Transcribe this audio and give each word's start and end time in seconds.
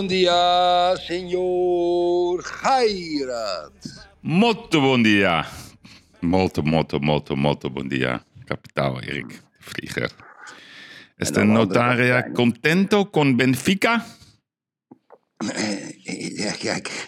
Bom 0.00 0.08
dia, 0.08 0.96
senhor 0.96 2.40
Gairat. 2.40 4.08
Bom 4.80 5.02
dia. 5.02 5.44
Molto, 6.20 6.62
molto, 6.62 6.98
molto, 6.98 7.36
molto 7.36 7.68
bom 7.68 7.84
dia. 7.86 8.24
Kapitaal 8.46 9.02
Erik, 9.02 9.28
de 9.28 9.60
vlieger. 9.60 10.10
Dan 11.16 11.50
andere 11.50 11.52
notaria 11.52 12.32
contento 12.32 13.10
con 13.10 13.36
Benfica? 13.36 14.00
Ja, 16.40 16.52
kijk. 16.52 17.04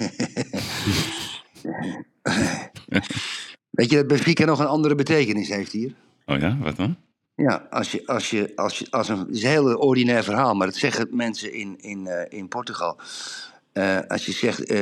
Weet 3.70 3.90
je 3.90 3.96
dat 3.96 4.06
Benfica 4.06 4.45
nog 4.45 4.59
een 4.59 4.66
andere 4.66 4.95
betekenis 4.95 5.48
heeft 5.48 5.73
hier? 5.73 5.95
Oh 6.26 6.38
ja, 6.38 6.59
wat 6.59 6.76
dan? 6.76 6.96
Ja, 7.35 7.66
als 7.71 7.93
je, 7.93 8.07
als 8.07 8.30
je, 8.30 8.52
als 8.57 8.79
je, 8.79 8.87
als 8.91 9.09
een, 9.09 9.19
het 9.19 9.29
is 9.37 9.43
een 9.43 9.49
heel 9.51 9.75
ordinair 9.77 10.25
verhaal, 10.25 10.55
maar 10.55 10.66
dat 10.66 10.77
zeggen 10.77 11.09
mensen 11.11 11.52
in, 11.52 11.77
in, 11.80 12.07
eh, 12.07 12.38
in 12.38 12.49
Portugal. 12.49 12.99
Eh, 13.73 13.99
als 14.09 14.27
je 14.27 14.33
zegt 14.33 14.73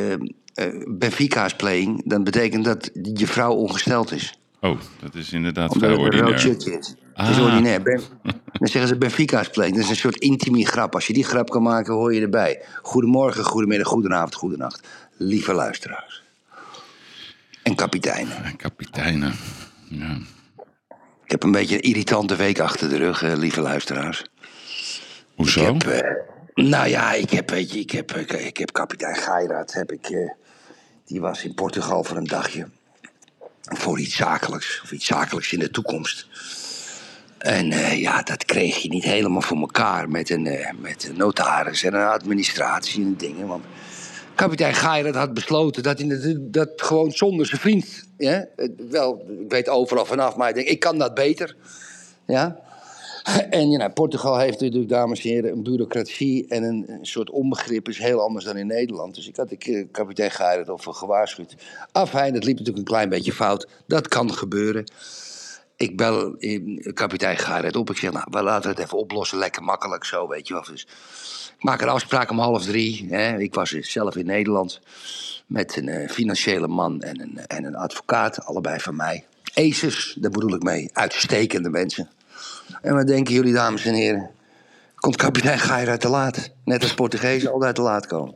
Benfica 0.99 1.45
is 1.45 1.55
playing, 1.55 2.03
dan 2.05 2.25
betekent 2.25 2.65
dat 2.65 2.91
je 3.15 3.27
vrouw 3.27 3.53
ongesteld 3.53 4.13
is. 4.13 4.39
Oh, 4.61 4.79
dat 5.01 5.15
is 5.15 5.33
inderdaad 5.33 5.73
Omdat 5.73 5.91
vrij 5.91 6.05
het 6.05 6.13
een 6.15 6.21
rood 6.21 6.31
ordinair. 6.31 6.41
shirtje 6.41 6.79
is. 6.79 6.95
Het 7.15 7.29
is 7.29 7.37
Ah. 7.37 7.43
ordinair. 7.45 7.83
Ben- 7.83 8.03
dan 8.53 8.69
zeggen 8.69 8.89
ze 8.89 8.97
Benfica 8.99 9.41
is 9.41 9.49
playing. 9.51 9.75
Dat 9.77 9.85
is 9.85 9.91
een 9.91 9.97
soort 9.97 10.17
intimie 10.17 10.67
grap. 10.67 10.95
Als 10.95 11.07
je 11.07 11.13
die 11.13 11.25
grap 11.25 11.51
kan 11.51 11.63
maken, 11.63 11.95
hoor 11.95 12.15
je 12.15 12.21
erbij. 12.21 12.63
Goedemorgen, 12.83 13.45
goedemiddag, 13.45 13.87
goedenavond, 13.89 14.35
goedenacht. 14.35 14.89
Lieve 15.17 15.53
luisteraars. 15.53 16.23
En 17.63 17.75
kapiteinen. 17.75 18.45
En 18.45 18.57
kapiteinen. 18.57 19.35
Ja. 19.89 20.19
Ik 21.31 21.37
heb 21.41 21.45
een 21.45 21.59
beetje 21.59 21.75
een 21.75 21.81
irritante 21.81 22.37
week 22.37 22.61
achter 22.61 22.89
de 22.89 22.97
rug, 22.97 23.23
eh, 23.23 23.33
lieve 23.37 23.61
luisteraars. 23.61 24.25
Hoezo? 25.35 25.75
Ik 25.75 25.83
heb, 25.83 26.03
eh, 26.03 26.11
nou 26.55 26.89
ja, 26.89 27.13
ik 27.13 27.31
heb, 27.31 27.51
weet 27.51 27.73
je, 27.73 27.79
ik 27.79 27.91
heb, 27.91 28.13
ik, 28.13 28.33
ik 28.33 28.57
heb 28.57 28.73
kapitein 28.73 29.17
Geiraat, 29.17 29.73
heb 29.73 29.93
ik, 29.93 30.07
eh, 30.07 30.31
die 31.07 31.21
was 31.21 31.45
in 31.45 31.55
Portugal 31.55 32.05
voor 32.05 32.17
een 32.17 32.27
dagje. 32.27 32.69
Voor 33.61 34.01
iets 34.01 34.17
zakelijks, 34.17 34.81
of 34.83 34.93
iets 34.93 35.07
zakelijks 35.07 35.53
in 35.53 35.59
de 35.59 35.71
toekomst. 35.71 36.27
En 37.39 37.67
ja, 37.99 38.23
dat 38.23 38.45
kreeg 38.45 38.77
je 38.77 38.89
niet 38.89 39.05
helemaal 39.05 39.43
voor 39.43 39.59
elkaar 39.59 40.09
met 40.09 40.31
een, 40.31 40.77
met 40.81 41.09
een 41.09 41.17
notaris 41.17 41.83
en 41.83 41.95
een 41.95 42.07
administratie 42.07 43.05
en 43.05 43.17
dingen. 43.17 43.47
Want 43.47 43.65
kapitein 44.41 44.75
Geiraat 44.75 45.15
had 45.15 45.35
besloten 45.35 45.83
dat 45.83 45.99
hij 45.99 46.09
dat, 46.09 46.53
dat 46.53 46.71
gewoon 46.77 47.11
zonder 47.11 47.47
zijn 47.47 47.61
vriend... 47.61 48.09
Wel, 48.91 49.25
ik 49.41 49.51
weet 49.51 49.69
overal 49.69 50.05
vanaf, 50.05 50.37
maar 50.37 50.49
ik 50.49 50.55
denk, 50.55 50.69
ik 50.69 50.81
kan 50.81 50.99
dat 50.99 51.15
beter. 51.15 51.57
Ja, 52.27 52.61
en 53.51 53.71
ja, 53.71 53.79
nou, 53.79 53.91
Portugal 53.91 54.39
heeft 54.39 54.61
natuurlijk, 54.61 54.91
dames 54.91 55.25
en 55.25 55.31
heren, 55.31 55.53
een 55.53 55.63
bureaucratie 55.63 56.47
en 56.49 56.63
een, 56.63 56.99
soort 57.03 57.31
onbegrip 57.31 57.89
is 57.89 57.99
heel 57.99 58.21
anders 58.21 58.45
dan 58.45 58.57
in 58.57 58.67
Nederland. 58.67 59.15
Dus 59.15 59.29
ik 59.29 59.37
had 59.37 59.51
ik, 59.51 59.67
eh, 59.67 59.85
kapitein 59.91 60.31
Geirert 60.31 60.69
of 60.69 60.85
gewaarschuwd. 60.85 61.57
Afijn, 61.93 62.35
het 62.35 62.45
liep 62.45 62.59
natuurlijk 62.59 62.79
een 62.79 62.95
klein 62.95 63.09
beetje 63.09 63.33
fout. 63.33 63.69
Dat 63.87 64.09
kan 64.09 64.33
gebeuren. 64.33 64.85
Ik 65.77 65.97
bel 65.97 66.37
eh, 66.39 66.93
kapitein 66.93 67.37
Geirert 67.37 67.77
op. 67.77 67.91
Ik 67.91 67.97
zeg, 67.97 68.13
nou, 68.13 68.27
we 68.31 68.43
laten 68.43 68.71
het 68.71 68.79
even 68.79 68.99
oplossen. 68.99 69.39
Lekker 69.39 69.63
makkelijk 69.63 70.05
zo, 70.05 70.29
weet 70.29 70.49
je 70.49 70.55
wel. 70.55 70.65
Dus 70.65 70.87
maak 71.61 71.81
een 71.81 71.89
afspraak 71.89 72.31
om 72.31 72.39
half 72.39 72.65
drie. 72.65 73.07
Hè. 73.11 73.39
Ik 73.39 73.55
was 73.55 73.71
zelf 73.71 74.17
in 74.17 74.27
Nederland 74.27 74.81
met 75.47 75.77
een 75.77 75.89
eh, 75.89 76.09
financiële 76.11 76.67
man 76.69 77.03
en 77.03 77.21
een, 77.21 77.39
en 77.47 77.65
een 77.65 77.77
advocaat. 77.77 78.45
Allebei 78.45 78.81
van 78.81 78.97
mij. 78.97 79.25
Aces, 79.55 80.17
daar 80.21 80.31
bedoel 80.31 80.55
ik 80.55 80.63
mee. 80.63 80.91
Uitstekende 80.93 81.71
mensen. 81.71 82.09
En 82.83 82.95
wat 82.95 83.07
denken 83.07 83.35
jullie, 83.35 83.53
dames 83.53 83.85
en 83.85 83.95
heren? 83.95 84.31
Komt 84.95 85.17
kapitein 85.17 85.59
Gaira 85.59 85.97
te 85.97 86.09
laat. 86.09 86.51
Net 86.65 86.83
als 86.83 86.95
Portugezen 86.95 87.53
altijd 87.53 87.75
te 87.75 87.83
laat 87.83 88.07
komen. 88.07 88.35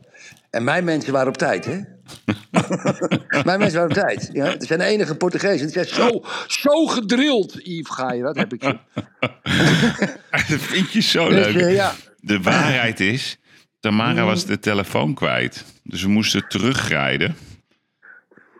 En 0.49 0.63
mijn 0.63 0.83
mensen 0.83 1.13
waren 1.13 1.27
op 1.27 1.37
tijd, 1.37 1.65
hè? 1.65 1.79
mijn 3.43 3.59
mensen 3.59 3.79
waren 3.79 3.97
op 3.97 4.03
tijd. 4.07 4.29
Ja? 4.33 4.45
Het 4.45 4.63
zijn 4.65 4.79
de 4.79 4.85
enige 4.85 5.15
Portugezen. 5.15 5.67
Die 5.67 5.83
zijn 5.83 5.85
zo, 5.87 6.21
zo 6.47 6.85
gedrild, 6.85 7.53
Yves 7.63 7.95
Gaira. 7.95 8.25
Dat 8.25 8.35
heb 8.35 8.53
ik 8.53 8.61
dat 10.49 10.59
vind 10.59 10.91
je 10.91 11.01
zo 11.01 11.29
Dus, 11.29 11.45
leuk. 11.45 11.55
eh, 11.55 11.75
ja. 11.75 11.93
De 12.25 12.41
waarheid 12.41 12.99
is, 12.99 13.37
Tamara 13.79 14.25
was 14.25 14.45
de 14.45 14.59
telefoon 14.59 15.13
kwijt. 15.13 15.65
Dus 15.83 16.01
we 16.03 16.09
moesten 16.09 16.47
terugrijden. 16.47 17.35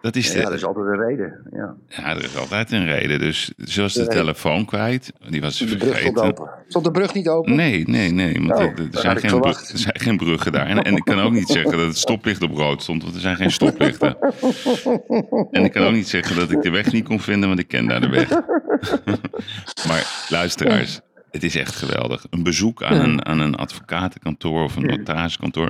Dat 0.01 0.15
is 0.15 0.31
de, 0.31 0.37
Ja, 0.37 0.43
dat 0.43 0.53
is 0.53 0.63
altijd 0.65 0.85
een 0.85 1.07
reden. 1.07 1.47
Ja. 1.51 1.75
Ja, 1.87 2.15
er 2.15 2.23
is 2.23 2.37
altijd 2.37 2.71
een 2.71 2.85
reden. 2.85 3.19
Dus 3.19 3.51
ze 3.65 3.81
was 3.81 3.93
de 3.93 4.07
telefoon 4.07 4.65
kwijt. 4.65 5.13
Die 5.29 5.41
was 5.41 5.57
ze 5.57 5.65
De 5.65 5.77
brug 5.77 5.97
stond 5.99 6.17
vergeten. 6.19 6.41
open. 6.43 6.49
Stond 6.67 6.85
de 6.85 6.91
brug 6.91 7.13
niet 7.13 7.27
open? 7.27 7.55
Nee, 7.55 7.87
nee, 7.87 8.11
nee. 8.11 8.33
Want 8.33 8.51
Oh, 8.51 8.61
er- 8.61 8.87
er, 8.91 8.99
zijn 8.99 9.17
geen 9.17 9.39
brug- 9.41 9.69
er 9.71 9.77
zijn 9.77 9.99
geen 9.99 10.17
bruggen 10.17 10.51
daar. 10.51 10.67
En, 10.67 10.81
en 10.83 10.95
ik 10.95 11.03
kan 11.03 11.19
ook 11.19 11.31
niet 11.31 11.47
zeggen 11.47 11.77
dat 11.77 11.87
het 11.87 11.97
stoplicht 11.97 12.41
op 12.41 12.51
rood 12.57 12.81
stond, 12.81 13.03
want 13.03 13.15
er 13.15 13.21
zijn 13.21 13.35
geen 13.35 13.51
stoplichten. 13.51 14.17
En 15.51 15.63
ik 15.63 15.71
kan 15.71 15.83
ook 15.85 15.93
niet 15.93 16.07
zeggen 16.07 16.35
dat 16.35 16.51
ik 16.51 16.61
de 16.61 16.69
weg 16.69 16.91
niet 16.91 17.05
kon 17.05 17.19
vinden, 17.19 17.47
want 17.47 17.59
ik 17.59 17.67
ken 17.67 17.85
daar 17.87 18.01
de 18.01 18.09
weg. 18.09 18.29
maar 19.87 20.25
luisteraars, 20.29 20.99
het 21.35 21.43
is 21.43 21.55
echt 21.55 21.75
geweldig. 21.75 22.25
Een 22.29 22.43
bezoek 22.43 22.83
aan 22.83 22.99
een, 22.99 23.25
aan 23.25 23.39
een 23.39 23.55
advocatenkantoor 23.55 24.63
of 24.63 24.75
een 24.75 24.85
notariskantoor 24.85 25.69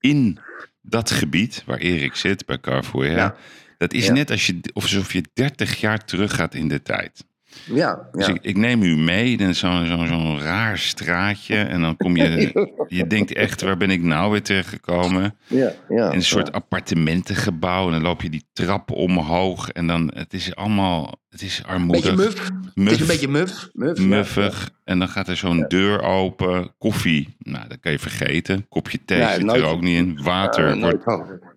in 0.00 0.38
dat 0.82 1.10
gebied 1.10 1.62
waar 1.66 1.78
Erik 1.78 2.14
zit, 2.14 2.46
bij 2.46 2.60
Carrefour. 2.60 3.10
Ja. 3.10 3.34
Dat 3.78 3.92
is 3.92 4.10
net 4.10 4.30
als 4.30 4.46
je, 4.46 4.60
alsof 4.72 5.12
je 5.12 5.24
30 5.34 5.80
jaar 5.80 6.04
terug 6.04 6.34
gaat 6.34 6.54
in 6.54 6.68
de 6.68 6.82
tijd. 6.82 7.24
Ja, 7.64 8.08
Dus 8.12 8.28
ik, 8.28 8.38
ik 8.42 8.56
neem 8.56 8.82
u 8.82 8.96
mee 8.96 9.36
in 9.36 9.54
zo'n 9.54 9.86
zo'n 9.86 10.06
zo'n 10.06 10.40
raar 10.40 10.78
straatje. 10.78 11.56
En 11.56 11.80
dan 11.80 11.96
kom 11.96 12.16
je. 12.16 12.50
Je 12.88 13.06
denkt 13.06 13.32
echt, 13.32 13.60
waar 13.62 13.76
ben 13.76 13.90
ik 13.90 14.02
nou 14.02 14.30
weer 14.30 14.42
terechtgekomen? 14.42 15.36
ja, 15.46 15.72
ja. 15.88 16.08
In 16.10 16.16
een 16.16 16.22
soort 16.22 16.52
appartementengebouw. 16.52 17.86
En 17.86 17.92
dan 17.92 18.02
loop 18.02 18.22
je 18.22 18.30
die 18.30 18.44
trap 18.52 18.90
omhoog. 18.90 19.68
En 19.68 19.86
dan, 19.86 20.10
het 20.14 20.32
is 20.32 20.54
allemaal. 20.54 21.20
Het 21.30 21.42
is 21.42 21.62
armoedig. 21.66 22.14
Beetje 22.14 22.16
muf. 22.16 22.50
Het 22.74 22.90
is 22.92 23.00
een 23.00 23.06
beetje 23.06 23.28
muf. 23.28 23.68
muf 23.72 23.98
ja. 23.98 24.04
Muffig. 24.04 24.70
En 24.84 24.98
dan 24.98 25.08
gaat 25.08 25.28
er 25.28 25.36
zo'n 25.36 25.64
deur 25.68 26.02
open. 26.02 26.72
Koffie. 26.78 27.36
Nou, 27.38 27.68
dat 27.68 27.80
kan 27.80 27.92
je 27.92 27.98
vergeten. 27.98 28.66
Kopje 28.68 28.98
thee 29.04 29.18
Nee, 29.18 29.34
zit 29.34 29.42
nooit. 29.44 29.60
er 29.60 29.66
ook 29.66 29.80
niet 29.80 29.96
in. 29.96 30.22
Water. 30.22 30.68
Eh, 30.70 30.80
wordt, 30.80 31.04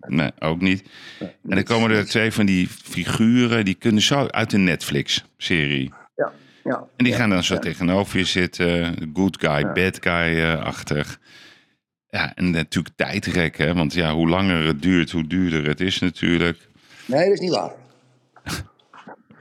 nee, 0.08 0.30
ook 0.38 0.60
niet. 0.60 0.82
En 1.18 1.30
dan 1.42 1.62
komen 1.62 1.90
er 1.90 2.06
twee 2.06 2.32
van 2.32 2.46
die 2.46 2.68
figuren. 2.68 3.64
Die 3.64 3.74
kunnen 3.74 4.02
zo 4.02 4.26
uit 4.26 4.50
de 4.50 4.58
Netflix-serie. 4.58 5.92
Ja, 6.16 6.32
ja. 6.64 6.84
En 6.96 7.04
die 7.04 7.14
gaan 7.14 7.30
dan 7.30 7.44
zo 7.44 7.58
tegenover 7.58 8.18
je 8.18 8.24
zitten. 8.24 8.94
Good 9.14 9.36
guy, 9.40 9.72
bad 9.72 9.98
guy-achtig. 10.00 11.18
ja, 12.08 12.34
en 12.34 12.50
natuurlijk 12.50 12.94
tijdrekken. 12.96 13.74
Want 13.74 13.94
ja, 13.94 14.12
hoe 14.14 14.28
langer 14.28 14.66
het 14.66 14.82
duurt, 14.82 15.10
hoe 15.10 15.26
duurder 15.26 15.66
het 15.66 15.80
is 15.80 15.98
natuurlijk. 15.98 16.68
Nee, 17.06 17.24
dat 17.24 17.32
is 17.32 17.40
niet 17.40 17.54
waar. 17.54 17.72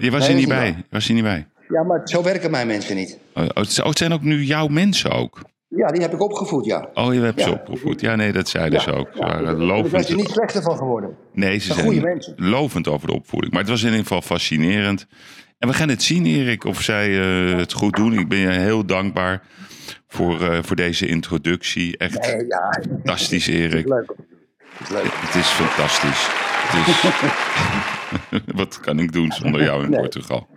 Je 0.03 0.11
was 0.11 0.19
Nee, 0.21 0.29
er 0.29 0.35
niet 0.35 0.47
bij. 0.47 0.83
was 0.89 1.07
er 1.07 1.13
niet 1.13 1.23
bij. 1.23 1.47
Ja, 1.69 1.83
maar 1.83 2.01
zo 2.03 2.23
werken 2.23 2.51
mijn 2.51 2.67
mensen 2.67 2.95
niet. 2.95 3.17
Oh, 3.33 3.43
het 3.53 3.75
het 3.77 3.97
zijn 3.97 4.13
ook 4.13 4.21
nu 4.21 4.43
jouw 4.43 4.67
mensen 4.67 5.11
ook. 5.11 5.41
Ja, 5.67 5.87
die 5.87 6.01
heb 6.01 6.13
ik 6.13 6.21
opgevoed, 6.21 6.65
ja. 6.65 6.89
Oh, 6.93 7.13
je 7.13 7.19
hebt 7.19 7.41
ze 7.41 7.49
Ja. 7.49 7.53
opgevoed. 7.55 8.01
Ja, 8.01 8.15
nee, 8.15 8.31
dat 8.31 8.49
zeiden 8.49 8.81
ze 8.81 8.91
ook. 8.91 9.09
Ze 9.13 9.19
waren 9.19 9.43
Daar 9.45 9.55
zijn 9.55 9.65
lovend. 9.67 10.05
ze 10.05 10.15
niet 10.15 10.29
slechter 10.29 10.61
van 10.61 10.77
geworden. 10.77 11.15
Nee, 11.33 11.57
ze 11.59 11.73
zijn 11.73 11.85
goede 11.85 12.01
mensen. 12.01 12.33
lovend 12.37 12.87
over 12.87 13.07
de 13.07 13.13
opvoeding. 13.13 13.51
Maar 13.53 13.61
het 13.61 13.69
was 13.71 13.81
in 13.81 13.87
ieder 13.87 14.01
geval 14.01 14.21
fascinerend. 14.21 15.07
En 15.59 15.67
we 15.67 15.73
gaan 15.73 15.89
het 15.89 16.03
zien, 16.03 16.25
Erik, 16.25 16.63
of 16.65 16.81
zij 16.81 17.19
eh, 17.19 17.57
het 17.57 17.73
goed 17.73 17.95
doen. 17.95 18.19
Ik 18.19 18.27
ben 18.27 18.37
je 18.37 18.47
heel 18.49 18.85
dankbaar 18.85 19.41
voor, 20.07 20.41
eh, 20.51 20.57
voor 20.61 20.75
deze 20.75 21.07
introductie. 21.07 21.97
Echt 21.97 22.19
Nee, 22.27 22.45
ja. 22.47 22.81
fantastisch, 22.89 23.47
Erik. 23.47 23.87
Leuk. 23.87 24.13
Het 24.77 24.87
is 24.87 24.89
leuk. 24.89 25.11
Het 25.11 25.35
is 25.35 25.47
fantastisch. 25.47 26.27
Het 26.67 26.87
is... 26.87 27.91
Wat 28.55 28.79
kan 28.79 28.99
ik 28.99 29.11
doen 29.11 29.31
zonder 29.31 29.63
jou 29.63 29.83
in 29.83 29.89
Nee. 29.89 29.99
Portugal? 29.99 30.47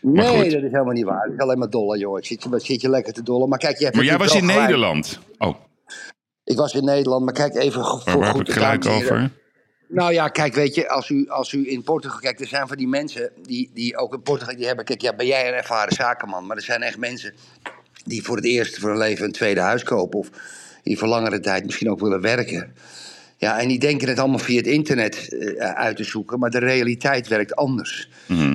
Maar 0.00 0.12
Nee, 0.12 0.26
goed. 0.42 0.50
dat 0.52 0.62
is 0.62 0.70
helemaal 0.70 0.92
niet 0.92 1.04
waar. 1.04 1.22
Het 1.22 1.32
is 1.32 1.38
alleen 1.38 1.58
maar 1.58 1.70
dollar, 1.70 1.98
jongen. 1.98 2.18
Ik 2.20 2.26
zit, 2.26 2.42
je- 2.42 2.58
zit 2.60 2.80
je 2.80 2.88
lekker 2.88 3.12
te 3.12 3.22
dollen. 3.22 3.48
Maar 3.48 3.58
kijk, 3.58 3.78
je 3.78 3.84
hebt 3.84 3.96
Maar 3.96 4.04
jij 4.04 4.16
was 4.18 4.34
in 4.34 4.40
gelijk. 4.40 4.58
Nederland. 4.60 5.18
Oh, 5.38 5.54
Ik 6.44 6.56
was 6.56 6.74
in 6.74 6.84
Nederland, 6.84 7.24
maar 7.24 7.34
kijk 7.34 7.54
even 7.54 7.80
waar, 7.80 7.90
voor 8.00 8.18
waar 8.18 8.26
heb 8.26 8.34
goed 8.36 8.48
ik 8.48 8.54
gelijk 8.54 8.86
over? 8.86 9.30
Nou 9.88 10.12
ja, 10.12 10.28
kijk, 10.28 10.54
weet 10.54 10.74
je, 10.74 10.88
als 10.88 11.08
u, 11.08 11.28
als 11.28 11.52
u 11.52 11.70
in 11.70 11.82
Portugal 11.82 12.18
kijkt, 12.18 12.40
er 12.40 12.46
zijn 12.46 12.68
van 12.68 12.76
die 12.76 12.88
mensen 12.88 13.30
die, 13.42 13.70
die 13.74 13.96
ook 13.96 14.12
in 14.14 14.22
Portugal 14.22 14.56
die 14.56 14.66
hebben. 14.66 14.84
Kijk, 14.84 15.00
ja, 15.00 15.14
ben 15.14 15.26
jij 15.26 15.48
een 15.48 15.54
ervaren 15.54 15.92
zakenman, 15.94 16.46
maar 16.46 16.56
er 16.56 16.62
zijn 16.62 16.82
echt 16.82 16.98
mensen 16.98 17.34
die 18.04 18.22
voor 18.22 18.36
het 18.36 18.44
eerst 18.44 18.78
voor 18.78 18.88
hun 18.88 18.98
leven 18.98 19.24
een 19.24 19.32
tweede 19.32 19.60
huis 19.60 19.82
kopen. 19.82 20.18
Of 20.18 20.28
die 20.82 20.98
voor 20.98 21.08
langere 21.08 21.40
tijd 21.40 21.64
misschien 21.64 21.90
ook 21.90 22.00
willen 22.00 22.20
werken. 22.20 22.74
Ja, 23.36 23.60
en 23.60 23.68
die 23.68 23.78
denken 23.78 24.08
het 24.08 24.18
allemaal 24.18 24.38
via 24.38 24.56
het 24.56 24.66
internet 24.66 25.28
eh, 25.28 25.70
uit 25.70 25.96
te 25.96 26.04
zoeken, 26.04 26.38
maar 26.38 26.50
de 26.50 26.58
realiteit 26.58 27.28
werkt 27.28 27.56
anders. 27.56 28.08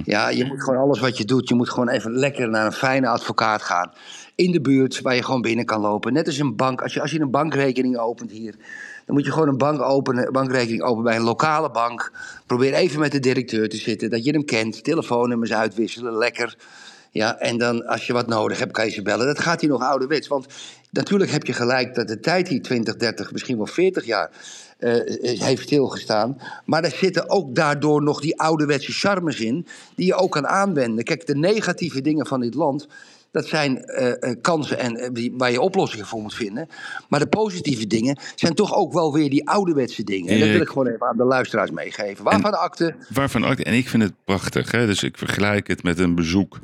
Ja, 0.06 0.30
je 0.30 0.46
moet 0.46 0.64
gewoon 0.64 0.80
alles 0.80 1.00
wat 1.00 1.18
je 1.18 1.26
doet, 1.26 1.50
je 1.50 1.56
moet 1.56 1.70
gewoon 1.70 1.90
even 1.90 2.12
lekker 2.12 2.50
naar 2.50 2.66
een 2.66 2.72
fijne 2.72 3.08
advocaat 3.08 3.62
gaan. 3.62 3.92
In 4.36 4.52
de 4.52 4.62
buurt 4.62 5.02
waar 5.02 5.16
je 5.16 5.24
gewoon 5.24 5.42
binnen 5.42 5.66
kan 5.66 5.82
lopen. 5.82 6.14
Net 6.14 6.26
als 6.26 6.38
een 6.38 6.56
bank. 6.56 6.82
Als 6.82 6.94
je, 6.94 7.02
als 7.02 7.12
je 7.12 7.20
een 7.20 7.32
bankrekening 7.32 7.98
opent 7.98 8.32
hier, 8.32 8.56
dan 9.06 9.16
moet 9.16 9.26
je 9.26 9.32
gewoon 9.32 9.48
een 9.48 9.58
bank 9.58 9.82
openen, 9.82 10.32
bankrekening 10.32 10.82
openen 10.82 11.04
bij 11.04 11.16
een 11.16 11.22
lokale 11.22 11.72
bank. 11.72 12.12
Probeer 12.46 12.74
even 12.74 13.00
met 13.00 13.12
de 13.12 13.20
directeur 13.20 13.70
te 13.70 13.78
zitten, 13.78 14.10
dat 14.10 14.24
je 14.24 14.32
hem 14.32 14.46
kent. 14.46 14.84
Telefoonnummers 14.84 15.54
uitwisselen, 15.54 16.18
lekker. 16.18 16.58
Ja, 17.12 17.40
en 17.40 17.58
dan 17.58 17.86
als 17.86 18.08
je 18.08 18.14
wat 18.14 18.28
nodig 18.28 18.60
hebt, 18.60 18.72
kan 18.72 18.86
je 18.86 18.92
ze 18.92 19.02
bellen. 19.02 19.26
Dat 19.26 19.40
gaat 19.40 19.62
hier 19.62 19.70
nog 19.70 19.82
ouderwets. 19.82 20.28
Want 20.28 20.46
natuurlijk 20.92 21.32
heb 21.32 21.46
je 21.46 21.54
gelijk 21.54 21.96
dat 21.96 22.08
de 22.08 22.20
tijd 22.20 22.48
hier 22.48 22.62
20, 22.62 22.96
30, 22.96 23.32
misschien 23.32 23.58
wel 23.58 23.66
40 23.66 24.06
jaar 24.06 24.32
heeft 24.80 25.62
stilgestaan. 25.62 26.38
Maar 26.66 26.84
er 26.84 26.92
zitten 26.92 27.30
ook 27.30 27.56
daardoor 27.56 28.04
nog 28.04 28.22
die 28.22 28.40
ouderwetse 28.40 28.92
charmes 28.92 29.40
in, 29.40 29.68
die 29.96 30.06
je 30.06 30.16
ook 30.16 30.32
kan 30.32 30.48
aanwenden. 30.48 31.04
Kijk, 31.04 31.26
de 31.28 31.36
negatieve 31.36 32.02
dingen 32.02 32.26
van 32.28 32.40
dit 32.40 32.54
land. 32.54 32.88
Dat 33.32 33.46
zijn 33.48 33.84
eh, 33.84 34.24
eh, 34.30 34.36
kansen 34.42 34.80
en, 34.80 34.96
eh, 34.96 35.30
waar 35.38 35.52
je 35.52 35.62
oplossingen 35.62 36.06
voor 36.06 36.22
moet 36.22 36.34
vinden. 36.34 36.68
Maar 37.10 37.20
de 37.20 37.28
positieve 37.28 37.88
dingen 37.88 38.18
zijn 38.36 38.54
toch 38.54 38.76
ook 38.76 38.94
wel 38.94 39.14
weer 39.14 39.30
die 39.30 39.50
ouderwetse 39.50 40.04
dingen. 40.04 40.34
En 40.34 40.40
dat 40.40 40.50
wil 40.50 40.62
Ik- 40.62 40.68
gewoon 40.68 40.88
even 40.88 41.08
aan 41.08 41.18
de 41.18 41.24
luisteraars 41.24 41.72
meegeven. 41.72 42.24
Waarvan 42.24 42.52
de 42.52 42.58
akte? 42.58 42.96
Waarvan 43.14 43.46
ook, 43.46 43.60
en 43.60 43.74
ik 43.74 43.90
vind 43.90 44.04
het 44.04 44.14
prachtig. 44.26 44.72
Hè? 44.72 44.86
Dus 44.86 45.04
ik 45.04 45.18
vergelijk 45.18 45.68
het 45.68 45.84
met 45.84 46.00
een 46.00 46.16
bezoek 46.16 46.60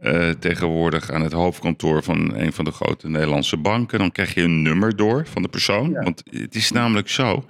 eh, 0.00 0.30
tegenwoordig 0.30 1.10
aan 1.10 1.22
het 1.22 1.32
hoofdkantoor 1.32 2.02
van 2.02 2.34
een 2.34 2.52
van 2.52 2.64
de 2.64 2.70
grote 2.70 3.08
Nederlandse 3.08 3.56
banken. 3.56 3.98
Dan 3.98 4.12
krijg 4.12 4.34
je 4.34 4.42
een 4.42 4.62
nummer 4.62 4.96
door 4.96 5.26
van 5.26 5.42
de 5.42 5.48
persoon. 5.48 5.92
Want 5.92 6.22
het 6.30 6.54
is 6.54 6.70
namelijk 6.70 7.08
zo. 7.08 7.44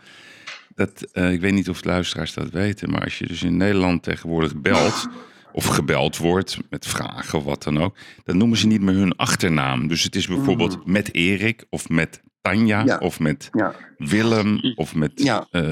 Dat, 0.75 1.03
eh, 1.13 1.33
ik 1.33 1.41
weet 1.41 1.53
niet 1.53 1.69
of 1.69 1.81
de 1.83 1.89
luisteraars 1.89 2.35
dat 2.35 2.51
weten, 2.51 2.91
maar 2.91 3.05
als 3.05 3.19
je 3.19 3.27
dus 3.27 3.43
in 3.43 3.57
Nederland 3.57 4.03
tegenwoordig 4.03 4.57
belt 4.57 5.09
of 5.53 5.67
gebeld 5.67 6.17
wordt 6.17 6.59
met 6.71 6.87
vragen 6.87 7.39
of 7.39 7.45
wat 7.45 7.63
dan 7.63 7.79
ook, 7.83 7.97
dan 8.25 8.37
noemen 8.37 8.59
ze 8.59 8.67
niet 8.67 8.81
meer 8.81 8.95
hun 8.95 9.17
achternaam. 9.17 9.89
Dus 9.89 10.03
het 10.03 10.17
is 10.17 10.27
bijvoorbeeld 10.27 10.87
met 10.87 11.15
Erik 11.15 11.65
of 11.71 11.89
met 11.89 12.21
Tanja 12.43 12.85
Ja. 12.85 12.99
of 12.99 13.21
met 13.21 13.49
Ja. 13.53 13.75
Willem 13.97 14.61
of 14.75 14.95
met 14.95 15.13
Ja. 15.15 15.47
eh, 15.51 15.63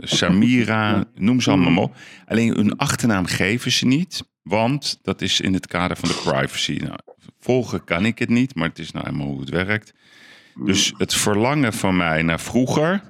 Samira, 0.00 1.04
noem 1.14 1.40
ze 1.40 1.50
allemaal 1.50 1.70
maar 1.70 1.82
op. 1.82 1.94
Alleen 2.26 2.54
hun 2.54 2.76
achternaam 2.76 3.24
geven 3.26 3.70
ze 3.72 3.86
niet, 3.86 4.22
want 4.42 4.98
dat 5.02 5.22
is 5.22 5.40
in 5.40 5.54
het 5.54 5.66
kader 5.66 5.96
van 5.96 6.08
de 6.08 6.20
privacy. 6.24 6.78
Nou, 6.82 6.98
volgen 7.40 7.84
kan 7.84 8.04
ik 8.04 8.18
het 8.18 8.28
niet, 8.28 8.54
maar 8.54 8.68
het 8.68 8.78
is 8.78 8.90
nou 8.90 9.06
eenmaal 9.06 9.26
hoe 9.26 9.40
het 9.40 9.50
werkt. 9.50 9.92
Dus 10.64 10.92
het 10.98 11.14
verlangen 11.14 11.72
van 11.72 11.96
mij 11.96 12.22
naar 12.22 12.40
vroeger, 12.40 13.02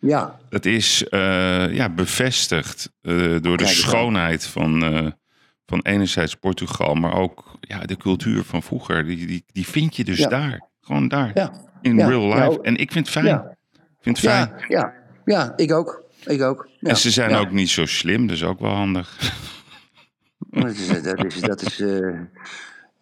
Ja, 0.00 0.38
dat 0.48 0.64
is 0.64 1.08
eh, 1.08 1.74
ja, 1.74 1.88
bevestigd 1.88 2.92
eh, 3.00 3.36
door 3.40 3.56
de 3.56 3.66
schoonheid 3.66 4.46
van, 4.46 4.84
eh, 4.84 5.06
van 5.66 5.80
enerzijds 5.82 6.34
Portugal, 6.34 6.94
maar 6.94 7.14
ook 7.14 7.56
ja, 7.60 7.80
de 7.80 7.96
cultuur 7.96 8.44
van 8.44 8.62
vroeger. 8.62 9.04
Die, 9.04 9.26
die, 9.26 9.44
die 9.52 9.66
vind 9.66 9.96
je 9.96 10.04
dus 10.04 10.18
Ja. 10.18 10.28
daar, 10.28 10.68
gewoon 10.80 11.08
daar, 11.08 11.30
ja. 11.34 11.52
in 11.82 11.96
Ja. 11.96 12.08
real 12.08 12.22
life. 12.26 12.38
Nou, 12.38 12.58
en 12.62 12.76
ik 12.76 12.92
vind 12.92 13.06
het 13.14 13.18
fijn. 13.18 13.34
Ik 13.36 13.98
vind 14.00 14.16
het 14.16 14.30
fijn. 14.30 14.52
Ja, 14.68 14.92
ja, 15.24 15.52
ik 15.56 15.72
ook. 15.72 16.04
Ik 16.24 16.42
ook. 16.42 16.68
Ja. 16.80 16.88
En 16.90 16.96
ze 16.96 17.10
zijn 17.10 17.34
ook 17.34 17.50
niet 17.50 17.70
zo 17.70 17.86
slim, 17.86 18.26
dus 18.26 18.42
ook 18.42 18.60
wel 18.60 18.72
handig. 18.74 19.16
Dat 20.62 20.70
is, 20.70 21.02
dat 21.02 21.24
is, 21.24 21.40
dat 21.40 21.62
is 21.62 21.80
eh, 21.80 22.20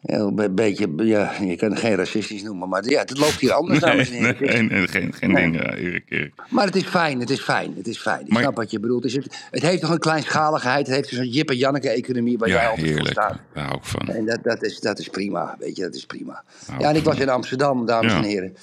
een 0.03 0.55
beetje, 0.55 0.89
ja, 0.97 1.33
je 1.41 1.57
kan 1.57 1.71
het 1.71 1.79
geen 1.81 1.95
racistisch 1.95 2.43
noemen, 2.43 2.69
maar 2.69 2.89
ja, 2.89 3.01
het 3.01 3.19
loopt 3.19 3.41
hier 3.41 3.53
anders, 3.53 3.79
dames 3.81 4.11
en 4.11 4.23
Nee, 4.23 4.35
heren. 4.35 4.67
nee, 4.69 4.81
Het 4.81 4.89
is- 4.89 4.95
nee, 4.95 5.03
geen, 5.03 5.13
geen 5.13 5.33
Nee. 5.33 5.51
ding, 5.51 5.61
eh, 5.63 5.85
Erik, 5.85 6.05
Erik. 6.09 6.33
Maar 6.51 6.67
het 6.67 6.77
is 6.77 6.85
fijn, 6.85 7.21
het 7.21 7.31
is 7.31 7.41
fijn, 7.41 7.75
het 7.77 7.87
is 7.87 7.99
fijn. 7.99 8.21
Ik 8.21 8.29
Maar- 8.33 8.43
snap 8.43 8.57
wat 8.57 8.71
je 8.71 8.81
bedoelt. 8.81 9.03
Het, 9.03 9.13
is 9.17 9.25
het, 9.25 9.47
het 9.51 9.63
heeft 9.63 9.81
toch 9.81 9.91
een 9.91 9.99
kleinschaligheid, 9.99 10.87
het 10.87 10.97
heeft 10.97 11.11
dus 11.11 11.19
een 11.19 11.29
Jip 11.29 11.51
en 11.51 11.57
Janneke-economie 11.57 12.39
waar 12.39 12.49
jij 12.49 12.57
Ja, 12.63 12.69
altijd 12.69 12.81
voor 12.87 12.95
heerlijk. 12.95 13.13
staat. 13.21 13.39
Daar 13.55 13.65
hou 13.65 13.77
ik 13.77 13.85
van. 13.85 14.09
En 14.09 14.25
dat, 14.27 14.39
dat, 14.43 14.63
is, 14.63 14.81
dat 14.81 14.99
is 14.99 15.09
prima, 15.09 15.57
weet 15.59 15.77
je, 15.77 15.83
dat 15.83 15.95
is 15.95 16.05
prima. 16.07 16.45
Ja, 16.79 16.89
en 16.89 16.97
ik 16.97 17.05
was 17.05 17.19
in 17.19 17.29
Amsterdam, 17.29 17.87
dames 17.87 18.13
Ja. 18.13 18.19
en 18.19 18.25
heren. 18.25 18.57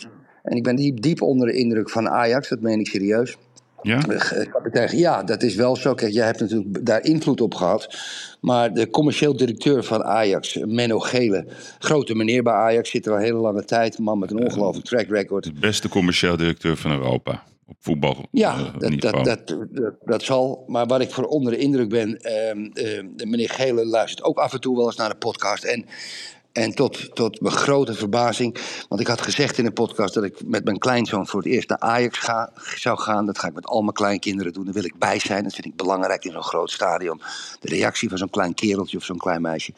En 0.44 0.56
ik 0.58 0.64
ben 0.64 0.76
diep, 0.76 1.02
diep 1.02 1.22
onder 1.22 1.48
de 1.48 1.54
indruk 1.54 1.90
van 1.90 2.10
Ajax, 2.10 2.50
dat 2.50 2.62
meen 2.62 2.80
ik 2.80 2.88
serieus. 2.88 3.38
Ja? 3.84 4.00
Eh, 4.08 4.52
kapitein, 4.52 4.98
ja, 4.98 5.24
dat 5.24 5.44
is 5.44 5.56
wel 5.56 5.76
zo. 5.76 5.94
Kijk, 5.94 6.14
jij 6.14 6.26
hebt 6.26 6.40
natuurlijk 6.40 6.86
daar 6.86 7.04
invloed 7.04 7.42
op 7.42 7.56
gehad. 7.56 7.98
Maar 8.42 8.74
de 8.74 8.90
commercieel 8.90 9.38
directeur 9.38 9.84
van 9.84 10.04
Ajax, 10.04 10.58
Menno 10.66 11.00
Gele, 11.00 11.46
grote 11.80 12.16
meneer 12.16 12.44
bij 12.44 12.54
Ajax, 12.54 12.90
zit 12.90 13.06
er 13.06 13.12
al 13.12 13.18
een 13.18 13.24
hele 13.24 13.38
lange 13.38 13.66
tijd. 13.66 13.98
Een 13.98 14.04
man 14.04 14.20
met 14.20 14.32
een 14.32 14.44
ongelooflijk 14.44 14.86
track 14.86 15.08
record. 15.08 15.44
De 15.44 15.52
beste 15.60 15.90
commercieel 15.90 16.38
directeur 16.38 16.78
van 16.78 16.92
Europa. 16.92 17.44
Op 17.68 17.76
voetbal. 17.80 18.26
Ja, 18.32 18.56
eh, 18.58 18.64
dat, 18.78 19.02
dat, 19.02 19.26
dat, 19.26 19.48
dat, 19.72 19.94
dat 20.06 20.24
zal. 20.24 20.64
Maar 20.68 20.86
waar 20.86 21.02
ik 21.02 21.12
voor 21.12 21.26
onder 21.26 21.52
de 21.52 21.58
indruk 21.58 21.90
ben, 21.90 22.12
de 23.16 23.26
meneer 23.26 23.50
Gele 23.50 23.86
luistert 23.86 24.24
ook 24.24 24.38
af 24.38 24.54
en 24.54 24.62
toe 24.62 24.76
wel 24.76 24.86
eens 24.86 24.96
naar 24.96 25.10
de 25.10 25.16
podcast. 25.16 25.64
En, 25.64 25.86
en 26.54 26.74
tot, 26.76 27.16
tot 27.16 27.42
mijn 27.42 27.56
grote 27.56 27.94
verbazing, 27.94 28.58
want 28.90 29.02
ik 29.02 29.08
had 29.08 29.22
gezegd 29.22 29.58
in 29.58 29.64
de 29.64 29.72
podcast 29.72 30.14
dat 30.14 30.24
ik 30.24 30.46
met 30.46 30.64
mijn 30.64 30.78
kleinzoon 30.78 31.28
voor 31.28 31.42
het 31.42 31.52
eerst 31.52 31.70
naar 31.70 31.80
Ajax 31.80 32.20
ga, 32.20 32.52
zou 32.76 33.00
gaan. 33.00 33.26
Dat 33.26 33.40
ga 33.40 33.48
ik 33.48 33.54
met 33.54 33.66
al 33.66 33.82
mijn 33.82 33.94
kleinkinderen 33.94 34.54
doen. 34.54 34.64
Daar 34.64 34.74
wil 34.74 34.84
ik 34.84 34.98
bij 34.98 35.20
zijn. 35.20 35.44
Dat 35.44 35.54
vind 35.54 35.66
ik 35.66 35.76
belangrijk 35.76 36.26
in 36.26 36.32
zo'n 36.32 36.44
groot 36.44 36.72
stadion. 36.72 37.22
De 37.60 37.70
reactie 37.70 38.10
van 38.10 38.18
zo'n 38.18 38.30
klein 38.30 38.54
kereltje 38.54 38.98
of 38.98 39.04
zo'n 39.04 39.18
klein 39.18 39.42
meisje. 39.42 39.74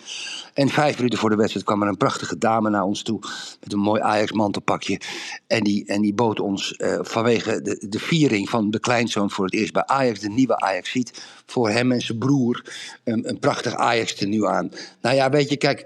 En 0.53 0.69
vijf 0.69 0.97
minuten 0.97 1.19
voor 1.19 1.29
de 1.29 1.35
wedstrijd 1.35 1.65
kwam 1.65 1.81
er 1.81 1.87
een 1.87 1.97
prachtige 1.97 2.37
dame 2.37 2.69
naar 2.69 2.83
ons 2.83 3.03
toe. 3.03 3.19
Met 3.59 3.73
een 3.73 3.79
mooi 3.79 4.01
Ajax-mantelpakje. 4.01 5.01
En 5.47 5.63
die, 5.63 5.85
en 5.85 6.01
die 6.01 6.13
bood 6.13 6.39
ons 6.39 6.75
eh, 6.75 6.99
vanwege 7.01 7.61
de, 7.61 7.85
de 7.89 7.99
viering 7.99 8.49
van 8.49 8.71
de 8.71 8.79
kleinzoon 8.79 9.31
voor 9.31 9.45
het 9.45 9.53
eerst 9.53 9.73
bij 9.73 9.85
Ajax, 9.85 10.19
de 10.19 10.29
nieuwe 10.29 10.59
Ajax 10.59 10.91
ziet. 10.91 11.23
Voor 11.45 11.69
hem 11.69 11.91
en 11.91 12.01
zijn 12.01 12.17
broer 12.17 12.63
een, 13.03 13.29
een 13.29 13.39
prachtig 13.39 13.75
Ajax 13.75 14.15
tenue 14.15 14.47
aan. 14.47 14.71
Nou 15.01 15.15
ja, 15.15 15.29
weet 15.29 15.49
je, 15.49 15.57
kijk, 15.57 15.85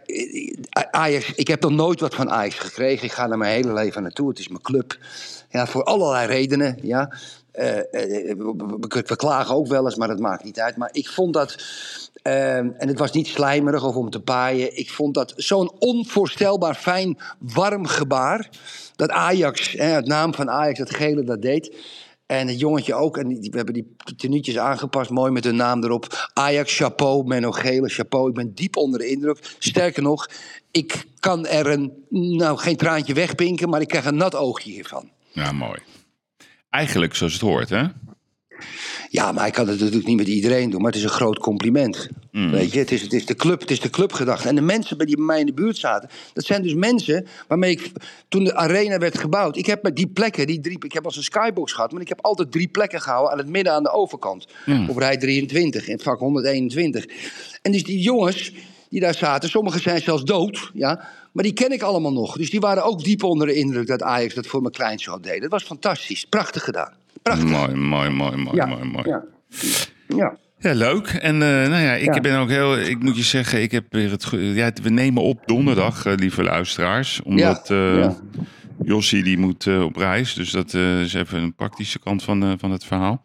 Ajax, 0.92 1.34
ik 1.36 1.48
heb 1.48 1.62
nog 1.62 1.72
nooit 1.72 2.00
wat 2.00 2.16
van 2.16 2.30
Ajax 2.30 2.56
gekregen. 2.56 3.06
Ik 3.06 3.12
ga 3.12 3.30
er 3.30 3.38
mijn 3.38 3.54
hele 3.54 3.74
leven 3.74 4.02
naartoe. 4.02 4.30
Het 4.30 4.40
is 4.40 4.48
mijn 4.48 4.62
club. 4.62 4.98
Ja, 5.50 5.68
voor 5.68 5.84
allerlei 5.84 6.28
redenen. 6.28 6.78
Ja. 6.82 7.14
Eh, 7.52 7.78
eh, 7.78 8.38
we 8.90 9.16
klagen 9.16 9.56
ook 9.56 9.68
wel 9.68 9.86
eens, 9.86 9.96
maar 9.96 10.08
dat 10.08 10.20
maakt 10.20 10.44
niet 10.44 10.60
uit. 10.60 10.78
Maar 10.78 10.90
ik 10.92 11.08
vond 11.08 11.34
dat. 11.34 11.56
eh, 12.22 12.58
en 12.58 12.88
het 12.88 13.00
was 13.00 13.12
niet 13.12 13.28
slijmerig 13.28 13.84
of 13.84 13.96
om 13.96 14.10
te 14.10 14.20
paaien. 14.20 14.78
Ik 14.78 14.90
vond 14.90 15.14
dat 15.14 15.34
zo'n 15.36 15.72
onvoorstelbaar 15.80 16.76
fijn, 16.76 17.18
warm 17.40 17.86
gebaar. 17.86 18.50
Dat 18.96 19.10
Ajax, 19.10 19.72
hè, 19.72 19.86
het 19.86 20.08
naam 20.08 20.34
van 20.34 20.50
Ajax, 20.50 20.80
dat 20.80 20.96
gele 20.96 21.24
dat 21.24 21.42
deed. 21.42 21.76
En 22.32 22.48
het 22.48 22.60
jongetje 22.60 22.94
ook. 22.94 23.18
En 23.18 23.28
die, 23.28 23.52
we 23.52 23.58
hebben 23.58 23.74
die 23.74 23.96
tenuutjes 24.18 24.58
aangepast, 24.58 25.10
mooi 25.10 25.32
met 25.32 25.44
hun 25.44 25.56
naam 25.56 25.84
erop. 25.84 26.30
Ajax, 26.34 26.78
chapeau, 26.78 27.26
Menno 27.26 27.52
Gele, 27.52 27.90
chapeau. 27.90 28.30
Ik 28.30 28.36
ben 28.36 28.54
diep 28.54 28.78
onder 28.78 29.00
de 29.00 29.08
indruk. 29.08 29.56
Sterker 29.60 30.02
nog, 30.02 30.30
ik 30.72 31.06
kan 31.20 31.46
er 31.46 31.68
een, 31.68 32.06
nou 32.10 32.58
geen 32.58 32.76
traantje 32.76 33.14
wegpinken, 33.14 33.70
maar 33.70 33.82
ik 33.82 33.88
krijg 33.88 34.06
een 34.06 34.16
nat 34.16 34.36
oogje 34.36 34.72
hiervan. 34.72 35.10
Ja, 35.32 35.52
mooi. 35.52 35.80
Eigenlijk 36.70 37.16
zoals 37.16 37.34
het 37.34 37.42
hoort, 37.42 37.70
hè? 37.70 37.84
Ja, 39.10 39.32
maar 39.32 39.48
ik 39.48 39.54
kan 39.54 39.68
het 39.68 39.80
natuurlijk 39.80 40.08
niet 40.08 40.18
met 40.18 40.28
iedereen 40.28 40.70
doen, 40.70 40.82
maar 40.82 40.92
het 40.92 41.00
is 41.00 41.06
een 41.06 41.10
groot 41.10 41.40
compliment. 41.40 42.10
Weet 42.32 42.74
je, 42.74 42.80
het 42.80 42.92
is, 42.92 43.02
het, 43.02 43.14
is 43.14 43.26
de 43.26 43.36
club, 43.36 43.60
het 43.60 43.72
is 43.72 43.80
de 43.80 43.90
clubgedachte. 43.90 44.48
En 44.48 44.56
de 44.56 44.62
mensen 44.62 44.98
bij 44.98 45.06
die 45.06 45.16
bij 45.16 45.26
mij 45.26 45.40
in 45.40 45.46
de 45.46 45.54
buurt 45.54 45.78
zaten, 45.78 46.10
dat 46.34 46.46
zijn 46.46 46.62
dus 46.62 46.74
mensen 46.74 47.28
waarmee 47.48 47.72
ik, 47.72 47.92
toen 48.28 48.44
de 48.44 48.56
arena 48.56 48.98
werd 48.98 49.18
gebouwd, 49.18 49.58
ik 49.58 49.66
heb 49.66 49.84
met 49.84 49.96
die 49.96 50.08
plekken, 50.08 50.48
die 50.48 50.60
drie, 50.60 50.78
ik 50.86 50.94
heb 50.94 51.06
als 51.06 51.18
een 51.18 51.24
skybox 51.24 51.74
gehad, 51.74 51.92
maar 51.92 52.02
ik 52.02 52.10
heb 52.10 52.22
altijd 52.22 52.52
drie 52.52 52.68
plekken 52.68 53.02
gehouden 53.02 53.32
aan 53.32 53.38
het 53.38 53.50
midden 53.50 53.74
aan 53.74 53.84
de 53.84 53.92
overkant. 53.92 54.48
Op 54.88 54.98
rij 54.98 55.18
23, 55.18 55.88
in 55.88 56.00
vak 56.00 56.20
121. 56.20 57.06
En 57.62 57.72
dus 57.72 57.84
die 57.84 58.00
jongens 58.00 58.52
die 58.90 59.00
daar 59.00 59.16
zaten, 59.16 59.50
sommigen 59.50 59.82
zijn 59.82 60.02
zelfs 60.02 60.24
dood, 60.24 60.72
ja, 60.74 61.08
maar 61.32 61.44
die 61.44 61.54
ken 61.54 61.72
ik 61.72 61.82
allemaal 61.82 62.14
nog. 62.14 62.38
Dus 62.38 62.50
die 62.50 62.60
waren 62.60 62.84
ook 62.84 63.04
diep 63.04 63.24
onder 63.24 63.48
de 63.48 63.54
indruk 63.54 63.88
dat 63.88 64.02
Ajax 64.02 64.34
dat 64.34 64.48
voor 64.48 64.62
mijn 64.62 64.74
kleinzoon 64.74 65.22
deed. 65.22 65.42
Dat 65.42 65.52
was 65.52 65.64
fantastisch, 65.64 66.26
prachtig 66.26 66.64
gedaan. 66.64 66.94
Prachtig. 67.22 67.46
Mooi, 67.50 67.74
mooi, 67.76 68.10
mooi, 68.10 68.36
mooi, 68.38 68.56
Ja, 68.56 68.66
mooi, 68.66 68.84
mooi. 68.84 69.10
ja. 69.10 69.24
ja. 70.08 70.38
Ja, 70.62 70.74
leuk. 70.74 71.08
En 71.08 71.34
eh, 71.34 71.50
nou 71.70 71.82
ja, 71.84 71.94
ik 71.94 72.14
Ja. 72.14 72.22
ben 72.22 72.38
ook 72.40 72.50
heel. 72.50 72.78
Ik 72.80 73.04
moet 73.04 73.16
je 73.18 73.24
zeggen, 73.24 73.62
ik 73.62 73.72
heb 73.72 73.86
weer 73.90 74.12
het. 74.12 74.28
Ja, 74.32 74.72
we 74.84 74.90
nemen 74.90 75.24
op 75.24 75.42
donderdag, 75.46 76.06
eh, 76.06 76.14
lieve 76.16 76.44
luisteraars. 76.44 77.22
Omdat 77.22 77.70
eh 77.70 77.98
ja. 78.00 78.16
Jossie 78.84 79.24
die 79.24 79.38
moet 79.38 79.68
eh, 79.68 79.84
op 79.84 79.96
reis. 79.96 80.34
Dus 80.34 80.52
dat 80.52 80.74
eh, 80.74 81.00
is 81.02 81.14
even 81.14 81.42
een 81.42 81.56
praktische 81.56 82.00
kant 82.00 82.24
van, 82.24 82.44
eh, 82.44 82.52
van 82.58 82.72
het 82.72 82.86
verhaal. 82.86 83.24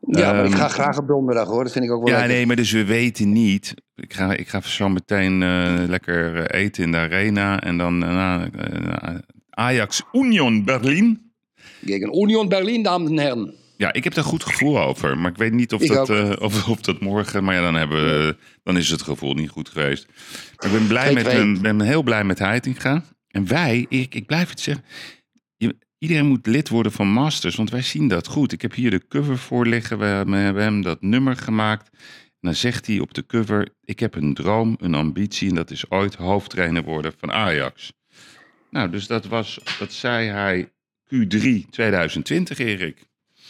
Ja, 0.00 0.32
maar 0.32 0.44
ik 0.44 0.50
Ehm, 0.50 0.60
ga 0.60 0.68
graag 0.68 0.98
op 0.98 1.06
donderdag 1.08 1.48
hoor. 1.48 1.62
Dat 1.64 1.72
vind 1.72 1.84
ik 1.84 1.90
ook 1.92 2.08
wel 2.08 2.18
Ja, 2.18 2.26
nee, 2.26 2.46
maar 2.46 2.56
dus 2.56 2.72
we 2.72 2.84
weten 2.84 3.32
niet. 3.32 3.74
Ik 3.94 4.14
ga, 4.14 4.32
ik 4.32 4.48
ga 4.48 4.60
zo 4.60 4.88
meteen 4.88 5.42
eh, 5.42 5.74
lekker 5.88 6.36
eh, 6.44 6.60
eten 6.62 6.82
in 6.84 6.90
de 6.92 6.96
arena. 6.98 7.60
En 7.60 7.78
dan 7.78 8.04
eh, 8.04 8.42
eh, 8.42 9.14
Ajax 9.50 10.02
Union 10.12 10.64
Berlin. 10.64 11.25
Gegen 11.86 12.16
Union 12.22 12.48
Berlin, 12.48 12.82
dames 12.82 13.10
en 13.10 13.18
heren. 13.18 13.54
Ja, 13.76 13.92
ik 13.92 14.04
heb 14.04 14.14
daar 14.14 14.24
goed 14.24 14.44
gevoel 14.44 14.80
over. 14.80 15.18
Maar 15.18 15.30
ik 15.30 15.36
weet 15.36 15.52
niet 15.52 15.72
of, 15.72 15.82
Ik 15.82 15.92
dat, 15.92 16.10
eh, 16.10 16.32
of, 16.38 16.68
of 16.68 16.80
dat 16.80 17.00
morgen... 17.00 17.44
Maar 17.44 17.54
ja, 17.54 17.60
dan, 17.62 17.74
hebben 17.74 18.04
we, 18.04 18.36
dan 18.62 18.76
is 18.76 18.90
het 18.90 19.02
gevoel 19.02 19.34
niet 19.34 19.48
goed 19.50 19.68
geweest. 19.68 20.06
Maar 20.56 20.66
ik 20.72 20.78
ben, 20.78 20.86
blij 20.86 21.12
met, 21.12 21.26
2-2. 21.26 21.28
hem- 21.28 21.60
ben 21.62 21.80
heel 21.80 22.02
blij 22.02 22.24
met 22.24 22.38
Heitinga. 22.38 23.04
En 23.28 23.48
wij, 23.48 23.86
ik, 23.88 24.14
ik 24.14 24.26
blijf 24.26 24.48
het 24.48 24.60
zeggen... 24.60 24.84
je- 25.56 25.76
iedereen 25.98 26.26
moet 26.26 26.46
lid 26.46 26.68
worden 26.68 26.92
van 26.92 27.08
Masters, 27.08 27.56
want 27.56 27.70
wij 27.70 27.82
zien 27.82 28.08
dat 28.08 28.26
goed. 28.26 28.52
Ik 28.52 28.62
heb 28.62 28.74
hier 28.74 28.90
de 28.90 29.06
cover 29.08 29.38
voor 29.38 29.66
liggen. 29.66 29.98
We 29.98 30.04
hebben, 30.04 30.34
we 30.34 30.40
hebben 30.40 30.62
hem 30.62 30.82
dat 30.82 31.02
nummer 31.02 31.36
gemaakt. 31.36 31.88
En 31.92 32.52
dan 32.52 32.54
zegt 32.54 32.86
hij 32.86 32.98
op 33.00 33.14
de 33.14 33.26
cover... 33.26 33.68
Ik 33.84 34.00
heb 34.00 34.14
een 34.14 34.34
droom, 34.34 34.76
een 34.80 34.94
ambitie... 34.94 35.48
en 35.48 35.54
dat 35.54 35.70
is 35.70 35.90
ooit 35.90 36.14
hoofdtrainer 36.14 36.82
worden 36.82 37.12
van 37.18 37.32
Ajax. 37.32 37.92
Nou, 38.70 38.90
dus 38.90 39.06
dat 39.06 39.26
was... 39.26 39.58
Dat 39.78 39.92
zei 39.92 40.28
hij 40.28 40.70
Q3 41.14 41.70
2020, 41.70 42.58
Erik. 42.58 43.06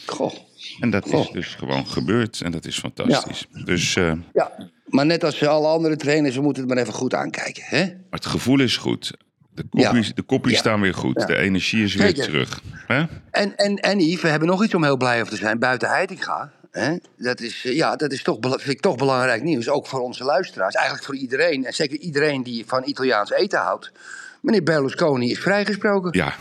Goh. 0.07 0.35
En 0.81 0.91
dat 0.91 1.07
is 1.07 1.31
dus 1.31 1.55
gewoon 1.55 1.87
gebeurd. 1.87 2.41
En 2.41 2.53
dat 2.53 2.65
is 2.65 2.79
fantastisch. 2.79 3.47
Dus 3.65 3.97
eh, 3.97 4.13
Ja, 4.33 4.53
maar 4.87 5.07
net 5.07 5.25
als 5.25 5.47
alle 5.47 5.67
andere 5.69 5.97
trainers, 5.97 6.35
we 6.37 6.43
moeten 6.43 6.63
het 6.63 6.73
maar 6.73 6.83
even 6.83 6.95
goed 6.95 7.15
aankijken. 7.15 7.63
Hè? 7.67 7.85
maar 7.85 7.95
het 8.11 8.27
gevoel 8.27 8.61
is 8.61 8.77
goed. 8.77 9.13
De 9.55 9.65
kopjes, 9.71 10.15
de 10.15 10.23
kopjes 10.23 10.53
Ja. 10.53 10.59
staan 10.59 10.81
weer 10.81 10.95
goed. 10.95 11.21
Ja. 11.21 11.27
De 11.27 11.37
energie 11.37 11.85
is 11.85 11.95
weer 11.95 12.15
terug. 12.15 12.61
Hè? 12.87 13.05
En, 13.31 13.57
en, 13.57 13.77
en 13.77 13.99
Yves, 14.01 14.23
we 14.23 14.29
hebben 14.29 14.49
nog 14.49 14.65
iets 14.65 14.75
om 14.75 14.85
heel 14.85 14.97
blij 14.97 15.21
over 15.21 15.33
te 15.33 15.39
zijn. 15.39 15.59
Buiten 15.59 15.89
Heitinga. 15.89 16.53
Hè? 16.71 16.97
Dat 17.17 17.41
is, 17.41 17.65
eh, 17.65 17.75
ja, 17.77 17.97
dat 17.97 18.13
is 18.13 18.23
toch, 18.23 18.39
vind 18.41 18.69
ik 18.69 18.81
toch 18.81 18.97
belangrijk 18.97 19.43
nieuws. 19.43 19.69
Ook 19.69 19.87
voor 19.87 20.01
onze 20.01 20.25
luisteraars. 20.25 20.75
Eigenlijk 20.75 21.07
voor 21.07 21.17
iedereen. 21.17 21.65
En 21.65 21.73
zeker 21.73 21.99
iedereen 21.99 22.43
die 22.43 22.65
van 22.67 22.83
Italiaans 22.85 23.31
eten 23.33 23.59
houdt. 23.59 23.93
Meneer 24.41 24.63
Berlusconi 24.63 25.31
is 25.31 25.39
vrijgesproken. 25.39 26.11
Ja, 26.13 26.35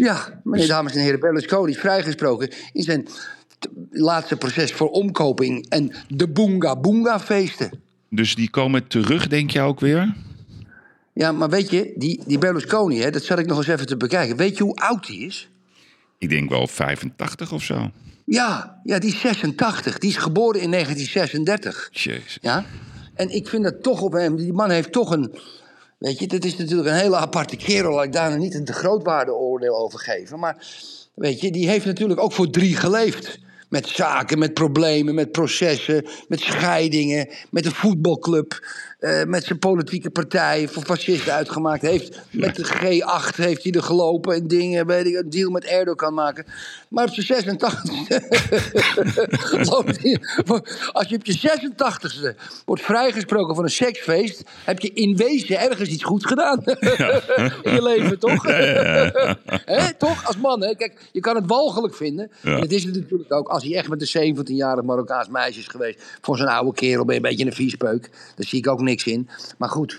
Ja, 0.00 0.40
meneer 0.44 0.66
dames 0.66 0.94
en 0.94 1.00
heren, 1.00 1.20
Berlusconi 1.20 1.70
is 1.70 1.78
vrijgesproken 1.78 2.50
in 2.72 2.82
zijn 2.82 3.08
laatste 3.90 4.36
proces 4.36 4.72
voor 4.72 4.88
omkoping 4.90 5.66
en 5.68 5.92
de 6.08 6.28
Boonga 6.28 6.76
Boonga 6.76 7.20
feesten. 7.20 7.70
dus 8.08 8.34
die 8.34 8.50
komen 8.50 8.86
terug, 8.86 9.28
denk 9.28 9.50
je 9.50 9.60
ook 9.60 9.80
weer? 9.80 10.14
Ja, 11.12 11.32
maar 11.32 11.50
weet 11.50 11.70
je, 11.70 11.92
die, 11.96 12.22
die 12.26 12.38
Berlusconi, 12.38 13.00
hè, 13.00 13.10
dat 13.10 13.22
zat 13.24 13.38
ik 13.38 13.46
nog 13.46 13.58
eens 13.58 13.66
even 13.66 13.86
te 13.86 13.96
bekijken. 13.96 14.36
Weet 14.36 14.56
je 14.56 14.62
hoe 14.62 14.76
oud 14.76 15.06
die 15.06 15.26
is? 15.26 15.48
Ik 16.18 16.28
denk 16.28 16.50
wel 16.50 16.66
85 16.66 17.52
of 17.52 17.62
zo. 17.62 17.90
Ja, 18.24 18.80
ja, 18.84 18.98
die 18.98 19.12
is 19.12 19.20
86. 19.20 19.98
Die 19.98 20.10
is 20.10 20.16
geboren 20.16 20.60
in 20.60 20.70
1936. 20.70 21.88
Jezus. 21.92 22.38
Ja? 22.40 22.64
En 23.14 23.34
ik 23.34 23.48
vind 23.48 23.64
dat 23.64 23.82
toch 23.82 24.00
op 24.00 24.12
hem, 24.12 24.36
die 24.36 24.52
man 24.52 24.70
heeft 24.70 24.92
toch 24.92 25.10
een. 25.10 25.34
Weet 26.00 26.18
je, 26.18 26.26
dat 26.26 26.44
is 26.44 26.56
natuurlijk 26.56 26.88
een 26.88 26.94
hele 26.94 27.16
aparte 27.16 27.56
kerel. 27.56 27.94
Laat 27.94 28.04
ik 28.04 28.12
daar 28.12 28.38
niet 28.38 28.54
een 28.54 28.64
te 28.64 28.72
grootwaardeoordeel 28.72 29.76
over 29.76 29.98
geven. 29.98 30.38
Maar 30.38 30.66
weet 31.14 31.40
je, 31.40 31.50
die 31.50 31.68
heeft 31.68 31.84
natuurlijk 31.84 32.20
ook 32.20 32.32
voor 32.32 32.50
drie 32.50 32.76
geleefd. 32.76 33.38
Met 33.68 33.88
zaken, 33.88 34.38
met 34.38 34.54
problemen, 34.54 35.14
met 35.14 35.32
processen, 35.32 36.06
met 36.28 36.40
scheidingen, 36.40 37.28
met 37.50 37.66
een 37.66 37.74
voetbalclub, 37.74 38.66
eh, 39.00 39.24
met 39.24 39.44
zijn 39.44 39.58
politieke 39.58 40.10
partij 40.10 40.68
voor 40.68 40.82
fascisten 40.82 41.32
uitgemaakt. 41.32 41.82
Heeft, 41.82 42.20
met 42.30 42.56
de 42.56 42.64
G8 42.64 43.36
heeft 43.36 43.62
hij 43.62 43.72
er 43.72 43.82
gelopen 43.82 44.34
en 44.34 44.46
dingen, 44.48 44.86
weet 44.86 45.06
ik, 45.06 45.14
een 45.14 45.30
deal 45.30 45.50
met 45.50 45.64
Erdogan 45.64 46.14
maken. 46.14 46.44
Maar 46.88 47.04
op 47.04 47.12
zijn 47.14 47.26
86 47.26 48.08
loopt 49.70 50.02
hij- 50.02 50.18
als 50.92 51.08
je 51.08 51.16
op 51.16 51.24
je 51.26 51.38
86ste 51.38 52.34
wordt 52.64 52.82
vrijgesproken 52.82 53.54
van 53.54 53.64
een 53.64 53.70
seksfeest, 53.70 54.42
heb 54.64 54.80
je 54.80 54.92
in 54.92 55.16
wezen 55.16 55.58
ergens 55.60 55.88
iets 55.88 56.04
goeds 56.04 56.24
gedaan. 56.24 56.62
in 57.62 57.74
je 57.74 57.82
leven, 57.82 58.18
toch? 58.18 58.42
Hè, 59.64 59.94
toch? 59.94 60.26
Als 60.26 60.36
man, 60.36 60.62
hè? 60.62 60.74
Kijk, 60.74 61.08
je 61.12 61.20
kan 61.20 61.36
het 61.36 61.46
walgelijk 61.46 61.94
vinden. 61.94 62.30
En 62.42 62.60
het 62.60 62.72
is 62.72 62.84
natuurlijk 62.84 63.32
ook. 63.32 63.48
Als 63.48 63.62
hij 63.64 63.74
echt 63.76 63.88
met 63.88 64.14
een 64.14 64.36
17-jarig 64.36 64.84
Marokkaans 64.84 65.28
meisje 65.28 65.60
is 65.60 65.66
geweest. 65.68 66.02
Voor 66.20 66.36
zo'n 66.36 66.46
oude 66.46 66.72
kerel 66.72 67.04
ben 67.04 67.14
je 67.14 67.20
een 67.20 67.28
beetje 67.28 67.46
een 67.46 67.52
viespeuk. 67.52 68.10
Daar 68.36 68.46
zie 68.46 68.58
ik 68.58 68.68
ook 68.68 68.80
niks 68.90 69.04
in. 69.04 69.28
Maar 69.58 69.68
goed. 69.68 69.98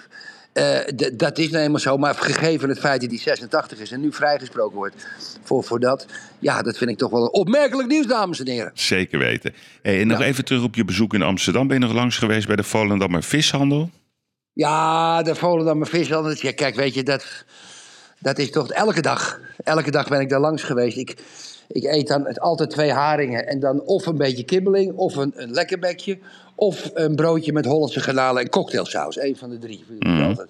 eh, 0.54 0.78
dat 1.14 1.38
is 1.38 1.50
nou 1.50 1.64
eenmaal 1.64 1.80
zo, 1.80 1.98
maar 1.98 2.16
gegeven 2.16 2.70
het 2.70 2.80
feit 2.80 3.02
dat 3.02 3.10
hij 3.10 3.20
86 3.20 3.80
is 3.80 3.92
en 3.92 4.02
nu 4.02 4.14
vrijgesproken 4.14 4.76
wordt 4.78 4.96
voor, 5.44 5.64
voor 5.64 5.80
dat. 5.80 6.06
Ja, 6.40 6.62
dat 6.62 6.78
vind 6.78 6.90
ik 6.90 6.98
toch 6.98 7.12
wel 7.12 7.26
opmerkelijk 7.26 7.88
nieuws, 7.88 8.08
dames 8.08 8.40
en 8.40 8.48
heren. 8.48 8.72
Zeker 8.74 9.20
weten. 9.20 9.54
Hey, 9.82 10.02
en 10.02 10.08
nog 10.08 10.20
Ja. 10.20 10.26
even 10.26 10.46
terug 10.46 10.64
op 10.64 10.76
je 10.76 10.86
bezoek 10.86 11.14
in 11.14 11.22
Amsterdam. 11.22 11.68
Ben 11.68 11.80
je 11.80 11.86
nog 11.86 11.94
langs 11.96 12.18
geweest 12.18 12.48
bij 12.48 12.56
de 12.56 12.64
Volendammer 12.64 13.24
Vishandel? 13.24 13.90
Ja, 14.54 15.22
de 15.24 15.36
Volendammer 15.36 15.88
vishandel. 15.88 16.36
Ja, 16.38 16.52
kijk, 16.52 16.76
weet 16.76 16.94
je, 16.94 17.04
dat, 17.04 17.26
dat 18.20 18.38
is 18.40 18.52
toch 18.52 18.72
elke 18.72 19.02
dag. 19.02 19.40
Elke 19.64 19.92
dag 19.92 20.08
ben 20.08 20.20
ik 20.20 20.30
daar 20.30 20.40
langs 20.40 20.64
geweest. 20.64 20.98
Ik, 20.98 21.16
ik 21.68 21.84
eet 21.84 22.08
dan 22.08 22.38
altijd 22.38 22.70
twee 22.70 22.92
haringen 22.92 23.48
en 23.48 23.60
dan 23.60 23.82
of 23.82 24.06
een 24.06 24.18
beetje 24.18 24.44
kibbeling, 24.44 24.94
of 24.94 25.16
een, 25.16 25.32
een 25.36 25.52
lekkerbekje, 25.52 26.20
of 26.62 26.90
een 26.94 27.16
broodje 27.16 27.54
met 27.54 27.66
Hollandse 27.66 28.00
garnalen 28.00 28.42
en 28.42 28.50
cocktailsaus. 28.50 29.18
Eén 29.18 29.36
van 29.36 29.50
de 29.50 29.58
drie. 29.58 29.86
altijd. 30.00 30.50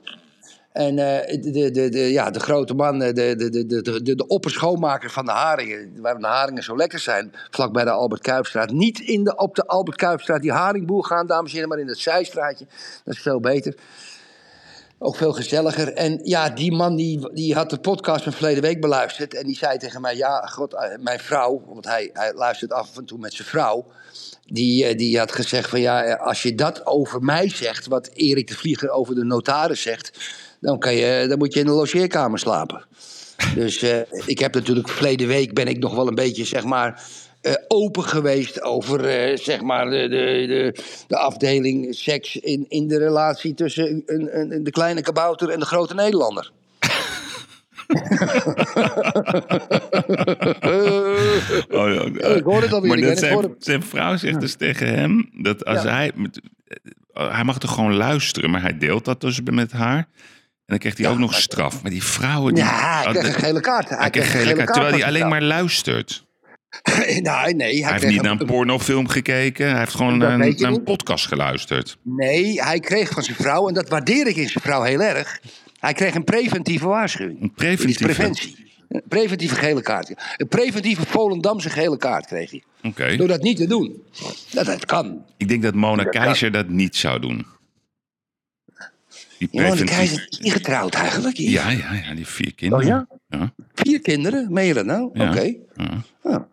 En 0.71 0.99
eh, 0.99 1.41
de, 1.41 1.71
de, 1.71 1.89
de, 1.89 2.11
ja, 2.11 2.31
de 2.31 2.39
grote 2.39 2.73
man, 2.73 3.01
eh, 3.01 3.13
de, 3.13 3.35
de, 3.35 3.49
de, 3.49 3.81
de, 3.81 4.01
de, 4.03 4.15
de 4.15 4.27
opperschoonmaker 4.27 5.09
van 5.09 5.25
de 5.25 5.31
haringen, 5.31 6.01
waarom 6.01 6.21
de 6.21 6.27
haringen 6.27 6.63
zo 6.63 6.75
lekker 6.75 6.99
zijn, 6.99 7.33
vlak 7.49 7.73
bij 7.73 7.83
de 7.83 7.91
Albert 7.91 8.21
Kuipstraat. 8.21 8.71
Niet 8.71 8.99
in 8.99 9.23
de, 9.23 9.35
op 9.35 9.55
de 9.55 9.67
Albert 9.67 9.97
Kuipstraat 9.97 10.41
die 10.41 10.51
haringboer 10.51 11.05
gaan, 11.05 11.27
dames 11.27 11.49
en 11.49 11.53
heren, 11.53 11.69
maar 11.69 11.79
in 11.79 11.87
het 11.87 11.99
zijstraatje. 11.99 12.65
Dat 13.03 13.13
is 13.13 13.21
veel 13.21 13.39
beter. 13.39 13.75
Ook 14.99 15.15
veel 15.15 15.33
gezelliger. 15.33 15.93
En 15.93 16.19
ja, 16.23 16.49
die 16.49 16.71
man 16.71 16.95
die, 16.95 17.33
die 17.33 17.55
had 17.55 17.69
de 17.69 17.79
podcast 17.79 18.23
van 18.23 18.33
verleden 18.33 18.63
week 18.63 18.81
beluisterd. 18.81 19.33
En 19.33 19.45
die 19.45 19.57
zei 19.57 19.77
tegen 19.77 20.01
mij: 20.01 20.15
Ja, 20.15 20.45
god, 20.45 20.73
eh, 20.73 20.97
mijn 20.99 21.19
vrouw, 21.19 21.63
want 21.65 21.85
hij, 21.85 22.09
hij 22.13 22.33
luistert 22.33 22.73
af 22.73 22.97
en 22.97 23.05
toe 23.05 23.19
met 23.19 23.33
zijn 23.33 23.47
vrouw. 23.47 23.85
Die, 24.53 24.85
eh, 24.85 24.97
die 24.97 25.17
had 25.17 25.31
gezegd: 25.31 25.69
van 25.69 25.81
ja, 25.81 26.03
eh, 26.03 26.27
als 26.27 26.41
je 26.41 26.55
dat 26.55 26.85
over 26.85 27.21
mij 27.21 27.49
zegt, 27.49 27.87
wat 27.87 28.09
Erik 28.13 28.47
de 28.47 28.53
Vlieger 28.53 28.89
over 28.89 29.15
de 29.15 29.23
notaris 29.23 29.81
zegt, 29.81 30.11
dan, 30.59 30.79
kan 30.79 30.93
je, 30.93 31.25
dan 31.27 31.37
moet 31.37 31.53
je 31.53 31.59
in 31.59 31.65
de 31.65 31.71
logeerkamer 31.71 32.39
slapen. 32.39 32.85
Dus 33.55 33.81
eh, 33.81 33.99
ik 34.25 34.39
heb 34.39 34.53
natuurlijk 34.53 34.89
verleden 34.89 35.27
week 35.27 35.53
ben 35.53 35.67
ik 35.67 35.79
nog 35.79 35.95
wel 35.95 36.07
een 36.07 36.15
beetje, 36.15 36.45
zeg 36.45 36.63
maar. 36.63 37.03
open 37.67 38.03
geweest 38.03 38.61
over 38.61 38.99
zeg 39.37 39.61
maar 39.61 39.89
de, 39.89 40.07
de, 40.07 40.45
de, 40.47 40.83
de 41.07 41.17
afdeling 41.17 41.95
seks 41.95 42.35
in, 42.35 42.65
in 42.69 42.87
de 42.87 42.97
relatie 42.97 43.53
tussen 43.53 44.03
een, 44.05 44.39
een, 44.39 44.63
de 44.63 44.71
kleine 44.71 45.01
kabouter 45.01 45.49
en 45.49 45.59
de 45.59 45.65
grote 45.65 45.93
Nederlander. 45.93 46.51
Oh, 51.69 51.93
ja. 51.93 52.27
ik 52.27 52.43
hoor 52.43 52.61
het 52.61 52.73
alweer 52.73 52.99
Maar 53.05 53.17
zijn, 53.17 53.33
hoor 53.33 53.43
het. 53.43 53.53
zijn 53.63 53.83
vrouw 53.83 54.17
zegt 54.17 54.39
dus 54.39 54.55
tegen 54.55 54.87
hem 54.95 55.29
dat 55.33 55.65
als 55.65 55.83
Ja. 55.83 55.89
hij. 55.89 56.11
eh, 57.13 57.33
hij 57.35 57.43
mag 57.43 57.59
toch 57.59 57.73
gewoon 57.73 57.93
luisteren, 57.95 58.49
maar 58.49 58.61
hij 58.61 58.77
deelt 58.77 59.05
dat 59.05 59.21
dus 59.21 59.39
met 59.51 59.71
haar. 59.71 59.97
En 59.97 60.07
dan 60.65 60.77
krijgt 60.77 60.97
hij 60.97 61.07
Ja, 61.07 61.13
ook 61.13 61.19
nog 61.19 61.31
maar- 61.31 61.39
straf. 61.39 61.81
Maar 61.81 61.91
die 61.91 62.03
vrouwen. 62.03 62.53
Die, 62.53 62.63
Ja, 62.63 63.01
hij 63.03 63.11
kreeg 63.13 63.27
een 63.35 63.41
gele 63.41 63.59
kaart. 63.59 63.89
hij 63.89 64.09
krijgt 64.09 64.29
gele 64.31 64.53
kaart, 64.53 64.73
terwijl 64.73 64.93
hij 64.93 65.05
alleen 65.05 65.27
maar 65.27 65.41
luistert. 65.41 66.25
nee, 66.95 67.21
nee, 67.21 67.23
hij, 67.23 67.53
Hij 67.55 67.71
heeft 67.71 67.95
kreeg 67.99 68.11
niet 68.11 68.21
naar 68.21 68.31
een- 68.31 68.39
een 68.39 68.45
pornofilm 68.45 69.07
gekeken. 69.07 69.69
Hij 69.69 69.79
heeft 69.79 69.95
gewoon 69.95 70.17
naar, 70.17 70.47
je 70.47 70.55
naar 70.57 70.71
een 70.71 70.83
podcast 70.83 71.27
geluisterd. 71.27 71.97
Nee, 72.03 72.61
hij 72.61 72.79
kreeg 72.79 73.09
van 73.09 73.23
zijn 73.23 73.37
vrouw, 73.37 73.67
en 73.67 73.73
dat 73.73 73.89
waardeer 73.89 74.27
ik 74.27 74.35
in 74.35 74.49
zijn 74.49 74.63
vrouw 74.63 74.81
heel 74.81 75.01
erg. 75.01 75.39
Hij 75.81 75.93
kreeg 75.93 76.15
een 76.15 76.23
preventieve 76.23 76.87
waarschuwing. 76.87 77.41
Een 77.41 77.53
preventieve? 77.53 78.03
Preventie. 78.03 78.73
Een 78.89 79.01
preventieve 79.07 79.55
gele 79.55 79.81
kaart. 79.81 80.13
Een 80.37 80.47
preventieve 80.47 81.05
Volendamse 81.05 81.69
gele 81.69 81.97
kaart 81.97 82.25
kreeg 82.25 82.51
hij. 82.51 82.63
Oké. 82.83 83.15
Door 83.15 83.27
dat 83.27 83.41
niet 83.41 83.57
te 83.57 83.67
doen. 83.67 84.03
Dat, 84.51 84.65
dat 84.65 84.85
kan. 84.85 85.25
Ik 85.37 85.47
denk 85.47 85.63
dat 85.63 85.73
Mona 85.73 86.03
Dat 86.03 86.13
kan. 86.13 86.21
Keizer 86.23 86.51
dat 86.51 86.67
niet 86.69 86.95
zou 86.95 87.19
doen. 87.19 87.45
Die 89.37 89.47
preventief- 89.47 89.95
Keizer 89.95 90.25
is 90.29 90.39
niet 90.39 90.51
getrouwd 90.53 90.93
eigenlijk. 90.93 91.37
Ja, 91.37 91.69
ja, 91.69 91.93
ja, 91.93 92.07
die 92.09 92.17
heeft 92.17 92.29
vier 92.31 92.53
kinderen. 92.55 92.85
Oh 92.85 92.89
ja? 92.89 93.07
Ja, 93.39 93.53
Vier 93.73 94.01
kinderen, 94.01 94.53
meen 94.53 94.65
je 94.65 94.73
dat 94.73 94.85
nou? 94.85 95.09
Ja. 95.13 95.29
Oké. 95.29 95.53
ja. 95.75 96.03
Ja, 96.23 96.47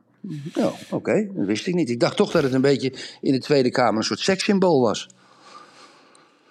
ja 0.54 0.72
oké. 0.90 1.28
Dat 1.34 1.46
wist 1.46 1.66
ik 1.66 1.74
niet. 1.74 1.90
Ik 1.90 2.00
dacht 2.00 2.16
toch 2.16 2.30
dat 2.30 2.42
het 2.42 2.52
een 2.52 2.60
beetje 2.60 2.92
in 3.20 3.32
de 3.32 3.38
Tweede 3.38 3.70
Kamer 3.70 3.96
een 3.96 4.04
soort 4.04 4.20
sekssymbool 4.20 4.80
was. 4.80 5.08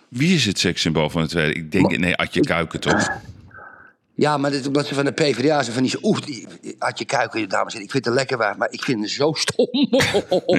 Wie 0.09 0.35
is 0.35 0.45
het 0.45 0.59
sekssymbool 0.59 1.09
van 1.09 1.21
de 1.21 1.27
tweede? 1.27 1.53
Ik 1.53 1.71
denk, 1.71 1.97
nee, 1.97 2.15
Adje 2.15 2.41
Kuiken 2.41 2.79
toch? 2.79 3.09
Ja, 4.15 4.37
maar 4.37 4.51
dit, 4.51 4.67
omdat 4.67 4.87
ze 4.87 4.93
van 4.93 5.05
de 5.05 5.11
PvdA 5.11 5.63
zijn 5.63 5.73
van 5.75 5.83
die... 5.83 5.97
Oeh, 6.01 6.19
die, 6.19 6.47
had 6.77 6.99
je 6.99 7.05
kuiken, 7.05 7.49
dames 7.49 7.73
en 7.73 7.79
heren. 7.79 7.85
Ik 7.85 7.91
vind 7.91 8.05
het 8.05 8.13
lekker 8.13 8.37
waar, 8.37 8.57
maar 8.57 8.71
ik 8.71 8.83
vind 8.83 9.01
het 9.01 9.11
zo 9.11 9.33
stom. 9.33 9.67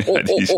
Ja, 0.09 0.23
die 0.23 0.35
is 0.35 0.55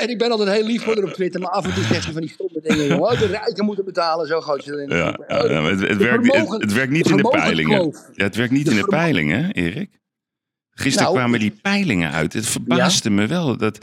en 0.00 0.08
ik 0.10 0.18
ben 0.18 0.30
altijd 0.30 0.48
heel 0.50 0.64
lief 0.64 0.82
voor 0.82 1.02
op 1.02 1.12
Twitter, 1.12 1.40
maar 1.40 1.50
af 1.50 1.64
en 1.64 1.74
toe 1.74 1.84
zegt 1.84 2.04
ze 2.04 2.12
van 2.12 2.20
die 2.20 2.30
stomme 2.30 2.60
dingen. 2.60 2.86
Jongen, 2.86 3.02
Oh, 3.02 3.18
de 3.18 3.26
rijken 3.26 3.64
moeten 3.64 3.84
betalen, 3.84 4.26
zo 4.26 4.40
gooit 4.40 4.62
ze 4.62 4.72
erin. 4.72 4.88
Ja, 4.88 5.18
ja, 5.28 5.62
het, 5.62 5.96
werkt, 5.96 6.52
het, 6.60 6.72
werkt 6.72 6.92
niet 6.92 7.10
in 7.10 7.16
de 7.16 7.28
peilingen. 7.28 7.94
Ja, 8.12 8.24
het 8.24 8.36
werkt 8.36 8.52
niet 8.52 8.64
De 8.64 8.70
in 8.70 8.76
de 8.76 8.86
peilingen, 8.86 9.52
Erik. 9.52 9.90
Gisteren 10.74 11.08
Nou, 11.08 11.18
kwamen 11.18 11.40
die 11.40 11.58
peilingen 11.62 12.10
uit. 12.10 12.32
Het 12.32 12.46
verbaasde 12.46 13.10
me 13.10 13.26
wel 13.26 13.56
dat 13.56 13.78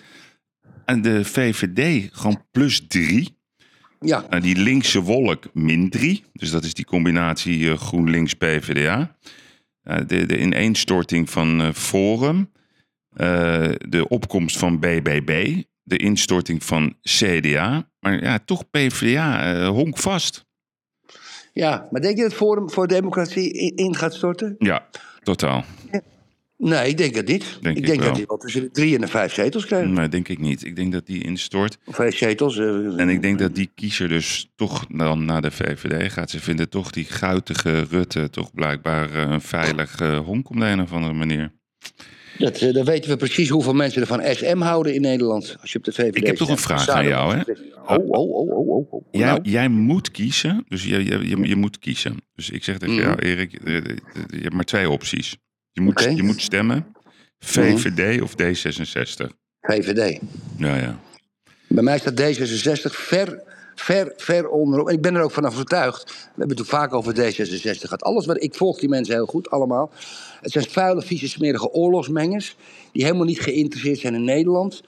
de 1.01 1.25
VVD 1.25 2.09
gewoon 2.13 2.45
plus 2.51 2.87
drie. 2.87 3.39
Ja, 3.99 4.25
Nou, 4.29 4.41
die 4.41 4.55
linkse 4.55 5.01
wolk 5.01 5.53
min 5.53 5.89
3. 5.89 6.23
Dus 6.33 6.51
dat 6.51 6.63
is 6.63 6.73
die 6.73 6.85
combinatie 6.85 7.69
eh, 7.71 7.77
GroenLinks-PVDA. 7.77 9.15
De, 9.83 10.25
de 10.25 10.39
ineenstorting 10.39 11.29
van 11.29 11.61
eh, 11.61 11.73
Forum. 11.73 12.51
eh, 13.11 13.69
de 13.89 14.05
opkomst 14.07 14.57
van 14.57 14.79
BBB. 14.79 15.61
De 15.83 15.97
instorting 15.97 16.63
van 16.63 16.95
CDA. 17.01 17.89
Maar 17.99 18.23
ja, 18.23 18.39
toch 18.45 18.69
PvdA 18.69 19.65
honk 19.65 19.97
vast. 19.97 20.45
ja. 21.53 21.87
maar 21.91 22.01
denk 22.01 22.17
je 22.17 22.23
dat 22.23 22.33
Forum 22.33 22.69
voor 22.69 22.87
Democratie 22.87 23.51
in, 23.53 23.75
in 23.75 23.95
gaat 23.95 24.13
storten? 24.13 24.55
Ja, 24.57 24.87
totaal. 25.23 25.65
Nee, 26.63 26.89
ik 26.89 26.97
denk 26.97 27.15
het 27.15 27.27
niet. 27.27 27.57
Denk 27.61 27.77
ik 27.77 27.81
ik 27.83 27.89
denk 27.89 28.01
dat 28.03 28.15
hij 28.15 28.25
wel 28.27 28.37
tussen 28.37 28.61
de 28.61 28.71
drie 28.71 28.95
en 28.95 29.01
de 29.01 29.07
vijf 29.07 29.33
zetels 29.33 29.65
krijgt. 29.65 29.89
Nee, 29.89 30.07
denk 30.07 30.27
ik 30.27 30.39
niet. 30.39 30.65
Ik 30.65 30.75
denk 30.75 30.91
dat 30.91 31.05
die 31.05 31.23
instort. 31.23 31.77
Vijf 31.85 32.17
zetels. 32.17 32.57
eh, 32.57 32.65
En 32.99 33.09
ik 33.09 33.21
denk 33.21 33.39
dat 33.39 33.55
die 33.55 33.71
kiezer 33.75 34.07
dus 34.07 34.51
toch 34.55 34.85
dan 34.87 35.25
naar 35.25 35.41
de 35.41 35.51
VVD 35.51 36.11
gaat. 36.11 36.29
Ze 36.29 36.39
vinden 36.39 36.69
toch 36.69 36.91
die 36.91 37.05
guitige 37.05 37.83
Rutte 37.89 38.29
toch 38.29 38.53
blijkbaar 38.53 39.11
eh, 39.11 39.21
een 39.31 39.41
veilig 39.41 39.99
eh, 39.99 40.19
honk 40.19 40.49
op 40.49 40.57
de 40.59 40.65
een 40.65 40.81
of 40.81 40.93
andere 40.93 41.13
manier. 41.13 41.51
Dat, 42.37 42.61
eh, 42.61 42.73
dan 42.73 42.85
weten 42.85 43.09
we 43.11 43.17
precies 43.17 43.49
hoeveel 43.49 43.73
mensen 43.73 44.01
er 44.01 44.07
van 44.07 44.21
SM 44.35 44.59
houden 44.59 44.93
in 44.93 45.01
Nederland. 45.01 45.57
Als 45.61 45.71
je 45.71 45.77
op 45.77 45.83
de 45.83 45.91
VVD 45.91 46.15
Ik 46.15 46.25
heb 46.25 46.35
toch 46.35 46.49
een 46.49 46.57
vraag 46.57 46.89
aan 46.89 47.07
jou, 47.07 47.35
hè? 47.35 47.41
Oh, 47.85 48.09
oh, 48.09 48.35
oh, 48.35 48.49
oh, 48.49 48.67
oh. 48.69 48.93
oh. 48.93 49.05
Jij, 49.11 49.25
Nou, 49.25 49.39
jij 49.43 49.67
moet 49.69 50.11
kiezen, 50.11 50.65
dus 50.67 50.83
je, 50.83 51.03
je, 51.03 51.27
je, 51.27 51.47
je 51.47 51.55
moet 51.55 51.79
kiezen. 51.79 52.17
Dus 52.35 52.49
ik 52.49 52.63
zeg 52.63 52.77
tegen 52.77 52.95
Mhm. 52.95 53.03
jou, 53.03 53.19
Erik, 53.19 53.51
je 53.65 54.39
hebt 54.41 54.53
maar 54.53 54.63
twee 54.63 54.89
opties. 54.89 55.37
Je 55.71 55.81
moet, 55.81 56.01
je 56.15 56.23
moet 56.23 56.41
stemmen, 56.41 56.85
VVD 57.39 58.21
of 58.21 58.31
D66. 58.31 59.27
VVD. 59.61 60.19
Ja, 60.57 60.75
ja. 60.75 60.99
Bij 61.67 61.83
mij 61.83 61.97
staat 61.97 62.21
D66 62.21 62.91
ver, 62.91 63.41
ver, 63.75 64.13
ver 64.17 64.49
onderop. 64.49 64.87
En 64.87 64.95
ik 64.95 65.01
ben 65.01 65.15
er 65.15 65.21
ook 65.21 65.31
van 65.31 65.45
overtuigd. 65.45 66.03
We 66.03 66.11
hebben 66.27 66.47
het 66.47 66.57
toen 66.57 66.65
vaak 66.65 66.93
over 66.93 67.15
D66 67.15 67.79
gehad. 67.79 68.03
Alles 68.03 68.25
wat 68.25 68.43
ik 68.43 68.55
volg 68.55 68.79
die 68.79 68.89
mensen 68.89 69.13
heel 69.13 69.25
goed, 69.25 69.49
allemaal. 69.49 69.91
Het 70.41 70.51
zijn 70.51 70.69
vuile, 70.69 71.01
vieze, 71.01 71.29
smerige 71.29 71.71
oorlogsmengers. 71.71 72.55
Die 72.91 73.03
helemaal 73.03 73.25
niet 73.25 73.41
geïnteresseerd 73.41 73.99
zijn 73.99 74.13
in 74.13 74.23
Nederland. 74.23 74.81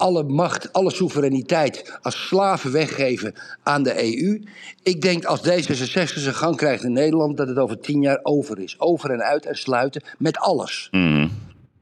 Alle 0.00 0.22
macht, 0.22 0.72
alle 0.72 0.90
soevereiniteit 0.90 1.98
als 2.02 2.26
slaven 2.26 2.72
weggeven 2.72 3.34
aan 3.62 3.82
de 3.82 4.02
EU. 4.02 4.42
Ik 4.82 5.02
denk 5.02 5.24
als 5.24 5.40
D66 5.48 6.18
zijn 6.18 6.34
gang 6.34 6.56
krijgt 6.56 6.84
in 6.84 6.92
Nederland. 6.92 7.36
dat 7.36 7.48
het 7.48 7.58
over 7.58 7.80
tien 7.80 8.02
jaar 8.02 8.20
over 8.22 8.58
is. 8.58 8.80
Over 8.80 9.10
en 9.10 9.22
uit 9.22 9.46
en 9.46 9.56
sluiten 9.56 10.02
met 10.18 10.38
alles. 10.38 10.88
Mhm. 10.90 11.28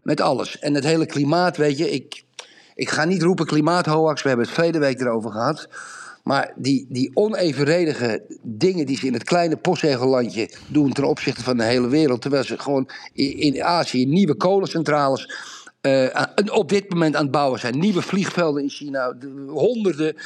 Met 0.02 0.20
alles. 0.20 0.58
En 0.58 0.74
het 0.74 0.84
hele 0.84 1.06
klimaat, 1.06 1.56
weet 1.56 1.78
je, 1.78 1.90
ik, 1.90 2.24
ik 2.74 2.90
ga 2.90 3.04
niet 3.04 3.22
roepen 3.22 3.46
klimaathoax, 3.46 4.22
we 4.22 4.28
hebben 4.28 4.46
het 4.46 4.54
verleden 4.54 4.80
week 4.80 5.00
erover 5.00 5.30
gehad. 5.30 5.68
Maar 6.22 6.52
die, 6.56 6.86
die 6.88 7.10
onevenredige 7.14 8.22
dingen 8.42 8.86
die 8.86 8.96
ze 8.96 9.06
in 9.06 9.12
het 9.12 9.24
kleine 9.24 9.56
postzegellandje 9.56 10.50
doen 10.66 10.92
ten 10.92 11.04
opzichte 11.04 11.42
van 11.42 11.56
de 11.56 11.64
hele 11.64 11.88
wereld. 11.88 12.20
Terwijl 12.20 12.44
ze 12.44 12.58
gewoon 12.58 12.88
in, 13.12 13.38
in 13.38 13.62
Azië 13.62 14.06
nieuwe 14.06 14.34
kolencentrales 14.34 15.30
eh, 15.80 16.24
op 16.52 16.68
dit 16.68 16.90
moment 16.90 17.16
aan 17.16 17.22
het 17.22 17.30
bouwen 17.30 17.60
zijn. 17.60 17.78
Nieuwe 17.78 18.02
vliegvelden 18.02 18.62
in 18.62 18.68
China, 18.70 19.12
de- 19.12 19.44
honderden. 19.48 20.16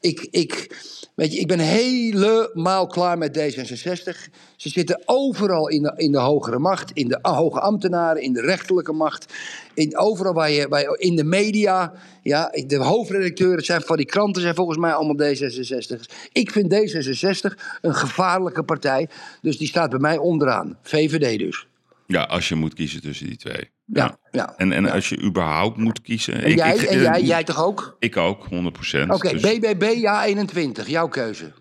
Ik, 0.00 0.28
ik, 0.30 0.76
weet 1.14 1.32
je, 1.32 1.38
ik 1.38 1.46
ben 1.46 1.58
helemaal 1.58 2.86
klaar 2.86 3.18
met 3.18 3.38
D66. 3.38 4.32
Ze 4.56 4.68
zitten 4.68 5.02
overal 5.04 5.68
in 5.68 5.82
de, 5.82 5.92
in 5.96 6.12
de 6.12 6.18
hogere 6.18 6.58
macht, 6.58 6.90
in 6.90 7.08
de 7.08 7.18
hoge 7.22 7.60
ambtenaren, 7.60 8.22
in 8.22 8.32
de 8.32 8.40
rechterlijke 8.40 8.92
macht. 8.92 9.32
In, 9.74 9.98
overal 9.98 10.32
waar 10.32 10.50
je, 10.50 10.68
waar 10.68 10.98
in 10.98 11.16
de 11.16 11.24
media. 11.24 11.92
Ja, 12.22 12.52
de 12.66 12.76
hoofdredacteuren 12.76 13.64
zijn 13.64 13.80
van 13.80 13.96
die 13.96 14.06
kranten 14.06 14.42
zijn 14.42 14.54
volgens 14.54 14.78
mij 14.78 14.92
allemaal 14.92 15.34
D66'ers. 15.34 16.28
Ik 16.32 16.50
vind 16.50 16.74
D66 16.74 17.62
een 17.80 17.94
gevaarlijke 17.94 18.62
partij. 18.62 19.08
Dus 19.42 19.58
die 19.58 19.68
staat 19.68 19.90
bij 19.90 19.98
mij 19.98 20.16
onderaan. 20.16 20.78
VVD 20.82 21.38
dus. 21.38 21.66
ja, 22.06 22.22
als 22.22 22.48
je 22.48 22.54
moet 22.54 22.74
kiezen 22.74 23.00
tussen 23.00 23.26
die 23.26 23.36
twee. 23.36 23.74
Ja, 23.86 24.18
ja. 24.30 24.54
En, 24.56 24.72
en 24.72 24.90
als 24.90 25.08
je 25.08 25.22
überhaupt 25.22 25.76
moet 25.76 26.00
kiezen... 26.00 26.42
En 26.42 26.54
jij, 26.54 26.88
en 26.88 27.00
jij, 27.00 27.22
jij 27.22 27.44
toch 27.44 27.64
ook? 27.64 27.96
Ik 27.98 28.16
ook, 28.16 28.44
100 28.44 28.74
procent. 28.74 29.12
Oké, 29.12 29.34
BBB, 29.34 29.92
ja 29.96 30.24
21. 30.24 30.88
Jouw 30.88 31.08
keuze. 31.08 31.52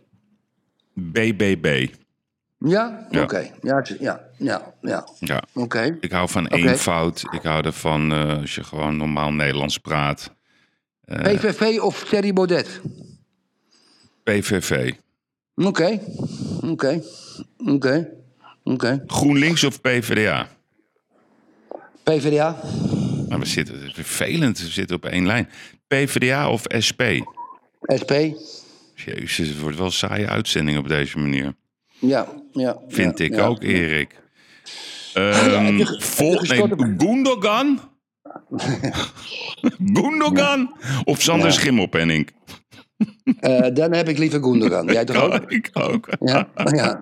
BBB. 0.93 1.87
Ja? 2.59 3.07
Ja. 3.09 3.21
Oké. 3.21 3.51
Ja, 3.61 3.85
ja, 3.99 4.29
ja, 4.37 4.73
ja. 4.81 5.07
Ja. 5.19 5.43
Oké. 5.53 5.97
Ik 5.99 6.11
hou 6.11 6.29
van 6.29 6.47
eenvoud. 6.47 7.23
Ik 7.31 7.43
hou 7.43 7.65
ervan 7.65 8.11
eh, 8.13 8.41
als 8.41 8.55
je 8.55 8.63
gewoon 8.63 8.97
normaal 8.97 9.31
Nederlands 9.31 9.77
praat. 9.77 10.33
PVV 11.05 11.79
of 11.79 12.03
Thierry 12.03 12.33
Baudet? 12.33 12.81
PVV. 14.23 14.93
Oké. 15.55 15.99
Oké. 16.61 17.01
Oké. 17.57 18.09
Oké. 18.63 19.03
GroenLinks 19.07 19.63
of 19.63 19.81
PvdA? 19.81 20.47
PvdA? 22.05 22.55
Maar 23.29 23.39
we 23.39 23.45
zitten, 23.45 23.75
het 23.75 23.83
is 23.83 23.93
vervelend, 23.93 24.59
we 24.59 24.67
zitten 24.67 24.95
op 24.95 25.05
één 25.05 25.25
lijn. 25.25 25.49
PvdA 25.87 26.49
of 26.49 26.61
SP? 26.87 27.01
SP? 28.01 28.13
Jezus, 29.05 29.47
het 29.47 29.59
wordt 29.59 29.77
wel 29.77 29.85
een 29.85 29.91
saaie 29.91 30.27
uitzending 30.27 30.77
op 30.77 30.87
deze 30.87 31.17
manier. 31.17 31.53
Ja, 31.99 32.27
ja. 32.51 32.77
Vind 32.87 33.17
ja, 33.17 33.25
ik 33.25 33.35
ja. 33.35 33.45
ook, 33.45 33.63
Erik. 33.63 34.15
ja, 35.13 35.31
Ehm 35.31 35.75
nee, 35.75 36.61
op- 36.61 36.79
Gundogan? 39.93 40.73
Of 41.03 41.21
Sander 41.21 41.47
Ja. 41.47 41.53
Schimmelpenning? 41.53 42.29
Eh, 43.39 43.67
dan 43.73 43.93
heb 43.93 44.09
ik 44.09 44.17
liever 44.17 44.43
Gundogan. 44.43 44.85
Jij 44.85 45.05
toch 45.09 45.21
ook? 45.21 45.51
ik 45.51 45.69
ook. 45.73 46.07
Ja, 46.19 46.47
ja. 46.71 46.99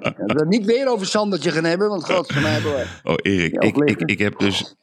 Niet 0.48 0.66
weer 0.66 0.88
over 0.88 1.06
Sandertje 1.08 1.52
gaan 1.52 1.64
hebben, 1.64 1.90
want 1.90 2.06
god 2.06 2.34
van 2.34 2.42
mij 2.42 2.62
boy. 2.62 2.84
Oh, 3.04 3.14
Erik, 3.22 3.64
ik, 3.64 3.78
ik, 3.78 4.02
ik 4.02 4.20
heb 4.20 4.40
dus... 4.40 4.76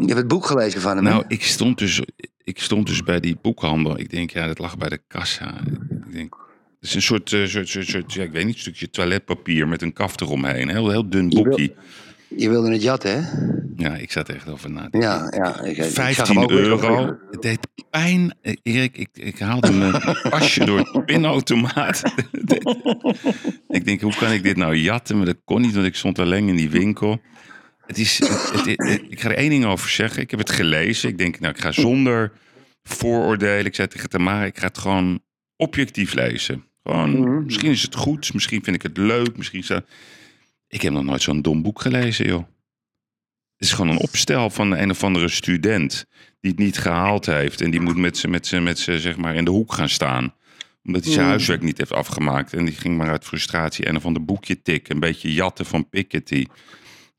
Je 0.00 0.06
hebt 0.06 0.18
het 0.18 0.28
boek 0.28 0.46
gelezen 0.46 0.80
van 0.80 0.94
hem. 0.96 1.04
Nou, 1.04 1.24
ik 1.28 1.42
stond, 1.44 1.78
dus, 1.78 2.02
ik 2.44 2.60
stond 2.60 2.86
dus 2.86 3.02
bij 3.02 3.20
die 3.20 3.36
boekhandel. 3.42 3.98
Ik 3.98 4.10
denk, 4.10 4.30
ja, 4.30 4.46
dat 4.46 4.58
lag 4.58 4.78
bij 4.78 4.88
de 4.88 5.00
kassa. 5.08 5.60
Ik 6.06 6.12
denk, 6.12 6.36
het 6.80 6.88
is 6.88 6.94
een 6.94 7.02
soort, 7.02 7.32
eh, 7.32 7.44
soort, 7.44 7.68
soort, 7.68 7.86
soort 7.86 8.12
ja, 8.12 8.22
ik 8.22 8.32
weet 8.32 8.46
niet, 8.46 8.58
stukje 8.58 8.90
toiletpapier 8.90 9.68
met 9.68 9.82
een 9.82 9.92
kaft 9.92 10.20
eromheen. 10.20 10.68
Heel, 10.68 10.90
heel 10.90 11.08
dun 11.08 11.28
boekje. 11.28 11.74
Je 12.36 12.48
wilde 12.48 12.72
het 12.72 12.82
jatten, 12.82 13.24
hè? 13.24 13.30
Ja, 13.76 13.96
ik 13.96 14.12
zat 14.12 14.28
echt 14.28 14.48
over 14.48 14.70
na 14.70 14.88
te 14.90 14.98
Ja, 14.98 15.32
ja. 15.36 15.60
Ik, 15.60 15.76
ik 15.76 15.84
zag 15.84 16.04
hem 16.04 16.14
15 16.14 16.38
ook 16.38 16.50
weer 16.50 16.64
zo 16.64 16.70
euro. 16.70 17.16
Het 17.30 17.42
deed 17.42 17.58
pijn. 17.90 18.34
Eh, 18.42 18.54
Erik, 18.62 18.96
ik, 18.96 19.08
ik 19.12 19.38
haalde 19.38 19.72
mijn 19.72 19.92
pasje 20.30 20.64
door 20.64 20.78
het 20.78 21.04
pinautomaat. 21.04 22.02
ik 23.68 23.84
denk, 23.84 24.00
hoe 24.00 24.14
kan 24.14 24.32
ik 24.32 24.42
dit 24.42 24.56
nou 24.56 24.76
jatten? 24.76 25.16
Maar 25.16 25.26
dat 25.26 25.40
kon 25.44 25.60
niet, 25.60 25.74
want 25.74 25.86
ik 25.86 25.94
stond 25.94 26.18
alleen 26.18 26.48
in 26.48 26.56
die 26.56 26.70
winkel. 26.70 27.20
Het 27.86 27.98
is, 27.98 28.18
het, 28.18 28.50
het- 28.52 28.64
het- 28.66 29.02
ik 29.08 29.20
ga 29.20 29.28
er 29.28 29.36
één 29.36 29.50
ding 29.50 29.64
over 29.64 29.88
zeggen. 29.90 30.22
Ik 30.22 30.30
heb 30.30 30.40
het 30.40 30.50
gelezen. 30.50 31.08
Ik 31.08 31.18
denk, 31.18 31.40
nou, 31.40 31.54
ik 31.54 31.60
ga 31.60 31.72
zonder 31.72 32.32
vooroordelen. 32.82 33.64
Ik 33.66 33.74
zei 33.74 33.88
tegen 33.88 34.08
Tamara, 34.08 34.44
ik 34.44 34.58
ga 34.58 34.66
het 34.66 34.78
gewoon 34.78 35.22
objectief 35.56 36.14
lezen. 36.14 36.64
Gewoon, 36.82 37.10
Mhm. 37.20 37.44
misschien 37.44 37.70
is 37.70 37.82
het 37.82 37.94
goed, 37.94 38.32
misschien 38.34 38.64
vind 38.64 38.76
ik 38.76 38.82
het 38.82 38.96
leuk, 38.96 39.36
misschien 39.36 39.60
is 39.60 39.66
dat... 39.66 39.84
Ik 40.68 40.82
heb 40.82 40.92
nog 40.92 41.04
nooit 41.04 41.22
zo'n 41.22 41.42
dom 41.42 41.62
boek 41.62 41.80
gelezen, 41.80 42.26
joh. 42.26 42.44
Het 43.56 43.66
is 43.68 43.72
gewoon 43.72 43.90
een 43.90 44.00
opstel 44.00 44.50
van 44.50 44.76
een 44.76 44.90
of 44.90 45.04
andere 45.04 45.28
student 45.28 46.06
die 46.40 46.50
het 46.50 46.60
niet 46.60 46.78
gehaald 46.78 47.26
heeft. 47.26 47.60
En 47.60 47.70
die 47.70 47.80
moet 47.80 47.96
met 47.96 48.16
z'n, 48.18 48.28
met 48.30 48.46
z'n, 48.46 48.62
met 48.62 48.78
z'n, 48.78 48.96
zeg 48.98 49.16
maar, 49.16 49.34
in 49.34 49.44
de 49.44 49.50
hoek 49.50 49.72
gaan 49.72 49.88
staan. 49.88 50.34
Omdat 50.84 51.02
hij 51.04 51.12
zijn 51.12 51.24
Mm. 51.24 51.30
huiswerk 51.30 51.62
niet 51.62 51.78
heeft 51.78 51.92
afgemaakt. 51.92 52.52
En 52.52 52.64
die 52.64 52.74
ging 52.74 52.96
maar 52.96 53.08
uit 53.10 53.24
frustratie 53.24 53.88
een 53.88 53.96
of 53.96 54.04
ander 54.04 54.24
boekje 54.24 54.62
tikken. 54.62 54.94
Een 54.94 55.00
beetje 55.00 55.32
jatten 55.32 55.66
van 55.66 55.88
Piketty. 55.88 56.46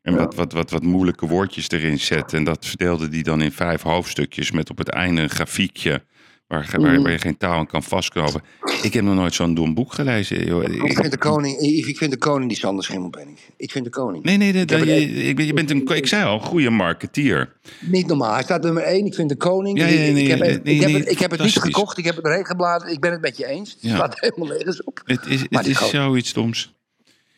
En 0.05 0.15
wat, 0.15 0.35
wat, 0.35 0.51
wat, 0.53 0.71
wat 0.71 0.83
moeilijke 0.83 1.27
woordjes 1.27 1.69
erin 1.69 1.99
zetten. 1.99 2.37
En 2.37 2.43
dat 2.43 2.65
verdeelde 2.65 3.07
hij 3.09 3.21
dan 3.21 3.41
in 3.41 3.51
vijf 3.51 3.81
hoofdstukjes. 3.81 4.51
Met 4.51 4.69
op 4.69 4.77
het 4.77 4.89
einde 4.89 5.21
een 5.21 5.29
grafiekje. 5.29 6.03
Waar, 6.47 6.73
Mm. 6.77 6.83
waar, 6.83 7.01
waar 7.01 7.11
je 7.11 7.17
geen 7.19 7.37
taal 7.37 7.53
aan 7.57 7.67
kan 7.67 7.83
vastknopen. 7.83 8.41
Ik 8.81 8.93
heb 8.93 9.03
nog 9.03 9.15
nooit 9.15 9.33
zo'n 9.33 9.53
dom 9.53 9.73
boek 9.73 9.93
gelezen. 9.93 10.45
Joh. 10.45 10.63
Ik 10.63 10.83
Ik- 10.83 10.97
vind 10.97 11.11
de 11.11 11.17
koning, 11.17 11.57
ik 11.59 11.97
vind 11.97 12.11
de 12.11 12.17
koning 12.17 12.49
die 12.49 12.57
Sander 12.59 12.83
Schimmelpenning. 12.83 13.37
Ik 13.57 13.71
vind 13.71 13.85
de 13.85 13.91
koning. 13.91 14.23
Nee, 14.23 14.37
nee, 14.37 14.65
dat, 14.65 14.79
je, 14.83 15.05
ik 15.27 15.35
ben- 15.35 15.45
je 15.45 15.53
bent 15.53 15.69
een, 15.71 15.87
ik 15.95 16.07
zei 16.07 16.23
al, 16.25 16.39
goede 16.39 16.69
marketeer. 16.69 17.53
Niet 17.81 18.07
normaal. 18.07 18.33
Hij 18.33 18.43
staat 18.43 18.63
nummer 18.63 18.83
1. 18.83 19.05
Ik 19.05 19.13
vind 19.13 19.29
de 19.29 19.35
koning. 19.37 19.77
Ja, 19.79 19.85
ja, 19.85 19.91
ik, 19.91 20.13
nee, 20.13 20.29
heb, 20.29 20.39
nee, 20.39 20.51
ik, 20.53 20.63
nee, 20.63 20.79
heb, 20.79 20.89
nee, 20.89 20.99
het, 20.99 21.11
ik 21.11 21.19
heb 21.19 21.31
het 21.31 21.41
niet 21.41 21.57
gekocht. 21.57 21.97
Ik 21.97 22.05
heb 22.05 22.15
het 22.15 22.25
erheen 22.25 22.45
gebladerd. 22.45 22.91
Ik 22.91 22.99
ben 22.99 23.11
het 23.11 23.21
met 23.21 23.37
je 23.37 23.47
eens. 23.47 23.71
Het 23.71 23.81
Ja. 23.81 23.95
slaat 23.95 24.19
helemaal 24.19 24.47
nergens 24.47 24.83
op. 24.83 25.01
Het 25.05 25.25
is, 25.27 25.41
het 25.41 25.49
die 25.63 25.69
is 25.71 25.89
zoiets 25.89 26.33
doms. 26.33 26.73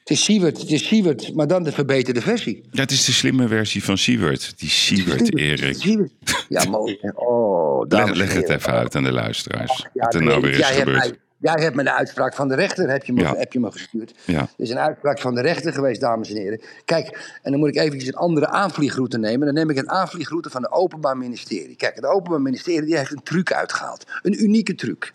Het 0.07 0.17
is 0.17 0.23
Siewert. 0.23 0.57
Het 0.57 0.71
is 0.71 0.87
Siewert. 0.87 1.35
Maar 1.35 1.47
dan 1.47 1.63
de 1.63 1.71
verbeterde 1.71 2.21
versie. 2.21 2.63
Het 2.71 2.91
is 2.91 3.05
de 3.05 3.11
slimme 3.11 3.47
versie 3.47 3.83
van 3.83 3.97
Siewert. 3.97 4.53
Die 4.59 4.69
Siewert, 4.69 5.37
Erik. 5.37 5.75
Siewert. 5.75 6.11
Ja, 6.49 6.63
mooi. 6.69 6.99
Oh, 7.15 7.85
Leg, 7.87 8.13
leg 8.13 8.33
het 8.33 8.49
even 8.49 8.71
uit 8.73 8.95
aan 8.95 9.03
de 9.03 9.11
luisteraars. 9.11 9.87
Ja, 9.93 10.03
wat 10.03 10.13
er 10.13 10.19
nee, 10.19 10.29
nou 10.29 10.41
weer 10.41 10.51
is 10.51 10.57
jij 10.57 10.67
hebt 10.67 10.79
gebeurd. 10.79 10.97
mij- 11.09 11.17
Jij 11.39 11.63
hebt 11.63 11.75
me 11.75 11.83
de 11.83 11.93
uitspraak 11.93 12.35
van 12.35 12.47
de 12.47 12.55
rechter 12.55 12.89
heb 12.89 13.03
je 13.03 13.13
me, 13.13 13.21
Ja. 13.21 13.35
heb 13.35 13.53
je 13.53 13.59
me 13.59 13.71
gestuurd. 13.71 14.13
Ja. 14.25 14.39
Er 14.39 14.47
is 14.57 14.69
een 14.69 14.77
uitspraak 14.79 15.19
van 15.19 15.35
de 15.35 15.41
rechter 15.41 15.73
geweest, 15.73 16.01
dames 16.01 16.29
en 16.29 16.35
heren. 16.35 16.61
Kijk, 16.85 17.39
en 17.41 17.51
dan 17.51 17.59
moet 17.59 17.69
ik 17.69 17.75
eventjes 17.77 18.07
een 18.07 18.15
andere 18.15 18.47
aanvliegroute 18.47 19.17
nemen. 19.17 19.45
Dan 19.45 19.53
neem 19.55 19.69
ik 19.69 19.77
een 19.77 19.89
aanvliegroute 19.89 20.49
van 20.49 20.61
het 20.61 20.71
Openbaar 20.71 21.17
Ministerie. 21.17 21.75
Kijk, 21.75 21.95
het 21.95 22.05
Openbaar 22.05 22.41
Ministerie 22.41 22.85
die 22.85 22.97
heeft 22.97 23.11
een 23.11 23.23
truc 23.23 23.53
uitgehaald. 23.53 24.03
Een 24.21 24.43
unieke 24.43 24.75
truc. 24.75 25.11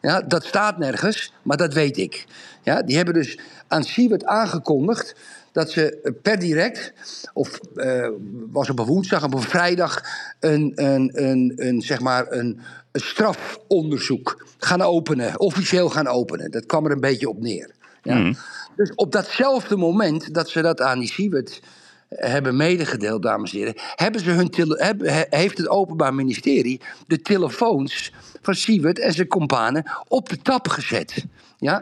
Ja, 0.00 0.20
dat 0.20 0.44
staat 0.44 0.78
nergens, 0.78 1.32
maar 1.42 1.56
dat 1.56 1.74
weet 1.74 1.96
ik. 1.98 2.24
Ja, 2.64 2.82
die 2.82 2.96
hebben 2.96 3.14
dus 3.14 3.38
aan 3.68 3.84
Siewert 3.84 4.24
aangekondigd 4.24 5.14
dat 5.52 5.70
ze 5.70 6.00
eh, 6.00 6.12
per 6.22 6.38
direct, 6.38 6.92
of 7.32 7.60
eh, 7.74 8.08
was 8.50 8.70
op 8.70 8.78
een 8.78 8.84
woensdag, 8.84 9.24
op 9.24 9.34
een 9.34 9.42
vrijdag, 9.42 10.02
een, 10.40 10.72
een, 10.74 11.10
een, 11.14 11.52
een, 11.56 11.82
zeg 11.82 12.00
maar 12.00 12.32
een, 12.32 12.60
een 12.92 13.00
strafonderzoek 13.00 14.46
gaan 14.58 14.82
openen, 14.82 15.40
officieel 15.40 15.90
gaan 15.90 16.06
openen. 16.06 16.50
Dat 16.50 16.66
kwam 16.66 16.84
er 16.84 16.92
een 16.92 17.00
beetje 17.00 17.28
op 17.28 17.40
neer. 17.40 17.70
Ja. 18.02 18.32
Dus 18.76 18.94
op 18.94 19.12
datzelfde 19.12 19.76
moment 19.76 20.34
dat 20.34 20.48
ze 20.48 20.62
dat 20.62 20.80
aan 20.80 20.98
die 20.98 21.08
Siewert 21.08 21.60
hebben 22.08 22.56
medegedeeld, 22.56 23.22
dames 23.22 23.52
en 23.52 23.58
heren, 23.58 23.74
hebben 23.76 24.20
ze 24.20 24.30
hun 24.30 24.50
hebben- 24.56 25.26
heeft 25.30 25.58
het 25.58 25.68
Openbaar 25.68 26.14
Ministerie 26.14 26.80
de 27.06 27.20
telefoons 27.20 28.12
van 28.42 28.54
Siewert 28.54 28.98
en 28.98 29.12
zijn 29.12 29.26
companen 29.26 29.84
op 30.08 30.28
de 30.28 30.38
tap 30.38 30.68
gezet. 30.68 31.24
Ja? 31.64 31.80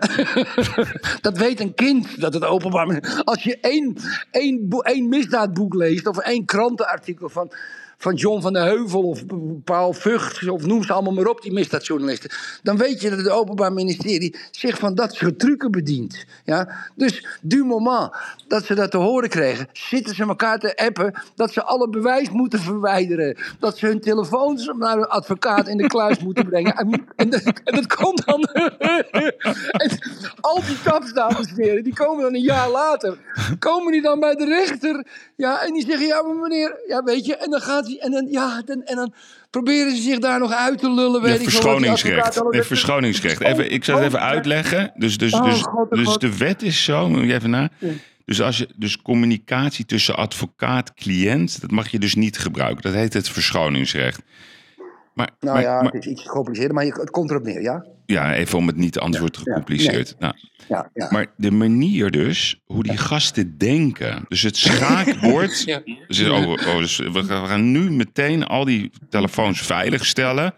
dat 1.27 1.39
weet 1.39 1.61
een 1.61 1.75
kind, 1.75 2.21
dat 2.21 2.35
het 2.35 2.45
Openbaar. 2.45 3.23
Als 3.25 3.43
je 3.43 3.59
één, 3.61 3.97
één, 4.31 4.67
één 4.69 5.09
misdaadboek 5.09 5.75
leest 5.75 6.07
of 6.07 6.19
één 6.19 6.45
krantenartikel 6.45 7.29
van, 7.29 7.53
van 8.03 8.15
John 8.15 8.41
van 8.41 8.53
der 8.53 8.65
Heuvel 8.65 9.03
of 9.03 9.23
Paul 9.65 9.93
Vught... 9.93 10.49
of 10.49 10.67
noem 10.67 10.83
ze 10.83 10.93
allemaal 10.93 11.13
maar 11.13 11.27
op, 11.27 11.43
die 11.43 11.53
misdaadjournalisten... 11.53 12.31
dan 12.63 12.77
weet 12.77 13.01
je 13.01 13.11
dat 13.11 13.19
het 13.19 13.29
Openbaar 13.29 13.73
Ministerie 13.73 14.37
zich 14.51 14.79
van 14.79 14.95
dat 14.95 15.15
soort 15.15 15.39
trucken 15.39 15.71
bedient. 15.71 16.25
Ja? 16.45 16.69
Dus 16.97 17.27
du 17.41 17.65
moment 17.65 18.11
dat 18.49 18.65
ze 18.65 18.75
dat 18.75 18.91
te 18.91 18.97
horen 18.97 19.29
kregen... 19.29 19.69
zitten 19.73 20.15
ze 20.15 20.23
elkaar 20.23 20.59
te 20.59 20.77
appen 20.77 21.23
dat 21.35 21.53
ze 21.53 21.63
alle 21.63 21.89
bewijs 21.89 22.31
moeten 22.31 22.59
verwijderen. 22.59 23.37
Dat 23.59 23.79
ze 23.79 23.87
hun 23.87 24.01
telefoons 24.01 24.73
naar 24.79 24.97
een 24.97 25.07
advocaat 25.07 25.69
in 25.69 25.77
de 25.77 25.87
kluis 25.87 26.19
moeten 26.25 26.47
brengen. 26.47 26.75
En, 27.17 27.31
dat, 27.65 27.97
komt 27.97 28.27
dan... 28.27 28.41
al 30.41 30.61
die 30.67 30.83
taps, 30.85 31.13
dames 31.13 31.47
en 31.47 31.63
heren, 31.63 31.85
die 31.85 31.95
komen 31.95 32.23
dan 32.23 32.35
een 32.35 32.41
jaar 32.41 32.71
later... 32.71 33.19
komen 33.59 33.93
die 33.93 34.03
dan 34.03 34.21
bij 34.21 34.35
de 34.35 34.45
rechter... 34.45 35.07
Ja, 35.37 35.63
en 35.63 35.73
die 35.73 35.87
zeggen, 35.87 36.07
ja, 36.07 36.23
maar 36.23 36.37
meneer, 36.37 36.81
ja, 36.87 37.03
weet 37.03 37.27
je, 37.27 37.37
en 37.37 37.51
dan 37.51 37.61
gaat 37.61 37.87
hij, 37.87 37.92
en 38.01 38.11
dan, 38.11 38.27
ja, 38.31 38.63
dan, 38.65 38.83
en 38.83 38.97
dan 38.97 39.15
proberen 39.51 39.97
ze 39.97 40.03
zich 40.03 40.19
daar 40.19 40.39
nog 40.39 40.53
uit 40.53 40.79
te 40.79 40.91
lullen, 40.93 41.23
weet 41.23 41.33
Ja, 41.33 41.37
ik 41.39 41.51
verschoningsrecht. 41.51 42.35
Nee, 42.43 42.53
zegt. 42.53 42.67
verschoningsrecht. 42.67 43.41
Even, 43.41 43.71
ik 43.71 43.85
zal 43.85 43.97
het 43.97 44.05
even 44.07 44.19
Oh, 44.19 44.25
uitleggen. 44.25 44.93
Dus, 44.95 45.19
dus, 45.19 45.33
Oh, 45.33 45.45
dus, 45.45 45.61
God, 45.61 45.91
oh, 45.91 45.99
dus 45.99 46.07
God. 46.07 46.21
de 46.21 46.37
wet 46.37 46.63
is 46.63 46.85
zo, 46.85 47.09
moet 47.09 47.25
je 47.27 47.35
even 47.35 47.51
na. 47.51 47.71
Dus, 48.25 48.41
als 48.41 48.59
je, 48.59 48.69
dus 48.77 49.03
communicatie 49.03 49.85
tussen 49.85 50.17
advocaat-cliënt, 50.17 51.61
dat 51.61 51.71
mag 51.71 51.89
je 51.89 51.99
dus 51.99 52.15
niet 52.15 52.39
gebruiken. 52.39 52.83
Dat 52.83 52.95
heet 52.95 53.13
het 53.13 53.29
verschoningsrecht. 53.29 54.23
Maar, 55.15 55.31
Nou 55.41 55.55
maar- 55.55 55.63
ja, 55.65 55.83
maar- 55.83 55.93
het 55.93 56.05
is 56.07 56.13
iets 56.13 56.23
gecompliceerder, 56.23 56.75
maar 56.75 56.85
je- 56.85 56.93
het 57.01 57.11
komt 57.11 57.31
erop 57.31 57.43
neer, 57.43 57.63
ja? 57.63 57.85
ja, 58.07 58.35
even 58.35 58.59
om 58.59 58.67
het 58.67 58.77
niet, 58.77 58.99
anders 58.99 59.21
wordt 59.21 59.37
gecompliceerd. 59.37 60.15
Nou, 60.19 60.35
Ja, 60.69 60.91
ja. 60.95 61.09
maar 61.11 61.27
de 61.37 61.51
manier 61.51 62.11
dus, 62.11 62.61
hoe 62.67 62.83
die 62.83 62.97
gasten 62.97 63.59
denken. 63.59 64.25
Dus 64.29 64.43
het 64.43 64.57
schaakbord. 64.57 65.63
Ja. 65.67 65.83
dus, 66.07 66.29
oh, 66.29 66.49
oh, 66.49 66.77
dus 66.79 66.97
we 66.97 67.25
gaan 67.25 67.43
we 67.43 67.49
gaan 67.49 67.71
nu 67.73 67.91
meteen 67.91 68.45
al 68.45 68.65
die 68.65 68.91
telefoons 69.09 69.61
veiligstellen. 69.63 70.55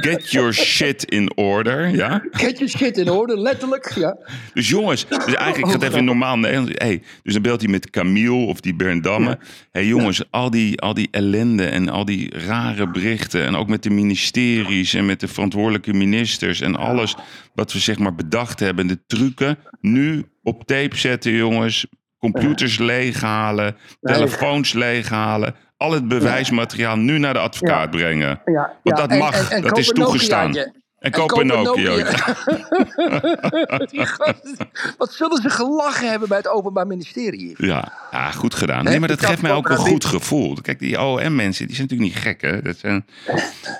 Get 0.00 0.30
your 0.30 0.54
shit 0.54 1.04
in 1.04 1.36
order, 1.36 1.88
ja? 1.88 2.22
Get 2.30 2.58
your 2.58 2.68
shit 2.68 2.98
in 2.98 3.10
orde, 3.10 3.40
letterlijk, 3.40 3.92
ja. 3.94 4.16
Dus 4.54 4.68
jongens, 4.68 5.08
dus 5.08 5.18
eigenlijk, 5.18 5.56
ik 5.56 5.64
ga 5.64 5.72
het 5.72 5.82
even 5.82 5.98
in 5.98 6.04
normaal 6.04 6.38
Nederlands. 6.38 6.72
Hey, 6.74 7.02
dus 7.22 7.32
dan 7.32 7.42
belt 7.42 7.60
hij 7.60 7.70
met 7.70 7.90
Camille 7.90 8.46
of 8.46 8.60
die 8.60 8.74
Bernd 8.74 9.04
Damme. 9.04 9.30
Hé 9.30 9.36
hey, 9.70 9.86
jongens, 9.86 10.30
al, 10.30 10.50
die, 10.50 10.80
al 10.80 10.94
die 10.94 11.08
ellende 11.10 11.64
en 11.64 11.88
al 11.88 12.04
die 12.04 12.38
rare 12.38 12.90
berichten. 12.90 13.44
En 13.44 13.54
ook 13.56 13.68
met 13.68 13.82
de 13.82 13.90
ministeries 13.90 14.94
en 14.94 15.06
met 15.06 15.20
de 15.20 15.28
verantwoordelijke 15.28 15.92
ministers. 15.92 16.60
En 16.60 16.76
alles 16.76 17.16
wat 17.54 17.72
we 17.72 17.78
zeg 17.78 17.98
maar 17.98 18.14
bedacht 18.14 18.60
hebben. 18.60 18.86
De 18.86 18.98
trucken. 19.06 19.58
Nu 19.80 20.24
op 20.42 20.64
tape 20.66 20.96
zetten, 20.96 21.32
jongens. 21.32 21.86
Computers 22.18 22.78
leeghalen. 22.78 23.76
Telefoons 24.00 24.72
leeghalen. 24.72 25.54
Al 25.82 25.92
het 25.92 26.08
bewijsmateriaal 26.08 26.96
nu 26.96 27.18
naar 27.18 27.32
de 27.32 27.38
advocaat 27.38 27.90
brengen. 27.90 28.40
ja 28.44 28.72
Want 28.82 28.96
dat 28.96 29.10
en- 29.10 29.18
mag, 29.18 29.50
en- 29.50 29.56
en 29.56 29.62
dat 29.62 29.78
is 29.78 29.88
toegestaan. 29.88 30.54
En 31.02 31.10
koop 31.10 31.28
koop 31.28 31.40
een 31.40 31.46
Nokia. 31.46 31.94
Die 33.90 34.06
gasten, 34.06 34.56
Wat 34.98 35.12
zullen 35.12 35.42
ze 35.42 35.50
gelachen 35.50 36.10
hebben 36.10 36.28
bij 36.28 36.38
het 36.38 36.48
Openbaar 36.48 36.86
Ministerie? 36.86 37.54
Ja, 37.58 37.92
ja, 38.10 38.30
goed 38.30 38.54
gedaan. 38.54 38.84
Nee, 38.84 38.98
maar 38.98 39.08
dat 39.08 39.26
geeft 39.26 39.42
mij 39.42 39.52
ook 39.52 39.68
een 39.68 39.76
goed 39.76 40.04
gevoel. 40.04 40.56
Kijk, 40.62 40.78
die 40.78 41.00
OM-mensen, 41.00 41.66
die 41.66 41.76
zijn 41.76 41.88
natuurlijk 41.88 42.14
niet 42.14 42.22
gek, 42.24 42.40
hè? 42.40 42.62
Dat 42.62 42.76
zijn, 42.78 43.06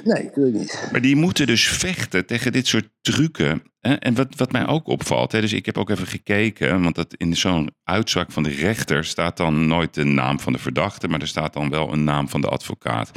Nee, 0.05 0.25
natuurlijk 0.25 0.57
niet. 0.57 0.89
maar 0.93 1.01
die 1.01 1.17
moeten 1.17 1.47
dus 1.47 1.69
vechten 1.69 2.27
tegen 2.27 2.53
dit 2.53 2.67
soort 2.67 2.89
trucken. 3.01 3.63
Hè? 3.81 3.95
En 3.95 4.15
wat, 4.15 4.29
wat 4.37 4.53
mij 4.53 4.67
ook 4.67 4.87
opvalt, 4.87 5.33
hè? 5.33 5.41
dus 5.41 5.53
ik 5.53 5.67
heb 5.67 5.79
ook 5.79 5.91
even 5.91 6.07
gekeken, 6.07 6.83
want 6.83 6.95
dat 6.95 7.15
in 7.17 7.37
zo'n 7.37 7.71
uitspraak 7.85 8.33
van 8.33 8.43
de 8.43 8.51
rechter 8.51 9.05
staat 9.05 9.37
dan 9.37 9.67
nooit 9.67 9.95
de 9.95 10.05
naam 10.05 10.41
van 10.41 10.53
de 10.53 10.59
verdachte, 10.59 11.09
maar 11.09 11.21
er 11.21 11.27
staat 11.27 11.53
dan 11.53 11.71
wel 11.71 11.93
een 11.93 12.05
naam 12.05 12.29
van 12.29 12.41
de 12.41 12.49
advocaat. 12.49 13.11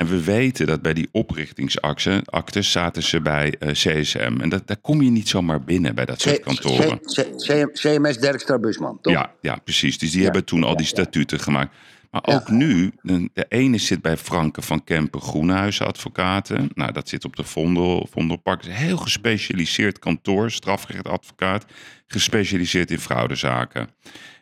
En 0.00 0.06
we 0.06 0.24
weten 0.24 0.66
dat 0.66 0.82
bij 0.82 0.94
die 0.94 1.08
oprichtingsaktes 1.12 2.70
zaten 2.70 3.02
ze 3.02 3.20
bij 3.20 3.54
eh, 3.58 3.70
CSM. 3.70 4.36
En 4.40 4.48
dat, 4.48 4.66
daar 4.66 4.76
kom 4.76 5.02
je 5.02 5.10
niet 5.10 5.28
zomaar 5.28 5.64
binnen 5.64 5.94
bij 5.94 6.04
dat 6.04 6.20
soort 6.20 6.40
kantoren. 6.40 6.98
C- 6.98 7.04
C- 7.04 7.46
C- 7.46 7.72
CMS 7.72 8.18
Derkstra 8.18 8.58
Busman, 8.58 8.98
toch? 9.00 9.12
Ja, 9.12 9.32
ja, 9.40 9.56
precies. 9.64 9.98
Dus 9.98 10.10
die 10.10 10.22
hebben 10.22 10.44
toen 10.44 10.64
al 10.64 10.76
die 10.76 10.86
statuten 10.86 11.40
gemaakt. 11.40 11.76
Maar 12.10 12.22
ook 12.24 12.48
nu, 12.48 12.92
de, 13.02 13.46
ene 13.48 13.78
zit 13.78 14.02
bij 14.02 14.16
Franke 14.16 14.62
van 14.62 14.84
Kempen 14.84 15.20
Groenhuizen 15.20 15.86
Advocaten. 15.86 16.70
Nou, 16.74 16.92
dat 16.92 17.08
zit 17.08 17.24
op 17.24 17.36
de 17.36 17.44
Vondel, 17.44 18.08
Vondelpark. 18.10 18.64
Een 18.64 18.70
heel 18.70 18.96
gespecialiseerd 18.96 19.98
kantoor, 19.98 20.50
strafrechtadvocaat. 20.50 21.64
Gespecialiseerd 22.06 22.90
in 22.90 23.00
fraudezaken. 23.00 23.88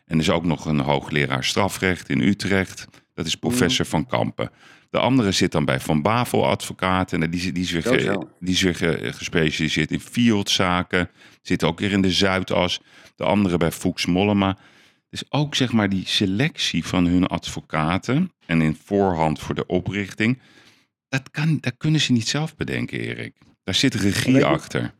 En 0.05 0.15
er 0.15 0.19
is 0.19 0.29
ook 0.29 0.45
nog 0.45 0.65
een 0.65 0.79
hoogleraar 0.79 1.43
strafrecht 1.43 2.09
in 2.09 2.21
Utrecht. 2.21 2.87
Dat 3.13 3.25
is 3.25 3.35
professor 3.35 3.85
Van 3.85 4.05
Kampen. 4.05 4.51
De 4.89 4.99
andere 4.99 5.31
zit 5.31 5.51
dan 5.51 5.65
bij 5.65 5.79
Van 5.79 6.01
Bavel 6.01 6.47
Advocaten. 6.47 7.23
En 7.23 7.29
die, 7.31 7.51
die 7.51 7.63
is 7.63 7.71
weer, 7.71 8.17
die 8.39 8.53
is 8.53 8.61
weer 8.61 8.75
ge- 8.75 9.11
gespecialiseerd 9.15 9.91
in 9.91 9.99
fieldzaken. 9.99 11.09
Zit 11.41 11.63
ook 11.63 11.79
weer 11.79 11.91
in 11.91 12.01
de 12.01 12.11
Zuidas. 12.11 12.79
De 13.15 13.23
andere 13.23 13.57
bij 13.57 13.71
Fuchs 13.71 14.05
Mollema. 14.05 14.57
Dus 15.09 15.23
ook 15.29 15.55
zeg 15.55 15.71
maar 15.71 15.89
die 15.89 16.07
selectie 16.07 16.85
van 16.85 17.05
hun 17.05 17.27
advocaten. 17.27 18.31
En 18.45 18.61
in 18.61 18.77
voorhand 18.85 19.39
voor 19.39 19.55
de 19.55 19.65
oprichting. 19.65 20.39
Dat, 21.09 21.31
kan, 21.31 21.57
dat 21.61 21.73
kunnen 21.77 22.01
ze 22.01 22.11
niet 22.11 22.27
zelf 22.27 22.55
bedenken, 22.55 22.99
Erik. 22.99 23.35
Daar 23.63 23.75
zit 23.75 23.93
regie 23.95 24.33
Weet 24.33 24.41
je- 24.41 24.47
achter. 24.47 24.93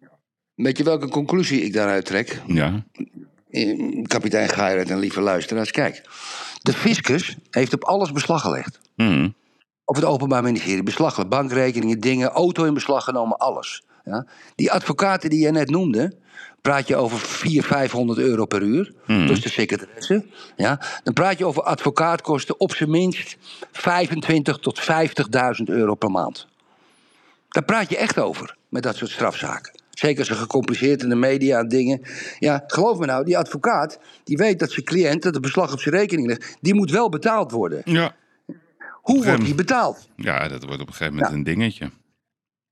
Weet 0.56 0.78
je 0.78 0.84
welke 0.84 1.08
conclusie 1.10 1.62
ik 1.62 1.74
daaruit 1.74 2.06
trek? 2.06 2.42
Ja. 2.48 2.86
Kapitein 4.08 4.50
Geirat 4.50 4.90
en 4.90 5.00
lieve 5.00 5.22
luisteraars, 5.22 5.72
kijk. 5.72 6.02
De 6.62 6.74
fiscus 6.74 7.36
heeft 7.50 7.74
op 7.74 7.84
alles 7.84 8.12
beslag 8.12 8.42
gelegd. 8.42 8.80
Mhm. 8.96 9.30
Of 9.90 9.96
het 9.96 10.06
Openbaar 10.06 10.44
Ministerie, 10.44 10.84
beslag. 10.84 11.28
Bankrekeningen, 11.28 12.00
dingen, 12.00 12.30
auto 12.30 12.64
in 12.64 12.74
beslag 12.74 13.04
genomen, 13.04 13.38
alles. 13.38 13.84
Ja? 14.04 14.26
Die 14.56 14.72
advocaten 14.72 15.30
die 15.30 15.40
je 15.40 15.52
net 15.52 15.70
noemde, 15.70 16.14
praat 16.62 16.88
je 16.88 16.96
over 16.96 17.18
400, 17.18 17.74
500 17.74 18.20
euro 18.20 18.46
per 18.46 18.62
uur. 18.62 18.94
Dus 19.06 19.42
de 19.42 19.50
secretaresse. 19.50 20.26
Ja? 20.56 20.80
Dan 21.04 21.14
praat 21.14 21.38
je 21.38 21.46
over 21.46 21.64
advocaatkosten 21.64 22.60
op 22.60 22.76
zijn 22.76 22.90
minst 22.90 23.38
25 23.72 24.58
tot 24.58 24.82
50.000 24.82 25.64
euro 25.66 25.96
per 25.96 26.12
maand. 26.12 26.48
Daar 27.50 27.66
praat 27.66 27.90
je 27.90 27.98
echt 27.98 28.20
over, 28.20 28.56
met 28.68 28.84
dat 28.84 28.96
soort 28.96 29.12
strafzaken. 29.12 29.82
Zeker 29.90 30.20
als 30.20 30.28
ze 30.28 30.36
gecompliceerd 30.36 31.04
in 31.04 31.10
de 31.10 31.16
media 31.16 31.60
en 31.60 31.68
dingen. 31.68 32.02
Ja, 32.40 32.64
geloof 32.68 32.98
me 32.98 33.06
nou, 33.06 33.26
die 33.26 33.38
advocaat, 33.38 34.00
die 34.24 34.38
weet 34.38 34.60
dat 34.60 34.72
zijn 34.72 34.86
cliënt, 34.86 35.24
dat 35.24 35.34
het 35.34 35.44
beslag 35.44 35.74
op 35.74 35.80
zijn 35.80 35.96
rekening 35.96 36.28
ligt, 36.28 36.58
die 36.62 36.74
moet 36.74 36.92
wel 36.92 37.10
betaald 37.10 37.52
worden. 37.52 37.82
Ja. 37.86 38.16
Hoe 39.10 39.26
wordt 39.26 39.46
die 39.46 39.56
betaald? 39.56 40.10
ja, 40.16 40.48
dat 40.48 40.64
wordt 40.64 40.82
op 40.82 40.88
een 40.88 40.94
gegeven 40.94 41.14
moment 41.14 41.34
een 41.34 41.44
dingetje. 41.44 41.92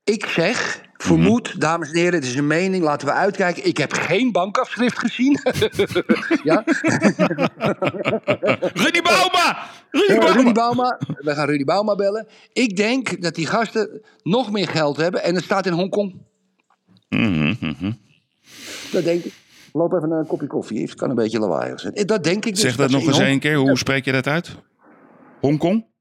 Ik 0.04 0.26
zeg, 0.26 0.82
vermoed, 0.94 1.62
dames 1.62 1.92
en 1.92 1.98
heren, 1.98 2.14
het 2.14 2.24
is 2.24 2.36
een 2.36 2.48
mening, 2.48 2.84
laten 2.84 3.08
we 3.08 3.14
uitkijken. 3.14 3.66
Ik 3.66 3.78
heb 3.78 3.94
geen 3.94 4.32
bankafschrift 4.32 5.00
gezien. 5.00 5.32
ja? 6.44 6.64
Rudy 8.74 9.02
Bauma! 9.02 9.58
Rudy 9.92 10.18
Bauma! 10.18 10.32
Rudy 10.32 10.52
Bauma, 10.52 11.00
we 11.08 11.34
gaan 11.34 11.48
Rudy 11.48 11.64
Bauma 11.64 11.96
bellen. 11.96 12.28
Ik 12.54 12.76
denk 12.76 13.22
dat 13.22 13.36
die 13.36 13.48
gasten 13.48 14.02
nog 14.24 14.52
meer 14.52 14.68
geld 14.68 14.98
hebben 14.98 15.24
en 15.24 15.36
het 15.36 15.44
staat 15.44 15.66
in 15.66 15.74
Hongkong. 15.74 16.16
Mhm, 17.10 17.54
mhm. 17.60 17.92
Dat 18.92 19.04
denk 19.04 19.24
ik. 19.24 19.34
Loop 19.74 19.94
even 19.94 20.10
naar 20.10 20.20
een 20.20 20.28
kopje 20.28 20.48
koffie, 20.48 20.82
het 20.82 20.96
kan 20.96 21.10
een 21.10 21.16
beetje 21.16 21.40
lawaaiig 21.40 21.80
zijn. 21.80 21.94
Dat 21.94 22.24
denk 22.24 22.46
ik. 22.46 22.54
dus, 22.54 22.62
Zeg 22.62 22.76
dat 22.76 22.90
ze 22.90 22.96
nog 22.96 23.08
eens 23.08 23.20
één 23.20 23.40
keer. 23.40 23.56
Hoe 23.56 23.78
spreek 23.78 24.06
je 24.06 24.12
dat 24.12 24.28
uit? 24.28 24.56
Hongkong? 25.40 25.96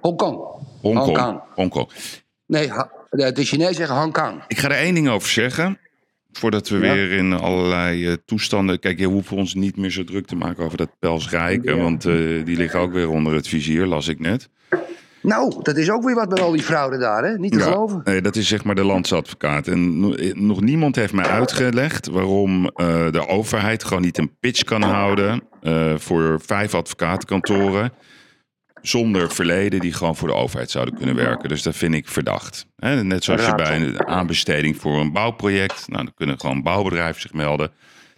Hongkong. 0.00 0.38
Hongkong. 0.80 1.06
Hongkong. 1.06 1.40
Hongkong. 1.54 1.88
Nee, 2.46 2.70
de, 3.10 3.44
Chinezen 3.44 3.74
zeggen 3.74 3.96
Hong 3.96 4.12
Kong. 4.12 4.42
Ik 4.48 4.58
ga 4.58 4.68
er 4.68 4.76
één 4.76 4.94
ding 4.94 5.08
over 5.08 5.28
zeggen. 5.28 5.78
Voordat 6.32 6.68
we 6.68 6.74
Ja. 6.76 6.92
weer 6.92 7.12
in 7.12 7.32
allerlei 7.32 8.06
eh, 8.08 8.12
toestanden. 8.24 8.78
Kijk, 8.78 8.98
je 8.98 9.06
hoeft 9.06 9.32
ons 9.32 9.54
niet 9.54 9.76
meer 9.76 9.90
zo 9.90 10.04
druk 10.04 10.26
te 10.26 10.36
maken 10.36 10.64
over 10.64 10.76
dat 10.76 10.90
Pels 10.98 11.30
Rijken. 11.30 11.76
Ja. 11.76 11.82
Want 11.82 12.04
eh, 12.04 12.12
die 12.44 12.56
liggen 12.56 12.80
ook 12.80 12.92
weer 12.92 13.08
onder 13.08 13.34
het 13.34 13.48
vizier, 13.48 13.86
las 13.86 14.08
ik 14.08 14.18
net. 14.20 14.48
Nou, 15.22 15.62
dat 15.62 15.76
is 15.76 15.90
ook 15.90 16.04
weer 16.04 16.14
wat 16.14 16.28
met 16.28 16.40
al 16.40 16.50
die 16.52 16.62
fraude 16.62 16.98
daar, 16.98 17.24
hè? 17.24 17.38
Niet 17.38 17.52
te 17.52 17.60
geloven. 17.60 18.00
nee, 18.04 18.20
dat 18.20 18.36
is 18.36 18.48
zeg 18.48 18.64
maar 18.64 18.74
de 18.74 18.84
landsadvocaat. 18.84 19.66
En 19.66 20.14
eh, 20.16 20.34
nog 20.34 20.60
niemand 20.60 20.96
heeft 20.96 21.12
mij 21.12 21.24
uitgelegd 21.26 22.06
waarom 22.06 22.62
de 23.10 23.24
overheid 23.28 23.84
gewoon 23.84 24.02
niet 24.02 24.18
een 24.18 24.36
pitch 24.40 24.62
kan 24.62 24.82
houden 24.82 25.42
voor 25.96 26.40
vijf 26.40 26.74
advocatenkantoren. 26.74 27.92
Zonder 28.86 29.30
verleden 29.32 29.80
die 29.80 29.92
gewoon 29.92 30.16
voor 30.16 30.28
de 30.28 30.34
overheid 30.34 30.70
zouden 30.70 30.94
kunnen 30.94 31.14
werken. 31.14 31.48
Dus 31.48 31.62
dat 31.62 31.76
vind 31.76 31.94
ik 31.94 32.08
verdacht. 32.08 32.66
Net 32.76 33.24
zoals 33.24 33.46
je 33.46 33.54
bij 33.54 33.76
een 33.76 34.06
aanbesteding 34.06 34.76
voor 34.76 35.00
een 35.00 35.12
bouwproject. 35.12 35.88
Nou, 35.88 36.04
dan 36.04 36.14
kunnen 36.14 36.40
gewoon 36.40 36.62
bouwbedrijven 36.62 37.20
zich 37.20 37.32
melden. 37.32 37.72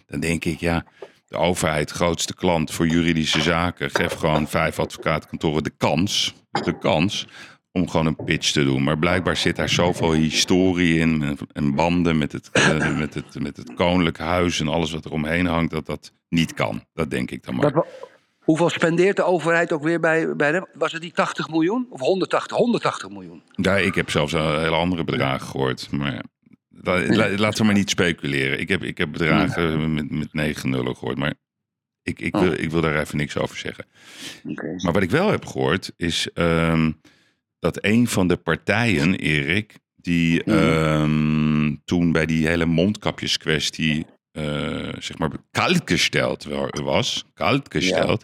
Dan 0.05 0.19
denk 0.19 0.45
ik, 0.45 0.59
ja, 0.59 0.85
de 1.27 1.37
overheid, 1.37 1.91
grootste 1.91 2.35
klant 2.35 2.71
voor 2.71 2.87
juridische 2.87 3.41
zaken. 3.41 3.89
Geef 3.89 4.13
gewoon 4.13 4.47
vijf 4.47 4.79
advocatenkantoren 4.79 5.63
de 5.63 5.73
kans. 5.77 6.33
De 6.51 6.77
kans 6.77 7.27
om 7.71 7.89
gewoon 7.89 8.05
een 8.05 8.23
pitch 8.25 8.51
te 8.51 8.63
doen. 8.63 8.83
Maar 8.83 8.97
blijkbaar 8.99 9.37
zit 9.37 9.55
daar 9.55 9.69
zoveel 9.69 10.11
historie 10.13 10.99
in. 10.99 11.23
en- 11.23 11.37
En 11.53 11.75
banden 11.75 12.17
met 12.17 12.31
het, 12.31 12.49
eh, 12.51 12.97
met, 12.97 13.13
het, 13.13 13.39
met 13.39 13.57
het 13.57 13.73
koninklijk 13.73 14.17
huis 14.17 14.59
en 14.59 14.67
alles 14.67 14.91
wat 14.91 15.05
er 15.05 15.11
omheen 15.11 15.45
hangt. 15.45 15.71
Dat 15.71 15.85
dat 15.85 16.11
niet 16.29 16.53
kan. 16.53 16.83
Dat 16.93 17.09
denk 17.09 17.31
ik 17.31 17.43
dan 17.45 17.55
maar. 17.55 17.71
Dat 17.71 17.85
hoeveel 18.47 18.69
spendeert 18.69 19.15
de 19.15 19.23
overheid 19.23 19.71
ook 19.71 19.83
weer 19.83 19.99
bij, 19.99 20.35
bij 20.35 20.51
hem? 20.51 20.65
Was 20.73 20.91
het 20.91 21.01
die 21.01 21.11
80 21.11 21.49
miljoen? 21.49 21.87
Of 21.89 21.99
180? 21.99 22.57
180 22.57 23.09
miljoen. 23.09 23.41
Ja, 23.55 23.77
ik 23.77 23.95
heb 23.95 24.09
zelfs 24.09 24.33
een 24.33 24.59
hele 24.59 24.75
andere 24.75 25.03
bedragen 25.03 25.47
gehoord. 25.47 25.91
Maar 25.91 26.23
la- 26.69 27.15
la- 27.15 27.37
laten 27.37 27.59
we 27.59 27.63
maar 27.65 27.73
niet 27.73 27.89
speculeren. 27.89 28.59
Ik 28.59 28.69
heb, 28.69 28.83
ik 28.83 28.97
heb 28.97 29.11
bedragen 29.11 29.93
met, 29.93 30.11
met 30.11 30.33
negen 30.33 30.69
nullen 30.69 30.95
gehoord. 30.95 31.17
Maar 31.17 31.33
ik, 32.03 32.19
ik, 32.19 32.35
wil, 32.35 32.51
ik 32.51 32.71
wil 32.71 32.81
daar 32.81 32.99
even 32.99 33.17
niks 33.17 33.37
over 33.37 33.57
zeggen. 33.57 33.85
Maar 34.83 34.93
wat 34.93 35.03
ik 35.03 35.11
wel 35.11 35.29
heb 35.31 35.45
gehoord 35.45 35.91
is 35.97 36.29
ehm, 36.33 36.91
dat 37.59 37.77
een 37.81 38.07
van 38.07 38.27
de 38.27 38.37
partijen, 38.37 39.15
Erik, 39.15 39.79
die 39.95 40.43
ehm, 40.43 41.75
toen 41.85 42.11
bij 42.11 42.25
die 42.25 42.47
hele 42.47 42.65
mondkapjeskwestie, 42.65 44.05
eh 44.37 44.93
zeg 44.99 45.17
maar, 45.17 45.29
kaltgesteld 45.51 46.43
wa- 46.43 46.69
was, 46.83 47.25
kaltgesteld, 47.33 48.23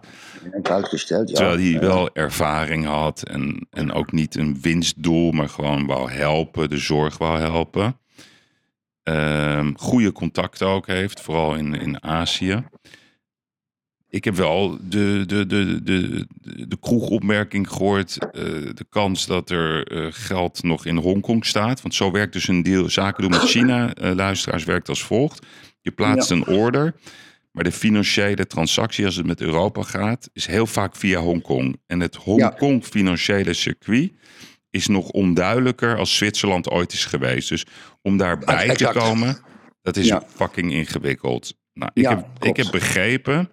uitgesteld, 0.63 1.29
ja. 1.29 1.35
terwijl 1.35 1.59
hij 1.71 1.79
wel 1.79 2.13
ervaring 2.13 2.85
had 2.85 3.21
en, 3.23 3.67
en 3.69 3.91
ook 3.93 4.11
niet 4.11 4.35
een 4.35 4.57
winstdoel, 4.61 5.31
maar 5.31 5.49
gewoon 5.49 5.85
wou 5.85 6.11
helpen, 6.11 6.69
de 6.69 6.77
zorg 6.77 7.17
wou 7.17 7.39
helpen. 7.39 7.97
Ehm, 9.03 9.73
goede 9.75 10.11
contacten 10.11 10.67
ook 10.67 10.87
heeft, 10.87 11.21
vooral 11.21 11.55
in, 11.55 11.73
in 11.73 12.03
Azië. 12.03 12.63
Ik 14.09 14.23
heb 14.23 14.35
wel 14.35 14.77
de, 14.81 15.23
de, 15.27 15.45
de, 15.45 15.83
de, 15.83 16.27
de, 16.67 16.77
kroegopmerking 16.79 17.67
gehoord. 17.69 18.17
eh, 18.17 18.31
de 18.73 18.85
kans 18.89 19.25
dat 19.25 19.49
er 19.49 19.87
eh, 19.87 20.07
geld 20.11 20.63
nog 20.63 20.85
in 20.85 20.97
Hongkong 20.97 21.45
staat. 21.45 21.81
Want 21.81 21.93
zo 21.95 22.11
werkt 22.11 22.33
dus 22.33 22.47
een 22.47 22.63
deal. 22.63 22.89
Zaken 22.89 23.21
doen 23.21 23.31
met 23.31 23.49
China, 23.49 23.91
luisteraars, 24.15 24.63
werkt 24.63 24.89
als 24.89 25.03
volgt. 25.03 25.45
Je 25.83 25.91
plaatst 25.91 26.29
Ja. 26.29 26.35
een 26.35 26.47
order. 26.47 26.93
Maar 27.51 27.63
de 27.63 27.71
financiële 27.71 28.47
transactie, 28.47 29.05
als 29.05 29.15
het 29.15 29.25
met 29.25 29.41
Europa 29.41 29.81
gaat, 29.83 30.29
is 30.33 30.45
heel 30.45 30.65
vaak 30.67 30.95
via 30.95 31.19
Hongkong. 31.19 31.77
En 31.87 31.99
het 31.99 32.15
Hongkong 32.15 32.83
financiële 32.85 33.53
circuit 33.53 34.11
is 34.69 34.87
nog 34.87 35.09
onduidelijker 35.09 35.97
als 35.97 36.15
Zwitserland 36.17 36.69
ooit 36.69 36.93
is 36.93 37.05
geweest. 37.05 37.49
Dus 37.49 37.65
om 38.01 38.17
daarbij 38.17 38.75
te 38.75 38.89
komen, 38.93 39.37
dat 39.81 39.97
is 39.97 40.07
Ja. 40.07 40.23
fucking 40.35 40.71
ingewikkeld. 40.71 41.53
Nou, 41.73 41.91
ik, 41.93 42.03
Ja, 42.03 42.09
heb, 42.09 42.27
ik 42.39 42.57
heb 42.57 42.71
begrepen 42.71 43.51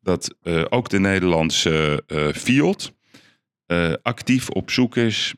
dat 0.00 0.34
eh, 0.42 0.64
ook 0.68 0.88
de 0.88 0.98
Nederlandse 1.00 2.02
eh 2.06 2.28
Fiat 2.32 2.92
eh, 3.66 3.92
actief 4.02 4.48
op 4.48 4.70
zoek 4.70 4.96
is 4.96 5.34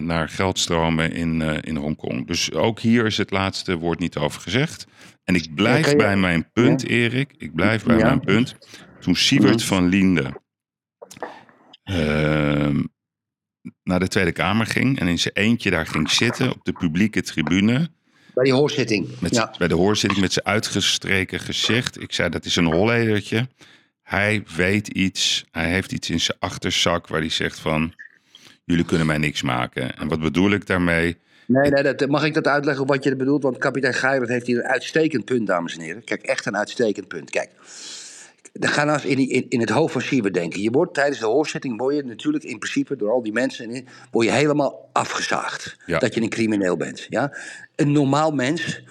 naar 0.00 0.28
geldstromen 0.28 1.12
in, 1.12 1.42
in 1.42 1.76
Hongkong. 1.76 2.26
Dus 2.26 2.52
ook 2.52 2.80
hier 2.80 3.06
is 3.06 3.16
het 3.16 3.30
laatste 3.30 3.76
woord 3.76 3.98
niet 3.98 4.16
over 4.16 4.40
gezegd. 4.40 4.86
En 5.26 5.34
ik 5.34 5.54
blijf 5.54 5.96
bij 5.96 6.16
mijn 6.16 6.50
punt, 6.52 6.86
Erik. 6.88 7.34
Ik 7.38 7.54
blijf 7.54 7.84
bij 7.84 7.96
Ja. 7.98 8.04
mijn 8.04 8.20
punt. 8.20 8.56
Toen 9.00 9.14
Siewert 9.16 9.56
Mhm. 9.56 9.64
van 9.66 9.88
Linde 9.88 10.40
ehm, 11.82 12.82
naar 13.82 14.00
de 14.00 14.08
Tweede 14.08 14.32
Kamer 14.32 14.66
ging 14.66 14.98
en 15.00 15.06
in 15.08 15.18
zijn 15.18 15.34
eentje 15.34 15.70
daar 15.70 15.86
ging 15.86 16.10
zitten 16.10 16.50
op 16.52 16.64
de 16.64 16.72
publieke 16.72 17.22
tribune. 17.22 17.90
Bij 18.34 18.44
die 18.44 18.52
hoorzitting. 18.52 19.08
Met 19.20 19.34
ja. 19.34 19.50
z'n- 19.52 19.58
Bij 19.58 19.68
de 19.68 19.74
hoorzitting 19.74 20.20
met 20.20 20.32
zijn 20.32 20.46
uitgestreken 20.46 21.40
gezicht. 21.40 22.00
Ik 22.00 22.12
zei, 22.12 22.28
dat 22.28 22.44
is 22.44 22.56
een 22.56 22.64
holledertje. 22.72 23.48
Hij 24.02 24.42
weet 24.56 24.88
iets. 24.88 25.44
Hij 25.50 25.70
heeft 25.70 25.92
iets 25.92 26.10
in 26.10 26.20
zijn 26.20 26.38
achterzak 26.40 27.08
waar 27.08 27.20
hij 27.20 27.28
zegt 27.28 27.58
van... 27.58 27.94
Jullie 28.64 28.84
kunnen 28.84 29.06
mij 29.06 29.18
niks 29.18 29.42
maken. 29.42 29.96
En 29.96 30.08
wat 30.08 30.20
bedoel 30.20 30.50
ik 30.50 30.66
daarmee? 30.66 31.16
Nee, 31.46 31.70
nee 31.70 31.94
dat, 31.94 32.08
mag 32.08 32.24
ik 32.24 32.34
dat 32.34 32.46
uitleggen 32.46 32.86
wat 32.86 33.04
je 33.04 33.16
bedoelt? 33.16 33.42
Want 33.42 33.58
kapitein 33.58 33.94
Geirert 33.94 34.28
heeft 34.28 34.46
hier 34.46 34.58
een 34.58 34.70
uitstekend 34.70 35.24
punt, 35.24 35.46
dames 35.46 35.76
en 35.76 35.80
heren. 35.80 36.04
Kijk, 36.04 36.22
echt 36.22 36.46
een 36.46 36.56
uitstekend 36.56 37.08
punt. 37.08 37.30
Kijk, 37.30 37.50
dan 38.52 38.70
ga 38.70 38.92
eens 38.92 39.04
in, 39.04 39.28
in, 39.28 39.46
in 39.48 39.60
het 39.60 39.70
hoofd 39.70 39.92
van 39.92 40.02
Siebert 40.02 40.34
denken. 40.34 40.60
Je 40.60 40.70
wordt 40.70 40.94
tijdens 40.94 41.18
de 41.18 41.26
hoorzitting, 41.26 41.78
word 41.78 41.94
je 41.94 42.02
natuurlijk 42.02 42.44
in 42.44 42.58
principe 42.58 42.96
door 42.96 43.10
al 43.10 43.22
die 43.22 43.32
mensen, 43.32 43.86
word 44.10 44.26
je 44.26 44.32
helemaal 44.32 44.88
afgezaagd. 44.92 45.76
Ja. 45.86 45.98
Dat 45.98 46.14
je 46.14 46.20
een 46.20 46.28
crimineel 46.28 46.76
bent. 46.76 47.06
Ja? 47.08 47.36
Een 47.74 47.92
normaal 47.92 48.30
mens, 48.30 48.82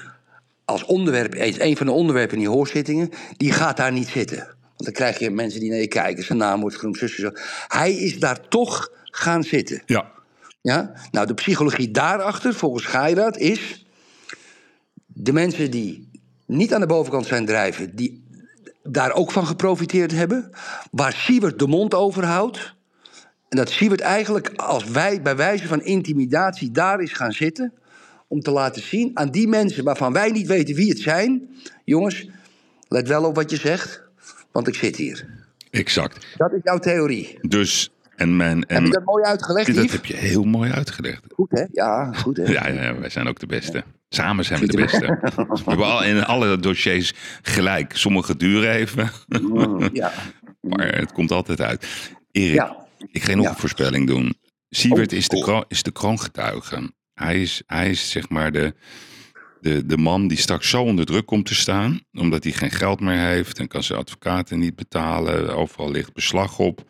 als 0.65 0.83
onderwerp, 0.83 1.33
een 1.33 1.55
een 1.57 1.77
van 1.77 1.85
de 1.85 1.91
onderwerpen 1.91 2.33
in 2.33 2.43
die 2.43 2.49
hoorzittingen, 2.49 3.09
die 3.37 3.51
gaat 3.51 3.77
daar 3.77 3.91
niet 3.91 4.07
zitten. 4.07 4.37
Want 4.37 4.83
dan 4.83 4.93
krijg 4.93 5.19
je 5.19 5.29
mensen 5.29 5.59
die 5.59 5.69
naar 5.69 5.79
je 5.79 5.87
kijken, 5.87 6.23
zijn 6.23 6.37
naam 6.37 6.61
wordt 6.61 6.75
genoemd, 6.75 6.97
zo. 6.97 7.31
Hij 7.67 7.93
is 7.93 8.19
daar 8.19 8.47
toch 8.47 8.91
gaan 9.03 9.43
zitten. 9.43 9.81
Ja, 9.85 10.11
Ja? 10.65 10.91
Nou, 11.11 11.27
de 11.27 11.33
psychologie 11.33 11.91
daarachter, 11.91 12.53
volgens 12.53 12.85
Geiraat, 12.85 13.37
is... 13.37 13.85
de 15.05 15.33
mensen 15.33 15.71
die 15.71 16.09
niet 16.45 16.73
aan 16.73 16.79
de 16.79 16.85
bovenkant 16.85 17.25
zijn 17.25 17.45
drijven... 17.45 17.95
die 17.95 18.23
daar 18.83 19.13
ook 19.13 19.31
van 19.31 19.47
geprofiteerd 19.47 20.11
hebben... 20.11 20.49
waar 20.91 21.13
Siewert 21.13 21.59
de 21.59 21.67
mond 21.67 21.93
over 21.93 22.25
houdt... 22.25 22.75
en 23.49 23.57
dat 23.57 23.69
Siewert 23.69 24.01
eigenlijk 24.01 24.49
als 24.55 24.83
wij, 24.83 25.21
bij 25.21 25.35
wijze 25.35 25.67
van 25.67 25.81
intimidatie 25.81 26.71
daar 26.71 27.01
is 27.01 27.13
gaan 27.13 27.33
zitten... 27.33 27.73
om 28.27 28.39
te 28.39 28.51
laten 28.51 28.81
zien 28.81 29.11
aan 29.13 29.29
die 29.31 29.47
mensen 29.47 29.83
waarvan 29.83 30.13
wij 30.13 30.31
niet 30.31 30.47
weten 30.47 30.75
wie 30.75 30.89
het 30.89 30.99
zijn... 30.99 31.49
jongens, 31.83 32.29
let 32.87 33.07
wel 33.07 33.23
op 33.23 33.35
wat 33.35 33.49
je 33.49 33.57
zegt, 33.57 34.01
want 34.51 34.67
ik 34.67 34.75
zit 34.75 34.95
hier. 34.95 35.25
exact. 35.71 36.27
Dat 36.37 36.51
is 36.51 36.59
jouw 36.63 36.79
theorie. 36.79 37.37
Dus, 37.41 37.89
en 38.15 38.35
mijn... 38.37 38.57
Heb 38.59 38.69
En, 38.69 38.85
je 38.85 38.91
dat 38.91 39.05
mooi 39.05 39.23
uitgelegd, 39.23 39.67
dat 39.67 39.75
Yves? 39.83 39.91
heb 39.91 40.05
je 40.05 40.15
heel 40.15 40.43
mooi 40.43 40.71
uitgelegd. 40.71 41.21
Goed, 41.33 41.51
hè? 41.51 41.65
Ja, 41.71 42.13
goed, 42.13 42.37
hè? 42.37 42.43
Ja, 42.53 42.67
ja, 42.67 42.99
wij 42.99 43.09
zijn 43.09 43.27
ook 43.27 43.39
de 43.39 43.45
beste. 43.45 43.83
Samen 44.09 44.45
zijn 44.45 44.59
we 44.59 44.67
de 44.67 44.77
beste. 44.77 45.05
We 45.45 45.63
hebben 45.65 45.85
al 45.85 46.03
in 46.03 46.23
alle 46.23 46.59
dossiers 46.59 47.13
gelijk. 47.41 47.97
Sommige 47.97 48.37
duren 48.37 48.69
even, 48.71 49.09
Mm, 49.27 49.89
ja. 49.93 50.11
maar 50.69 50.95
het 50.95 51.11
komt 51.11 51.31
altijd 51.31 51.61
uit. 51.61 51.87
Erik, 52.31 52.55
Ja. 52.55 52.85
ik 53.11 53.23
ga 53.23 53.35
nog 53.35 53.47
een 53.49 53.55
voorspelling 53.55 54.07
doen. 54.07 54.33
Siewert 54.69 55.11
Oh, 55.11 55.17
is, 55.17 55.27
de 55.27 55.39
kroon, 55.41 55.65
is 55.67 55.83
de 55.83 55.91
kroongetuige. 55.91 56.93
Hij 57.13 57.41
is, 57.41 57.63
hij 57.65 57.89
is 57.89 58.11
zeg 58.11 58.29
maar 58.29 58.51
de, 58.51 58.73
de, 59.61 59.85
de 59.85 59.97
man 59.97 60.27
die 60.27 60.37
straks 60.37 60.69
zo 60.69 60.81
onder 60.83 61.05
druk 61.05 61.25
komt 61.25 61.45
te 61.45 61.55
staan. 61.55 61.99
Omdat 62.13 62.43
hij 62.43 62.53
geen 62.53 62.71
geld 62.71 62.99
meer 62.99 63.17
heeft 63.19 63.59
en 63.59 63.67
kan 63.67 63.83
zijn 63.83 63.99
advocaten 63.99 64.59
niet 64.59 64.75
betalen. 64.75 65.55
Overal 65.55 65.91
ligt 65.91 66.13
beslag 66.13 66.59
op. 66.59 66.83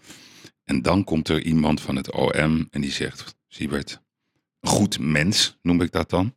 En 0.66 0.82
dan 0.82 1.04
komt 1.04 1.30
er 1.30 1.42
iemand 1.42 1.82
van 1.82 1.96
het 1.96 2.12
OM 2.12 2.68
en 2.70 2.82
die 2.82 2.92
zegt... 2.92 3.36
Siebert, 3.48 4.02
goed 4.62 5.00
mens 5.00 5.58
noem 5.62 5.82
ik 5.82 5.92
dat 5.92 6.10
dan. 6.10 6.36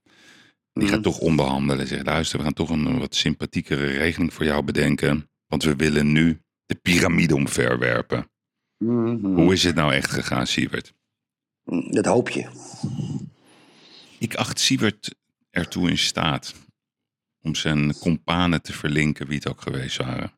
Die 0.73 0.89
gaat 0.89 1.03
toch 1.03 1.19
onderhandelen. 1.19 1.87
Zegt, 1.87 2.07
luister, 2.07 2.39
we 2.39 2.45
gaan 2.45 2.53
toch 2.53 2.71
een 2.71 2.99
wat 2.99 3.15
sympathiekere 3.15 3.87
regeling 3.87 4.33
voor 4.35 4.45
jou 4.45 4.63
bedenken. 4.63 5.31
Want 5.47 5.63
we 5.63 5.77
willen 5.77 6.13
nu 6.13 6.41
de 6.67 6.75
piramide 6.75 7.35
omverwerpen. 7.35 8.31
Mhm. 8.79 9.35
Hoe 9.35 9.53
is 9.53 9.63
het 9.63 9.75
nou 9.75 9.93
echt 9.93 10.11
gegaan, 10.11 10.47
Siebert? 10.47 10.95
Dat 11.91 12.07
hoop 12.07 12.29
je. 12.29 12.49
Ik 14.19 14.35
acht 14.35 14.61
Siebert 14.61 15.15
ertoe 15.51 15.91
in 15.91 15.99
staat 15.99 16.55
om 17.43 17.55
zijn 17.55 17.99
companen 17.99 18.63
te 18.63 18.73
verlinken, 18.73 19.27
wie 19.27 19.37
het 19.37 19.49
ook 19.49 19.61
geweest 19.61 19.97
waren. 19.97 20.33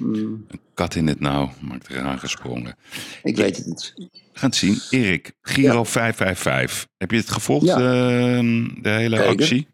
Een 0.00 0.48
kat 0.74 0.94
in 0.94 1.06
het 1.06 1.20
nauw 1.20 1.52
maakt 1.60 1.90
eraan 1.90 2.18
gesprongen. 2.18 2.76
Ik 3.22 3.36
weet 3.36 3.56
het 3.56 3.66
niet. 3.66 3.92
We 3.96 4.08
gaan 4.32 4.48
het 4.48 4.58
zien. 4.58 4.78
Erik, 4.90 5.32
Giro 5.42 5.84
555. 5.84 6.86
Heb 6.96 7.10
je 7.10 7.16
het 7.16 7.30
gevolgd, 7.30 7.66
Ja. 7.66 7.76
ehm, 7.76 8.68
de 8.82 8.88
hele 8.88 9.16
Zeker. 9.16 9.30
actie? 9.30 9.66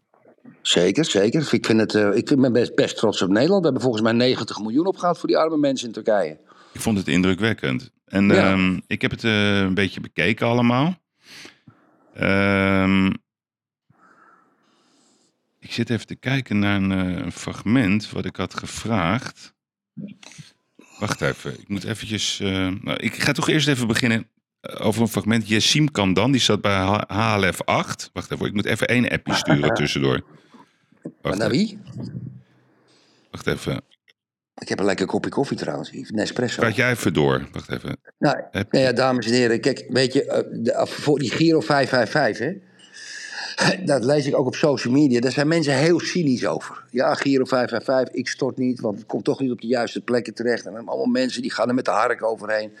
Zeker, 0.61 1.05
zeker. 1.05 1.49
Ik, 1.53 1.65
vind 1.65 1.79
het, 1.79 1.95
eh, 1.95 2.15
ik 2.15 2.35
ben 2.41 2.53
best, 2.53 2.75
best 2.75 2.97
trots 2.97 3.21
op 3.21 3.29
Nederland. 3.29 3.57
We 3.59 3.63
hebben 3.65 3.81
volgens 3.81 4.03
mij 4.03 4.11
90 4.13 4.59
miljoen 4.59 4.85
opgehaald 4.85 5.17
voor 5.19 5.27
die 5.27 5.37
arme 5.37 5.57
mensen 5.57 5.87
in 5.87 5.93
Turkije. 5.93 6.37
Ik 6.73 6.81
vond 6.81 6.97
het 6.97 7.07
indrukwekkend. 7.07 7.91
En 8.05 8.27
Ja. 8.27 8.51
ehm, 8.51 8.79
ik 8.87 9.01
heb 9.01 9.11
het 9.11 9.23
eh, 9.23 9.59
een 9.59 9.73
beetje 9.73 10.01
bekeken 10.01 10.47
allemaal. 10.47 10.97
Ehm, 12.13 13.05
ik 15.59 15.71
zit 15.71 15.89
even 15.89 16.05
te 16.07 16.15
kijken 16.15 16.59
naar 16.59 16.75
een, 16.75 16.91
eh, 16.91 17.23
een 17.25 17.31
fragment 17.31 18.11
wat 18.11 18.25
ik 18.25 18.35
had 18.35 18.53
gevraagd. 18.53 19.53
Wacht 20.99 21.21
even, 21.21 21.59
ik 21.59 21.67
moet 21.67 21.83
eventjes... 21.83 22.39
eh, 22.39 22.49
nou, 22.81 22.97
ik 22.97 23.13
ga 23.15 23.31
toch 23.31 23.49
eerst 23.49 23.67
even 23.67 23.87
beginnen 23.87 24.27
eh, 24.61 24.85
over 24.85 25.01
een 25.01 25.07
fragment. 25.07 25.47
Jessim 25.47 25.91
Kandan, 25.91 26.31
die 26.31 26.41
zat 26.41 26.61
bij 26.61 26.75
H- 26.75 27.03
HLF 27.07 27.61
8. 27.65 28.09
Wacht 28.13 28.31
even, 28.31 28.45
ik 28.45 28.53
moet 28.53 28.65
even 28.65 28.87
één 28.87 29.09
appje 29.09 29.33
sturen 29.33 29.73
tussendoor. 29.79 30.23
Maar 31.03 31.11
Wacht, 31.21 31.37
naar 31.37 31.51
even, 31.51 31.65
wie? 31.67 31.79
wacht 33.31 33.47
even. 33.47 33.81
Ik 34.55 34.69
heb 34.69 34.79
een 34.79 34.85
lekker 34.85 35.05
kopje 35.05 35.29
koffie 35.29 35.57
trouwens. 35.57 35.91
Nespresso. 36.09 36.59
Praat 36.59 36.75
jij 36.75 36.91
even 36.91 37.13
door. 37.13 37.47
Wacht 37.51 37.71
even. 37.71 37.97
Nou, 38.17 38.37
nou 38.51 38.65
ja, 38.71 38.91
dames 38.93 39.25
en 39.25 39.33
heren, 39.33 39.61
kijk, 39.61 39.85
weet 39.89 40.13
je, 40.13 40.25
eh, 40.25 40.43
de, 40.51 40.85
voor 40.87 41.19
die 41.19 41.31
Giro 41.31 41.59
555, 41.59 42.45
hè? 42.47 42.67
Dat 43.85 44.05
lees 44.05 44.25
ik 44.25 44.35
ook 44.35 44.45
op 44.45 44.55
social 44.55 44.93
media. 44.93 45.19
Daar 45.19 45.31
zijn 45.31 45.47
mensen 45.47 45.73
heel 45.73 45.99
cynisch 45.99 46.45
over. 46.45 46.83
Ja, 46.89 47.13
Giro 47.13 47.45
555, 47.45 48.15
ik 48.15 48.27
stort 48.27 48.57
niet, 48.57 48.79
want 48.79 48.97
het 48.97 49.07
komt 49.07 49.23
toch 49.23 49.39
niet 49.39 49.51
op 49.51 49.61
de 49.61 49.67
juiste 49.67 50.01
plekken 50.01 50.33
terecht. 50.33 50.65
En 50.65 50.75
allemaal 50.75 51.05
mensen 51.05 51.41
die 51.41 51.51
gaan 51.51 51.67
er 51.67 51.73
met 51.73 51.85
de 51.85 51.91
hark 51.91 52.23
overheen. 52.23 52.71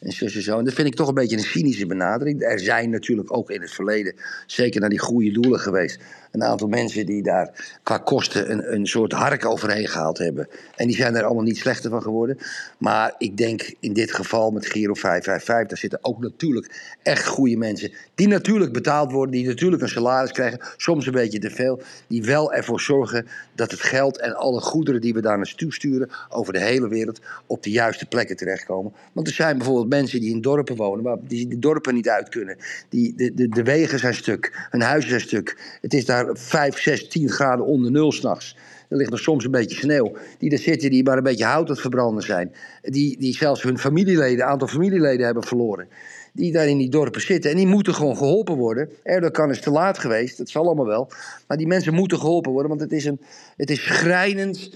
En 0.00 0.12
zo 0.12 0.24
en 0.24 0.42
zo. 0.42 0.58
En 0.58 0.64
dat 0.64 0.74
vind 0.74 0.88
ik 0.88 0.94
toch 0.94 1.08
een 1.08 1.14
beetje 1.14 1.36
een 1.36 1.42
cynische 1.42 1.86
benadering. 1.86 2.42
Er 2.42 2.60
zijn 2.60 2.90
natuurlijk 2.90 3.36
ook 3.36 3.50
in 3.50 3.60
het 3.60 3.70
verleden, 3.70 4.14
zeker 4.46 4.80
naar 4.80 4.90
die 4.90 4.98
goede 4.98 5.30
doelen 5.30 5.60
geweest, 5.60 6.00
een 6.30 6.44
aantal 6.44 6.68
mensen 6.68 7.06
die 7.06 7.22
daar 7.22 7.78
qua 7.82 7.98
kosten 7.98 8.50
een, 8.50 8.72
een 8.74 8.86
soort 8.86 9.12
hark 9.12 9.44
overheen 9.44 9.86
gehaald 9.86 10.18
hebben. 10.18 10.48
En 10.76 10.86
die 10.86 10.96
zijn 10.96 11.16
er 11.16 11.24
allemaal 11.24 11.44
niet 11.44 11.58
slechter 11.58 11.90
van 11.90 12.02
geworden. 12.02 12.38
Maar 12.78 13.14
ik 13.18 13.36
denk 13.36 13.74
in 13.80 13.92
dit 13.92 14.12
geval 14.12 14.50
met 14.50 14.66
Giro 14.66 14.94
555, 14.94 15.68
daar 15.68 15.78
zitten 15.78 15.98
ook 16.02 16.20
natuurlijk 16.20 16.96
echt 17.02 17.26
goede 17.26 17.56
mensen. 17.56 17.92
Die 18.14 18.28
natuurlijk 18.28 18.72
betaald 18.72 19.12
worden, 19.12 19.34
die 19.34 19.46
natuurlijk 19.46 19.82
een 19.82 19.88
salaris 19.88 20.32
krijgen. 20.32 20.60
Soms 20.76 21.06
een 21.06 21.12
beetje 21.12 21.38
te 21.38 21.50
veel. 21.50 21.80
Die 22.06 22.22
wel 22.22 22.52
ervoor 22.52 22.80
zorgen 22.80 23.26
dat 23.54 23.70
het 23.70 23.80
geld 23.80 24.18
en 24.18 24.34
alle 24.34 24.60
goederen 24.60 25.00
die 25.00 25.14
we 25.14 25.20
daar 25.20 25.36
naartoe 25.36 25.72
sturen 25.72 26.10
over 26.28 26.52
de 26.52 26.60
hele 26.60 26.88
wereld 26.88 27.20
op 27.46 27.62
de 27.62 27.70
juiste 27.70 28.06
plekken 28.06 28.36
terechtkomen. 28.36 28.92
Want 29.12 29.26
er 29.26 29.34
zijn 29.34 29.56
bijvoorbeeld 29.56 29.88
mensen 29.88 30.20
die 30.20 30.30
in 30.30 30.40
dorpen 30.40 30.76
wonen, 30.76 31.04
maar 31.04 31.16
die 31.20 31.48
de 31.48 31.58
dorpen 31.58 31.94
niet 31.94 32.08
uit 32.08 32.28
kunnen. 32.28 32.56
Die, 32.88 33.14
de, 33.16 33.34
de, 33.34 33.48
de 33.48 33.62
wegen 33.62 33.98
zijn 33.98 34.14
stuk, 34.14 34.66
hun 34.70 34.82
huizen 34.82 35.10
zijn 35.10 35.20
stuk. 35.20 35.78
Het 35.80 35.94
is 35.94 36.04
daar 36.04 36.17
5, 36.32 36.78
6, 36.78 37.08
10 37.08 37.30
graden 37.30 37.66
onder 37.66 37.90
nul 37.90 38.12
s'nachts. 38.12 38.56
Er 38.88 38.96
ligt 38.96 39.10
nog 39.10 39.20
soms 39.20 39.44
een 39.44 39.50
beetje 39.50 39.76
sneeuw. 39.76 40.16
Die 40.38 40.50
er 40.50 40.58
zitten, 40.58 40.90
die 40.90 41.04
maar 41.04 41.16
een 41.16 41.22
beetje 41.22 41.44
hout 41.44 41.64
aan 41.64 41.70
het 41.70 41.80
verbranden 41.80 42.22
zijn. 42.22 42.52
Die, 42.82 43.18
die 43.18 43.34
zelfs 43.34 43.62
hun 43.62 43.78
familieleden, 43.78 44.46
aantal 44.46 44.68
familieleden 44.68 45.24
hebben 45.24 45.42
verloren. 45.42 45.88
Die 46.32 46.52
daar 46.52 46.66
in 46.66 46.78
die 46.78 46.88
dorpen 46.88 47.20
zitten. 47.20 47.50
En 47.50 47.56
die 47.56 47.66
moeten 47.66 47.94
gewoon 47.94 48.16
geholpen 48.16 48.56
worden. 48.56 48.90
Erdogan 49.02 49.50
is 49.50 49.60
te 49.60 49.70
laat 49.70 49.98
geweest, 49.98 50.38
dat 50.38 50.48
zal 50.48 50.66
allemaal 50.66 50.86
wel. 50.86 51.10
Maar 51.46 51.56
die 51.56 51.66
mensen 51.66 51.94
moeten 51.94 52.18
geholpen 52.18 52.52
worden, 52.52 52.68
want 52.68 52.80
het 52.80 52.92
is, 52.92 53.04
een, 53.04 53.20
het 53.56 53.70
is 53.70 53.84
schrijnend. 53.84 54.70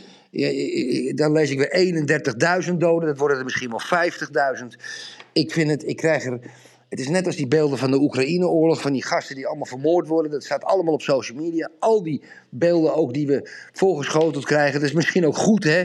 Dan 1.14 1.33
lees 1.33 1.50
ik 1.50 1.59
weer 1.59 2.64
31.000 2.70 2.74
doden, 2.76 3.09
dat 3.09 3.18
worden 3.18 3.38
er 3.38 3.44
misschien 3.44 3.70
wel 3.70 4.11
50.000. 4.62 4.66
Ik 5.33 5.52
vind 5.52 5.70
het, 5.70 5.88
ik 5.88 5.96
krijg 5.96 6.24
er. 6.24 6.40
Het 6.92 7.00
is 7.00 7.09
net 7.09 7.26
als 7.26 7.37
die 7.37 7.46
beelden 7.46 7.78
van 7.78 7.90
de 7.90 8.00
Oekraïne-oorlog, 8.00 8.81
van 8.81 8.92
die 8.92 9.05
gasten 9.05 9.37
die 9.37 9.46
allemaal 9.46 9.66
vermoord 9.66 10.09
worden. 10.09 10.31
Dat 10.31 10.44
staat 10.44 10.64
allemaal 10.64 10.94
op 10.94 11.02
social 11.02 11.38
media. 11.38 11.70
Al 11.78 12.02
die 12.02 12.22
beelden 12.48 12.94
ook 12.94 13.14
die 13.14 13.26
we 13.26 13.50
voorgeschoteld 13.72 14.44
krijgen. 14.44 14.81
Dat 14.81 14.88
is 14.88 14.94
misschien 14.94 15.26
ook 15.26 15.37
goed, 15.37 15.64
hè? 15.64 15.85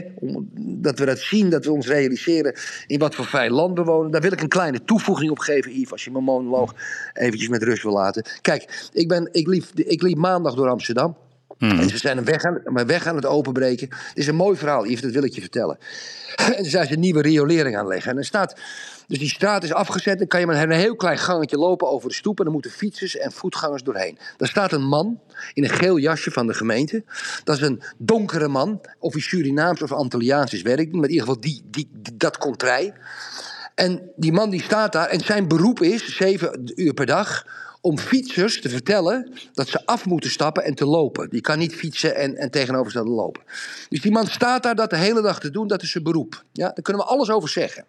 Dat 0.60 0.98
we 0.98 1.04
dat 1.04 1.18
zien, 1.18 1.50
dat 1.50 1.64
we 1.64 1.72
ons 1.72 1.86
realiseren 1.86 2.54
in 2.86 2.98
wat 2.98 3.14
voor 3.14 3.24
fijn 3.24 3.52
land 3.52 3.78
we 3.78 3.84
wonen. 3.84 4.10
Daar 4.10 4.20
wil 4.20 4.32
ik 4.32 4.40
een 4.40 4.48
kleine 4.48 4.84
toevoeging 4.84 5.30
op 5.30 5.38
geven, 5.38 5.72
Yves, 5.72 5.92
als 5.92 6.04
je 6.04 6.10
mijn 6.10 6.24
monoloog 6.24 6.74
eventjes 7.12 7.48
met 7.48 7.62
rust 7.62 7.82
wil 7.82 7.92
laten. 7.92 8.24
Kijk, 8.40 8.88
ik, 8.92 9.08
ben, 9.08 9.28
ik, 9.32 9.46
liep, 9.46 9.64
ik 9.74 10.02
liep 10.02 10.16
maandag 10.16 10.54
door 10.54 10.68
Amsterdam. 10.68 11.16
En 11.58 11.88
ze 11.88 11.98
zijn 11.98 12.18
een 12.18 12.24
weg 12.24 12.42
aan, 12.42 12.60
een 12.64 12.86
weg 12.86 13.06
aan 13.06 13.16
het 13.16 13.26
openbreken. 13.26 13.88
Het 13.90 14.18
is 14.18 14.26
een 14.26 14.34
mooi 14.34 14.56
verhaal, 14.56 14.86
Yves, 14.86 15.00
dat 15.00 15.12
wil 15.12 15.24
ik 15.24 15.34
je 15.34 15.40
vertellen. 15.40 15.78
En 16.36 16.62
dan 16.62 16.64
zijn 16.64 16.86
ze 16.86 16.92
een 16.92 17.00
nieuwe 17.00 17.22
riolering 17.22 17.76
aanleggen. 17.76 18.10
En 18.10 18.16
er 18.16 18.24
staat, 18.24 18.54
dus 19.06 19.18
die 19.18 19.28
straat 19.28 19.64
is 19.64 19.72
afgezet. 19.72 20.18
Dan 20.18 20.26
kan 20.26 20.40
je 20.40 20.46
maar 20.46 20.62
een 20.62 20.70
heel 20.70 20.96
klein 20.96 21.18
gangetje 21.18 21.58
lopen 21.58 21.88
over 21.88 22.08
de 22.08 22.14
stoep. 22.14 22.38
En 22.38 22.44
dan 22.44 22.52
moeten 22.52 22.70
fietsers 22.70 23.16
en 23.16 23.32
voetgangers 23.32 23.82
doorheen. 23.82 24.18
Daar 24.36 24.48
staat 24.48 24.72
een 24.72 24.86
man 24.86 25.20
in 25.52 25.64
een 25.64 25.70
geel 25.70 25.96
jasje 25.96 26.30
van 26.30 26.46
de 26.46 26.54
gemeente. 26.54 27.04
Dat 27.44 27.56
is 27.56 27.62
een 27.62 27.82
donkere 27.96 28.48
man. 28.48 28.80
Of 28.98 29.12
hij 29.12 29.22
Surinaams 29.22 29.82
of 29.82 29.92
Antilliaans 29.92 30.52
is, 30.52 30.62
weet 30.62 30.78
niet. 30.78 30.92
Maar 30.92 31.04
in 31.04 31.10
ieder 31.10 31.26
geval 31.26 31.40
die, 31.40 31.62
die, 31.70 31.90
dat 32.14 32.38
contrai. 32.38 32.92
En 33.74 34.10
die 34.16 34.32
man 34.32 34.50
die 34.50 34.62
staat 34.62 34.92
daar 34.92 35.08
en 35.08 35.20
zijn 35.20 35.48
beroep 35.48 35.82
is, 35.82 36.16
zeven 36.16 36.72
uur 36.74 36.94
per 36.94 37.06
dag, 37.06 37.46
om 37.88 37.98
fietsers 37.98 38.60
te 38.60 38.68
vertellen 38.68 39.32
dat 39.52 39.68
ze 39.68 39.86
af 39.86 40.04
moeten 40.04 40.30
stappen 40.30 40.64
en 40.64 40.74
te 40.74 40.86
lopen. 40.86 41.30
Die 41.30 41.40
kan 41.40 41.58
niet 41.58 41.74
fietsen 41.74 42.16
en, 42.16 42.36
en 42.36 42.50
tegenovergestelde 42.50 43.10
lopen. 43.10 43.42
Dus 43.88 44.00
die 44.00 44.12
man 44.12 44.26
staat 44.26 44.62
daar 44.62 44.74
dat 44.74 44.90
de 44.90 44.96
hele 44.96 45.22
dag 45.22 45.40
te 45.40 45.50
doen, 45.50 45.66
dat 45.66 45.82
is 45.82 45.90
zijn 45.90 46.04
beroep. 46.04 46.44
Ja, 46.52 46.64
daar 46.64 46.82
kunnen 46.82 47.02
we 47.02 47.08
alles 47.08 47.30
over 47.30 47.48
zeggen. 47.48 47.84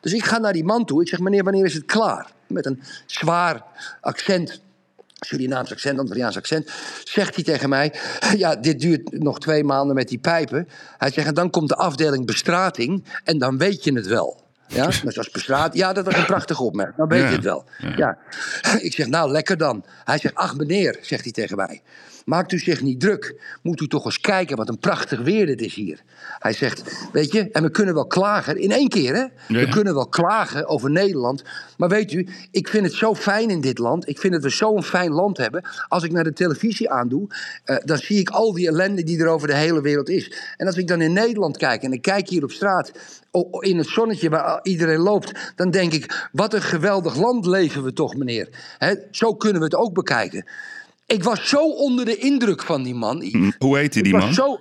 Dus 0.00 0.12
ik 0.12 0.24
ga 0.24 0.38
naar 0.38 0.52
die 0.52 0.64
man 0.64 0.84
toe, 0.84 1.00
ik 1.00 1.08
zeg 1.08 1.18
meneer, 1.18 1.44
wanneer 1.44 1.64
is 1.64 1.74
het 1.74 1.84
klaar? 1.84 2.32
Met 2.46 2.66
een 2.66 2.82
zwaar 3.06 3.64
accent. 4.00 4.60
Surinaams 5.20 5.72
accent, 5.72 5.98
Antilliaans 5.98 6.36
accent, 6.36 6.70
zegt 7.04 7.34
hij 7.34 7.44
tegen 7.44 7.68
mij: 7.68 7.94
Ja, 8.36 8.56
dit 8.56 8.80
duurt 8.80 9.22
nog 9.22 9.38
twee 9.38 9.64
maanden 9.64 9.94
met 9.94 10.08
die 10.08 10.18
pijpen. 10.18 10.68
Hij 10.98 11.10
zegt: 11.10 11.34
dan 11.34 11.50
komt 11.50 11.68
de 11.68 11.76
afdeling 11.76 12.26
bestrating 12.26 13.04
en 13.24 13.38
dan 13.38 13.58
weet 13.58 13.84
je 13.84 13.92
het 13.92 14.06
wel. 14.06 14.41
Ja, 14.72 14.84
maar 15.04 15.12
zoals 15.12 15.30
bestraat, 15.30 15.74
ja, 15.74 15.92
dat 15.92 16.04
was 16.04 16.14
een 16.14 16.26
prachtige 16.26 16.62
opmerking. 16.62 16.96
Dan 16.96 17.08
weet 17.08 17.28
je 17.28 17.34
het 17.34 17.44
wel. 17.44 17.64
Ja. 17.96 18.18
Ik 18.80 18.92
zeg, 18.92 19.06
nou, 19.06 19.30
lekker 19.30 19.56
dan. 19.56 19.84
Hij 20.04 20.18
zegt, 20.18 20.34
ach 20.34 20.56
meneer, 20.56 20.98
zegt 21.00 21.22
hij 21.22 21.32
tegen 21.32 21.56
mij. 21.56 21.82
Maakt 22.24 22.52
u 22.52 22.58
zich 22.58 22.82
niet 22.82 23.00
druk. 23.00 23.40
Moet 23.62 23.80
u 23.80 23.88
toch 23.88 24.04
eens 24.04 24.20
kijken 24.20 24.56
wat 24.56 24.68
een 24.68 24.78
prachtig 24.78 25.20
weer 25.20 25.46
dit 25.46 25.60
is 25.60 25.74
hier. 25.74 26.02
Hij 26.38 26.52
zegt, 26.52 27.08
weet 27.12 27.32
je, 27.32 27.50
en 27.50 27.62
we 27.62 27.70
kunnen 27.70 27.94
wel 27.94 28.06
klagen. 28.06 28.56
In 28.56 28.72
één 28.72 28.88
keer, 28.88 29.14
hè. 29.14 29.24
We 29.48 29.68
kunnen 29.68 29.94
wel 29.94 30.08
klagen 30.08 30.68
over 30.68 30.90
Nederland. 30.90 31.42
Maar 31.76 31.88
weet 31.88 32.12
u, 32.12 32.28
ik 32.50 32.68
vind 32.68 32.84
het 32.84 32.94
zo 32.94 33.14
fijn 33.14 33.50
in 33.50 33.60
dit 33.60 33.78
land. 33.78 34.08
Ik 34.08 34.18
vind 34.18 34.32
dat 34.32 34.42
we 34.42 34.48
zo'n 34.48 34.82
fijn 34.82 35.10
land 35.10 35.36
hebben. 35.36 35.64
Als 35.88 36.02
ik 36.02 36.12
naar 36.12 36.24
de 36.24 36.32
televisie 36.32 36.90
aandoe, 36.90 37.26
eh, 37.64 37.76
dan 37.84 37.98
zie 37.98 38.18
ik 38.18 38.30
al 38.30 38.52
die 38.52 38.68
ellende 38.68 39.02
die 39.02 39.20
er 39.20 39.26
over 39.26 39.48
de 39.48 39.54
hele 39.54 39.80
wereld 39.80 40.08
is. 40.08 40.32
En 40.56 40.66
als 40.66 40.76
ik 40.76 40.88
dan 40.88 41.00
in 41.00 41.12
Nederland 41.12 41.56
kijk 41.56 41.82
en 41.82 41.92
ik 41.92 42.02
kijk 42.02 42.28
hier 42.28 42.42
op 42.42 42.52
straat, 42.52 42.92
in 43.60 43.78
het 43.78 43.88
zonnetje 43.88 44.28
waar 44.28 44.60
iedereen 44.62 44.98
loopt, 44.98 45.52
dan 45.56 45.70
denk 45.70 45.92
ik, 45.92 46.28
wat 46.32 46.54
een 46.54 46.62
geweldig 46.62 47.16
land 47.16 47.46
leven 47.46 47.82
we 47.84 47.92
toch, 47.92 48.16
meneer. 48.16 48.48
Zo 49.10 49.34
kunnen 49.34 49.58
we 49.58 49.64
het 49.64 49.74
ook 49.74 49.94
bekijken. 49.94 50.44
Ik 51.06 51.24
was 51.24 51.48
zo 51.48 51.68
onder 51.70 52.04
de 52.04 52.16
indruk 52.16 52.62
van 52.62 52.82
die 52.82 52.94
man. 52.94 53.20
Yves. 53.22 53.54
Hoe 53.58 53.78
heette 53.78 54.02
die 54.02 54.12
Ik 54.14 54.20
was 54.20 54.24
man? 54.24 54.34
zo, 54.34 54.60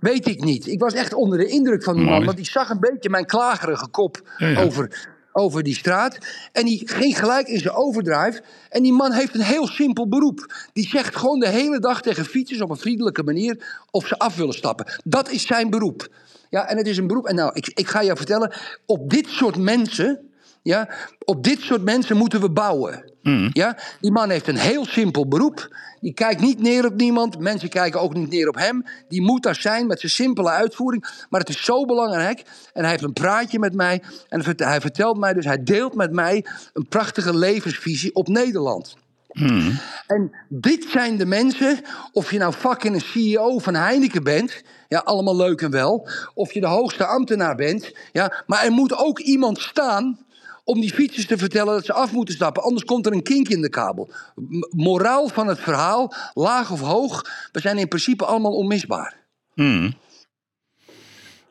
weet 0.00 0.26
ik 0.26 0.44
niet. 0.44 0.66
Ik 0.66 0.80
was 0.80 0.92
echt 0.92 1.14
onder 1.14 1.38
de 1.38 1.46
indruk 1.46 1.82
van 1.82 1.96
die 1.96 2.04
man. 2.04 2.24
Want 2.24 2.36
die 2.36 2.46
zag 2.46 2.70
een 2.70 2.80
beetje 2.80 3.10
mijn 3.10 3.26
klagerige 3.26 3.88
kop 3.88 4.30
Ja, 4.38 4.48
ja. 4.48 4.62
Over, 4.62 5.08
over 5.32 5.62
die 5.62 5.74
straat. 5.74 6.18
En 6.52 6.64
die 6.64 6.82
ging 6.88 7.18
gelijk 7.18 7.48
in 7.48 7.58
zijn 7.60 7.74
overdrive. 7.74 8.42
En 8.68 8.82
die 8.82 8.92
man 8.92 9.12
heeft 9.12 9.34
een 9.34 9.40
heel 9.40 9.66
simpel 9.66 10.08
beroep. 10.08 10.54
Die 10.72 10.88
zegt 10.88 11.16
gewoon 11.16 11.38
de 11.38 11.48
hele 11.48 11.78
dag 11.78 12.02
tegen 12.02 12.24
fietsers 12.24 12.60
op 12.60 12.70
een 12.70 12.76
vriendelijke 12.76 13.22
manier 13.22 13.82
of 13.90 14.06
ze 14.06 14.18
af 14.18 14.36
willen 14.36 14.54
stappen. 14.54 14.86
Dat 15.04 15.30
is 15.30 15.46
zijn 15.46 15.70
beroep. 15.70 16.08
Ja, 16.50 16.68
en 16.68 16.76
het 16.76 16.86
is 16.86 16.96
een 16.96 17.06
beroep. 17.06 17.26
En 17.26 17.34
nou, 17.34 17.50
ik, 17.54 17.70
ik 17.74 17.88
ga 17.88 18.00
je 18.00 18.16
vertellen, 18.16 18.54
op 18.86 19.10
dit 19.10 19.26
soort 19.28 19.56
mensen. 19.56 20.20
Ja, 20.62 20.88
op 21.24 21.44
dit 21.44 21.60
soort 21.60 21.82
mensen 21.82 22.16
moeten 22.16 22.40
we 22.40 22.50
bouwen. 22.50 23.12
Ja, 23.52 23.78
die 24.00 24.10
man 24.10 24.30
heeft 24.30 24.48
een 24.48 24.56
heel 24.56 24.86
simpel 24.86 25.28
beroep. 25.28 25.76
Die 26.00 26.14
kijkt 26.14 26.40
niet 26.40 26.60
neer 26.60 26.86
op 26.86 26.94
niemand. 26.94 27.38
Mensen 27.38 27.68
kijken 27.68 28.00
ook 28.00 28.14
niet 28.14 28.30
neer 28.30 28.48
op 28.48 28.54
hem. 28.54 28.84
Die 29.08 29.22
moet 29.22 29.42
daar 29.42 29.54
zijn 29.54 29.86
met 29.86 30.00
zijn 30.00 30.12
simpele 30.12 30.50
uitvoering. 30.50 31.26
Maar 31.30 31.40
het 31.40 31.48
is 31.48 31.64
zo 31.64 31.84
belangrijk. 31.84 32.42
En 32.72 32.82
hij 32.82 32.90
heeft 32.90 33.02
een 33.02 33.12
praatje 33.12 33.58
met 33.58 33.74
mij. 33.74 34.02
En 34.28 34.42
hij 34.56 34.80
vertelt 34.80 35.18
mij 35.18 35.32
dus, 35.32 35.44
hij 35.44 35.62
deelt 35.62 35.94
met 35.94 36.12
mij 36.12 36.44
een 36.72 36.88
prachtige 36.88 37.36
levensvisie 37.36 38.14
op 38.14 38.28
Nederland. 38.28 38.96
En 40.06 40.30
dit 40.48 40.86
zijn 40.90 41.16
de 41.16 41.26
mensen, 41.26 41.80
of 42.12 42.30
je 42.30 42.38
nou 42.38 42.52
fucking 42.52 42.94
een 42.94 43.00
CEO 43.00 43.58
van 43.58 43.74
Heineken 43.74 44.22
bent, 44.22 44.62
ja, 44.88 44.98
allemaal 44.98 45.36
leuk 45.36 45.62
en 45.62 45.70
wel, 45.70 46.08
of 46.34 46.52
je 46.52 46.60
de 46.60 46.66
hoogste 46.66 47.06
ambtenaar 47.06 47.54
bent, 47.54 47.92
ja, 48.12 48.44
maar 48.46 48.64
er 48.64 48.72
moet 48.72 48.96
ook 48.96 49.18
iemand 49.18 49.60
staan 49.60 50.25
om 50.66 50.80
die 50.80 50.92
fietsers 50.94 51.26
te 51.26 51.38
vertellen 51.38 51.74
dat 51.74 51.84
ze 51.84 51.92
af 51.92 52.12
moeten 52.12 52.34
stappen, 52.34 52.62
anders 52.62 52.84
komt 52.84 53.06
er 53.06 53.12
een 53.12 53.22
kink 53.22 53.48
in 53.48 53.60
de 53.62 53.68
kabel. 53.70 54.10
M- 54.34 54.82
moraal 54.82 55.28
van 55.28 55.46
het 55.46 55.60
verhaal, 55.60 56.14
laag 56.34 56.70
of 56.70 56.80
hoog, 56.80 57.22
we 57.52 57.60
zijn 57.60 57.78
in 57.78 57.88
principe 57.88 58.24
allemaal 58.24 58.52
onmisbaar. 58.56 59.14
Hmm. 59.54 59.94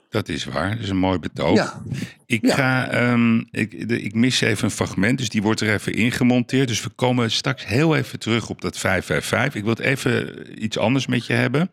Dat 0.09 0.29
is 0.29 0.45
waar, 0.45 0.69
dat 0.69 0.79
is 0.83 0.89
een 0.89 0.97
mooi 0.97 1.19
betoog. 1.19 1.55
Ja. 1.55 1.81
Ik, 2.25 2.45
Ja. 2.45 2.55
ga, 2.55 2.87
ehm, 2.89 3.37
ik, 3.51 3.89
de- 3.89 4.01
ik 4.01 4.13
mis 4.13 4.41
even 4.41 4.63
een 4.63 4.71
fragment, 4.71 5.17
dus 5.17 5.29
die 5.29 5.41
wordt 5.41 5.61
er 5.61 5.73
even 5.73 5.93
ingemonteerd. 5.93 6.67
Dus 6.67 6.83
we 6.83 6.89
komen 6.89 7.31
straks 7.31 7.65
heel 7.65 7.95
even 7.95 8.19
terug 8.19 8.49
op 8.49 8.61
dat 8.61 8.77
555. 8.77 9.55
Ik 9.55 9.63
wil 9.63 9.73
het 9.73 9.99
even 9.99 10.63
iets 10.63 10.77
anders 10.77 11.07
met 11.07 11.25
je 11.25 11.33
hebben. 11.33 11.71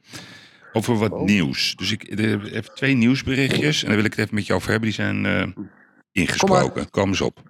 Over 0.72 0.96
wat 0.98 1.12
Oh. 1.12 1.22
nieuws. 1.24 1.74
Dus 1.76 1.90
ik 1.90 2.08
even 2.08 2.74
twee 2.74 2.94
nieuwsberichtjes. 2.94 3.80
En 3.82 3.86
daar 3.86 3.96
wil 3.96 4.04
ik 4.04 4.10
het 4.10 4.20
even 4.24 4.34
met 4.34 4.46
je 4.46 4.52
over 4.52 4.70
hebben. 4.70 4.88
Die 4.88 4.98
zijn 4.98 5.26
eh, 5.26 5.46
ingesproken. 6.12 6.90
Kom 6.90 7.08
eens 7.08 7.20
op. 7.20 7.42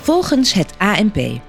Volgens 0.00 0.52
het 0.52 0.74
ANP 0.78 1.40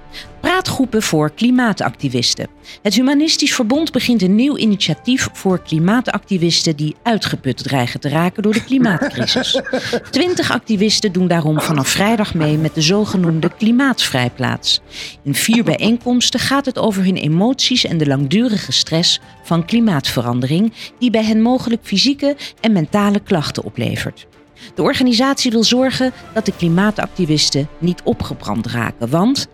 Praatgroepen 0.44 1.02
voor 1.02 1.30
klimaatactivisten. 1.30 2.48
Het 2.82 2.94
Humanistisch 2.94 3.54
Verbond 3.54 3.92
begint 3.92 4.22
een 4.22 4.34
nieuw 4.34 4.56
initiatief 4.56 5.28
voor 5.32 5.62
klimaatactivisten 5.62 6.76
die 6.76 6.96
uitgeput 7.02 7.56
dreigen 7.56 8.00
te 8.00 8.08
raken 8.08 8.42
door 8.42 8.52
de 8.52 8.64
klimaatcrisis. 8.64 9.60
Twintig 10.10 10.50
activisten 10.50 11.12
doen 11.12 11.28
daarom 11.28 11.60
vanaf 11.60 11.88
vrijdag 11.88 12.34
mee 12.34 12.58
met 12.58 12.74
de 12.74 12.80
zogenoemde 12.80 13.50
Klimaatvrijplaats. 13.56 14.80
In 15.22 15.34
vier 15.34 15.64
bijeenkomsten 15.64 16.40
gaat 16.40 16.66
het 16.66 16.78
over 16.78 17.04
hun 17.04 17.16
emoties 17.16 17.84
en 17.84 17.98
de 17.98 18.06
langdurige 18.06 18.72
stress 18.72 19.20
van 19.42 19.64
klimaatverandering, 19.64 20.72
die 20.98 21.10
bij 21.10 21.24
hen 21.24 21.42
mogelijk 21.42 21.82
fysieke 21.84 22.36
en 22.60 22.72
mentale 22.72 23.20
klachten 23.20 23.64
oplevert. 23.64 24.26
De 24.74 24.82
organisatie 24.82 25.50
wil 25.50 25.64
zorgen 25.64 26.12
dat 26.32 26.44
de 26.44 26.52
klimaatactivisten 26.56 27.68
niet 27.78 28.02
opgebrand 28.04 28.66
raken, 28.66 29.10
want, 29.10 29.48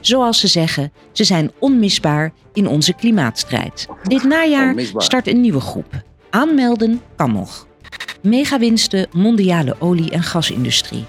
zoals 0.00 0.40
ze 0.40 0.46
zeggen, 0.46 0.92
ze 1.12 1.24
zijn 1.24 1.50
onmisbaar 1.58 2.32
in 2.52 2.68
onze 2.68 2.92
klimaatstrijd. 2.92 3.86
Dit 4.02 4.22
najaar 4.22 4.74
start 4.96 5.26
een 5.26 5.40
nieuwe 5.40 5.60
groep. 5.60 6.02
Aanmelden 6.30 7.00
kan 7.16 7.32
nog. 7.32 7.66
Megawinsten 8.22 9.08
mondiale 9.12 9.76
olie- 9.78 10.10
en 10.10 10.22
gasindustrie. 10.22 11.04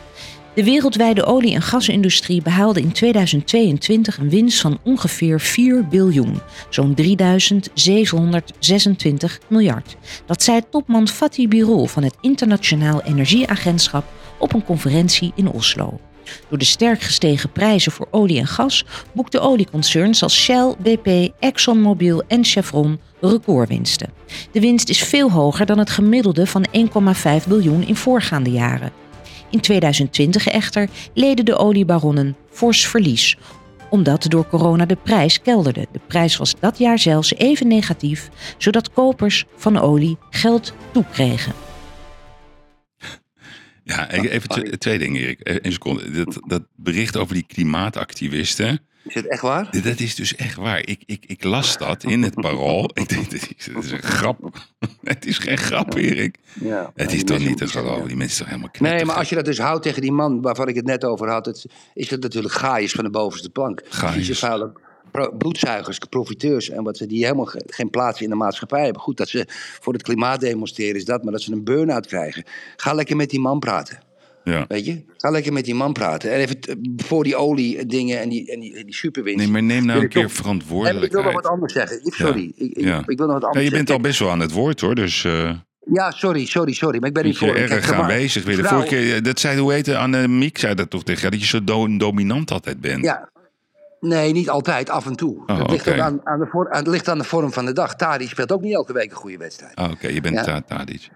De 0.55 0.63
wereldwijde 0.63 1.25
olie- 1.25 1.53
en 1.53 1.61
gasindustrie 1.61 2.41
behaalde 2.41 2.81
in 2.81 2.91
2022 2.91 4.17
een 4.17 4.29
winst 4.29 4.61
van 4.61 4.79
ongeveer 4.83 5.39
4 5.39 5.87
biljoen, 5.87 6.41
zo'n 6.69 6.93
3726 6.93 9.39
miljard. 9.47 9.95
Dat 10.25 10.43
zei 10.43 10.61
topman 10.69 11.07
Fatih 11.07 11.49
Birol 11.49 11.85
van 11.85 12.03
het 12.03 12.15
Internationaal 12.21 13.01
Energieagentschap 13.01 14.05
op 14.39 14.53
een 14.53 14.63
conferentie 14.63 15.31
in 15.35 15.49
Oslo. 15.49 15.99
Door 16.49 16.57
de 16.57 16.65
sterk 16.65 17.01
gestegen 17.01 17.51
prijzen 17.51 17.91
voor 17.91 18.07
olie 18.11 18.39
en 18.39 18.47
gas 18.47 18.85
boekten 19.13 19.41
olieconcerns 19.41 20.23
als 20.23 20.43
Shell, 20.43 20.75
BP, 20.81 21.33
ExxonMobil 21.39 22.23
en 22.27 22.43
Chevron 22.43 22.99
recordwinsten. 23.21 24.09
De 24.51 24.59
winst 24.59 24.89
is 24.89 25.03
veel 25.03 25.31
hoger 25.31 25.65
dan 25.65 25.77
het 25.77 25.89
gemiddelde 25.89 26.47
van 26.47 26.65
1,5 26.71 27.47
biljoen 27.47 27.87
in 27.87 27.95
voorgaande 27.95 28.51
jaren. 28.51 29.04
In 29.55 29.61
2020 29.61 30.47
echter 30.47 30.89
leden 31.13 31.45
de 31.45 31.57
oliebaronnen 31.57 32.35
fors 32.49 32.87
verlies, 32.87 33.37
omdat 33.89 34.23
door 34.29 34.47
corona 34.47 34.85
de 34.85 34.97
prijs 35.03 35.41
kelderde. 35.41 35.87
De 35.91 35.99
prijs 36.07 36.37
was 36.37 36.55
dat 36.59 36.77
jaar 36.77 36.99
zelfs 36.99 37.33
even 37.33 37.67
negatief, 37.67 38.29
zodat 38.57 38.91
kopers 38.91 39.45
van 39.55 39.79
olie 39.79 40.17
geld 40.29 40.73
toekregen. 40.91 41.53
Ja, 43.83 44.13
e- 44.13 44.27
even 44.27 44.49
tw- 44.49 44.75
twee 44.77 44.97
dingen, 44.97 45.21
Erik. 45.21 45.39
Even 45.43 45.65
Een 45.65 45.71
seconde. 45.71 46.11
Dat, 46.11 46.39
dat 46.47 46.63
bericht 46.75 47.17
over 47.17 47.33
die 47.33 47.45
klimaatactivisten. 47.47 48.79
Is 49.07 49.13
het 49.13 49.27
echt 49.27 49.41
waar? 49.41 49.81
Dat 49.83 49.99
is 49.99 50.15
dus 50.15 50.35
echt 50.35 50.55
waar. 50.55 50.79
Ik, 50.87 51.03
ik, 51.05 51.23
ik 51.27 51.43
las 51.43 51.77
dat 51.77 52.03
in 52.03 52.23
het 52.23 52.33
parool. 52.33 52.89
Ik 52.93 53.09
denk, 53.09 53.29
dit 53.29 53.53
is, 53.57 53.67
een 53.91 54.01
grap. 54.03 54.39
Het 55.03 55.25
is 55.25 55.37
geen 55.37 55.57
grap, 55.57 55.93
Erik. 55.95 56.37
Ja. 56.61 56.91
Het 56.95 57.13
is 57.13 57.23
toch 57.23 57.39
niet 57.39 57.57
te 57.57 57.67
geloven. 57.67 58.07
Die 58.07 58.17
mensen 58.17 58.37
zijn 58.37 58.49
helemaal 58.49 58.69
Nee, 58.71 58.81
knetter. 58.89 59.07
maar 59.07 59.15
als 59.15 59.29
je 59.29 59.35
dat 59.35 59.45
dus 59.45 59.57
houdt 59.59 59.83
tegen 59.83 60.01
die 60.01 60.11
man 60.11 60.41
waarvan 60.41 60.67
ik 60.67 60.75
het 60.75 60.85
net 60.85 61.03
over 61.05 61.29
had, 61.29 61.45
het, 61.45 61.65
is 61.93 62.09
dat 62.09 62.21
natuurlijk 62.21 62.53
gaaiers 62.53 62.91
van 62.91 63.03
de 63.03 63.09
bovenste 63.09 63.49
plank. 63.49 63.81
Gaaiers. 63.89 64.43
Bloedzuigers, 65.37 65.97
profiteurs 66.09 66.69
en 66.69 66.83
wat 66.83 66.97
ze 66.97 67.07
die 67.07 67.23
helemaal 67.23 67.45
ge- 67.45 67.63
geen 67.67 67.89
plaats 67.89 68.21
in 68.21 68.29
de 68.29 68.35
maatschappij 68.35 68.83
hebben. 68.83 69.01
Goed, 69.01 69.17
dat 69.17 69.29
ze 69.29 69.45
voor 69.81 69.93
het 69.93 70.01
klimaat 70.01 70.39
demonstreren 70.39 70.95
is 70.95 71.05
dat, 71.05 71.23
maar 71.23 71.31
dat 71.31 71.41
ze 71.41 71.51
een 71.51 71.63
burn-out 71.63 72.07
krijgen. 72.07 72.43
Ga 72.75 72.93
lekker 72.93 73.15
met 73.15 73.29
die 73.29 73.39
man 73.39 73.59
praten. 73.59 73.99
Ja. 74.45 74.65
Weet 74.67 74.85
je? 74.85 75.03
Ga 75.17 75.29
lekker 75.29 75.53
met 75.53 75.65
die 75.65 75.75
man 75.75 75.93
praten. 75.93 76.31
En 76.31 76.39
even 76.39 76.57
voor 76.97 77.23
die 77.23 77.35
olie 77.35 77.85
dingen 77.85 78.19
en 78.19 78.29
die, 78.29 78.51
en 78.51 78.59
die, 78.59 78.75
en 78.77 78.85
die 78.85 78.95
superwinst. 78.95 79.39
Nee, 79.39 79.47
maar 79.47 79.63
neem 79.63 79.85
nou 79.85 80.01
een 80.01 80.09
keer 80.09 80.21
En 80.21 80.27
ik 80.27 80.33
wil 80.33 80.43
nog 80.43 80.61
verantwoordelijkheid. 80.61 81.33
wat 81.33 81.47
anders 81.47 81.73
zeggen. 81.73 82.05
Ik- 82.05 82.13
Sorry, 82.13 82.53
ik, 82.55 82.71
ik, 82.71 82.83
Ja. 82.83 83.03
ik 83.07 83.17
wil 83.17 83.25
nog 83.27 83.33
wat 83.33 83.41
Ja, 83.41 83.47
anders 83.47 83.65
je 83.65 83.71
bent 83.71 83.89
al 83.89 83.99
best 83.99 84.19
wel 84.19 84.29
aan 84.29 84.39
het 84.39 84.51
woord 84.51 84.81
hoor. 84.81 84.95
Dus 84.95 85.23
eh 85.23 85.51
Ja, 85.93 86.11
sorry, 86.11 86.45
sorry, 86.45 86.73
sorry. 86.73 86.99
Maar 86.99 87.07
ik 87.07 87.13
ben 87.13 87.23
niet 87.25 87.37
voor. 87.37 87.55
Erg 87.55 87.91
aanwezig 87.91 88.43
weer. 88.43 88.55
De 88.57 88.63
vorige 88.63 88.87
keer, 88.87 89.23
dat 89.23 89.39
zei, 89.39 89.59
hoe 89.59 89.73
heet 89.73 89.85
het, 89.85 89.95
Annemiek 89.95 90.57
zei 90.57 90.75
dat 90.75 90.89
toch 90.89 91.03
tegen 91.03 91.21
jou, 91.21 91.31
dat 91.31 91.41
je 91.41 91.47
zo 91.47 91.63
do- 91.63 91.97
dominant 91.97 92.51
altijd 92.51 92.81
bent. 92.81 93.03
Ja. 93.03 93.29
Nee, 93.99 94.31
niet 94.31 94.49
altijd, 94.49 94.89
af 94.89 95.05
en 95.05 95.15
toe. 95.15 95.43
Oh, 95.45 95.57
het, 95.59 95.69
ligt 95.71 95.87
aan, 95.99 96.19
aan 96.23 96.39
de 96.39 96.45
voor, 96.51 96.69
aan, 96.71 96.77
het 96.79 96.87
ligt 96.87 97.07
aan 97.09 97.17
de 97.17 97.23
vorm 97.23 97.51
van 97.53 97.65
de 97.65 97.73
dag. 97.73 97.95
Tari 97.95 98.27
speelt 98.27 98.51
ook 98.51 98.61
niet 98.61 98.73
elke 98.73 98.93
week 98.93 99.09
een 99.11 99.17
goede 99.17 99.37
wedstrijd. 99.37 99.75
Ah, 99.75 99.91
Oké, 99.91 100.07
je 100.07 100.21
bent 100.21 100.45
Ja. 100.45 100.61
Tadic. 100.61 101.09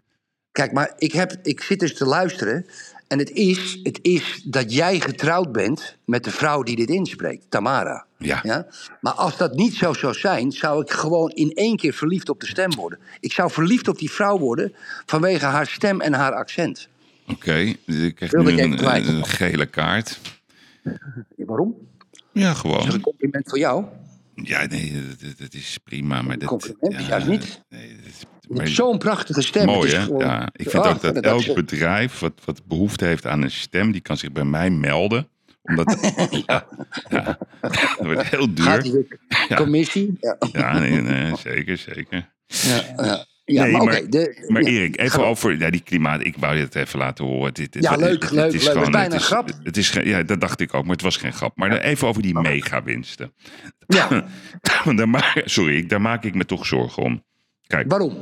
Kijk, 0.52 0.72
maar 0.72 0.94
ik, 0.98 1.12
heb, 1.12 1.36
ik 1.44 1.62
zit 1.62 1.80
dus 1.80 1.94
te 1.96 2.06
luisteren. 2.06 2.66
En 3.10 3.20
het 3.20 3.30
is, 3.32 3.80
het 3.84 3.99
is 4.01 4.41
dat 4.45 4.74
jij 4.74 4.99
getrouwd 4.99 5.51
bent 5.51 5.97
met 6.05 6.24
de 6.24 6.32
vrouw 6.32 6.64
die 6.64 6.76
dit 6.76 6.89
inspreekt, 6.89 7.45
Tamara. 7.49 8.05
Ja. 8.18 8.68
Maar 9.01 9.14
als 9.14 9.38
dat 9.38 9.55
niet 9.55 9.74
zo 9.74 9.93
zou 9.93 10.14
zijn, 10.14 10.51
zou 10.51 10.82
ik 10.82 10.91
gewoon 10.91 11.30
in 11.30 11.53
één 11.53 11.78
keer 11.78 11.93
verliefd 11.93 12.30
op 12.30 12.39
de 12.39 12.47
stem 12.47 12.76
worden. 12.76 12.99
Ik 13.20 13.34
zou 13.34 13.51
verliefd 13.51 13.88
op 13.88 13.97
die 13.97 14.12
vrouw 14.12 14.38
worden 14.38 14.74
vanwege 15.05 15.45
haar 15.45 15.68
stem 15.68 16.01
en 16.01 16.14
haar 16.14 16.34
accent. 16.34 16.88
Oké, 17.28 17.76
dus 17.86 17.95
ik 17.95 18.16
krijg 18.16 18.32
nu 18.32 18.62
een, 18.62 19.26
gele 19.26 19.66
kaart. 19.66 20.20
Waarom? 21.36 21.76
Ja, 22.32 22.53
Dat 22.53 22.66
is 22.66 22.72
een 22.72 22.82
gewoon. 22.82 23.01
compliment 23.01 23.49
voor 23.49 23.60
jou. 23.60 23.86
Ja, 24.36 24.66
nee, 24.66 25.01
dat, 25.38 25.53
is 25.53 25.80
prima. 25.84 26.22
Maar 26.22 26.38
dat, 26.38 26.47
Compliment, 26.47 27.01
ja, 27.01 27.07
juist 27.07 27.28
niet. 27.28 27.62
Nee, 27.70 27.95
dat 27.95 28.05
is, 28.05 28.26
zo'n 28.64 28.97
prachtige 28.97 29.41
stem. 29.41 29.66
Mooi, 29.66 29.91
hè? 29.91 30.02
gewoon- 30.02 30.20
Ja, 30.26 30.50
ik 30.52 30.70
vind 30.70 30.86
ook 30.86 31.02
dat 31.02 31.14
dat- 31.14 31.24
elk 31.24 31.54
bedrijf 31.56 32.20
wat, 32.20 32.34
wat 32.45 32.62
behoefte 32.66 33.06
heeft 33.06 33.26
aan 33.26 33.41
een 33.41 33.52
stem, 33.52 33.91
die 33.91 34.02
kan 34.02 34.18
zich 34.18 34.32
bij 34.32 34.43
mij 34.45 34.70
melden. 34.70 35.28
Omdat, 35.62 35.97
ja, 36.45 36.66
ja, 37.10 37.38
dat 37.62 37.97
wordt 38.00 38.24
heel 38.30 38.47
Gaat 38.56 38.84
duur. 38.84 38.93
weer 38.93 39.20
Ja. 39.50 39.56
commissie? 39.56 40.18
Ja, 40.20 40.38
Ja, 40.52 40.80
nee, 40.80 41.02
nee, 41.02 41.36
zeker, 41.38 41.78
zeker. 41.78 42.30
ja, 42.45 42.84
ja. 42.97 43.26
Ja, 43.45 43.64
Nee, 43.64 43.72
maar, 43.72 43.84
maar- 43.84 44.10
de- 44.10 44.45
Maar 44.47 44.62
ja. 44.62 44.68
Erik, 44.68 45.00
even 45.00 45.26
over 45.26 45.60
ja, 45.60 45.70
die 45.70 45.82
klimaat. 45.82 46.26
Ik 46.26 46.36
wou 46.38 46.56
je 46.56 46.62
het 46.62 46.76
even 46.76 47.00
laten 47.00 47.26
horen. 47.26 47.54
Dit, 47.54 47.74
dit- 47.74 47.84
Ja, 47.84 47.95
leuk, 47.95 48.22
het 48.24 48.32
leuk, 48.32 48.45
is 48.45 48.52
leuk. 48.54 48.62
gewoon- 48.62 48.78
Het 48.78 48.88
is 48.88 48.89
bijna 49.00 49.14
een 49.16 49.20
grap. 49.22 49.50
Het 49.64 49.78
is, 49.78 49.89
geen- 49.89 50.08
ja, 50.08 50.24
dat 50.24 50.41
dacht 50.41 50.60
ik 50.60 50.74
ook, 50.74 50.84
maar 50.84 50.91
het 50.91 51.02
was 51.02 51.18
geen 51.18 51.34
grap. 51.34 51.58
Maar 51.58 51.78
even 51.78 52.08
over 52.08 52.22
die 52.22 52.34
megawinsten. 52.39 53.34
Ja, 53.88 54.26
daar 54.95 55.10
maak, 55.10 55.41
sorry, 55.45 55.86
daar 55.86 56.02
maak 56.02 56.24
ik 56.24 56.36
me 56.36 56.45
toch 56.45 56.66
zorgen 56.66 57.04
om. 57.04 57.24
Kijk, 57.70 57.89
waarom? 57.89 58.13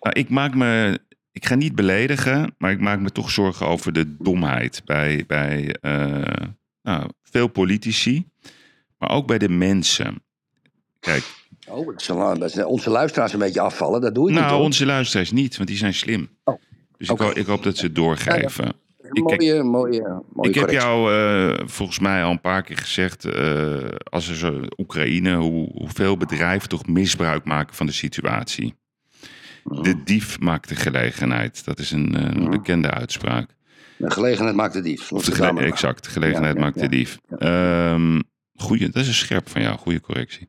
nou, 0.00 0.12
ik 0.12 0.28
maak 0.28 0.54
me. 0.54 1.00
Ik 1.32 1.46
ga 1.46 1.54
niet 1.54 1.74
beledigen, 1.74 2.54
maar 2.58 2.70
ik 2.70 2.80
maak 2.80 3.00
me 3.00 3.10
toch 3.10 3.30
zorgen 3.30 3.66
over 3.66 3.92
de 3.92 4.16
domheid 4.18 4.82
bij, 4.84 5.24
bij 5.26 5.76
eh, 5.80 6.46
nou, 6.82 7.10
veel 7.22 7.46
politici, 7.48 8.28
maar 8.98 9.10
ook 9.10 9.26
bij 9.26 9.38
de 9.38 9.48
mensen. 9.48 10.22
Kijk, 11.00 11.24
Oh, 11.68 11.86
dat 11.86 12.02
zal- 12.02 12.38
dat 12.38 12.64
onze 12.64 12.90
luisteraars 12.90 13.32
een 13.32 13.38
beetje 13.38 13.60
afvallen. 13.60 14.00
Dat 14.00 14.14
doe 14.14 14.28
ik 14.28 14.34
niet 14.34 14.44
nou, 14.44 14.62
onze 14.62 14.86
luisteraars 14.86 15.30
niet, 15.32 15.56
want 15.56 15.68
die 15.68 15.78
zijn 15.78 15.94
slim. 15.94 16.28
Oh, 16.44 16.60
Dus 16.96 17.08
ik, 17.08 17.18
ho- 17.18 17.30
ik 17.34 17.46
hoop 17.46 17.62
dat 17.62 17.76
ze 17.76 17.84
het 17.86 17.94
doorgeven. 17.94 18.64
Een 18.66 18.74
kijk, 19.12 19.40
mooie, 19.40 19.62
mooie, 19.62 20.22
mooie 20.32 20.48
ik 20.48 20.54
heb 20.54 20.70
jou 20.70 21.12
eh, 21.14 21.66
volgens 21.66 21.98
mij 21.98 22.24
al 22.24 22.30
een 22.30 22.40
paar 22.40 22.62
keer 22.62 22.76
gezegd, 22.78 23.24
eh, 23.24 23.84
als 24.04 24.28
er 24.28 24.36
zo 24.36 24.60
Oekraïne, 24.76 25.34
hoe, 25.34 25.70
hoeveel 25.72 26.16
bedrijven 26.16 26.68
toch 26.68 26.86
misbruik 26.86 27.44
maken 27.44 27.74
van 27.74 27.86
de 27.86 27.92
situatie. 27.92 28.74
De 29.64 30.02
dief 30.04 30.40
maakt 30.40 30.68
de 30.68 30.76
gelegenheid. 30.76 31.64
Dat 31.64 31.78
is 31.78 31.90
een, 31.90 32.14
eh, 32.14 32.22
een 32.42 32.50
bekende 32.50 32.90
uitspraak. 32.90 33.54
De 33.96 34.10
gelegenheid 34.10 34.56
maakt 34.56 34.72
de 34.72 34.80
dief. 34.82 35.12
Of 35.12 35.24
de 35.24 35.32
gele- 35.32 35.60
exact, 35.60 36.04
de 36.04 36.10
gelegenheid 36.10 36.54
Ja, 36.54 36.58
ja, 36.60 36.64
maakt 36.64 36.74
de 36.78 36.82
ja. 36.82 36.88
dief. 36.88 37.18
Ehm, 37.38 38.20
goeie, 38.54 38.86
dat 38.88 39.02
is 39.02 39.08
een 39.08 39.14
scherp 39.14 39.48
van 39.48 39.62
jou, 39.62 39.78
goede 39.78 40.00
correctie. 40.00 40.48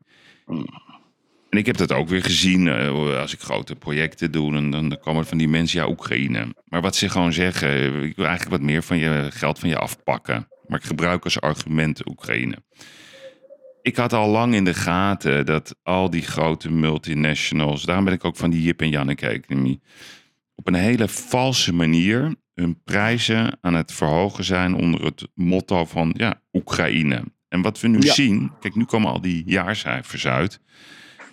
En 1.50 1.58
ik 1.58 1.66
heb 1.66 1.78
dat 1.78 1.92
ook 1.92 2.10
weer 2.10 2.24
gezien 2.24 2.68
eh, 2.68 3.20
als 3.20 3.34
ik 3.34 3.40
grote 3.40 3.76
projecten 3.76 4.32
doe. 4.32 4.56
En 4.56 4.72
dan 4.72 4.98
komen 5.02 5.26
van 5.26 5.38
die 5.38 5.48
mensen, 5.48 5.80
ja, 5.80 5.88
Oekraïne. 5.90 6.56
Maar 6.66 6.82
wat 6.82 6.96
ze 6.96 7.10
gewoon 7.10 7.34
zeggen, 7.34 7.70
eh, 7.70 8.04
ik 8.04 8.16
wil 8.16 8.26
eigenlijk 8.26 8.58
wat 8.58 8.70
meer 8.70 8.84
van 8.84 8.98
je 8.98 9.28
geld 9.30 9.60
van 9.60 9.70
je 9.70 9.78
afpakken. 9.78 10.48
Maar 10.68 10.80
ik 10.80 10.86
gebruik 10.86 11.24
als 11.24 11.42
argument 11.42 12.10
Oekraïne. 12.10 12.56
Ik 13.82 13.96
had 13.96 14.14
al 14.14 14.30
lang 14.30 14.54
in 14.56 14.64
de 14.64 14.74
gaten 14.74 15.46
dat 15.46 15.76
al 15.84 16.10
die 16.10 16.22
grote 16.22 16.72
multinationals, 16.72 17.84
daarom 17.84 18.06
ben 18.06 18.14
ik 18.14 18.26
ook 18.26 18.36
van 18.36 18.50
die 18.50 18.62
Jip 18.62 18.82
en 18.82 18.90
Janneke 18.90 19.28
Economie, 19.28 19.82
op 20.56 20.68
een 20.68 20.74
hele 20.74 21.08
valse 21.08 21.74
manier 21.74 22.36
hun 22.54 22.82
prijzen 22.84 23.58
aan 23.62 23.74
het 23.74 23.94
verhogen 23.94 24.44
zijn 24.44 24.76
onder 24.76 25.06
het 25.06 25.28
motto 25.34 25.86
van 25.86 26.14
ja, 26.18 26.42
Oekraïne. 26.54 27.24
En 27.50 27.62
wat 27.62 27.80
we 27.80 27.88
nu 27.88 28.00
Ja. 28.00 28.14
zien, 28.14 28.52
kijk, 28.60 28.76
nu 28.76 28.84
komen 28.86 29.12
al 29.12 29.22
die 29.22 29.44
jaarcijfers 29.46 30.28
uit. 30.28 30.62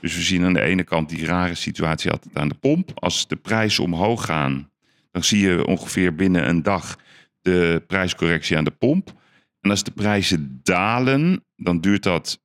Dus 0.05 0.15
we 0.17 0.23
zien 0.23 0.45
aan 0.45 0.53
de 0.53 0.61
ene 0.61 0.83
kant 0.85 1.09
die 1.09 1.27
rare 1.27 1.55
situatie 1.55 2.11
altijd 2.11 2.37
aan 2.37 2.49
de 2.49 2.55
pomp. 2.55 2.91
Als 2.95 3.29
de 3.29 3.37
prijzen 3.37 3.85
omhoog 3.85 4.25
gaan, 4.25 4.71
dan 5.11 5.25
zie 5.25 5.41
je 5.47 5.67
ongeveer 5.67 6.15
binnen 6.15 6.49
een 6.49 6.63
dag 6.63 6.97
de 7.43 7.83
prijscorrectie 7.87 8.57
aan 8.57 8.65
de 8.65 8.71
pomp. 8.71 9.13
En 9.61 9.71
als 9.71 9.83
de 9.83 9.91
prijzen 9.91 10.61
dalen, 10.63 11.45
dan 11.57 11.81
duurt 11.81 12.03
dat 12.03 12.41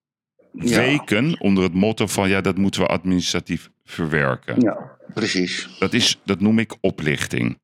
Ja. 0.53 0.77
weken 0.77 1.39
onder 1.39 1.63
het 1.63 1.73
motto 1.73 2.07
van 2.07 2.29
ja, 2.29 2.41
dat 2.41 2.57
moeten 2.57 2.81
we 2.81 2.87
administratief 2.87 3.69
verwerken. 3.83 4.61
Ja, 4.61 4.97
precies. 5.13 5.69
Dat, 5.79 5.93
is, 5.93 6.19
dat 6.25 6.39
noem 6.39 6.59
ik 6.59 6.75
oplichting. 6.81 7.59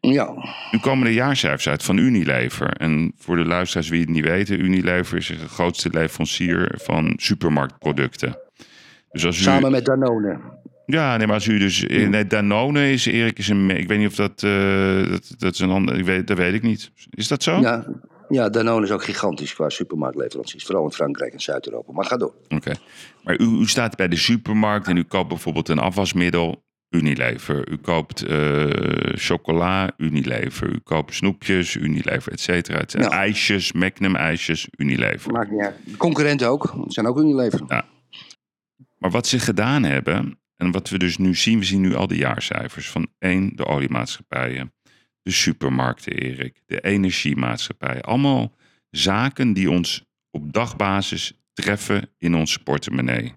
Ja. 0.00 0.34
Nu 0.70 0.78
komen 0.78 1.04
de 1.06 1.14
jaarcijfers 1.14 1.68
uit 1.68 1.82
van 1.82 1.96
Unilever. 1.96 2.68
En 2.72 3.12
voor 3.16 3.36
de 3.36 3.44
luisteraars 3.44 3.88
wie 3.88 4.00
het 4.00 4.08
niet 4.08 4.24
weten, 4.24 4.60
Unilever 4.64 5.16
is 5.16 5.26
de 5.26 5.48
grootste 5.48 5.90
leverancier 5.90 6.78
van 6.82 7.12
supermarktproducten. 7.16 8.43
Dus 9.14 9.26
als 9.26 9.38
u, 9.38 9.42
Samen 9.42 9.70
met 9.70 9.84
Danone. 9.84 10.38
Ja, 10.86 11.16
nee, 11.16 11.26
maar 11.26 11.34
als 11.34 11.46
u 11.46 11.58
dus. 11.58 11.86
Nee, 11.86 12.26
Danone 12.26 12.92
is 12.92 13.06
Erik 13.06 13.38
is 13.38 13.48
een. 13.48 13.70
Ik 13.70 13.88
weet 13.88 13.98
niet 13.98 14.08
of 14.08 14.14
dat. 14.14 14.42
eh, 14.42 15.10
dat, 15.10 15.34
dat 15.38 15.52
is 15.52 15.58
een 15.58 15.70
ander. 15.70 15.98
Ik 15.98 16.04
weet, 16.04 16.26
dat 16.26 16.36
weet 16.36 16.54
ik 16.54 16.62
niet. 16.62 16.90
Is 17.10 17.28
dat 17.28 17.42
zo? 17.42 17.60
Ja, 17.60 17.86
ja, 18.28 18.48
Danone 18.48 18.84
is 18.84 18.90
ook 18.92 19.04
gigantisch 19.04 19.54
qua 19.54 19.68
supermarktleveranciers. 19.68 20.64
Vooral 20.64 20.84
in 20.84 20.90
Frankrijk 20.92 21.32
en 21.32 21.40
Zuid-Europa. 21.40 21.92
Maar 21.92 22.04
ga 22.04 22.16
door. 22.16 22.34
Oké. 22.48 22.72
Maar 23.22 23.40
u, 23.40 23.44
u 23.60 23.66
staat 23.66 23.96
bij 23.96 24.08
de 24.08 24.16
supermarkt 24.16 24.88
en 24.88 24.96
u 24.96 25.02
koopt 25.02 25.28
bijvoorbeeld 25.28 25.68
een 25.68 25.78
afwasmiddel. 25.78 26.62
Unilever. 26.90 27.68
U 27.70 27.76
koopt 27.76 28.22
eh, 28.22 28.64
chocola, 29.14 29.90
Unilever. 29.96 30.68
U 30.68 30.78
koopt 30.84 31.14
snoepjes, 31.14 31.74
Unilever, 31.74 32.32
et 32.32 32.40
cetera. 32.40 32.78
et 32.78 32.90
cetera. 32.90 33.10
Ja. 33.14 33.20
IJsjes, 33.20 33.72
Magnum 33.72 34.16
ijsjes, 34.16 34.68
Unilever. 34.76 35.32
Maakt 35.32 35.50
niet 35.50 35.60
uit. 35.60 35.74
Concurrenten 35.96 36.48
ook. 36.48 36.74
Het 36.84 36.92
zijn 36.92 37.06
ook 37.06 37.18
Unilever. 37.18 37.60
Maar 39.04 39.12
wat 39.12 39.26
ze 39.26 39.38
gedaan 39.38 39.82
hebben, 39.82 40.38
en 40.56 40.70
wat 40.70 40.88
we 40.88 40.98
dus 40.98 41.16
nu 41.16 41.34
zien, 41.34 41.58
we 41.58 41.64
zien 41.64 41.80
nu 41.80 41.94
al 41.94 42.06
de 42.06 42.16
jaarcijfers 42.16 42.90
van 42.90 43.08
één, 43.18 43.56
de 43.56 43.66
oliemaatschappijen, 43.66 44.72
de 45.22 45.30
supermarkten, 45.30 46.12
Erik, 46.12 46.62
de 46.66 46.80
energiemaatschappijen. 46.80 48.02
Allemaal 48.02 48.54
zaken 48.90 49.52
die 49.52 49.70
ons 49.70 50.04
op 50.30 50.52
dagbasis 50.52 51.32
treffen 51.52 52.08
in 52.18 52.34
onze 52.34 52.58
portemonnee. 52.58 53.34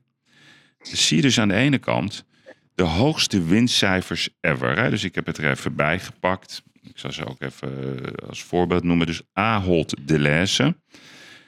Dus 0.77 1.07
zie 1.07 1.15
je 1.15 1.21
dus 1.21 1.39
aan 1.39 1.47
de 1.47 1.55
ene 1.55 1.77
kant 1.77 2.25
de 2.73 2.83
hoogste 2.83 3.43
winstcijfers 3.43 4.29
ever. 4.39 4.79
Hè? 4.79 4.89
Dus 4.89 5.03
ik 5.03 5.15
heb 5.15 5.25
het 5.25 5.37
er 5.37 5.49
even 5.49 5.75
bij 5.75 5.99
gepakt. 5.99 6.63
Ik 6.81 6.97
zal 6.97 7.11
ze 7.11 7.25
ook 7.25 7.41
even 7.41 8.05
eh, 8.05 8.27
als 8.27 8.43
voorbeeld 8.43 8.83
noemen. 8.83 9.07
Dus 9.07 9.21
Ahold 9.33 10.07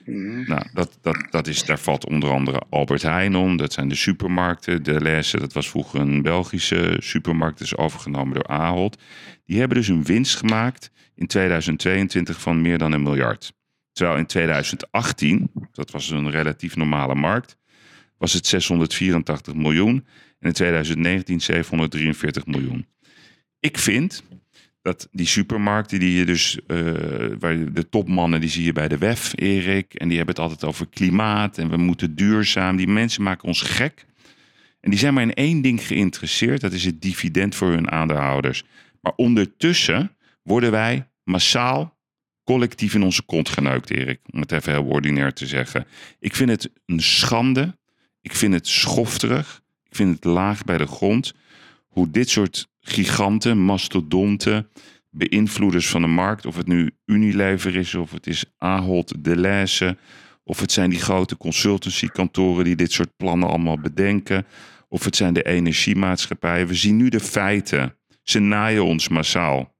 Delhaize. 0.10 0.50
Nou, 0.50 0.66
dat, 0.74 0.98
dat, 1.02 1.28
dat 1.30 1.48
is, 1.48 1.64
daar 1.64 1.80
valt 1.80 2.06
onder 2.06 2.30
andere 2.30 2.62
Albert 2.70 3.02
Heijn 3.02 3.36
om. 3.36 3.58
Dat 3.58 3.74
zijn 3.74 3.90
de 3.90 3.96
supermarkten. 3.96 4.84
De 4.84 4.92
Delhaize, 4.92 5.40
dat 5.40 5.54
was 5.54 5.70
vroeger 5.70 6.00
een 6.00 6.22
Belgische 6.22 6.98
supermarkt. 7.00 7.62
Is 7.62 7.78
overgenomen 7.78 8.34
door 8.34 8.48
Ahold. 8.48 9.02
Die 9.46 9.60
hebben 9.60 9.78
dus 9.78 9.88
een 9.88 10.04
winst 10.04 10.36
gemaakt 10.36 10.92
in 11.16 11.28
2022 11.28 12.42
van 12.42 12.62
meer 12.62 12.78
dan 12.78 12.92
een 12.92 13.04
miljard. 13.04 13.54
Terwijl 13.92 14.18
in 14.18 14.26
2018, 14.26 15.52
dat 15.72 15.92
was 15.92 16.10
een 16.10 16.32
relatief 16.32 16.76
normale 16.76 17.16
markt, 17.16 17.58
was 18.18 18.34
het 18.34 18.48
684 18.48 19.54
miljoen. 19.54 20.06
En 20.40 20.48
in 20.48 20.54
2019 20.54 21.42
743 21.42 22.46
miljoen. 22.46 22.88
Ik 23.60 23.78
vind 23.78 24.24
dat 24.82 25.08
die 25.12 25.26
supermarkten 25.26 26.00
die 26.00 26.14
je 26.14 26.26
dus, 26.26 26.60
eh, 26.68 26.78
waar 27.40 27.74
de 27.74 27.90
topmannen 27.90 28.42
die 28.42 28.50
zie 28.50 28.64
je 28.64 28.74
bij 28.74 28.88
de 28.88 28.98
WEF, 28.98 29.34
Erik, 29.36 29.94
en 29.94 30.08
die 30.08 30.18
hebben 30.18 30.36
het 30.36 30.44
altijd 30.44 30.64
over 30.64 30.88
klimaat 30.88 31.58
en 31.58 31.70
we 31.70 31.78
moeten 31.78 32.16
duurzaam. 32.16 32.76
Die 32.76 32.88
mensen 32.88 33.24
maken 33.24 33.48
ons 33.48 33.62
gek. 33.62 34.06
En 34.80 34.90
die 34.90 35.00
zijn 35.00 35.14
maar 35.14 35.24
in 35.24 35.34
één 35.34 35.62
ding 35.62 35.88
geïnteresseerd, 35.88 36.62
dat 36.62 36.74
is 36.74 36.86
het 36.86 37.02
dividend 37.02 37.56
voor 37.56 37.70
hun 37.70 37.92
aandeelhouders. 37.92 38.64
Maar 39.02 39.14
ondertussen 39.16 40.16
worden 40.44 40.72
wij 40.72 41.08
massaal 41.24 41.98
collectief 42.44 42.94
in 42.94 43.04
onze 43.04 43.24
kont 43.24 43.50
geneukt, 43.50 43.90
Erik. 43.90 44.20
Om 44.32 44.40
het 44.40 44.52
even 44.52 44.72
heel 44.72 44.84
ordinair 44.84 45.34
te 45.34 45.48
zeggen. 45.48 45.86
Ik 46.20 46.36
vind 46.36 46.50
het 46.50 46.72
een 46.86 47.02
schande. 47.02 47.78
Ik 48.22 48.36
vind 48.36 48.54
het 48.54 48.68
schofterig. 48.68 49.62
Ik 49.90 49.96
vind 49.96 50.16
het 50.16 50.24
laag 50.24 50.64
bij 50.64 50.78
de 50.78 50.88
grond. 50.88 51.34
Hoe 51.90 52.10
dit 52.10 52.30
soort 52.30 52.68
giganten, 52.80 53.60
mastodonten, 53.60 54.70
beïnvloeders 55.10 55.90
van 55.90 56.02
de 56.02 56.08
markt, 56.08 56.46
of 56.46 56.56
het 56.56 56.68
nu 56.68 56.92
Unilever 57.06 57.76
is, 57.76 57.96
of 57.96 58.12
het 58.12 58.28
is 58.28 58.46
Ahold 58.58 59.24
Delhaize, 59.24 59.98
of 60.44 60.60
het 60.60 60.72
zijn 60.72 60.90
die 60.90 61.00
grote 61.00 61.38
consultancykantoren 61.38 62.64
die 62.64 62.76
dit 62.76 62.92
soort 62.92 63.16
plannen 63.18 63.50
allemaal 63.50 63.80
bedenken, 63.80 64.46
of 64.88 65.04
het 65.04 65.16
zijn 65.16 65.34
de 65.34 65.44
energiemaatschappijen. 65.44 66.68
We 66.68 66.74
zien 66.74 66.98
nu 66.98 67.10
de 67.10 67.20
feiten. 67.20 67.96
Ze 68.24 68.40
naaien 68.40 68.84
ons 68.84 69.08
massaal. 69.08 69.78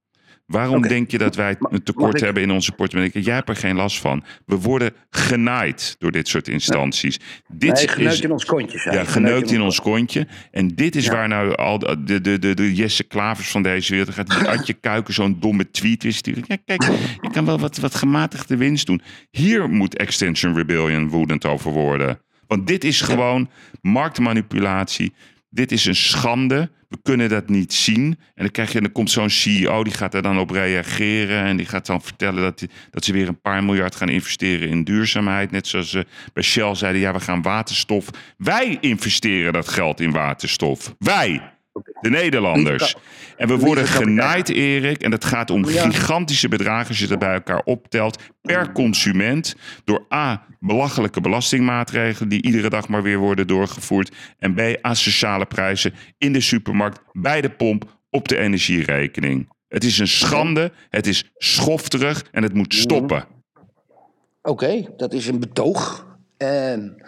Waarom 0.50 0.82
denk 0.82 1.10
je 1.10 1.18
dat 1.18 1.34
wij 1.36 1.56
een 1.60 1.82
tekort 1.82 2.14
ik- 2.14 2.20
hebben 2.20 2.42
in 2.42 2.50
onze 2.50 2.72
portemonnee? 2.72 3.22
Jij 3.22 3.34
hebt 3.34 3.48
er 3.48 3.56
geen 3.56 3.76
last 3.76 3.98
van. 4.00 4.24
We 4.46 4.56
worden 4.58 4.90
genaaid 5.10 5.96
door 5.98 6.10
dit 6.10 6.28
soort 6.28 6.48
instanties. 6.48 7.18
Dit 7.48 7.72
Nee, 7.74 7.88
geneukt 7.88 8.12
is 8.14 8.20
in 8.20 8.30
ons 8.32 8.44
kontje. 8.44 8.90
ja, 8.92 9.04
geneukt 9.04 9.50
in 9.50 9.60
ons 9.60 9.80
kontje. 9.80 10.26
En 10.50 10.68
dit 10.68 10.96
is 10.96 11.04
Ja. 11.04 11.12
waar 11.12 11.28
nou 11.28 11.54
al 11.54 11.78
de, 11.78 12.20
de, 12.20 12.38
de, 12.38 12.54
de, 12.54 12.74
Jesse 12.74 13.04
Klavers 13.04 13.50
van 13.50 13.62
deze 13.62 13.92
wereld 13.94 14.14
gaat. 14.14 14.28
Die 14.38 14.48
Adje 14.48 14.72
Kuiken 14.86 15.14
zo'n 15.14 15.36
domme 15.40 15.70
tweet 15.70 16.02
weer 16.02 16.12
sturen. 16.12 16.44
Ja, 16.46 16.56
kijk, 16.64 16.82
je 17.20 17.30
kan 17.32 17.44
wel 17.44 17.58
wat, 17.58 17.76
wat 17.78 17.94
gematigde 17.94 18.56
winst 18.56 18.86
doen. 18.86 19.02
Hier 19.30 19.68
moet 19.68 19.96
Extinction 19.96 20.54
Rebellion 20.54 21.08
woedend 21.08 21.44
over 21.46 21.70
worden. 21.72 22.20
Want 22.46 22.66
dit 22.66 22.84
is 22.84 23.00
gewoon 23.00 23.48
marktmanipulatie. 23.82 25.12
Dit 25.50 25.72
is 25.72 25.84
een 25.84 25.94
schande. 25.94 26.70
We 26.88 26.98
kunnen 27.02 27.28
dat 27.28 27.48
niet 27.48 27.72
zien. 27.72 28.04
En 28.04 28.16
dan, 28.44 28.50
krijg 28.50 28.72
je, 28.72 28.80
dan 28.80 28.92
komt 28.92 29.10
zo'n 29.10 29.30
CEO, 29.30 29.84
die 29.84 29.92
gaat 29.92 30.14
er 30.14 30.22
dan 30.22 30.38
op 30.38 30.50
reageren. 30.50 31.44
En 31.44 31.56
die 31.56 31.66
gaat 31.66 31.86
dan 31.86 32.02
vertellen 32.02 32.42
dat, 32.42 32.58
die- 32.58 32.70
dat 32.90 33.04
ze 33.04 33.12
weer 33.12 33.28
een 33.28 33.40
paar 33.40 33.64
miljard 33.64 33.94
gaan 33.94 34.08
investeren 34.08 34.68
in 34.68 34.84
duurzaamheid. 34.84 35.50
Net 35.50 35.66
zoals 35.66 35.90
ze 35.90 36.06
bij 36.32 36.42
Shell 36.42 36.74
zeiden, 36.74 37.00
ja, 37.00 37.12
we 37.12 37.20
gaan 37.20 37.42
waterstof. 37.42 38.06
Wij 38.36 38.78
investeren 38.80 39.52
dat 39.52 39.68
geld 39.68 40.00
in 40.00 40.10
waterstof. 40.10 40.94
Wij, 40.98 41.52
de 42.00 42.10
Nederlanders. 42.10 42.96
En 43.36 43.48
we 43.48 43.58
worden 43.58 43.86
genaaid, 43.86 44.48
Erik. 44.48 45.02
En 45.02 45.10
dat 45.10 45.24
gaat 45.24 45.50
om 45.50 45.64
gigantische 45.64 46.48
bedragen 46.48 46.88
als 46.88 46.98
je 46.98 47.06
dat 47.06 47.18
bij 47.18 47.34
elkaar 47.34 47.62
optelt. 47.64 48.22
Per 48.42 48.72
consument. 48.72 49.54
Door 49.84 50.06
A, 50.14 50.46
belachelijke 50.60 51.20
belastingmaatregelen 51.20 52.28
die 52.28 52.42
iedere 52.42 52.68
dag 52.68 52.88
maar 52.88 53.02
weer 53.02 53.18
worden 53.18 53.46
doorgevoerd. 53.46 54.14
En 54.38 54.54
B, 54.54 54.78
asociale 54.80 55.46
prijzen 55.46 55.94
in 56.18 56.32
de 56.32 56.40
supermarkt, 56.40 57.00
bij 57.12 57.40
de 57.40 57.50
pomp, 57.50 57.98
op 58.10 58.28
de 58.28 58.36
energierekening. 58.36 59.48
Het 59.68 59.84
is 59.84 59.98
een 59.98 60.08
schande, 60.08 60.72
het 60.88 61.06
is 61.06 61.30
schofterig 61.36 62.24
en 62.32 62.42
het 62.42 62.54
moet 62.54 62.74
stoppen. 62.74 63.24
Oké, 64.42 64.94
dat 64.96 65.12
is 65.12 65.26
een 65.26 65.40
betoog. 65.40 66.08
En, 66.36 67.02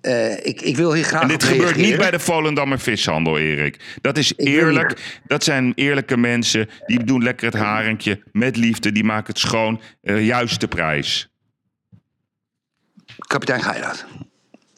eh, 0.00 0.46
ik, 0.46 0.60
ik 0.60 0.76
wil 0.76 0.94
hier 0.94 1.04
graag 1.04 1.22
En 1.22 1.28
dit 1.28 1.44
gebeurt 1.44 1.76
niet 1.76 1.96
bij 1.96 2.10
de 2.10 2.18
Volendammer 2.18 2.78
vishandel, 2.78 3.38
Erik. 3.38 3.98
Dat 4.00 4.18
is 4.18 4.32
eerlijk. 4.36 5.20
Dat 5.26 5.44
zijn 5.44 5.72
eerlijke 5.74 6.16
mensen. 6.16 6.68
Die 6.86 7.04
doen 7.04 7.22
lekker 7.22 7.46
het 7.46 7.60
haringje 7.60 8.22
met 8.32 8.56
liefde. 8.56 8.92
Die 8.92 9.04
maken 9.04 9.32
het 9.32 9.38
schoon. 9.38 9.80
Uh, 10.02 10.26
juiste 10.26 10.68
prijs. 10.68 11.28
Kapitein 13.26 13.62
Geiraat. 13.62 14.06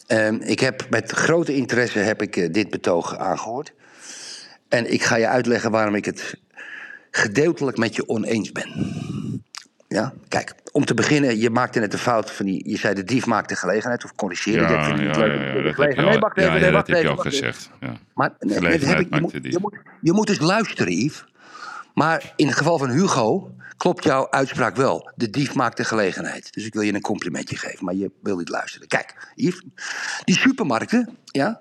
Ehm, 0.06 0.34
ik 0.34 0.60
heb 0.60 0.86
met 0.90 1.10
grote 1.10 1.54
interesse 1.54 1.98
heb 1.98 2.22
ik, 2.22 2.36
eh, 2.36 2.52
dit 2.52 2.70
betoog 2.70 3.18
aangehoord. 3.18 3.72
En 4.68 4.92
ik 4.92 5.02
ga 5.02 5.16
je 5.16 5.26
uitleggen 5.26 5.70
waarom 5.70 5.94
ik 5.94 6.04
het 6.04 6.34
gedeeltelijk 7.10 7.76
met 7.76 7.96
je 7.96 8.08
oneens 8.08 8.52
ben. 8.52 8.70
Ja, 9.93 10.12
kijk, 10.28 10.55
om 10.72 10.84
te 10.84 10.95
beginnen, 10.95 11.38
je 11.38 11.51
maakte 11.51 11.78
net 11.80 11.90
de 11.90 11.99
fout 11.99 12.30
van 12.30 12.47
die. 12.47 12.68
Je 12.70 12.76
zei 12.76 12.95
de 12.95 13.05
dief 13.05 13.26
maakt 13.26 13.49
de 13.49 13.57
gelegenheid, 13.57 14.05
of 14.05 14.14
corrigeer 14.14 14.61
Ja, 14.61 14.70
ja, 14.70 14.88
niet 14.95 14.99
ja, 14.99 15.18
leuk. 15.18 15.32
ja, 15.32 15.47
dat 15.47 15.55
heb 15.55 15.64
je 15.64 15.72
gelegenheid- 15.72 15.99
al, 15.99 16.05
Nee, 16.12 16.18
wacht 16.18 16.36
even, 16.38 16.72
dat 16.72 16.86
heb 16.86 17.03
je 17.03 17.09
al 17.09 17.16
gezegd. 17.16 17.70
Ja. 17.80 17.97
Maar 18.14 18.32
nee, 18.38 18.61
dat 18.78 18.88
heb 18.88 18.99
ik, 19.01 19.14
je, 19.14 19.20
moet, 19.20 19.32
je, 19.43 19.59
moet, 19.61 19.76
je 20.01 20.12
moet 20.12 20.28
eens 20.28 20.40
luisteren, 20.40 20.93
Yves. 20.93 21.24
Maar 21.95 22.32
in 22.36 22.47
het 22.47 22.57
geval 22.57 22.78
van 22.78 22.90
Hugo 22.90 23.55
klopt 23.76 24.05
jouw 24.05 24.30
uitspraak 24.30 24.76
wel. 24.76 25.11
De 25.14 25.30
dief 25.30 25.55
maakt 25.55 25.76
de 25.76 25.84
gelegenheid. 25.84 26.53
Dus 26.53 26.66
ik 26.66 26.72
wil 26.72 26.82
je 26.82 26.95
een 26.95 27.01
complimentje 27.01 27.57
geven, 27.57 27.84
maar 27.84 27.95
je 27.95 28.11
wil 28.22 28.36
niet 28.36 28.49
luisteren. 28.49 28.88
Kijk, 28.88 29.32
Yves, 29.34 29.62
die 30.24 30.36
supermarkten, 30.38 31.16
ja, 31.24 31.61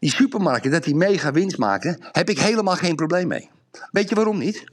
die 0.00 0.10
supermarkten, 0.14 0.70
dat 0.70 0.84
die 0.84 0.94
mega 0.96 1.32
winst 1.32 1.58
maken, 1.58 1.98
heb 2.12 2.28
ik 2.30 2.38
helemaal 2.38 2.76
geen 2.76 2.94
probleem 2.94 3.28
mee. 3.28 3.50
Weet 3.90 4.08
je 4.08 4.14
waarom 4.14 4.38
niet? 4.38 4.64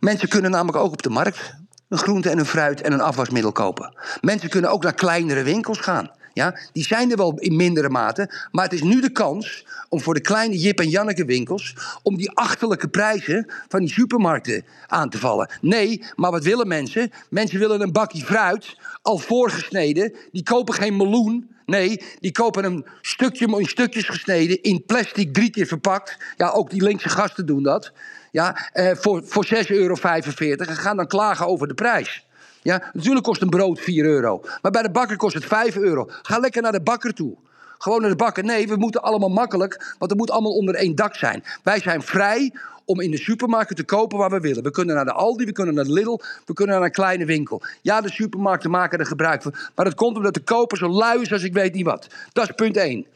Mensen 0.00 0.28
kunnen 0.28 0.50
namelijk 0.50 0.78
ook 0.78 0.92
op 0.92 1.02
de 1.02 1.10
markt 1.10 1.54
een 1.88 1.98
groente 1.98 2.30
en 2.30 2.38
een 2.38 2.46
fruit 2.46 2.80
en 2.80 2.92
een 2.92 3.00
afwasmiddel 3.00 3.52
kopen. 3.52 3.94
Mensen 4.20 4.48
kunnen 4.48 4.70
ook 4.70 4.82
naar 4.82 4.94
kleinere 4.94 5.42
winkels 5.42 5.78
gaan. 5.78 6.10
Ja, 6.32 6.58
die 6.72 6.84
zijn 6.84 7.10
er 7.10 7.16
wel 7.16 7.38
in 7.38 7.56
mindere 7.56 7.88
mate. 7.88 8.48
Maar 8.50 8.64
het 8.64 8.72
is 8.72 8.82
nu 8.82 9.00
de 9.00 9.12
kans 9.12 9.66
om 9.88 10.00
voor 10.00 10.14
de 10.14 10.20
kleine 10.20 10.58
Jip 10.58 10.80
en 10.80 10.88
Janneke 10.88 11.24
winkels... 11.24 11.74
om 12.02 12.16
die 12.16 12.30
achterlijke 12.30 12.88
prijzen 12.88 13.50
van 13.68 13.80
die 13.80 13.92
supermarkten 13.92 14.64
aan 14.86 15.10
te 15.10 15.18
vallen. 15.18 15.50
Nee, 15.60 16.04
maar 16.14 16.30
wat 16.30 16.44
willen 16.44 16.68
mensen? 16.68 17.10
Mensen 17.30 17.58
willen 17.58 17.80
een 17.80 17.92
bakje 17.92 18.24
fruit, 18.24 18.76
al 19.02 19.18
voorgesneden. 19.18 20.14
Die 20.32 20.42
kopen 20.42 20.74
geen 20.74 20.96
meloen. 20.96 21.50
Nee, 21.66 22.02
die 22.20 22.32
kopen 22.32 22.64
een 22.64 22.86
stukje 23.00 23.58
in 23.58 23.66
stukjes 23.66 24.04
gesneden... 24.04 24.62
in 24.62 24.84
plastic 24.86 25.34
drie 25.34 25.66
verpakt. 25.66 26.16
Ja, 26.36 26.50
ook 26.50 26.70
die 26.70 26.82
linkse 26.82 27.08
gasten 27.08 27.46
doen 27.46 27.62
dat. 27.62 27.92
Ja, 28.36 28.70
eh, 28.72 28.90
voor, 28.94 29.22
voor 29.24 29.44
6,45 29.44 29.66
euro 29.66 29.94
en 30.00 30.66
gaan 30.66 30.96
dan 30.96 31.06
klagen 31.06 31.46
over 31.46 31.68
de 31.68 31.74
prijs. 31.74 32.26
Ja, 32.62 32.90
natuurlijk 32.92 33.24
kost 33.24 33.42
een 33.42 33.48
brood 33.48 33.80
4 33.80 34.04
euro. 34.04 34.44
Maar 34.62 34.72
bij 34.72 34.82
de 34.82 34.90
bakker 34.90 35.16
kost 35.16 35.34
het 35.34 35.44
5 35.44 35.76
euro. 35.76 36.08
Ga 36.22 36.38
lekker 36.38 36.62
naar 36.62 36.72
de 36.72 36.80
bakker 36.80 37.14
toe. 37.14 37.36
Gewoon 37.78 38.00
naar 38.00 38.10
de 38.10 38.16
bakken. 38.16 38.44
Nee, 38.44 38.68
we 38.68 38.76
moeten 38.76 39.02
allemaal 39.02 39.28
makkelijk, 39.28 39.94
want 39.98 40.10
het 40.10 40.20
moet 40.20 40.30
allemaal 40.30 40.52
onder 40.52 40.74
één 40.74 40.94
dak 40.94 41.14
zijn. 41.14 41.44
Wij 41.62 41.80
zijn 41.80 42.02
vrij 42.02 42.52
om 42.84 43.00
in 43.00 43.10
de 43.10 43.18
supermarkt 43.18 43.76
te 43.76 43.84
kopen 43.84 44.18
waar 44.18 44.30
we 44.30 44.40
willen. 44.40 44.62
We 44.62 44.70
kunnen 44.70 44.94
naar 44.94 45.04
de 45.04 45.12
Aldi, 45.12 45.44
we 45.44 45.52
kunnen 45.52 45.74
naar 45.74 45.84
de 45.84 45.92
Lidl, 45.92 46.20
we 46.44 46.52
kunnen 46.52 46.74
naar 46.74 46.84
een 46.84 46.92
kleine 46.92 47.24
winkel. 47.24 47.62
Ja, 47.82 48.00
de 48.00 48.10
supermarkten 48.10 48.70
maken 48.70 48.98
er 48.98 49.06
gebruik 49.06 49.42
van. 49.42 49.54
Maar 49.74 49.84
dat 49.84 49.94
komt 49.94 50.16
omdat 50.16 50.34
de 50.34 50.40
koper 50.40 50.78
zo 50.78 50.88
lui 50.88 51.20
is 51.20 51.32
als 51.32 51.42
ik 51.42 51.52
weet 51.52 51.74
niet 51.74 51.84
wat. 51.84 52.06
Dat 52.32 52.48
is 52.48 52.54
punt 52.54 52.76
één. 52.76 53.06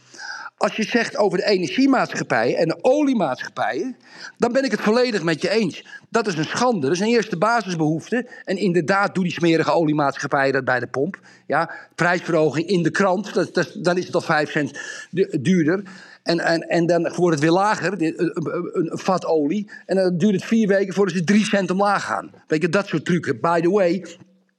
Als 0.60 0.76
je 0.76 0.82
zegt 0.82 1.16
over 1.16 1.38
de 1.38 1.44
energiemaatschappijen 1.44 2.56
en 2.56 2.68
de 2.68 2.78
oliemaatschappijen, 2.80 3.96
dan 4.36 4.52
ben 4.52 4.64
ik 4.64 4.70
het 4.70 4.80
volledig 4.80 5.22
met 5.22 5.42
je 5.42 5.50
eens. 5.50 5.86
Dat 6.08 6.26
is 6.26 6.34
een 6.34 6.44
schande. 6.44 6.80
Dat 6.80 6.90
is 6.90 7.00
een 7.00 7.06
eerste 7.06 7.38
basisbehoefte. 7.38 8.28
En 8.44 8.56
inderdaad, 8.56 9.14
doe 9.14 9.24
die 9.24 9.32
smerige 9.32 9.72
oliemaatschappijen 9.72 10.52
dat 10.52 10.64
bij 10.64 10.80
de 10.80 10.86
pomp. 10.86 11.20
Ja, 11.46 11.70
prijsverhoging 11.94 12.66
in 12.66 12.82
de 12.82 12.90
krant, 12.90 13.34
dat, 13.34 13.76
dan 13.78 13.96
is 13.96 14.06
het 14.06 14.14
al 14.14 14.20
5 14.20 14.50
cent 14.50 14.78
du- 15.10 15.40
duurder. 15.40 15.82
En, 16.22 16.40
en, 16.40 16.60
en 16.60 16.86
dan 16.86 17.12
wordt 17.16 17.34
het 17.34 17.44
weer 17.44 17.58
lager, 17.58 18.02
een, 18.02 18.90
vat 18.92 19.26
olie. 19.26 19.70
En 19.86 19.96
dan 19.96 20.16
duurt 20.18 20.34
het 20.34 20.44
vier 20.44 20.68
weken 20.68 20.94
voordat 20.94 21.14
ze 21.14 21.24
3 21.24 21.44
cent 21.44 21.70
omlaag 21.70 22.04
gaan. 22.04 22.30
Weet 22.46 22.62
je, 22.62 22.68
dat 22.68 22.86
soort 22.86 23.04
trucken. 23.04 23.40
By 23.40 23.60
the 23.60 23.70
way, 23.70 24.04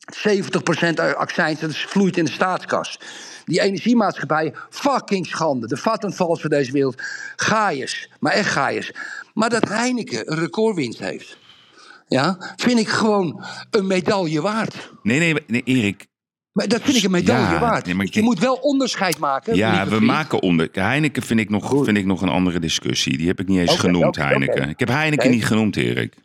70% 0.05 1.15
accijns, 1.17 1.59
dat 1.59 1.69
is 1.69 1.85
vloeit 1.87 2.17
in 2.17 2.25
de 2.25 2.31
staatskas. 2.31 2.99
Die 3.45 3.61
energiemaatschappij, 3.61 4.53
fucking 4.69 5.25
schande. 5.27 5.67
De 5.67 5.77
vattenvals 5.77 6.41
van 6.41 6.49
deze 6.49 6.71
wereld. 6.71 7.01
Gaaiers, 7.35 8.09
maar 8.19 8.33
echt 8.33 8.49
gaaiers. 8.49 8.91
Maar 9.33 9.49
dat 9.49 9.67
Heineken 9.67 10.31
een 10.31 10.39
recordwinst 10.39 10.99
heeft, 10.99 11.37
ja, 12.07 12.53
vind 12.55 12.79
ik 12.79 12.87
gewoon 12.87 13.43
een 13.69 13.87
medaille 13.87 14.41
waard. 14.41 14.91
Nee, 15.03 15.19
nee, 15.19 15.43
nee, 15.47 15.61
Erik. 15.63 16.09
Maar 16.51 16.67
dat 16.67 16.81
vind 16.81 16.97
ik 16.97 17.03
een 17.03 17.11
medaille 17.11 17.53
Ja, 17.53 17.59
waard. 17.59 17.85
nee, 17.85 18.07
je 18.11 18.21
moet 18.21 18.39
wel 18.39 18.53
onderscheid 18.55 19.17
maken. 19.17 19.55
Ja, 19.55 19.87
we 19.87 19.99
maken 19.99 20.41
onder. 20.41 20.69
Heineken 20.71 21.23
vind 21.23 21.39
ik, 21.39 21.49
nog, 21.49 21.65
Goed. 21.65 21.85
vind 21.85 21.97
ik 21.97 22.05
nog 22.05 22.21
een 22.21 22.29
andere 22.29 22.59
discussie. 22.59 23.17
Die 23.17 23.27
heb 23.27 23.39
ik 23.39 23.47
niet 23.47 23.59
eens 23.59 23.77
genoemd, 23.77 24.15
Heineken. 24.15 24.69
Ik 24.69 24.79
heb 24.79 24.87
Heineken 24.87 25.31
niet 25.31 25.45
genoemd, 25.45 25.75
Erik. 25.75 26.15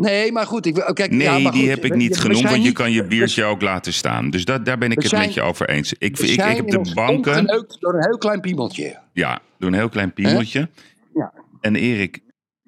Nee, 0.00 0.32
maar 0.32 0.46
goed. 0.46 0.66
Ik, 0.66 0.74
wil- 0.74 0.92
kijk, 0.92 1.10
Nee, 1.10 1.22
ja, 1.22 1.38
maar 1.38 1.52
die 1.52 1.60
goed, 1.60 1.70
heb 1.70 1.84
ik 1.84 1.94
niet 1.94 2.18
genoemd, 2.18 2.50
want 2.50 2.64
je 2.64 2.72
kan 2.72 2.92
je 2.92 3.04
biertje 3.04 3.44
ook 3.44 3.60
laten 3.60 3.92
staan. 3.92 4.30
Dus 4.30 4.44
dat, 4.44 4.64
daar 4.64 4.78
ben 4.78 4.90
ik 4.90 5.02
het 5.02 5.12
met 5.12 5.34
je 5.34 5.42
over 5.42 5.68
eens. 5.68 5.92
Ik, 5.92 6.18
ik, 6.18 6.28
ik, 6.28 6.40
heb 6.40 6.68
de 6.68 6.90
banken. 6.94 7.46
door 7.80 7.94
een 7.94 8.04
heel 8.04 8.18
klein 8.18 8.40
piemeltje. 8.40 8.98
Ja, 9.12 9.40
door 9.58 9.68
een 9.68 9.74
heel 9.76 9.88
klein 9.88 10.12
piemeltje. 10.12 10.68
Ja. 11.14 11.32
En 11.60 11.76
Erik, 11.76 12.18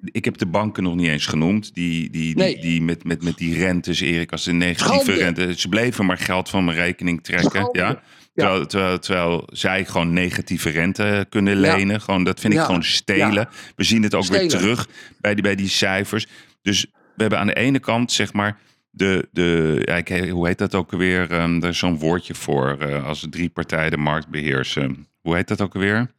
ik 0.03 0.25
heb 0.25 0.37
de 0.37 0.45
banken 0.45 0.83
nog 0.83 0.95
niet 0.95 1.07
eens 1.07 1.25
genoemd. 1.25 1.73
Die, 1.73 2.09
die, 2.09 2.09
die, 2.09 2.35
Nee. 2.35 2.59
die 2.61 2.81
met, 2.81 3.03
met, 3.03 3.23
met 3.23 3.37
die 3.37 3.57
rentes, 3.57 3.99
Erik, 3.99 4.31
als 4.31 4.43
de 4.43 4.53
negatieve 4.53 5.11
Schande. 5.11 5.23
rente. 5.23 5.59
Ze 5.59 5.69
bleven 5.69 6.05
maar 6.05 6.17
geld 6.17 6.49
van 6.49 6.65
mijn 6.65 6.77
rekening 6.77 7.23
trekken. 7.23 7.49
Schande. 7.49 7.79
Ja? 7.79 8.01
Terwijl, 8.33 8.65
terwijl, 8.65 8.99
terwijl 8.99 9.43
zij 9.51 9.85
gewoon 9.85 10.13
negatieve 10.13 10.69
rente 10.69 11.25
kunnen 11.29 11.55
lenen. 11.57 12.01
Gewoon, 12.01 12.23
dat 12.23 12.39
vind 12.39 12.53
ik 12.53 12.59
gewoon 12.59 12.83
stelen. 12.83 13.49
We 13.75 13.83
zien 13.83 14.03
het 14.03 14.15
ook 14.15 14.25
weer 14.25 14.47
terug 14.47 14.87
bij 15.21 15.33
die, 15.33 15.43
bij 15.43 15.55
die 15.55 15.69
cijfers. 15.69 16.27
Dus 16.61 16.85
we 17.15 17.21
hebben 17.21 17.39
aan 17.39 17.47
de 17.47 17.53
ene 17.55 17.79
kant, 17.79 18.11
zeg 18.11 18.33
maar, 18.33 18.57
de, 18.89 19.27
de 19.31 19.81
ja, 19.85 19.95
ik- 19.95 20.29
hoe 20.29 20.47
heet 20.47 20.57
dat 20.57 20.75
ook 20.75 20.91
alweer? 20.91 21.31
Ehm 21.31 21.61
er 21.63 21.69
is 21.69 21.77
zo'n 21.77 21.97
woordje 21.99 22.33
voor 22.35 22.77
eh, 22.79 23.05
als 23.07 23.27
drie 23.29 23.49
partijen 23.49 23.91
de 23.91 23.97
markt 23.97 24.27
beheersen. 24.27 25.07
Hoe 25.21 25.35
heet 25.35 25.47
dat 25.47 25.61
ook 25.61 25.73
alweer? 25.73 26.11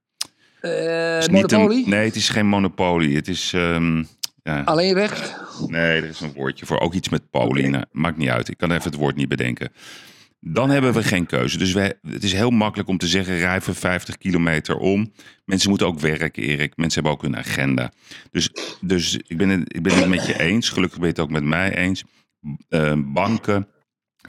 Eh, 0.60 1.18
is 1.18 1.28
niet 1.28 1.52
een- 1.52 1.58
monopolie? 1.58 1.88
nee, 1.88 2.04
het 2.06 2.16
is 2.16 2.28
geen 2.28 2.46
monopolie. 2.46 3.16
Het 3.16 3.28
is. 3.28 3.52
ehm, 3.52 4.04
ja, 4.42 4.62
Alleen 4.64 4.94
recht? 4.94 5.36
nee, 5.66 6.00
er 6.02 6.08
is 6.08 6.20
een 6.20 6.32
woordje 6.32 6.66
voor. 6.66 6.80
Ook 6.80 6.94
iets 6.94 7.08
met 7.08 7.30
polie. 7.30 7.68
Nou, 7.68 7.84
maakt 7.92 8.16
niet 8.16 8.28
uit. 8.28 8.48
Ik 8.48 8.56
kan 8.58 8.70
even 8.70 8.90
het 8.90 8.94
woord 9.00 9.16
niet 9.16 9.28
bedenken. 9.28 9.72
Dan 10.46 10.70
hebben 10.70 10.92
we 10.92 11.02
geen 11.02 11.26
keuze. 11.26 11.58
Dus 11.58 11.72
wij, 11.72 11.94
het 12.08 12.22
is 12.24 12.32
heel 12.32 12.50
makkelijk 12.50 12.88
om 12.88 12.98
te 12.98 13.06
zeggen: 13.06 13.38
rij 13.38 13.60
voor 13.60 13.74
50 13.74 14.18
kilometer 14.18 14.76
om. 14.76 15.12
Mensen 15.44 15.68
moeten 15.68 15.86
ook 15.86 15.98
werken, 16.00 16.42
Erik. 16.42 16.76
Mensen 16.76 17.02
hebben 17.02 17.12
ook 17.12 17.22
hun 17.22 17.36
agenda. 17.36 17.92
Dus, 18.30 18.50
dus 18.80 19.18
ik, 19.26 19.36
ben 19.36 19.48
het, 19.48 19.74
ik 19.74 19.82
ben 19.82 19.96
het 19.96 20.08
met 20.08 20.26
je 20.26 20.40
eens. 20.40 20.68
Gelukkig 20.70 20.98
ben 20.98 21.06
je 21.08 21.12
het 21.14 21.22
ook 21.22 21.30
met 21.30 21.44
mij 21.44 21.76
eens. 21.76 22.04
Eh, 22.68 22.92
banken. 22.96 23.68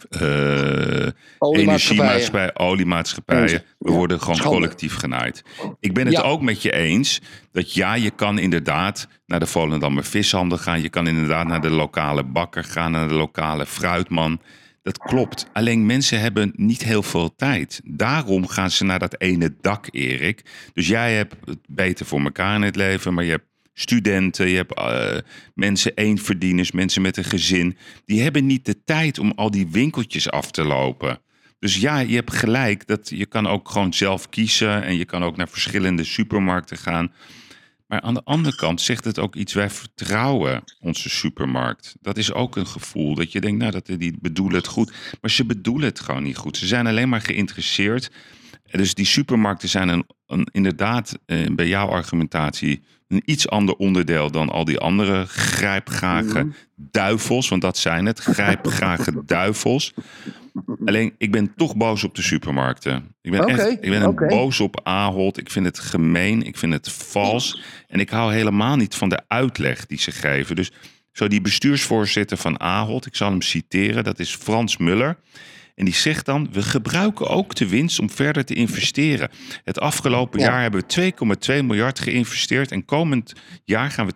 eh, 0.10 1.08
energiemaatschappij, 1.40 2.52
oliemaatschappijen. 2.58 3.64
We 3.80 3.92
worden 3.92 4.20
gewoon 4.20 4.36
Schande. 4.36 4.56
collectief 4.58 4.96
genaaid. 4.96 5.44
Ik 5.80 5.94
ben 5.94 6.06
het 6.06 6.16
Ja. 6.16 6.22
ook 6.22 6.42
met 6.42 6.62
je 6.62 6.74
eens 6.74 7.22
dat 7.52 7.74
ja, 7.74 7.94
je 7.94 8.10
kan 8.12 8.38
inderdaad 8.40 9.08
naar 9.26 9.40
de 9.40 9.46
Volendammer 9.46 10.04
vishandel 10.04 10.58
gaan. 10.58 10.82
Je 10.82 10.90
kan 10.90 11.08
inderdaad 11.08 11.48
naar 11.48 11.62
de 11.62 11.70
lokale 11.70 12.24
bakker 12.24 12.64
gaan, 12.64 12.92
naar 12.92 13.08
de 13.08 13.14
lokale 13.14 13.66
fruitman. 13.66 14.40
Dat 14.86 14.98
klopt. 14.98 15.48
Alleen 15.54 15.86
mensen 15.86 16.20
hebben 16.20 16.52
niet 16.56 16.84
heel 16.84 17.04
veel 17.04 17.36
tijd. 17.36 17.82
Daarom 17.84 18.48
gaan 18.48 18.72
ze 18.72 18.84
naar 18.84 19.00
dat 19.00 19.22
ene 19.22 19.56
dak, 19.62 19.88
Erik. 19.92 20.46
Dus 20.74 20.88
jij 20.88 21.16
hebt 21.16 21.36
het 21.46 21.60
beter 21.68 22.06
voor 22.06 22.20
elkaar 22.20 22.56
in 22.56 22.62
het 22.62 22.76
leven, 22.76 23.14
maar 23.14 23.24
je 23.24 23.32
hebt 23.32 23.48
studenten, 23.74 24.48
je 24.48 24.56
hebt 24.56 24.74
eh, 24.74 25.18
mensen 25.54 25.92
eenverdieners, 25.96 26.72
mensen 26.72 27.02
met 27.02 27.18
een 27.18 27.24
gezin. 27.24 27.78
Die 28.06 28.22
hebben 28.22 28.46
niet 28.46 28.66
de 28.66 28.84
tijd 28.84 29.20
om 29.20 29.32
al 29.36 29.52
die 29.52 29.68
winkeltjes 29.68 30.30
af 30.32 30.52
te 30.52 30.64
lopen. 30.64 31.20
Dus 31.60 31.78
ja, 31.78 32.00
je 32.00 32.16
hebt 32.16 32.34
gelijk 32.34 32.88
dat 32.88 33.10
je 33.10 33.26
kan 33.26 33.48
ook 33.48 33.70
gewoon 33.70 33.94
zelf 33.94 34.30
kiezen 34.30 34.84
en 34.84 34.98
je 34.98 35.06
kan 35.06 35.24
ook 35.24 35.38
naar 35.38 35.50
verschillende 35.50 36.04
supermarkten 36.04 36.78
gaan. 36.78 37.12
Maar 37.88 38.02
aan 38.02 38.14
de 38.14 38.24
andere 38.24 38.56
kant 38.56 38.82
zegt 38.82 39.06
het 39.06 39.20
ook 39.20 39.36
iets, 39.36 39.54
wij 39.54 39.70
vertrouwen 39.70 40.64
onze 40.80 41.10
supermarkt. 41.10 41.96
Dat 42.02 42.18
is 42.18 42.34
ook 42.34 42.56
een 42.56 42.68
gevoel 42.68 43.16
dat 43.16 43.32
je 43.32 43.42
denkt, 43.42 43.60
nou, 43.60 43.72
dat, 43.72 43.86
die 43.86 44.18
bedoelen 44.22 44.58
het 44.58 44.68
goed. 44.68 44.94
Maar 45.22 45.32
ze 45.32 45.46
bedoelen 45.46 45.88
het 45.88 46.00
gewoon 46.00 46.24
niet 46.24 46.38
goed. 46.38 46.58
Ze 46.58 46.68
zijn 46.68 46.88
alleen 46.88 47.10
maar 47.10 47.22
geïnteresseerd. 47.22 48.12
Dus 48.72 48.94
die 48.94 49.06
supermarkten 49.06 49.70
zijn 49.70 49.88
een, 49.88 50.06
een, 50.26 50.48
inderdaad 50.52 51.20
eh, 51.26 51.46
bij 51.52 51.68
jouw 51.68 51.88
argumentatie 51.88 52.84
een 53.08 53.22
iets 53.26 53.50
ander 53.50 53.76
onderdeel 53.76 54.32
dan 54.32 54.50
al 54.50 54.66
die 54.66 54.80
andere 54.80 55.26
grijpgrage 55.26 56.48
duivels. 56.76 57.50
Want 57.50 57.62
dat 57.62 57.78
zijn 57.78 58.06
het, 58.06 58.20
grijpgrage 58.20 59.22
duivels. 59.26 59.94
Alleen, 60.86 61.14
ik 61.18 61.32
ben 61.32 61.54
toch 61.56 61.76
boos 61.76 62.04
op 62.04 62.16
de 62.16 62.22
supermarkten. 62.22 63.16
Ik 63.22 63.32
ben 63.32 63.46
echt 63.46 63.68
ik 63.68 63.90
ben 63.90 64.16
boos 64.16 64.60
op 64.60 64.80
Ahold. 64.84 65.38
Ik 65.38 65.52
vind 65.52 65.66
het 65.66 65.80
gemeen. 65.80 66.44
Ik 66.44 66.58
vind 66.58 66.74
het 66.74 66.92
vals. 66.92 67.62
En 67.88 68.00
ik 68.00 68.10
hou 68.10 68.34
helemaal 68.34 68.76
niet 68.76 68.96
van 68.96 69.10
de 69.10 69.22
uitleg 69.28 69.86
die 69.86 70.00
ze 70.00 70.12
geven. 70.12 70.56
Dus 70.56 70.72
zo 71.12 71.28
die 71.28 71.42
bestuursvoorzitter 71.42 72.38
van 72.38 72.60
Ahold, 72.60 73.06
ik 73.06 73.16
zal 73.16 73.30
hem 73.30 73.42
citeren, 73.42 74.04
dat 74.04 74.20
is 74.20 74.36
Frans 74.36 74.78
Muller. 74.78 75.18
En 75.76 75.86
die 75.86 75.94
zegt 75.94 76.26
dan, 76.26 76.48
we 76.52 76.62
gebruiken 76.62 77.28
ook 77.28 77.56
de 77.56 77.68
winst 77.70 78.00
om 78.00 78.10
verder 78.10 78.46
te 78.46 78.54
investeren. 78.54 79.30
Het 79.64 79.80
afgelopen 79.80 80.40
Ja. 80.40 80.46
jaar 80.46 80.62
hebben 80.62 80.80
we 80.80 80.86
2,2 81.58 81.64
miljard 81.64 82.00
geïnvesteerd. 82.00 82.72
En 82.72 82.86
komend 82.86 83.34
jaar 83.64 83.92
gaan 83.92 84.06
we 84.06 84.16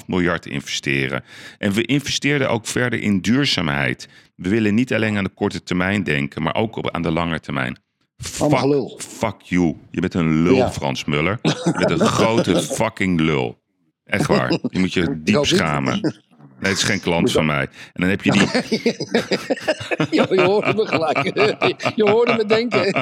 2,5 0.00 0.06
miljard 0.06 0.46
investeren. 0.46 1.22
En 1.58 1.72
we 1.72 1.82
investeerden 1.86 2.50
ook 2.50 2.66
verder 2.66 3.00
in 3.00 3.20
duurzaamheid. 3.20 4.08
We 4.36 4.48
willen 4.48 4.74
niet 4.74 4.94
alleen 4.94 5.16
aan 5.16 5.24
de 5.24 5.30
korte 5.34 5.62
termijn 5.62 6.02
denken, 6.02 6.42
maar 6.42 6.54
ook 6.54 6.76
op, 6.76 6.90
aan 6.90 7.02
de 7.02 7.10
lange 7.10 7.40
termijn. 7.40 7.78
Fuck, 8.16 8.58
gelul. 8.58 9.00
fuck 9.02 9.40
you. 9.40 9.76
Je 9.90 10.00
bent 10.00 10.14
een 10.14 10.42
lul, 10.42 10.56
Ja. 10.56 10.70
Frans 10.72 11.04
Muller. 11.04 11.38
Je 11.42 11.84
bent 11.86 12.00
een 12.00 12.06
grote 12.06 12.62
fucking 12.76 13.20
lul. 13.20 13.58
Echt 14.04 14.26
waar. 14.26 14.50
Je 14.68 14.78
moet 14.78 14.92
je 14.92 15.20
diep 15.22 15.44
schamen. 15.44 16.14
Nee, 16.60 16.70
het 16.70 16.80
is 16.80 16.82
geen 16.82 17.00
klant 17.00 17.32
van 17.32 17.46
mij. 17.46 17.68
En 17.92 18.00
dan 18.00 18.08
heb 18.08 18.22
je 18.22 18.30
die, 18.30 18.40
Ja, 20.18 20.26
je 20.30 20.42
hoorde 20.42 20.74
me 20.74 20.86
gelijk. 20.86 21.22
Je 21.96 22.10
hoorde 22.10 22.36
me 22.36 22.46
denken. 22.46 22.92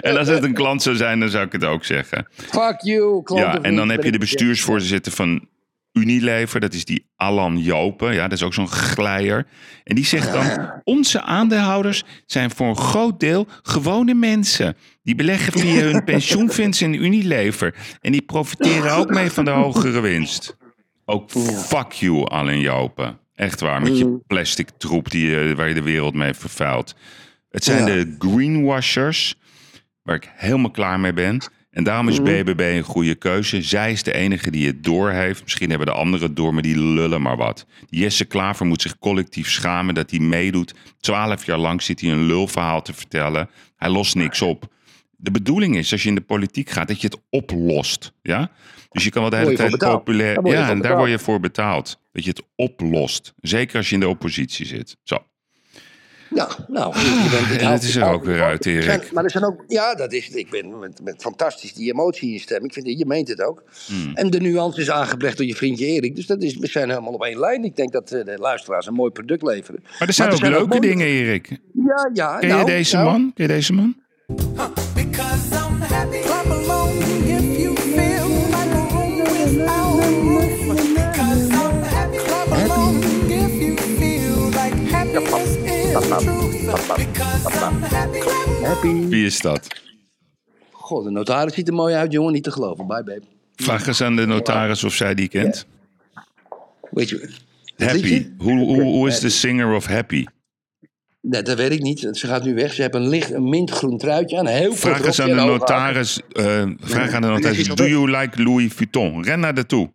En 0.00 0.16
als 0.16 0.28
het 0.28 0.44
een 0.44 0.54
klant 0.54 0.82
zou 0.82 0.96
zijn, 0.96 1.20
dan 1.20 1.28
zou 1.28 1.46
ik 1.46 1.52
het 1.52 1.64
ook 1.64 1.84
zeggen. 1.84 2.26
Fuck 2.32 2.80
you, 2.80 3.22
klanten. 3.22 3.50
Ja, 3.50 3.60
en 3.60 3.76
dan 3.76 3.88
heb 3.88 4.04
je 4.04 4.12
de 4.12 4.18
bestuursvoorzitter 4.18 5.12
van 5.12 5.48
Unilever. 5.92 6.60
Dat 6.60 6.74
is 6.74 6.84
die 6.84 7.06
Alan 7.16 7.58
Jopen. 7.58 8.14
Ja, 8.14 8.22
dat 8.22 8.32
is 8.38 8.42
ook 8.42 8.54
zo'n 8.54 8.68
glijer. 8.68 9.46
En 9.84 9.94
die 9.94 10.04
zegt 10.04 10.32
dan... 10.32 10.70
Onze 10.84 11.22
aandeelhouders 11.22 12.04
zijn 12.26 12.50
voor 12.50 12.66
een 12.66 12.76
groot 12.76 13.20
deel 13.20 13.46
gewone 13.62 14.14
mensen. 14.14 14.76
Die 15.02 15.14
beleggen 15.14 15.52
via 15.52 15.80
hun 15.80 16.04
pensioenfonds 16.04 16.82
in 16.82 16.94
Unilever. 16.94 17.74
En 18.00 18.12
die 18.12 18.22
profiteren 18.22 18.92
ook 18.92 19.10
mee 19.10 19.30
van 19.30 19.44
de 19.44 19.50
hogere 19.50 20.00
winst. 20.00 20.56
Ook 21.04 21.30
fuck 21.66 21.92
you, 21.92 22.24
Alan 22.26 22.60
Jopen. 22.60 23.18
Echt 23.34 23.60
waar, 23.60 23.82
met 23.82 23.98
je 23.98 24.18
plastic 24.26 24.68
troep 24.78 25.10
die, 25.10 25.40
eh, 25.40 25.56
waar 25.56 25.68
je 25.68 25.74
de 25.74 25.82
wereld 25.82 26.14
mee 26.14 26.34
vervuilt. 26.34 26.94
Het 27.50 27.64
zijn 27.64 27.78
Ja. 27.78 27.84
de 28.04 28.16
greenwashers 28.18 29.34
waar 30.02 30.16
ik 30.16 30.30
helemaal 30.34 30.70
klaar 30.70 31.00
mee 31.00 31.12
ben. 31.12 31.40
En 31.70 31.84
daarom 31.84 32.08
is 32.08 32.22
BBB 32.22 32.60
een 32.60 32.82
goede 32.82 33.14
keuze. 33.14 33.62
Zij 33.62 33.92
is 33.92 34.02
de 34.02 34.12
enige 34.12 34.50
die 34.50 34.66
het 34.66 34.84
door 34.84 35.10
heeft. 35.10 35.42
Misschien 35.42 35.68
hebben 35.68 35.86
de 35.86 35.92
anderen 35.92 36.26
het 36.26 36.36
door, 36.36 36.54
maar 36.54 36.62
die 36.62 36.78
lullen 36.78 37.22
maar 37.22 37.36
wat. 37.36 37.66
Jesse 37.88 38.24
Klaver 38.24 38.66
moet 38.66 38.82
zich 38.82 38.98
collectief 38.98 39.50
schamen 39.50 39.94
dat 39.94 40.10
hij 40.10 40.18
meedoet. 40.20 40.74
Twaalf 41.00 41.46
jaar 41.46 41.58
lang 41.58 41.82
zit 41.82 42.00
hij 42.00 42.10
een 42.10 42.26
lulverhaal 42.26 42.82
te 42.82 42.92
vertellen. 42.92 43.48
Hij 43.76 43.88
lost 43.90 44.14
niks 44.14 44.42
op. 44.42 44.72
De 45.24 45.30
bedoeling 45.30 45.76
is, 45.76 45.92
als 45.92 46.02
je 46.02 46.08
in 46.08 46.14
de 46.14 46.20
politiek 46.20 46.70
gaat, 46.70 46.88
dat 46.88 47.00
je 47.00 47.06
het 47.06 47.20
oplost. 47.30 48.12
Ja? 48.22 48.50
Dus 48.90 49.04
je 49.04 49.10
kan 49.10 49.20
wel 49.20 49.30
de 49.30 49.36
hele 49.36 49.54
tijd 49.54 49.78
populair... 49.78 50.34
Daar 50.42 50.52
Ja, 50.52 50.70
en 50.70 50.80
daar 50.80 50.96
word 50.96 51.10
je 51.10 51.18
voor 51.18 51.40
betaald. 51.40 51.98
Dat 52.12 52.24
je 52.24 52.30
het 52.30 52.42
oplost. 52.56 53.32
Zeker 53.40 53.76
als 53.76 53.88
je 53.88 53.94
in 53.94 54.00
de 54.00 54.08
oppositie 54.08 54.66
zit. 54.66 54.96
Zo. 55.02 55.24
Ja, 56.34 56.48
nou, 56.68 56.98
je 56.98 57.46
bent 57.48 57.60
Ah, 57.60 57.66
en 57.66 57.72
het 57.72 57.82
is 57.82 57.96
er 57.96 58.04
ook 58.04 58.24
weer 58.24 58.42
uit, 58.42 58.66
Erik. 58.66 59.12
Maar 59.12 59.24
er 59.24 59.30
zijn 59.30 59.44
ook, 59.44 59.64
ja, 59.66 59.94
dat 59.94 60.12
is, 60.12 60.28
ik 60.28 60.50
ben 60.50 60.78
met, 60.78 61.00
met 61.02 61.22
fantastisch 61.22 61.74
die 61.74 61.92
emotie 61.92 62.28
in 62.28 62.32
je 62.32 62.40
stem. 62.40 62.64
Ik 62.64 62.72
vind, 62.72 62.98
je 62.98 63.06
meent 63.06 63.28
het 63.28 63.42
ook. 63.42 63.62
Hmm. 63.86 64.14
En 64.14 64.30
de 64.30 64.40
nuance 64.40 64.80
is 64.80 64.90
aangebracht 64.90 65.36
door 65.36 65.46
je 65.46 65.54
vriendje 65.54 65.86
Erik. 65.86 66.16
Dus 66.16 66.26
dat 66.26 66.42
is, 66.42 66.56
we 66.56 66.66
zijn 66.66 66.88
helemaal 66.88 67.12
op 67.12 67.24
één 67.24 67.38
lijn. 67.38 67.64
Ik 67.64 67.76
denk 67.76 67.92
dat 67.92 68.12
eh, 68.12 68.24
de 68.24 68.38
luisteraars 68.38 68.86
een 68.86 68.94
mooi 68.94 69.10
product 69.10 69.42
leveren. 69.42 69.82
Maar 69.98 70.08
er 70.08 70.14
zijn 70.14 70.32
ook 70.32 70.40
leuke 70.40 70.80
dingen, 70.80 71.06
Erik. 71.06 71.58
Ja, 71.72 72.10
ja. 72.12 72.38
Ken 72.38 72.48
nou, 72.48 72.60
je 72.60 72.66
deze 72.66 72.96
nou, 72.96 73.10
man? 73.10 73.32
Ken 73.34 73.46
je 73.46 73.52
deze 73.52 73.72
man? 73.72 73.94
Happy. 75.16 76.22
Clap 76.22 76.46
along 76.46 76.98
if 77.36 77.58
you 77.60 77.74
feel 77.76 78.28
like 78.50 78.70
a 78.70 78.84
room 78.94 79.18
without 79.18 80.02
a 80.02 80.10
roof. 80.10 80.76
Because 80.94 81.50
I'm 81.50 81.82
happy. 81.82 82.18
Clap 82.18 82.48
along 82.48 83.02
if 83.30 83.52
you 83.62 83.76
feel 83.76 84.50
like 84.50 84.74
happiness 84.90 85.56
is 85.56 85.92
the 85.92 86.18
truth. 86.22 86.96
Because 86.96 87.62
I'm 87.62 87.82
happy. 87.82 88.20
Clap 88.20 88.62
Happy. 88.62 89.08
Wie 89.08 89.24
is 89.24 89.40
dat? 89.40 89.82
God, 90.70 91.04
de 91.04 91.10
notaris 91.10 91.54
ziet 91.54 91.68
er 91.68 91.74
mooi 91.74 91.94
uit, 91.94 92.12
jongen. 92.12 92.32
Niet 92.32 92.44
te 92.44 92.50
geloven. 92.50 92.86
Bye, 92.86 93.04
babe. 93.04 93.22
Vraag 93.56 93.86
eens 93.86 94.00
aan 94.00 94.16
de 94.16 94.26
notaris 94.26 94.84
of 94.84 94.94
zij 94.94 95.14
die 95.14 95.28
kent. 95.28 95.66
Weet 96.90 97.08
je, 97.08 97.30
Happy. 97.76 98.26
Hoe, 98.38 98.58
hoe, 98.58 98.82
hoe 98.82 99.08
is 99.08 99.20
de 99.20 99.28
singer 99.28 99.74
of 99.74 99.86
Happy? 99.86 100.24
Nee, 101.26 101.42
dat 101.42 101.56
weet 101.56 101.70
ik 101.72 101.80
niet. 101.82 102.08
Ze 102.12 102.26
gaat 102.26 102.44
nu 102.44 102.54
weg. 102.54 102.72
Ze 102.72 102.82
hebben 102.82 103.02
een 103.02 103.08
licht, 103.08 103.30
een 103.32 103.48
mintgroen 103.48 103.98
truitje 103.98 104.38
aan. 104.38 104.46
Heel 104.46 104.74
Vraag 104.74 105.04
eens 105.04 105.20
aan 105.20 105.28
de 105.28 105.34
notaris. 105.34 106.20
eh, 106.32 106.62
vraag 106.80 107.12
aan 107.12 107.22
de 107.22 107.28
notaris. 107.28 107.58
is 107.58 107.68
Do 107.68 107.86
you 107.88 108.10
like 108.10 108.42
Louis 108.42 108.72
Vuitton? 108.72 109.22
Ren 109.24 109.40
naar 109.40 109.54
de 109.54 109.66
toe. 109.66 109.92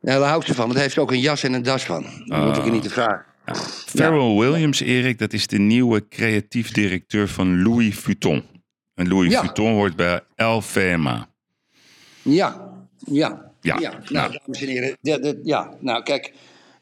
Ja, 0.00 0.18
daar 0.18 0.28
houdt 0.28 0.46
ze 0.46 0.54
van. 0.54 0.62
Want 0.62 0.72
daar 0.72 0.82
heeft 0.82 0.98
ook 0.98 1.10
een 1.12 1.20
jas 1.20 1.42
en 1.42 1.52
een 1.52 1.62
das 1.62 1.84
van. 1.84 2.06
Dat 2.24 2.44
moet 2.44 2.56
ik 2.56 2.64
je 2.64 2.70
niet 2.70 2.82
te 2.82 2.90
vragen. 2.90 3.24
Pharrell 3.86 4.34
Williams, 4.36 4.80
Erik, 4.80 5.18
dat 5.18 5.32
is 5.32 5.46
de 5.46 5.58
nieuwe 5.58 6.08
creatief 6.08 6.70
directeur 6.72 7.28
van 7.28 7.62
Louis 7.62 7.94
Vuitton. 7.98 8.42
En 8.94 9.08
Louis 9.08 9.30
Ja. 9.32 9.40
Vuitton 9.40 9.72
hoort 9.72 9.96
bij 9.96 10.20
LVMA. 10.36 11.28
Ja, 12.22 12.70
ja. 13.10 13.52
Ja. 13.60 13.78
ja. 13.80 13.92
Nou, 14.08 14.32
dames 14.32 14.60
en 14.62 14.68
heren. 14.68 14.96
Ja, 15.00 15.34
ja, 15.44 15.70
nou 15.80 16.02
kijk. 16.02 16.32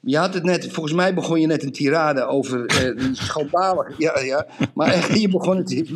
Je 0.05 0.17
had 0.17 0.35
het 0.35 0.43
net, 0.43 0.69
volgens 0.71 0.95
mij 0.95 1.15
begon 1.15 1.41
je 1.41 1.47
net 1.47 1.63
een 1.63 1.73
tirade 1.73 2.27
over 2.27 2.67
eh 2.67 3.05
schandalig. 3.13 3.99
Ja, 3.99 4.21
ja. 4.21 4.47
Maar 4.75 4.89
echt, 4.89 5.21
je 5.21 5.29
begon 5.29 5.57
het. 5.57 5.91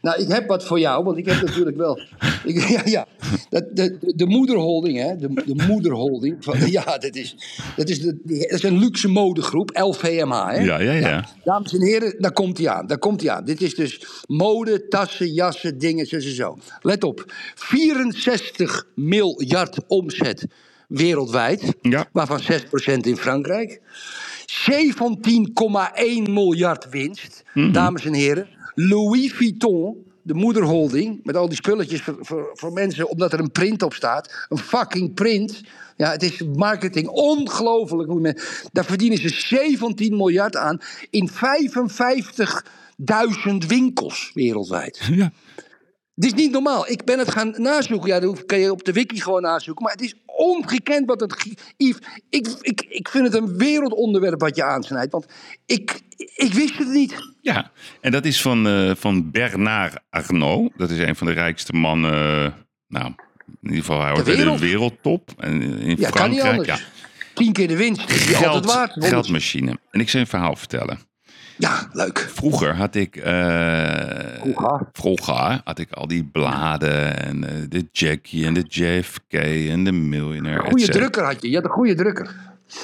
Nou, 0.00 0.22
ik 0.22 0.28
heb 0.28 0.48
wat 0.48 0.64
voor 0.64 0.80
jou, 0.80 1.04
want 1.04 1.16
ik 1.16 1.26
heb 1.26 1.42
natuurlijk 1.42 1.76
wel. 1.76 2.00
Ik, 2.44 2.68
ja, 2.76 2.82
ja. 2.84 3.06
Dat, 3.50 3.64
de, 3.76 3.98
de, 4.00 4.12
de 4.16 4.26
moederholding, 4.26 4.98
hè? 4.98 5.16
De, 5.16 5.42
de 5.46 5.64
moederholding. 5.66 6.36
Van, 6.40 6.70
ja, 6.70 6.98
dat 6.98 7.14
is, 7.14 7.36
dat, 7.76 7.88
is 7.88 8.00
de, 8.00 8.20
dat 8.24 8.50
is 8.50 8.62
een 8.62 8.78
luxe 8.78 9.08
modegroep, 9.08 9.70
LVMH. 9.72 10.46
Hè? 10.46 10.60
Ja, 10.60 10.80
ja, 10.80 10.92
ja. 10.92 11.28
Dames 11.44 11.74
en 11.74 11.82
heren, 11.82 12.14
daar 12.18 12.32
komt 12.32 12.58
hij 12.58 12.68
aan. 12.68 12.86
Daar 12.86 12.98
komt 12.98 13.20
hij 13.20 13.30
aan. 13.30 13.44
Dit 13.44 13.60
is 13.60 13.74
dus 13.74 14.06
mode, 14.26 14.88
tassen, 14.88 15.32
jassen, 15.32 15.78
dingen, 15.78 16.06
zo, 16.06 16.20
zo, 16.20 16.30
zo. 16.30 16.58
Let 16.80 17.04
op. 17.04 17.24
64 17.54 18.86
miljard 18.94 19.78
omzet 19.86 20.46
wereldwijd. 20.92 21.74
Ja. 21.80 22.06
Waarvan 22.12 22.40
6% 22.40 22.44
in 23.00 23.16
Frankrijk. 23.16 23.80
17,1 24.46 26.30
miljard 26.30 26.88
winst. 26.90 27.42
Mhm. 27.54 27.72
Dames 27.72 28.04
en 28.04 28.14
heren. 28.14 28.48
Louis 28.74 29.32
Vuitton, 29.32 29.96
de 30.22 30.34
moederholding, 30.34 31.20
met 31.22 31.36
al 31.36 31.48
die 31.48 31.56
spulletjes 31.56 32.02
voor, 32.02 32.16
voor, 32.20 32.50
voor 32.52 32.72
mensen, 32.72 33.08
omdat 33.08 33.32
er 33.32 33.40
een 33.40 33.50
print 33.50 33.82
op 33.82 33.94
staat. 33.94 34.46
Een 34.48 34.58
fucking 34.58 35.14
print. 35.14 35.60
Ja, 35.96 36.10
het 36.10 36.22
is 36.22 36.42
marketing 36.56 37.08
ongelooflijk. 37.08 38.42
Daar 38.72 38.84
verdienen 38.84 39.18
ze 39.18 39.28
17 39.28 40.16
miljard 40.16 40.56
aan 40.56 40.80
in 41.10 41.30
55.000 41.30 41.34
winkels 43.66 44.30
wereldwijd. 44.34 45.08
Ja. 45.12 45.32
Het 46.14 46.24
is 46.24 46.34
niet 46.34 46.50
normaal. 46.52 46.88
Ik 46.90 47.04
ben 47.04 47.18
het 47.18 47.30
gaan 47.30 47.54
nazoeken. 47.56 48.08
Ja, 48.08 48.20
dat 48.20 48.46
kan 48.46 48.58
je 48.58 48.70
op 48.70 48.84
de 48.84 48.92
wiki 48.92 49.20
gewoon 49.20 49.42
nazoeken. 49.42 49.82
Maar 49.84 49.92
het 49.92 50.02
is 50.02 50.14
ongekend 50.26 51.06
wat 51.06 51.20
het... 51.20 51.46
Yves, 51.76 51.98
ik, 52.30 52.48
ik, 52.60 52.84
ik 52.88 53.08
vind 53.08 53.24
het 53.24 53.34
een 53.34 53.56
wereldonderwerp 53.58 54.40
wat 54.40 54.56
je 54.56 54.64
aansnijdt. 54.64 55.12
Want 55.12 55.26
ik, 55.66 56.00
ik 56.36 56.52
wist 56.52 56.78
het 56.78 56.88
niet. 56.88 57.14
Ja, 57.40 57.70
en 58.00 58.10
dat 58.10 58.24
is 58.24 58.42
van, 58.42 58.66
eh, 58.68 58.94
van 58.94 59.30
Bernard 59.30 59.96
Arnault. 60.10 60.72
Dat 60.76 60.90
is 60.90 60.98
een 60.98 61.16
van 61.16 61.26
de 61.26 61.32
rijkste 61.32 61.72
mannen. 61.72 62.12
eh, 62.12 62.52
nou, 62.88 63.06
in 63.06 63.14
ieder 63.62 63.78
geval, 63.78 64.00
hij 64.00 64.10
hoort 64.10 64.24
bij 64.24 64.32
de 64.34 64.40
wereld. 64.42 64.60
wereldtop. 64.60 65.30
En 65.38 65.62
in 65.62 65.96
Ja, 65.98 66.10
kan 66.10 66.30
niet 66.30 66.40
Frankrijk. 66.40 66.46
anders. 66.70 66.80
Ja, 66.80 66.86
Tien 67.34 67.52
keer 67.52 67.68
de 67.68 67.76
winst. 67.76 68.34
altijd 68.44 68.64
waard. 68.64 68.92
Geldmachine. 69.04 69.78
En 69.90 70.00
ik 70.00 70.08
zal 70.10 70.20
een 70.20 70.26
verhaal 70.26 70.56
vertellen. 70.56 70.98
Ja, 71.58 71.88
leuk. 71.92 72.28
Vroeger 72.32 72.74
had 72.76 72.94
ik. 72.94 73.20
Vroeger? 74.40 74.88
vroeger 74.92 75.60
had 75.64 75.78
ik 75.78 75.92
al 75.92 76.06
die 76.06 76.24
bladen. 76.24 77.24
En 77.24 77.48
eh, 77.48 77.54
de 77.68 77.88
Jackie 77.92 78.46
en 78.46 78.54
de 78.54 78.64
JFK 78.68 79.32
en 79.68 79.84
de 79.84 79.92
Millionaire. 79.92 80.62
et 80.62 80.68
Goede 80.68 80.88
drukker 80.88 81.24
had 81.24 81.42
je. 81.42 81.48
Je 81.48 81.54
had 81.54 81.64
een 81.64 81.70
goede 81.70 81.94
drukker. 81.94 82.36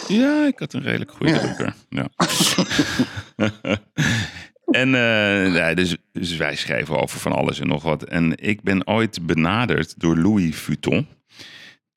Ja, 0.08 0.46
ik 0.46 0.58
had 0.58 0.72
een 0.72 0.82
redelijk 0.82 1.10
goede 1.10 1.38
drukker. 1.38 1.74
Ja. 1.88 2.08
en 4.82 4.94
eh, 4.94 5.54
ja, 5.54 5.74
dus, 5.74 5.96
dus 6.12 6.36
wij 6.36 6.56
schrijven 6.56 7.00
over 7.00 7.20
van 7.20 7.32
alles 7.32 7.60
en 7.60 7.66
nog 7.66 7.82
wat. 7.82 8.02
En 8.02 8.32
ik 8.36 8.62
ben 8.62 8.86
ooit 8.86 9.26
benaderd 9.26 9.94
door 10.00 10.16
Louis 10.16 10.56
Vuitton. 10.56 11.06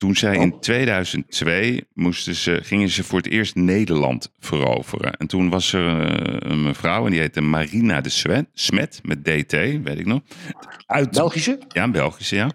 Toen 0.02 0.16
zij 0.16 0.36
in 0.36 0.60
2002 0.60 1.86
moesten 1.94 2.34
ze, 2.34 2.60
gingen 2.62 2.88
ze 2.88 3.04
voor 3.04 3.18
het 3.18 3.28
eerst 3.28 3.54
Nederland 3.54 4.32
veroveren. 4.38 5.12
En 5.16 5.26
toen 5.26 5.50
was 5.50 5.72
er 5.72 6.06
eh, 6.06 6.50
een 6.50 6.62
mevrouw 6.62 7.04
en 7.04 7.10
die 7.10 7.20
heette 7.20 7.40
Marina 7.40 8.00
de 8.00 8.08
Smet, 8.08 8.48
Smet 8.54 9.00
met 9.02 9.24
DT, 9.24 9.52
weet 9.52 9.98
ik 9.98 10.06
nog. 10.06 10.20
Uit, 10.86 11.10
Belgische? 11.10 11.58
ja, 11.68 11.90
Belgische, 11.90 12.36
ja. 12.36 12.50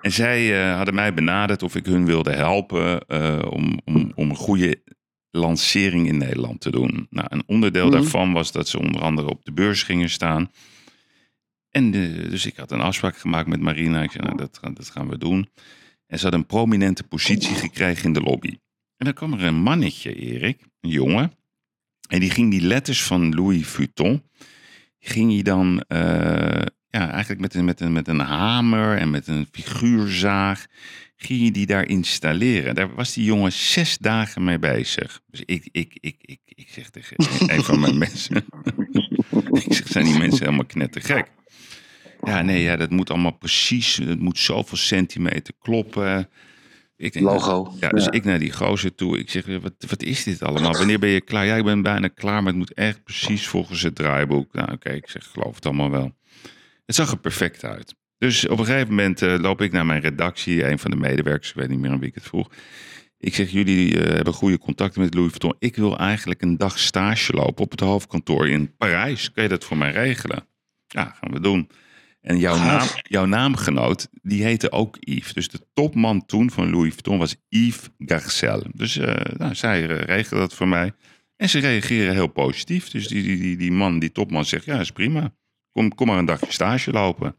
En 0.00 0.12
zij 0.12 0.62
eh, 0.62 0.76
hadden 0.76 0.94
mij 0.94 1.14
benaderd 1.14 1.62
of 1.62 1.74
ik 1.76 1.86
hun 1.86 2.06
wilde 2.06 2.32
helpen 2.32 3.06
eh, 3.06 3.38
om, 3.50 3.80
om, 3.84 4.12
om 4.14 4.30
een 4.30 4.36
goede 4.36 4.82
lancering 5.30 6.06
in 6.06 6.18
Nederland 6.18 6.60
te 6.60 6.70
doen. 6.70 7.06
Nou, 7.10 7.26
een 7.30 7.42
onderdeel 7.46 7.86
Mhm. 7.86 7.92
daarvan 7.92 8.32
was 8.32 8.52
dat 8.52 8.68
ze 8.68 8.78
onder 8.78 9.00
andere 9.00 9.28
op 9.28 9.44
de 9.44 9.52
beurs 9.52 9.82
gingen 9.82 10.10
staan. 10.10 10.50
En 11.70 11.90
dus 12.30 12.46
ik 12.46 12.56
had 12.56 12.70
een 12.70 12.80
afspraak 12.80 13.16
gemaakt 13.16 13.48
met 13.48 13.60
Marina. 13.60 14.02
Ik 14.02 14.10
zei, 14.10 14.24
nou, 14.24 14.36
dat, 14.36 14.60
dat 14.74 14.90
gaan 14.90 15.08
we 15.08 15.18
doen. 15.18 15.48
En 16.12 16.18
ze 16.18 16.24
had 16.24 16.34
een 16.34 16.46
prominente 16.46 17.02
positie 17.02 17.54
gekregen 17.54 18.04
in 18.04 18.12
de 18.12 18.20
lobby. 18.20 18.58
En 18.96 19.04
dan 19.04 19.12
kwam 19.12 19.32
er 19.32 19.42
een 19.42 19.62
mannetje, 19.62 20.14
Erik, 20.14 20.60
een 20.80 20.90
jongen. 20.90 21.32
En 22.08 22.20
die 22.20 22.30
ging 22.30 22.50
die 22.50 22.60
letters 22.60 23.02
van 23.02 23.34
Louis 23.34 23.66
Vuitton, 23.66 24.22
ging 24.98 25.32
hij 25.32 25.42
dan 25.42 25.84
eh, 25.88 25.98
ja, 26.88 27.10
eigenlijk 27.10 27.40
met 27.40 27.54
een, 27.54 27.64
met, 27.64 27.80
een, 27.80 27.92
met 27.92 28.08
een 28.08 28.20
hamer 28.20 28.98
en 28.98 29.10
met 29.10 29.26
een 29.26 29.46
figuurzaag, 29.52 30.66
ging 31.16 31.40
hij 31.40 31.50
die 31.50 31.66
daar 31.66 31.88
installeren. 31.88 32.74
Daar 32.74 32.94
was 32.94 33.12
die 33.12 33.24
jongen 33.24 33.52
zes 33.52 33.98
dagen 33.98 34.44
mee 34.44 34.58
bezig. 34.58 35.20
Dus 35.26 35.42
ik, 35.46 35.68
ik, 35.70 35.98
ik, 36.00 36.16
ik, 36.20 36.40
ik 36.44 36.68
zeg 36.68 36.90
tegen 36.90 37.16
een 37.56 37.64
van 37.64 37.80
mijn 37.80 37.98
mensen, 37.98 38.36
ik 39.66 39.72
zeg, 39.72 39.88
zijn 39.88 40.04
die 40.04 40.18
mensen 40.18 40.44
helemaal 40.44 40.66
knettergek? 40.66 41.30
Ja, 42.26 42.42
nee, 42.42 42.62
ja, 42.62 42.76
dat 42.76 42.90
moet 42.90 43.10
allemaal 43.10 43.36
precies, 43.38 43.96
het 43.96 44.20
moet 44.20 44.38
zoveel 44.38 44.76
centimeter 44.76 45.54
kloppen. 45.58 46.28
Ik 46.96 47.12
denk, 47.12 47.24
Logo. 47.24 47.74
Ja, 47.80 47.88
dus 47.88 48.04
Ja. 48.04 48.10
ik 48.10 48.24
naar 48.24 48.38
die 48.38 48.52
gozer 48.52 48.94
toe. 48.94 49.18
Ik 49.18 49.30
zeg, 49.30 49.46
wat, 49.46 49.72
wat 49.88 50.02
is 50.02 50.24
dit 50.24 50.42
allemaal? 50.42 50.72
Wanneer 50.72 50.98
ben 50.98 51.08
je 51.08 51.20
klaar? 51.20 51.46
Ja, 51.46 51.56
ik 51.56 51.64
ben 51.64 51.82
bijna 51.82 52.08
klaar, 52.08 52.42
maar 52.42 52.46
het 52.52 52.56
moet 52.56 52.74
echt 52.74 53.04
precies 53.04 53.46
volgens 53.46 53.82
het 53.82 53.94
draaiboek. 53.94 54.52
Nou, 54.52 54.72
oké, 54.72 54.90
ik 54.90 55.08
zeg, 55.08 55.24
geloof 55.32 55.54
het 55.54 55.66
allemaal 55.66 55.90
wel. 55.90 56.16
Het 56.86 56.94
zag 56.94 57.10
er 57.10 57.18
perfect 57.18 57.64
uit. 57.64 57.94
Dus 58.18 58.48
op 58.48 58.58
een 58.58 58.64
gegeven 58.64 58.88
moment 58.88 59.22
eh, 59.22 59.34
loop 59.38 59.60
ik 59.60 59.72
naar 59.72 59.86
mijn 59.86 60.00
redactie. 60.00 60.64
Een 60.68 60.78
van 60.78 60.90
de 60.90 60.96
medewerkers, 60.96 61.48
ik 61.50 61.54
weet 61.56 61.68
niet 61.68 61.78
meer 61.78 61.90
aan 61.90 61.98
wie 61.98 62.08
ik 62.08 62.14
het 62.14 62.24
vroeg. 62.24 62.48
Ik 63.18 63.34
zeg, 63.34 63.50
jullie 63.50 64.00
eh, 64.00 64.14
hebben 64.14 64.34
goede 64.34 64.58
contacten 64.58 65.00
met 65.02 65.14
Louis 65.14 65.30
Vuitton. 65.30 65.54
Ik 65.58 65.76
wil 65.76 65.98
eigenlijk 65.98 66.42
een 66.42 66.56
dag 66.56 66.78
stage 66.78 67.32
lopen 67.32 67.64
op 67.64 67.70
het 67.70 67.80
hoofdkantoor 67.80 68.48
in 68.48 68.76
Parijs. 68.76 69.32
Kun 69.32 69.42
je 69.42 69.48
dat 69.48 69.64
voor 69.64 69.76
mij 69.76 69.92
regelen? 69.92 70.46
Ja, 70.86 71.16
gaan 71.20 71.32
we 71.32 71.40
doen. 71.40 71.68
En 72.22 72.38
jouw, 72.38 72.56
naam, 72.56 72.86
jouw 73.02 73.24
naamgenoot, 73.24 74.08
die 74.22 74.42
heette 74.42 74.72
ook 74.72 74.96
Yves. 75.00 75.32
Dus 75.32 75.48
de 75.48 75.60
topman 75.72 76.26
toen 76.26 76.50
van 76.50 76.70
Louis 76.70 76.92
Vuitton 76.92 77.18
was 77.18 77.36
Yves 77.48 77.88
Garcel. 77.98 78.62
Dus 78.74 78.96
eh, 78.98 79.36
nou, 79.36 79.54
zij 79.54 79.88
eh, 79.88 80.00
regelen 80.00 80.40
dat 80.40 80.54
voor 80.54 80.68
mij. 80.68 80.92
En 81.36 81.48
ze 81.48 81.58
reageren 81.58 82.14
heel 82.14 82.26
positief. 82.26 82.90
Dus 82.90 83.08
die, 83.08 83.22
die, 83.22 83.38
die, 83.38 83.56
die 83.56 83.72
man, 83.72 83.98
die 83.98 84.12
topman 84.12 84.44
zegt, 84.44 84.64
ja, 84.64 84.80
is 84.80 84.90
prima. 84.90 85.32
Kom, 85.72 85.94
kom 85.94 86.06
maar 86.06 86.18
een 86.18 86.24
dagje 86.24 86.52
stage 86.52 86.90
lopen. 86.90 87.36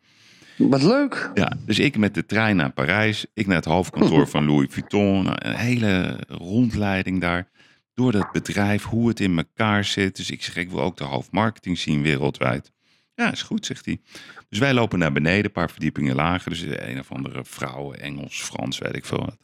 Wat 0.58 0.84
leuk. 0.84 1.32
Ja, 1.34 1.58
dus 1.66 1.80
ik 1.80 1.98
met 1.98 2.14
de 2.14 2.26
trein 2.26 2.56
naar 2.56 2.72
Parijs. 2.72 3.26
Ik 3.34 3.48
naar 3.48 3.56
het 3.56 3.66
hoofdkantoor 3.66 4.28
van 4.28 4.46
Louis 4.46 4.68
Vuitton. 4.70 5.24
Nou, 5.24 5.36
een 5.40 5.56
hele 5.56 6.20
rondleiding 6.28 7.22
daar. 7.22 7.52
Door 7.94 8.12
dat 8.12 8.32
bedrijf, 8.32 8.84
hoe 8.84 9.08
het 9.08 9.20
in 9.20 9.38
elkaar 9.38 9.86
zit. 9.86 10.16
Dus 10.16 10.32
ik 10.32 10.44
zeg, 10.44 10.56
ik 10.56 10.70
wil 10.70 10.82
ook 10.82 10.98
de 10.98 11.04
hoofdmarketing 11.04 11.78
zien 11.78 12.02
wereldwijd. 12.02 12.72
Ja, 13.16 13.32
is 13.32 13.42
goed, 13.42 13.66
zegt 13.66 13.86
hij. 13.86 14.02
Dus 14.50 14.60
wij 14.60 14.74
lopen 14.74 15.00
naar 15.00 15.12
beneden, 15.12 15.46
een 15.46 15.52
paar 15.52 15.70
verdiepingen 15.70 16.16
lager. 16.16 16.50
Dus 16.50 16.62
een 16.62 17.00
of 17.00 17.12
andere 17.12 17.46
vrouw, 17.46 17.94
Engels, 17.94 18.42
Frans, 18.42 18.78
weet 18.78 18.96
ik 18.96 19.06
veel 19.06 19.26
wat. 19.26 19.38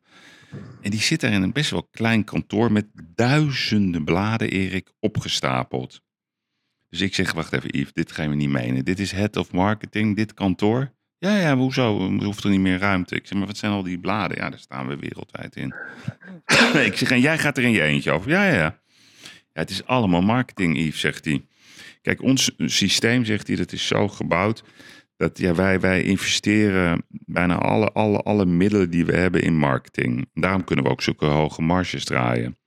En 0.81 0.91
die 0.91 1.01
zit 1.01 1.21
daar 1.21 1.31
in 1.31 1.41
een 1.41 1.51
best 1.51 1.71
wel 1.71 1.87
klein 1.91 2.23
kantoor 2.23 2.71
met 2.71 2.85
duizenden 3.15 4.03
bladen, 4.03 4.49
Erik, 4.49 4.91
opgestapeld. 4.99 6.01
Dus 6.89 7.01
ik 7.01 7.15
zeg, 7.15 7.33
wacht 7.33 7.53
even 7.53 7.77
Yves, 7.77 7.93
dit 7.93 8.11
gaan 8.11 8.29
we 8.29 8.35
niet 8.35 8.49
menen. 8.49 8.85
Dit 8.85 8.99
is 8.99 9.11
head 9.11 9.35
of 9.35 9.51
marketing, 9.51 10.15
dit 10.15 10.33
kantoor. 10.33 10.91
Ja, 11.17 11.37
ja, 11.37 11.55
hoezo? 11.55 12.17
Er 12.17 12.23
hoeft 12.23 12.43
er 12.43 12.49
niet 12.49 12.59
meer 12.59 12.77
ruimte. 12.77 13.15
Ik 13.15 13.27
zeg, 13.27 13.37
maar 13.37 13.47
wat 13.47 13.57
zijn 13.57 13.71
al 13.71 13.83
die 13.83 13.99
bladen? 13.99 14.37
Ja, 14.37 14.49
daar 14.49 14.59
staan 14.59 14.87
we 14.87 14.95
wereldwijd 14.95 15.55
in. 15.55 15.73
ik 16.85 16.97
zeg, 16.97 17.11
en 17.11 17.19
jij 17.19 17.37
gaat 17.37 17.57
er 17.57 17.63
in 17.63 17.71
je 17.71 17.81
eentje 17.81 18.11
over? 18.11 18.29
Ja, 18.29 18.45
ja, 18.45 18.53
ja. 18.53 18.79
Ja, 19.53 19.61
het 19.61 19.69
is 19.69 19.85
allemaal 19.85 20.21
marketing, 20.21 20.77
Yves, 20.77 20.99
zegt 20.99 21.25
hij. 21.25 21.45
Kijk, 22.01 22.21
ons 22.21 22.51
systeem, 22.57 23.25
zegt 23.25 23.47
hij, 23.47 23.55
dat 23.55 23.71
is 23.71 23.87
zo 23.87 24.07
gebouwd... 24.07 24.63
dat 25.15 25.37
ja, 25.37 25.55
wij, 25.55 25.79
wij 25.79 26.03
investeren 26.03 27.03
bijna 27.09 27.55
alle, 27.55 27.91
alle, 27.91 28.17
alle 28.17 28.45
middelen 28.45 28.89
die 28.89 29.05
we 29.05 29.15
hebben 29.15 29.41
in 29.41 29.57
marketing. 29.57 30.29
Daarom 30.33 30.63
kunnen 30.63 30.85
we 30.85 30.91
ook 30.91 31.01
zulke 31.01 31.25
hoge 31.25 31.61
marges 31.61 32.05
draaien. 32.05 32.57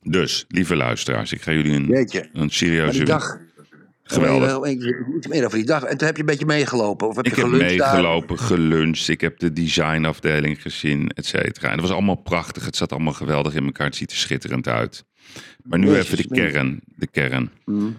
Dus, 0.00 0.44
lieve 0.48 0.76
luisteraars, 0.76 1.32
ik 1.32 1.42
ga 1.42 1.52
jullie 1.52 1.74
een, 1.74 1.86
Jeetje. 1.86 2.28
een 2.32 2.50
serieuze... 2.50 3.04
dag... 3.04 3.46
Geweldig. 4.10 4.60
Meer 5.28 5.44
over 5.44 5.58
die 5.58 5.66
dag. 5.66 5.82
En 5.82 5.96
toen 5.96 6.06
heb 6.06 6.16
je 6.16 6.22
een 6.22 6.28
beetje 6.28 6.46
meegelopen. 6.46 7.08
Of 7.08 7.16
heb 7.16 7.26
Ik 7.26 7.34
je 7.34 7.40
heb 7.40 7.50
daar? 7.50 7.60
meegelopen, 7.60 8.38
geluncht. 8.38 9.08
Ik 9.08 9.20
heb 9.20 9.38
de 9.38 9.52
designafdeling 9.52 10.62
gezien, 10.62 11.08
et 11.08 11.26
cetera. 11.26 11.66
En 11.66 11.72
het 11.72 11.80
was 11.80 11.90
allemaal 11.90 12.22
prachtig. 12.22 12.64
Het 12.64 12.76
zat 12.76 12.92
allemaal 12.92 13.12
geweldig 13.12 13.54
in 13.54 13.64
elkaar. 13.64 13.86
Het 13.86 13.96
ziet 13.96 14.10
er 14.10 14.16
schitterend 14.16 14.68
uit. 14.68 15.04
Maar 15.62 15.78
nu 15.78 15.86
Jezus, 15.86 16.04
even 16.04 16.16
de 16.16 16.34
kern. 16.34 16.80
De 16.84 17.06
kern. 17.06 17.50
Mm. 17.64 17.98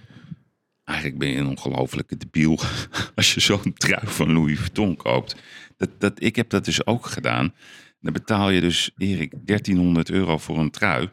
Eigenlijk 0.90 1.18
ben 1.20 1.30
je 1.30 1.38
een 1.38 1.48
ongelofelijke 1.48 2.18
debiel 2.18 2.60
als 3.16 3.34
je 3.34 3.40
zo'n 3.40 3.74
trui 3.74 4.08
van 4.08 4.32
Louis 4.34 4.58
Vuitton 4.60 4.96
koopt. 4.96 5.36
Dat, 5.78 5.90
dat, 5.98 6.14
ik 6.16 6.36
heb 6.36 6.50
dat 6.50 6.66
dus 6.66 6.86
ook 6.86 7.06
gedaan. 7.06 7.54
Dan 8.02 8.14
betaal 8.14 8.50
je 8.50 8.62
dus, 8.62 8.92
Erik, 8.98 9.34
1300 9.46 10.10
euro 10.12 10.38
voor 10.38 10.58
een 10.58 10.72
trui. 10.72 11.10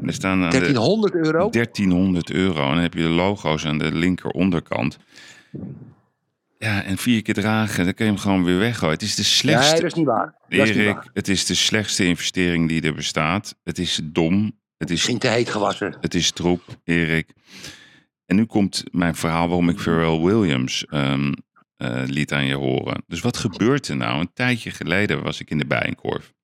En 0.00 0.06
er 0.06 0.12
staan 0.12 0.42
aan 0.42 0.50
de, 0.50 0.56
1300 0.58 1.14
euro? 1.14 1.50
1300 1.50 2.30
euro. 2.30 2.62
En 2.68 2.74
dan 2.74 2.82
heb 2.82 2.94
je 2.94 3.02
de 3.02 3.08
logo's 3.08 3.64
aan 3.66 3.78
de 3.78 3.94
linker 3.94 4.30
onderkant. 4.30 4.98
Ja, 6.58 6.82
en 6.82 6.98
vier 6.98 7.22
keer 7.22 7.34
dragen, 7.34 7.84
dan 7.84 7.94
kun 7.94 8.04
je 8.04 8.10
hem 8.10 8.20
gewoon 8.20 8.44
weer 8.44 8.58
weggooien. 8.58 8.94
Het 8.94 9.02
is 9.02 9.14
de 9.14 9.22
Nee, 9.22 9.30
slechtste, 9.30 9.74
dat 9.74 9.84
is 9.84 9.94
niet 9.94 10.06
waar. 10.06 10.34
Dat 10.48 10.58
is 10.60 10.68
niet 10.68 10.76
Erik, 10.76 10.94
waar. 10.94 11.08
het 11.12 11.28
is 11.28 11.44
de 11.46 11.54
slechtste 11.54 12.04
investering 12.04 12.68
die 12.68 12.82
er 12.82 12.94
bestaat. 12.94 13.56
Het 13.64 13.78
is 13.78 14.00
dom. 14.04 14.44
Het 14.78 14.88
is, 14.90 14.94
Misschien 14.94 15.18
te 15.18 15.28
heet 15.28 15.48
gewassen. 15.50 15.96
het 16.00 16.14
is 16.14 16.30
troep, 16.30 16.62
Erik. 16.84 17.32
En 18.26 18.36
nu 18.36 18.44
komt 18.44 18.84
mijn 18.90 19.14
verhaal 19.14 19.48
waarom 19.48 19.68
ik 19.68 19.78
Pharrell 19.78 20.20
Williams 20.20 20.84
eh, 20.86 22.02
liet 22.06 22.32
aan 22.32 22.46
je 22.46 22.54
horen. 22.54 23.02
Dus 23.06 23.20
wat 23.20 23.36
gebeurt 23.36 23.88
er 23.88 23.96
nou? 23.96 24.20
Een 24.20 24.32
tijdje 24.34 24.70
geleden 24.70 25.22
was 25.22 25.40
ik 25.40 25.50
in 25.50 25.58
de 25.58 25.66
Bijenkorf. 25.66 26.34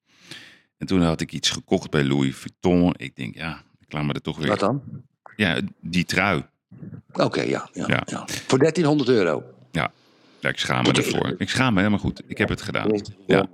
En 0.79 0.87
toen 0.87 1.03
had 1.03 1.21
ik 1.21 1.33
iets 1.33 1.51
gekocht 1.51 1.91
bij 1.91 2.05
Louis 2.05 2.37
Vuitton. 2.37 2.95
Ik 2.97 3.17
denk, 3.17 3.35
ja, 3.35 3.63
ik 3.81 3.93
laat 3.93 4.05
me 4.05 4.13
er 4.13 4.23
toch 4.23 4.39
weer... 4.39 4.49
Wat 4.49 4.61
dan? 4.61 4.83
Ja, 5.37 5.61
die 5.81 6.05
trui. 6.05 6.45
Oké, 7.13 7.41
ja, 7.43 7.69
ja, 7.73 7.87
Ja. 7.87 8.03
ja. 8.07 8.27
Voor 8.47 8.59
1300 8.59 9.09
euro. 9.09 9.43
Ja, 9.71 9.91
ik 10.51 10.59
schaam 10.59 10.83
me 10.83 10.93
ervoor. 10.93 11.35
Ik 11.39 11.49
schaam 11.49 11.73
me 11.73 11.79
helemaal 11.79 12.01
goed. 12.01 12.23
Ik 12.27 12.39
heb 12.39 12.49
het 12.49 12.63
gedaan. 12.63 13.01
Ja. 13.27 13.47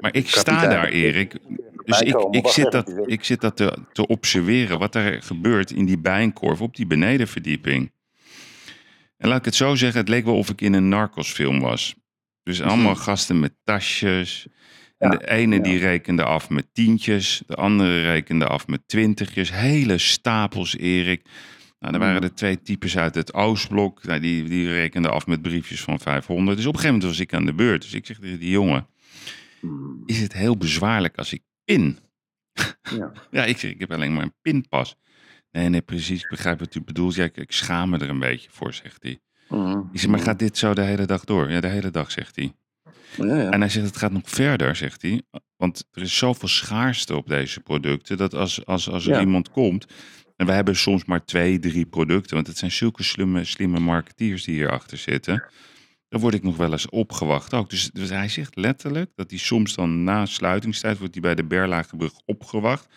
Maar 0.00 0.14
ik 0.14 0.28
sta 0.28 0.66
daar, 0.66 0.88
Erik. 0.88 1.36
Dus 1.86 2.00
ik, 2.00 2.26
ik, 2.30 2.46
zit 2.46 2.72
dat, 2.72 2.92
ik 3.06 3.24
zit 3.24 3.40
dat 3.40 3.56
te, 3.56 3.78
te 3.92 4.06
observeren. 4.06 4.78
Wat 4.78 4.94
er 4.94 5.22
gebeurt 5.22 5.70
in 5.70 5.84
die 5.84 5.98
bijenkorf 5.98 6.60
op 6.60 6.76
die 6.76 6.86
benedenverdieping. 6.86 7.92
En 9.16 9.28
laat 9.28 9.38
ik 9.38 9.44
het 9.44 9.54
zo 9.54 9.74
zeggen. 9.74 10.00
Het 10.00 10.08
leek 10.08 10.24
wel 10.24 10.36
of 10.36 10.50
ik 10.50 10.60
in 10.60 10.72
een 10.72 10.88
narcosfilm 10.88 11.60
was. 11.60 11.94
Dus 12.42 12.62
allemaal 12.62 12.94
gasten 12.94 13.40
met 13.40 13.52
tasjes. 13.64 14.46
En 14.98 15.10
Ja, 15.10 15.16
de 15.16 15.30
ene 15.30 15.56
ja. 15.56 15.62
die 15.62 15.78
rekende 15.78 16.24
af 16.24 16.50
met 16.50 16.66
tientjes. 16.72 17.42
De 17.46 17.54
andere 17.54 18.00
rekende 18.00 18.46
af 18.46 18.66
met 18.66 18.80
twintigjes. 18.86 19.52
Hele 19.52 19.98
stapels, 19.98 20.76
Erik. 20.76 21.22
Nou, 21.78 21.94
er 21.94 22.00
waren 22.00 22.22
er 22.22 22.34
twee 22.34 22.62
types 22.62 22.98
uit 22.98 23.14
het 23.14 23.34
Oostblok. 23.34 24.04
Nou, 24.04 24.20
die, 24.20 24.44
die 24.44 24.72
rekenden 24.72 25.12
af 25.12 25.26
met 25.26 25.42
briefjes 25.42 25.80
van 25.80 26.00
500. 26.00 26.56
Dus 26.56 26.66
op 26.66 26.74
een 26.74 26.80
gegeven 26.80 26.98
moment 26.98 27.18
was 27.18 27.26
ik 27.26 27.34
aan 27.34 27.46
de 27.46 27.54
beurt. 27.54 27.82
Dus 27.82 27.94
ik 27.94 28.06
zeg 28.06 28.18
tegen 28.18 28.38
die 28.38 28.50
jongen... 28.50 28.86
Is 30.06 30.20
het 30.20 30.32
heel 30.32 30.56
bezwaarlijk 30.56 31.16
als 31.16 31.32
ik 31.32 31.42
pin? 31.66 31.98
Ja. 32.96 33.12
Ja, 33.30 33.44
ik 33.44 33.62
ik 33.62 33.80
heb 33.80 33.92
alleen 33.92 34.14
maar 34.14 34.22
een 34.22 34.34
pinpas. 34.42 34.96
Nee, 35.50 35.68
nee, 35.68 35.80
precies. 35.82 36.26
Begrijp 36.28 36.58
wat 36.58 36.74
u 36.74 36.80
bedoelt. 36.82 37.14
Ja, 37.14 37.24
ik, 37.24 37.36
ik 37.36 37.52
schaam 37.52 37.90
me 37.90 37.98
er 37.98 38.08
een 38.08 38.18
beetje 38.18 38.48
voor, 38.52 38.74
zegt 38.74 39.02
hij. 39.02 39.18
Mhm. 39.48 39.78
Ik 39.92 40.00
zeg, 40.00 40.10
maar 40.10 40.18
gaat 40.20 40.38
dit 40.38 40.58
zo 40.58 40.74
de 40.74 40.82
hele 40.82 41.04
dag 41.06 41.24
door? 41.24 41.50
Ja, 41.50 41.60
de 41.60 41.66
hele 41.68 41.90
dag, 41.90 42.10
zegt 42.10 42.36
hij. 42.36 42.52
Ja, 43.16 43.36
ja. 43.36 43.50
En 43.50 43.60
hij 43.60 43.68
zegt, 43.68 43.86
het 43.86 43.96
gaat 43.96 44.12
nog 44.12 44.22
verder, 44.30 44.76
zegt 44.76 45.02
hij. 45.02 45.22
Want 45.56 45.84
er 45.92 46.02
is 46.02 46.16
zoveel 46.18 46.48
schaarste 46.48 47.16
op 47.16 47.26
deze 47.28 47.60
producten, 47.60 48.16
dat 48.16 48.34
als, 48.34 48.66
als, 48.66 48.90
als 48.90 49.06
er 49.06 49.12
Ja. 49.14 49.20
iemand 49.20 49.50
komt... 49.50 49.86
En 50.36 50.46
we 50.46 50.52
hebben 50.52 50.76
soms 50.76 51.04
maar 51.04 51.24
twee, 51.24 51.58
drie 51.58 51.86
producten, 51.86 52.34
want 52.34 52.46
het 52.46 52.58
zijn 52.58 52.70
zulke 52.70 53.02
slimme, 53.02 53.44
slimme 53.44 53.78
marketeers 53.78 54.44
die 54.44 54.54
hierachter 54.54 54.98
zitten. 54.98 55.44
Dan 56.08 56.20
word 56.20 56.34
ik 56.34 56.42
nog 56.42 56.56
wel 56.56 56.72
eens 56.72 56.88
opgewacht 56.88 57.54
ook. 57.54 57.70
Dus, 57.70 57.90
dus 57.90 58.08
hij 58.08 58.28
zegt 58.28 58.56
letterlijk 58.56 59.10
dat 59.14 59.30
hij 59.30 59.38
soms 59.38 59.74
dan 59.74 60.04
na 60.04 60.26
sluitingstijd 60.26 60.98
wordt 60.98 61.12
hij 61.12 61.22
bij 61.22 61.34
de 61.34 61.44
Berlagebrug 61.44 62.12
opgewacht. 62.24 62.88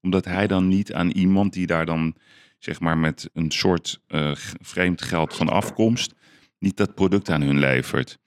Omdat 0.00 0.24
hij 0.24 0.46
dan 0.46 0.68
niet 0.68 0.92
aan 0.92 1.10
iemand 1.10 1.52
die 1.52 1.66
daar 1.66 1.86
dan 1.86 2.16
zeg 2.58 2.80
maar 2.80 2.98
met 2.98 3.30
een 3.32 3.50
soort 3.50 4.00
eh, 4.06 4.30
vreemd 4.60 5.02
geld 5.02 5.34
van 5.34 5.48
afkomst, 5.48 6.14
niet 6.58 6.76
dat 6.76 6.94
product 6.94 7.30
aan 7.30 7.42
hun 7.42 7.58
levert. 7.58 8.18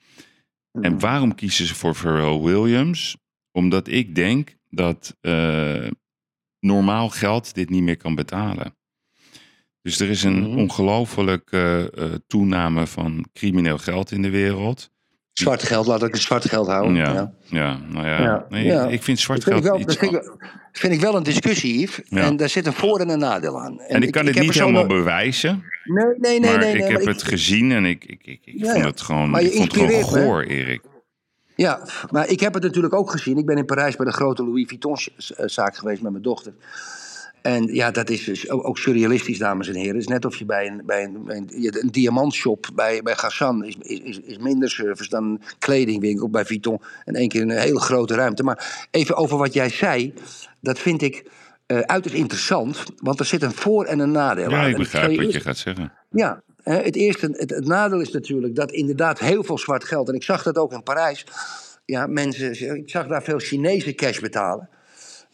En 0.71 0.99
waarom 0.99 1.35
kiezen 1.35 1.65
ze 1.65 1.75
voor 1.75 1.95
Pharrell 1.95 2.39
Williams? 2.39 3.17
Omdat 3.51 3.87
ik 3.87 4.15
denk 4.15 4.55
dat 4.69 5.17
eh, 5.21 5.87
normaal 6.59 7.09
geld 7.09 7.53
dit 7.53 7.69
niet 7.69 7.83
meer 7.83 7.97
kan 7.97 8.15
betalen. 8.15 8.76
Dus 9.87 9.99
er 9.99 10.09
is 10.09 10.23
een 10.23 10.39
Mhm. 10.39 10.57
ongelofelijke 10.57 11.91
eh, 11.95 12.03
toename 12.27 12.87
van 12.87 13.25
crimineel 13.33 13.77
geld 13.77 14.11
in 14.11 14.21
de 14.21 14.29
wereld. 14.29 14.89
Zwart 15.33 15.63
geld, 15.63 15.87
laat 15.87 16.03
ik 16.03 16.13
het 16.13 16.21
zwart 16.21 16.49
geld 16.49 16.67
houden. 16.67 16.95
Ja, 16.95 17.13
Ja. 17.13 17.33
ja. 17.45 17.79
nou 17.89 18.05
ja. 18.05 18.21
Ja, 18.21 18.45
Nee, 18.49 18.65
ja. 18.65 18.87
Ik 18.87 19.03
vind 19.03 19.19
zwart 19.19 19.45
Dat 19.45 19.53
vind, 19.53 19.65
ik 19.65 19.71
geld 19.71 19.85
wel, 19.85 19.93
iets... 19.95 19.99
dat 19.99 20.09
vind, 20.09 20.41
ik, 20.41 20.79
vind 20.79 20.93
ik 20.93 20.99
wel 20.99 21.15
een 21.15 21.23
discussie, 21.23 21.79
Yves. 21.79 22.01
Ja. 22.05 22.21
En 22.21 22.37
daar 22.37 22.49
zit 22.49 22.65
een 22.65 22.73
voor- 22.73 22.99
en 22.99 23.09
een 23.09 23.19
nadeel 23.19 23.59
aan. 23.61 23.79
en 23.79 24.01
ik 24.03 24.11
kan 24.11 24.25
het 24.25 24.39
niet 24.39 24.53
zo 24.53 24.59
helemaal 24.59 24.85
nog- 24.85 24.97
bewijzen, 24.97 25.63
Nee, 25.83 26.05
nee, 26.05 26.39
nee. 26.39 26.49
maar 26.51 26.59
nee, 26.59 26.73
ik 26.73 26.79
nee, 26.79 26.91
heb 26.91 27.03
maar 27.03 27.13
het 27.13 27.23
gezien 27.23 27.71
en 27.71 27.85
ik, 27.85 28.05
ik, 28.05 28.21
ik, 28.25 28.39
ik 28.45 28.53
Ja, 28.65 28.71
vond 28.73 28.85
het 28.85 29.01
gewoon, 29.01 29.29
Maar 29.29 29.41
je 29.41 29.47
ik 29.51 29.57
vond 29.57 29.75
het 29.75 30.05
gewoon 30.05 30.23
goor, 30.25 30.41
Erik. 30.43 30.81
Ja, 31.55 31.87
maar 32.11 32.27
ik 32.29 32.39
heb 32.39 32.53
het 32.53 32.63
natuurlijk 32.63 32.93
ook 32.93 33.11
gezien. 33.11 33.37
Ik 33.37 33.45
ben 33.45 33.57
in 33.57 33.65
Parijs 33.65 33.95
bij 33.95 34.05
de 34.05 34.11
grote 34.11 34.43
Louis 34.43 34.65
Vuitton-zaak 34.67 35.75
geweest 35.77 36.01
met 36.01 36.11
mijn 36.11 36.23
dochter. 36.23 36.53
En 37.47 37.73
ja, 37.73 37.91
dat 37.91 38.09
is 38.09 38.23
dus 38.23 38.49
ook 38.49 38.77
surrealistisch, 38.77 39.37
dames 39.37 39.67
en 39.67 39.75
heren. 39.75 39.93
Het 39.93 40.01
is 40.01 40.07
net 40.07 40.25
of 40.25 40.35
je 40.35 40.45
bij 40.45 40.67
een, 40.67 40.81
bij 40.85 41.03
een, 41.03 41.23
een, 41.27 41.91
diamantshop 41.91 42.69
bij, 42.75 43.01
bij 43.01 43.15
Gassan 43.15 43.65
is, 43.65 43.75
is, 43.81 44.19
is- 44.19 44.37
minder 44.37 44.69
service 44.69 45.09
dan 45.09 45.23
een 45.23 45.41
kledingwinkel 45.59 46.29
bij 46.29 46.45
Vuitton. 46.45 46.81
En 47.05 47.13
één 47.15 47.27
keer 47.27 47.41
een 47.41 47.49
hele 47.49 47.79
grote 47.79 48.15
ruimte. 48.15 48.43
Maar 48.43 48.87
even 48.91 49.15
over 49.15 49.37
wat 49.37 49.53
jij 49.53 49.69
zei, 49.69 50.13
dat 50.61 50.79
vind 50.79 51.01
ik 51.01 51.31
eh, 51.65 51.79
uiterst 51.79 52.17
interessant. 52.17 52.83
Want 52.97 53.19
er 53.19 53.25
zit 53.25 53.41
een 53.43 53.51
voor- 53.53 53.85
en 53.85 53.99
een 53.99 54.11
nadeel 54.11 54.49
Ja, 54.49 54.61
aan. 54.61 54.69
ik 54.69 54.77
begrijp 54.77 55.11
je 55.11 55.17
wat 55.23 55.33
je 55.33 55.39
gaat 55.39 55.57
zeggen. 55.57 55.93
ja, 56.09 56.41
het 56.63 56.95
eerste, 56.95 57.29
het, 57.31 57.49
het 57.49 57.65
nadeel 57.67 58.01
is 58.01 58.11
natuurlijk 58.11 58.55
dat 58.55 58.71
inderdaad 58.71 59.19
heel 59.19 59.43
veel 59.43 59.57
zwart 59.57 59.83
geld, 59.83 60.09
en 60.09 60.15
ik 60.15 60.23
zag 60.23 60.43
dat 60.43 60.57
ook 60.57 60.71
in 60.71 60.83
Parijs, 60.83 61.25
ja, 61.85 62.07
mensen, 62.07 62.75
ik 62.77 62.89
zag 62.89 63.07
daar 63.07 63.23
veel 63.23 63.39
Chinese 63.39 63.93
cash 63.93 64.19
betalen. 64.19 64.69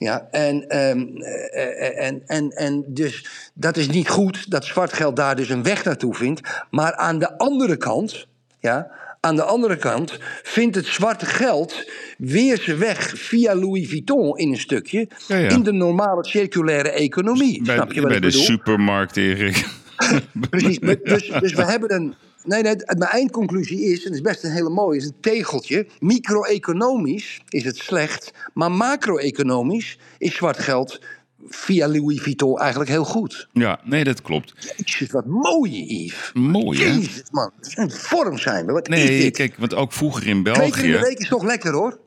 Ja, 0.03 0.27
en, 0.31 0.69
ehm, 0.69 1.17
eh, 1.17 2.05
en, 2.05 2.21
en, 2.25 2.49
en 2.49 2.83
dus 2.87 3.25
dat 3.53 3.77
is 3.77 3.87
niet 3.87 4.09
goed 4.09 4.51
dat 4.51 4.65
zwart 4.65 4.93
geld 4.93 5.15
daar 5.15 5.35
dus 5.35 5.49
een 5.49 5.63
weg 5.63 5.83
naartoe 5.83 6.15
vindt. 6.15 6.41
Maar 6.69 6.95
aan 6.95 7.19
de 7.19 7.37
andere 7.37 7.77
kant, 7.77 8.27
ja, 8.59 8.91
aan 9.19 9.35
de 9.35 9.43
andere 9.43 9.77
kant 9.77 10.17
vindt 10.43 10.75
het 10.75 10.85
zwarte 10.85 11.25
geld 11.25 11.89
weer 12.17 12.57
zijn 12.57 12.77
weg 12.77 13.11
via 13.15 13.55
Louis 13.55 13.89
Vuitton 13.89 14.37
in 14.37 14.51
een 14.51 14.59
stukje 14.59 15.07
Ja, 15.27 15.37
ja. 15.37 15.49
in 15.49 15.63
de 15.63 15.71
normale 15.71 16.25
circulaire 16.25 16.89
economie. 16.89 17.63
Bij, 17.63 17.75
Snap 17.75 17.91
je 17.91 17.99
wat 17.99 18.07
bij 18.09 18.17
ik 18.17 18.23
de 18.23 18.29
bedoel? 18.29 18.45
supermarkt, 18.45 19.17
Erik. 19.17 19.65
Precies. 20.49 20.79
Dus, 21.03 21.31
dus 21.39 21.53
we 21.53 21.65
hebben 21.65 21.93
een. 21.93 22.13
Nee, 22.45 22.61
nee, 22.61 22.75
mijn 22.75 23.11
eindconclusie 23.11 23.81
is, 23.81 23.97
en 23.97 24.05
het 24.05 24.13
is 24.13 24.21
best 24.21 24.43
een 24.43 24.51
hele 24.51 24.69
mooie, 24.69 24.97
is 24.97 25.05
een 25.05 25.19
tegeltje. 25.19 25.87
Micro-economisch 25.99 27.41
is 27.49 27.63
het 27.63 27.77
slecht, 27.77 28.31
maar 28.53 28.71
macro-economisch 28.71 29.97
is 30.17 30.35
zwart 30.35 30.59
geld 30.59 30.99
via 31.47 31.87
Louis 31.87 32.21
Vuitton 32.21 32.59
eigenlijk 32.59 32.89
heel 32.89 33.05
goed. 33.05 33.47
Ja, 33.51 33.79
nee, 33.83 34.03
dat 34.03 34.21
klopt. 34.21 34.53
Jezus, 34.77 35.11
wat 35.11 35.25
mooi, 35.25 36.03
Yves. 36.03 36.31
Mooi, 36.33 36.79
hè? 36.79 36.85
Jezus, 36.85 37.23
man. 37.31 37.51
Een 37.73 37.91
vorm 37.91 38.37
zijn 38.37 38.65
we. 38.65 38.71
Wat 38.71 38.87
Nee, 38.87 39.31
kijk, 39.31 39.55
want 39.57 39.75
ook 39.75 39.91
vroeger 39.91 40.27
in 40.27 40.43
Twee 40.43 40.55
keer 40.55 40.63
in 40.65 40.71
de 40.71 40.87
België... 40.87 41.05
week 41.05 41.19
is 41.19 41.27
toch 41.27 41.43
lekker, 41.43 41.73
hoor. 41.73 41.99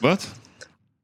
Wat? 0.00 0.28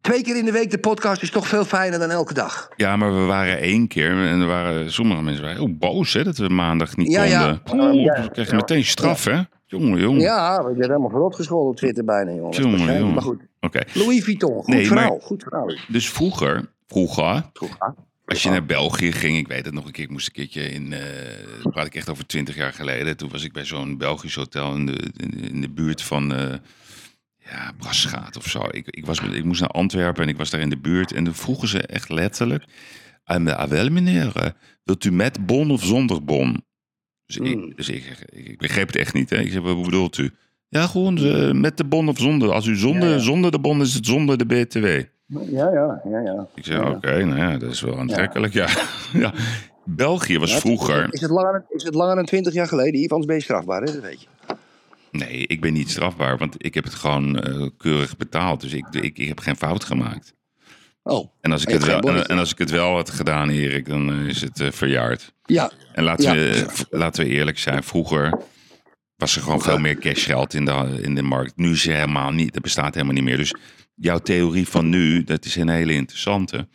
Twee 0.02 0.22
keer 0.22 0.36
in 0.36 0.44
de 0.44 0.52
week 0.52 0.70
de 0.70 0.78
podcast 0.78 1.22
is 1.22 1.30
toch 1.30 1.46
veel 1.48 1.64
fijner 1.64 1.98
dan 1.98 2.10
elke 2.10 2.34
dag. 2.34 2.68
Ja, 2.76 2.96
maar 2.96 3.14
we 3.14 3.20
waren 3.24 3.58
één 3.58 3.88
keer 3.88 4.10
en 4.10 4.40
er 4.40 4.46
waren 4.46 4.92
sommige 4.92 5.22
mensen 5.22 5.42
waren 5.42 5.56
heel 5.56 5.76
boos 5.76 6.12
hè, 6.12 6.24
dat 6.24 6.36
we 6.36 6.48
maandag 6.48 6.96
niet 6.96 7.10
Ja, 7.10 7.22
ja. 7.22 7.60
konden. 7.64 7.86
Oeh, 7.94 8.02
Ja, 8.04 8.14
dan 8.14 8.30
krijg 8.30 8.50
je 8.50 8.56
meteen 8.56 8.84
straf, 8.84 9.24
hè? 9.24 9.40
Jongen, 9.66 10.00
jongen. 10.00 10.20
Ja, 10.20 10.56
we 10.64 10.70
zijn 10.76 10.82
helemaal 10.90 11.10
verrot 11.10 11.34
gescholden 11.34 11.70
op 11.70 11.76
Twitter 11.76 12.04
bijna, 12.04 12.30
jongen. 12.32 13.12
Maar 13.12 13.22
goed. 13.22 13.40
Oké, 13.60 13.80
Louis 13.94 14.24
Vuitton, 14.24 14.54
goed 14.54 14.66
Nee, 14.74 14.86
verhaal. 14.86 15.08
maar- 15.10 15.20
Goed 15.20 15.42
verhaal. 15.42 15.70
dus 15.88 16.10
vroeger, 16.10 16.68
vroeger? 16.86 17.42
Als 18.24 18.42
je 18.42 18.50
naar 18.50 18.64
België 18.66 19.12
ging, 19.12 19.36
ik 19.38 19.48
weet 19.48 19.64
het 19.64 19.74
nog 19.74 19.84
een 19.86 19.92
keer, 19.92 20.04
ik 20.04 20.10
moest 20.10 20.26
een 20.26 20.32
keertje 20.32 20.62
in, 20.70 20.94
dat 21.62 21.72
praat 21.72 21.86
ik 21.86 21.94
echt 21.94 22.10
over 22.10 22.26
twintig 22.26 22.56
jaar 22.56 22.72
geleden. 22.72 23.16
Toen 23.16 23.30
was 23.30 23.44
ik 23.44 23.52
bij 23.52 23.64
zo'n 23.64 23.98
Belgisch 23.98 24.34
hotel 24.34 24.74
in 24.74 24.86
de, 24.86 24.92
in, 25.16 25.30
de- 25.30 25.48
in 25.48 25.60
de 25.60 25.70
buurt 25.70 26.02
van, 26.02 26.34
eh 26.34 26.54
ja, 27.50 27.72
Brasgaat 27.78 28.36
of 28.36 28.46
zo. 28.46 28.60
Ik, 28.70 28.86
ik, 28.88 29.06
was, 29.06 29.18
ik 29.20 29.44
moest 29.44 29.60
naar 29.60 29.70
Antwerpen 29.70 30.22
en 30.22 30.28
ik 30.28 30.36
was 30.36 30.50
daar 30.50 30.60
in 30.60 30.70
de 30.70 30.78
buurt. 30.78 31.12
En 31.12 31.24
toen 31.24 31.34
vroegen 31.34 31.68
ze 31.68 31.78
echt 31.86 32.08
letterlijk, 32.08 32.64
ah, 33.24 33.46
ah, 33.46 33.68
wel 33.68 33.88
meneer, 33.90 34.32
eh, 34.36 34.50
wilt 34.84 35.04
u 35.04 35.12
met 35.12 35.46
bon 35.46 35.70
of 35.70 35.84
zonder 35.84 36.24
bon? 36.24 36.64
Dus, 37.26 37.36
Hmm. 37.36 37.46
ik, 37.46 37.76
dus 37.76 37.88
ik, 37.88 38.04
ik, 38.30 38.46
ik 38.46 38.58
begreep 38.58 38.86
het 38.86 38.96
echt 38.96 39.14
niet. 39.14 39.30
Hè? 39.30 39.36
Ik 39.36 39.50
zei, 39.50 39.62
wat 39.62 39.82
bedoelt 39.82 40.18
u? 40.18 40.30
Ja, 40.68 40.86
gewoon 40.86 41.18
eh, 41.18 41.50
met 41.52 41.76
de 41.76 41.84
bon 41.84 42.08
of 42.08 42.18
zonder. 42.18 42.52
Als 42.52 42.66
u 42.66 42.76
zonder, 42.76 43.08
Ja, 43.08 43.14
ja. 43.14 43.18
zonder 43.20 43.50
de 43.50 43.58
bon 43.60 43.80
is 43.80 43.94
het 43.94 44.06
zonder 44.06 44.38
de 44.38 44.46
BTW. 44.46 44.84
Ja, 45.26 45.70
ja, 45.72 46.00
ja, 46.04 46.20
ja. 46.20 46.46
Ik 46.54 46.64
zei, 46.64 46.90
oké, 46.90 47.24
nou 47.24 47.38
ja, 47.38 47.56
dat 47.58 47.70
is 47.72 47.80
wel 47.80 47.98
aantrekkelijk. 47.98 48.52
Ja. 48.62 48.68
Ja. 49.12 49.32
België 49.84 50.38
was 50.38 50.58
vroeger... 50.58 51.08
Is 51.12 51.20
het 51.20 51.30
langer, 51.30 51.52
dan- 51.52 51.64
is 51.68 51.82
het 51.82 51.94
langer 51.94 52.14
dan 52.16 52.24
20 52.24 52.52
jaar 52.52 52.66
geleden, 52.66 52.94
Yves? 53.00 53.10
Anders 53.10 53.26
ben 53.26 53.36
je 53.36 53.42
strafbaar, 53.42 53.82
hè? 53.82 53.92
dat 53.92 54.02
weet 54.02 54.20
je. 54.20 54.26
Nee, 55.12 55.46
ik 55.46 55.60
ben 55.60 55.72
niet 55.72 55.90
strafbaar, 55.90 56.38
want 56.38 56.64
ik 56.64 56.74
heb 56.74 56.84
het 56.84 56.94
gewoon 56.94 57.38
eh, 57.40 57.66
keurig 57.76 58.16
betaald. 58.16 58.60
Dus 58.60 58.72
ik, 58.72 58.86
ik, 58.90 59.18
ik 59.18 59.28
heb 59.28 59.40
geen 59.40 59.56
fout 59.56 59.84
gemaakt. 59.84 60.34
Oh, 61.02 61.32
En 61.40 61.52
als 61.52 61.62
ik, 61.62 61.68
het 61.68 61.84
wel, 61.84 62.00
en, 62.26 62.38
als 62.38 62.52
ik 62.52 62.58
het 62.58 62.70
wel 62.70 62.94
had 62.94 63.10
gedaan, 63.10 63.50
Erik, 63.50 63.86
dan 63.88 64.10
eh, 64.12 64.26
is 64.26 64.40
het 64.40 64.60
eh, 64.60 64.70
verjaard. 64.70 65.32
ja. 65.44 65.70
En 65.92 66.04
laten, 66.04 66.24
Ja. 66.24 66.32
we, 66.34 66.86
laten 66.90 67.24
we 67.24 67.30
eerlijk 67.30 67.58
zijn, 67.58 67.82
vroeger 67.82 68.38
was 69.16 69.36
er 69.36 69.42
gewoon 69.42 69.62
veel 69.62 69.78
meer 69.78 69.98
cashgeld 69.98 70.54
in 70.54 70.64
de, 70.64 70.98
in 71.02 71.14
de 71.14 71.22
markt. 71.22 71.56
Nu 71.56 71.70
is 71.70 71.86
er 71.86 71.94
helemaal 71.94 72.30
niet, 72.30 72.52
dat 72.52 72.62
bestaat 72.62 72.94
helemaal 72.94 73.14
niet 73.14 73.24
meer. 73.24 73.36
Dus 73.36 73.54
jouw 73.94 74.18
theorie 74.18 74.68
van 74.68 74.88
nu, 74.88 75.24
dat 75.24 75.44
is 75.44 75.56
een 75.56 75.68
hele 75.68 75.92
interessante. 75.92 76.68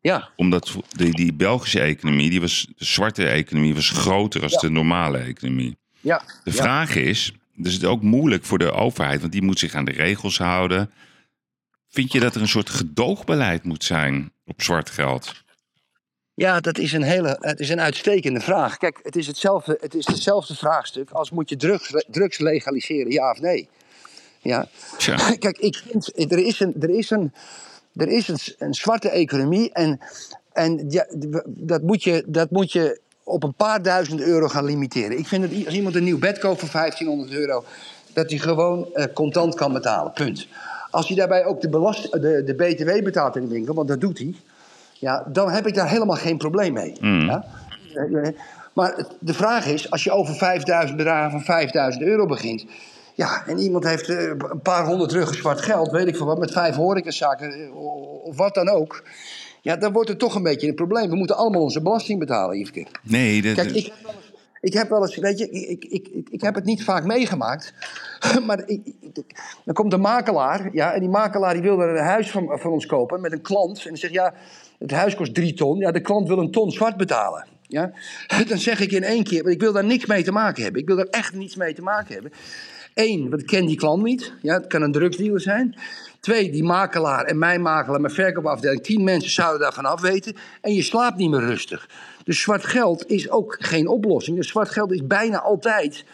Ja, 0.00 0.28
Omdat 0.36 0.76
die, 0.88 1.14
die 1.14 1.32
Belgische 1.34 1.80
economie, 1.80 2.30
die 2.30 2.40
was, 2.40 2.66
de 2.76 2.84
zwarte 2.84 3.26
economie, 3.26 3.74
was 3.74 3.90
groter 3.90 4.40
dan 4.40 4.50
de 4.60 4.70
normale 4.70 5.18
economie. 5.18 5.78
ja. 6.00 6.22
De 6.44 6.52
vraag 6.52 6.94
is, 6.94 7.32
dus 7.62 7.72
het 7.72 7.82
is 7.82 7.88
ook 7.88 8.02
moeilijk 8.02 8.44
voor 8.44 8.58
de 8.58 8.72
overheid, 8.72 9.20
want 9.20 9.32
die 9.32 9.42
moet 9.42 9.58
zich 9.58 9.74
aan 9.74 9.84
de 9.84 9.92
regels 9.92 10.38
houden. 10.38 10.90
Vind 11.88 12.12
je 12.12 12.20
dat 12.20 12.34
er 12.34 12.40
een 12.40 12.48
soort 12.48 12.70
gedoogbeleid 12.70 13.64
moet 13.64 13.84
zijn 13.84 14.32
op 14.44 14.62
zwart 14.62 14.90
geld? 14.90 15.42
Ja, 16.34 16.60
dat 16.60 16.78
is 16.78 16.92
een 16.92 17.02
hele, 17.02 17.36
het 17.40 17.60
is 17.60 17.68
een 17.68 17.80
uitstekende 17.80 18.40
vraag. 18.40 18.76
Kijk, 18.76 19.00
het 19.02 19.16
is 19.16 19.26
hetzelfde, 19.26 19.78
het 19.80 19.94
is 19.94 20.06
hetzelfde 20.06 20.56
vraagstuk 20.56 21.10
als 21.10 21.30
moet 21.30 21.48
je 21.48 21.56
drugs, 21.56 22.04
drugs 22.06 22.38
legaliseren, 22.38 23.12
ja 23.12 23.30
of 23.30 23.40
nee? 23.40 23.68
Ja. 24.42 24.68
Tja. 24.96 25.16
Kijk, 25.38 25.58
ik 25.58 25.82
vind, 25.86 26.32
er 26.32 26.38
is 26.38 26.60
een, 26.60 26.74
er 26.80 26.90
is 26.90 27.10
een, 27.10 27.32
er 27.96 28.08
is 28.08 28.28
een, 28.28 28.38
een 28.58 28.74
zwarte 28.74 29.08
economie 29.08 29.72
en, 29.72 30.00
en 30.52 30.90
ja, 30.90 31.06
dat, 31.46 31.82
moet 31.82 32.02
je, 32.02 32.24
dat 32.26 32.50
moet 32.50 32.72
je 32.72 33.00
op 33.30 33.42
een 33.42 33.54
paar 33.54 33.82
duizend 33.82 34.20
euro 34.20 34.48
gaan 34.48 34.64
limiteren. 34.64 35.18
Ik 35.18 35.26
vind 35.26 35.50
dat 35.50 35.64
als 35.66 35.74
iemand 35.74 35.94
een 35.94 36.04
nieuw 36.04 36.18
bed 36.18 36.38
koopt 36.38 36.60
voor 36.60 36.68
1500 36.72 37.32
euro, 37.32 37.64
dat 38.12 38.30
hij 38.30 38.38
gewoon 38.38 38.94
eh, 38.94 39.04
contant 39.14 39.54
kan 39.54 39.72
betalen, 39.72 40.12
punt. 40.12 40.46
Als 40.90 41.08
hij 41.08 41.16
daarbij 41.16 41.44
ook 41.44 41.60
de, 41.60 41.68
belast, 41.68 42.12
de, 42.12 42.42
de 42.44 42.54
BTW 42.54 43.04
betaalt 43.04 43.36
in 43.36 43.42
de 43.42 43.48
winkel, 43.48 43.74
want 43.74 43.88
dat 43.88 44.00
doet 44.00 44.18
hij, 44.18 44.34
ja, 44.92 45.24
dan 45.26 45.50
heb 45.50 45.66
ik 45.66 45.74
daar 45.74 45.88
helemaal 45.88 46.16
geen 46.16 46.38
probleem 46.38 46.72
mee. 46.72 46.96
Ja? 47.00 47.44
Eh, 47.94 48.26
eh, 48.26 48.34
Maar 48.72 49.06
de 49.18 49.34
vraag 49.34 49.66
is, 49.66 49.90
als 49.90 50.04
je 50.04 50.10
over 50.10 50.34
5000 50.34 50.96
bedragen 50.96 51.30
van 51.30 51.40
5000 51.40 52.04
euro 52.04 52.26
begint. 52.26 52.64
Ja, 53.20 53.46
en 53.46 53.58
iemand 53.58 53.84
heeft 53.84 54.08
eh, 54.08 54.26
een 54.26 54.60
paar 54.62 54.84
honderd 54.84 55.12
ruggen 55.12 55.36
zwart 55.36 55.60
geld, 55.60 55.90
weet 55.90 56.06
ik 56.06 56.16
veel 56.16 56.26
wat, 56.26 56.38
met 56.38 56.52
vijf 56.52 56.74
horecazaken 56.74 57.52
eh, 57.52 57.76
of 58.24 58.36
wat 58.36 58.54
dan 58.54 58.68
ook. 58.68 59.02
Ja, 59.62 59.76
dan 59.76 59.92
wordt 59.92 60.08
het 60.08 60.18
toch 60.18 60.34
een 60.34 60.42
beetje 60.42 60.68
een 60.68 60.74
probleem. 60.74 61.10
We 61.10 61.16
moeten 61.16 61.36
allemaal 61.36 61.62
onze 61.62 61.82
belasting 61.82 62.18
betalen, 62.18 62.56
Yveske. 62.58 62.86
Nee, 63.02 63.42
dat, 63.42 63.54
Kijk, 63.54 63.70
ik 63.70 63.92
ik 64.60 64.72
heb 64.72 64.88
wel 64.88 65.02
eens, 65.02 65.16
weet 65.16 65.38
je, 65.38 65.50
ik, 65.50 65.84
ik, 65.84 66.08
ik, 66.08 66.28
ik 66.30 66.40
heb 66.40 66.54
het 66.54 66.64
niet 66.64 66.84
vaak 66.84 67.04
meegemaakt. 67.04 67.72
Maar 68.46 68.62
ik, 68.66 68.80
ik- 69.00 69.24
dan 69.64 69.74
komt 69.74 69.92
een 69.92 70.00
makelaar, 70.00 70.68
ja, 70.72 70.92
en 70.92 71.00
die 71.00 71.08
makelaar 71.08 71.52
die 71.52 71.62
wil 71.62 71.80
er 71.80 71.88
een 71.96 72.04
huis 72.04 72.30
van, 72.30 72.58
van 72.58 72.70
ons 72.72 72.86
kopen 72.86 73.20
met 73.20 73.32
een 73.32 73.40
klant. 73.40 73.82
En 73.84 73.88
die 73.90 73.98
zegt, 73.98 74.12
ja, 74.12 74.34
het 74.78 74.90
huis 74.90 75.14
kost 75.14 75.34
drie 75.34 75.54
ton. 75.54 75.78
Ja, 75.78 75.90
de 75.90 76.00
klant 76.00 76.28
wil 76.28 76.38
een 76.38 76.50
ton 76.50 76.70
zwart 76.70 76.96
betalen. 76.96 77.46
Ja? 77.62 77.92
Dan 78.48 78.58
zeg 78.58 78.80
ik 78.80 78.92
in 78.92 79.02
één 79.02 79.24
keer, 79.24 79.48
ik 79.48 79.60
wil 79.60 79.72
daar 79.72 79.84
niks 79.84 80.06
mee 80.06 80.22
te 80.22 80.32
maken 80.32 80.62
hebben. 80.62 80.80
Ik 80.80 80.86
wil 80.86 80.96
daar 80.96 81.06
echt 81.10 81.32
niets 81.34 81.56
mee 81.56 81.74
te 81.74 81.82
maken 81.82 82.12
hebben. 82.14 82.32
Eén, 83.04 83.28
want 83.30 83.40
ik 83.42 83.46
ken 83.46 83.66
die 83.66 83.76
klant 83.76 84.02
niet. 84.02 84.32
Ja, 84.42 84.54
het 84.54 84.66
kan 84.66 84.82
een 84.82 84.92
drugsdealer 84.92 85.40
zijn. 85.40 85.74
Twee, 86.20 86.50
die 86.50 86.62
makelaar 86.64 87.24
en 87.24 87.38
mijn 87.38 87.62
makelaar, 87.62 88.00
mijn 88.00 88.14
verkoopafdeling. 88.14 88.82
Tien 88.82 89.04
mensen 89.04 89.30
zouden 89.30 89.60
daarvan 89.60 89.84
af 89.84 90.00
weten. 90.00 90.36
En 90.60 90.74
je 90.74 90.82
slaapt 90.82 91.16
niet 91.16 91.30
meer 91.30 91.40
rustig. 91.40 91.88
Dus 92.24 92.40
zwart 92.40 92.64
geld 92.64 93.10
is 93.10 93.30
ook 93.30 93.56
geen 93.60 93.88
oplossing. 93.88 94.36
Dus 94.36 94.48
zwart 94.48 94.70
geld 94.70 94.92
is 94.92 95.06
bijna 95.06 95.40
altijd... 95.40 96.04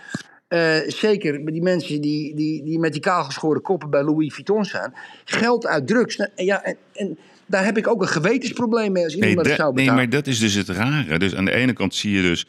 eh, 0.48 0.76
zeker 0.86 1.44
bij 1.44 1.52
die 1.52 1.62
mensen 1.62 2.00
die, 2.00 2.34
die, 2.34 2.62
die 2.64 2.78
met 2.78 2.92
die 2.92 3.00
kaalgeschoren 3.00 3.62
koppen 3.62 3.90
bij 3.90 4.02
Louis 4.02 4.34
Vuitton 4.34 4.64
staan. 4.64 4.94
Geld 5.24 5.66
uit 5.66 5.86
drugs. 5.86 6.16
Nou, 6.16 6.30
Ja, 6.34 6.62
en, 6.62 6.76
en 6.92 7.18
daar 7.46 7.64
heb 7.64 7.76
ik 7.76 7.86
ook 7.86 8.02
een 8.02 8.08
gewetensprobleem 8.08 8.92
mee 8.92 9.04
als 9.04 9.14
iemand 9.14 9.34
nee, 9.34 9.44
dat 9.44 9.54
zou 9.56 9.74
nee, 9.74 9.84
betalen. 9.84 9.94
maar 9.94 10.10
dat 10.10 10.26
is 10.26 10.38
dus 10.38 10.54
het 10.54 10.68
rare. 10.68 11.18
Dus 11.18 11.34
aan 11.34 11.44
de 11.44 11.54
ene 11.54 11.72
kant 11.72 11.94
zie 11.94 12.12
je 12.12 12.22
dus 12.22 12.46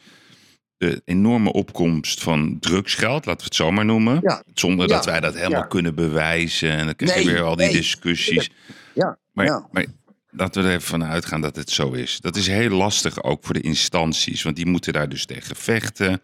de 0.78 1.02
enorme 1.06 1.54
opkomst 1.54 2.22
van 2.24 2.58
drugsgeld, 2.60 3.26
laten 3.26 3.38
we 3.42 3.44
het 3.46 3.56
zo 3.56 3.72
maar 3.72 3.86
noemen. 3.86 4.20
Ja. 4.22 4.44
Zonder 4.54 4.88
dat 4.88 5.06
wij 5.06 5.20
dat 5.20 5.36
helemaal 5.36 5.62
Ja. 5.62 5.68
kunnen 5.68 5.96
bewijzen. 5.96 6.72
En 6.72 6.86
dan 6.86 6.96
krijg 6.96 7.14
je 7.20 7.26
Nee, 7.26 7.34
weer 7.34 7.44
al 7.44 7.56
die 7.56 7.66
nee. 7.66 7.76
discussies. 7.76 8.50
Ja, 8.94 9.18
Maar, 9.34 9.68
maar 9.72 9.86
laten 10.30 10.62
we 10.62 10.68
er 10.68 10.76
even 10.76 10.88
van 10.88 11.04
uitgaan 11.04 11.42
dat 11.42 11.56
het 11.56 11.70
zo 11.70 11.92
is. 11.92 12.20
Dat 12.20 12.36
is 12.36 12.48
heel 12.48 12.70
lastig 12.70 13.24
ook 13.24 13.44
voor 13.46 13.54
de 13.54 13.62
instanties. 13.62 14.44
Want 14.44 14.56
die 14.56 14.66
moeten 14.66 14.94
daar 14.94 15.10
dus 15.10 15.26
tegen 15.26 15.56
vechten. 15.56 16.22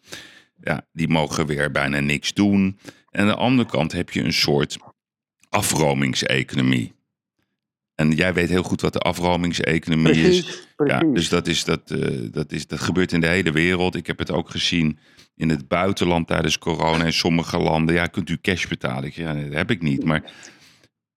Ja, 0.62 0.86
die 0.92 1.08
mogen 1.08 1.46
weer 1.46 1.72
bijna 1.72 2.00
niks 2.00 2.34
doen. 2.34 2.80
En 3.10 3.22
aan 3.22 3.28
de 3.28 3.36
andere 3.36 3.70
kant 3.70 3.92
heb 3.92 4.10
je 4.10 4.24
een 4.24 4.34
soort 4.34 4.78
afromingseconomie. 5.50 6.94
En 7.96 8.12
jij 8.12 8.34
weet 8.34 8.50
heel 8.50 8.64
goed 8.64 8.82
wat 8.82 8.94
de 8.94 9.00
afromingseconomie 9.00 10.12
is. 10.14 10.22
Precies, 10.42 10.66
Ja, 10.86 11.00
dus 11.00 11.30
dat, 11.30 11.48
is, 11.48 11.64
dat, 11.64 11.92
eh, 11.92 12.18
dat, 12.32 12.52
is, 12.52 12.68
dat 12.68 12.80
gebeurt 12.80 13.12
in 13.12 13.22
de 13.22 13.28
hele 13.28 13.52
wereld. 13.52 13.96
Ik 13.96 14.08
heb 14.08 14.18
het 14.20 14.32
ook 14.32 14.50
gezien 14.50 15.00
in 15.36 15.50
het 15.50 15.68
buitenland 15.68 16.28
tijdens 16.28 16.58
corona. 16.58 17.06
In 17.06 17.14
sommige 17.14 17.58
landen, 17.58 17.96
ja, 17.96 18.06
kunt 18.08 18.30
u 18.30 18.38
cash 18.42 18.66
betalen? 18.68 19.04
Ik, 19.04 19.14
Ja, 19.16 19.34
dat 19.34 19.54
heb 19.54 19.72
ik 19.72 19.82
niet. 19.82 20.04
Maar 20.04 20.24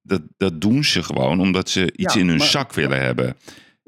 dat, 0.03 0.23
dat 0.37 0.61
doen 0.61 0.85
ze 0.85 1.03
gewoon 1.03 1.41
omdat 1.41 1.69
ze 1.71 1.93
iets 1.97 2.15
Ja, 2.15 2.21
in 2.21 2.29
hun 2.29 2.37
maar- 2.37 2.47
zak 2.47 2.73
willen 2.73 3.01
hebben. 3.03 3.37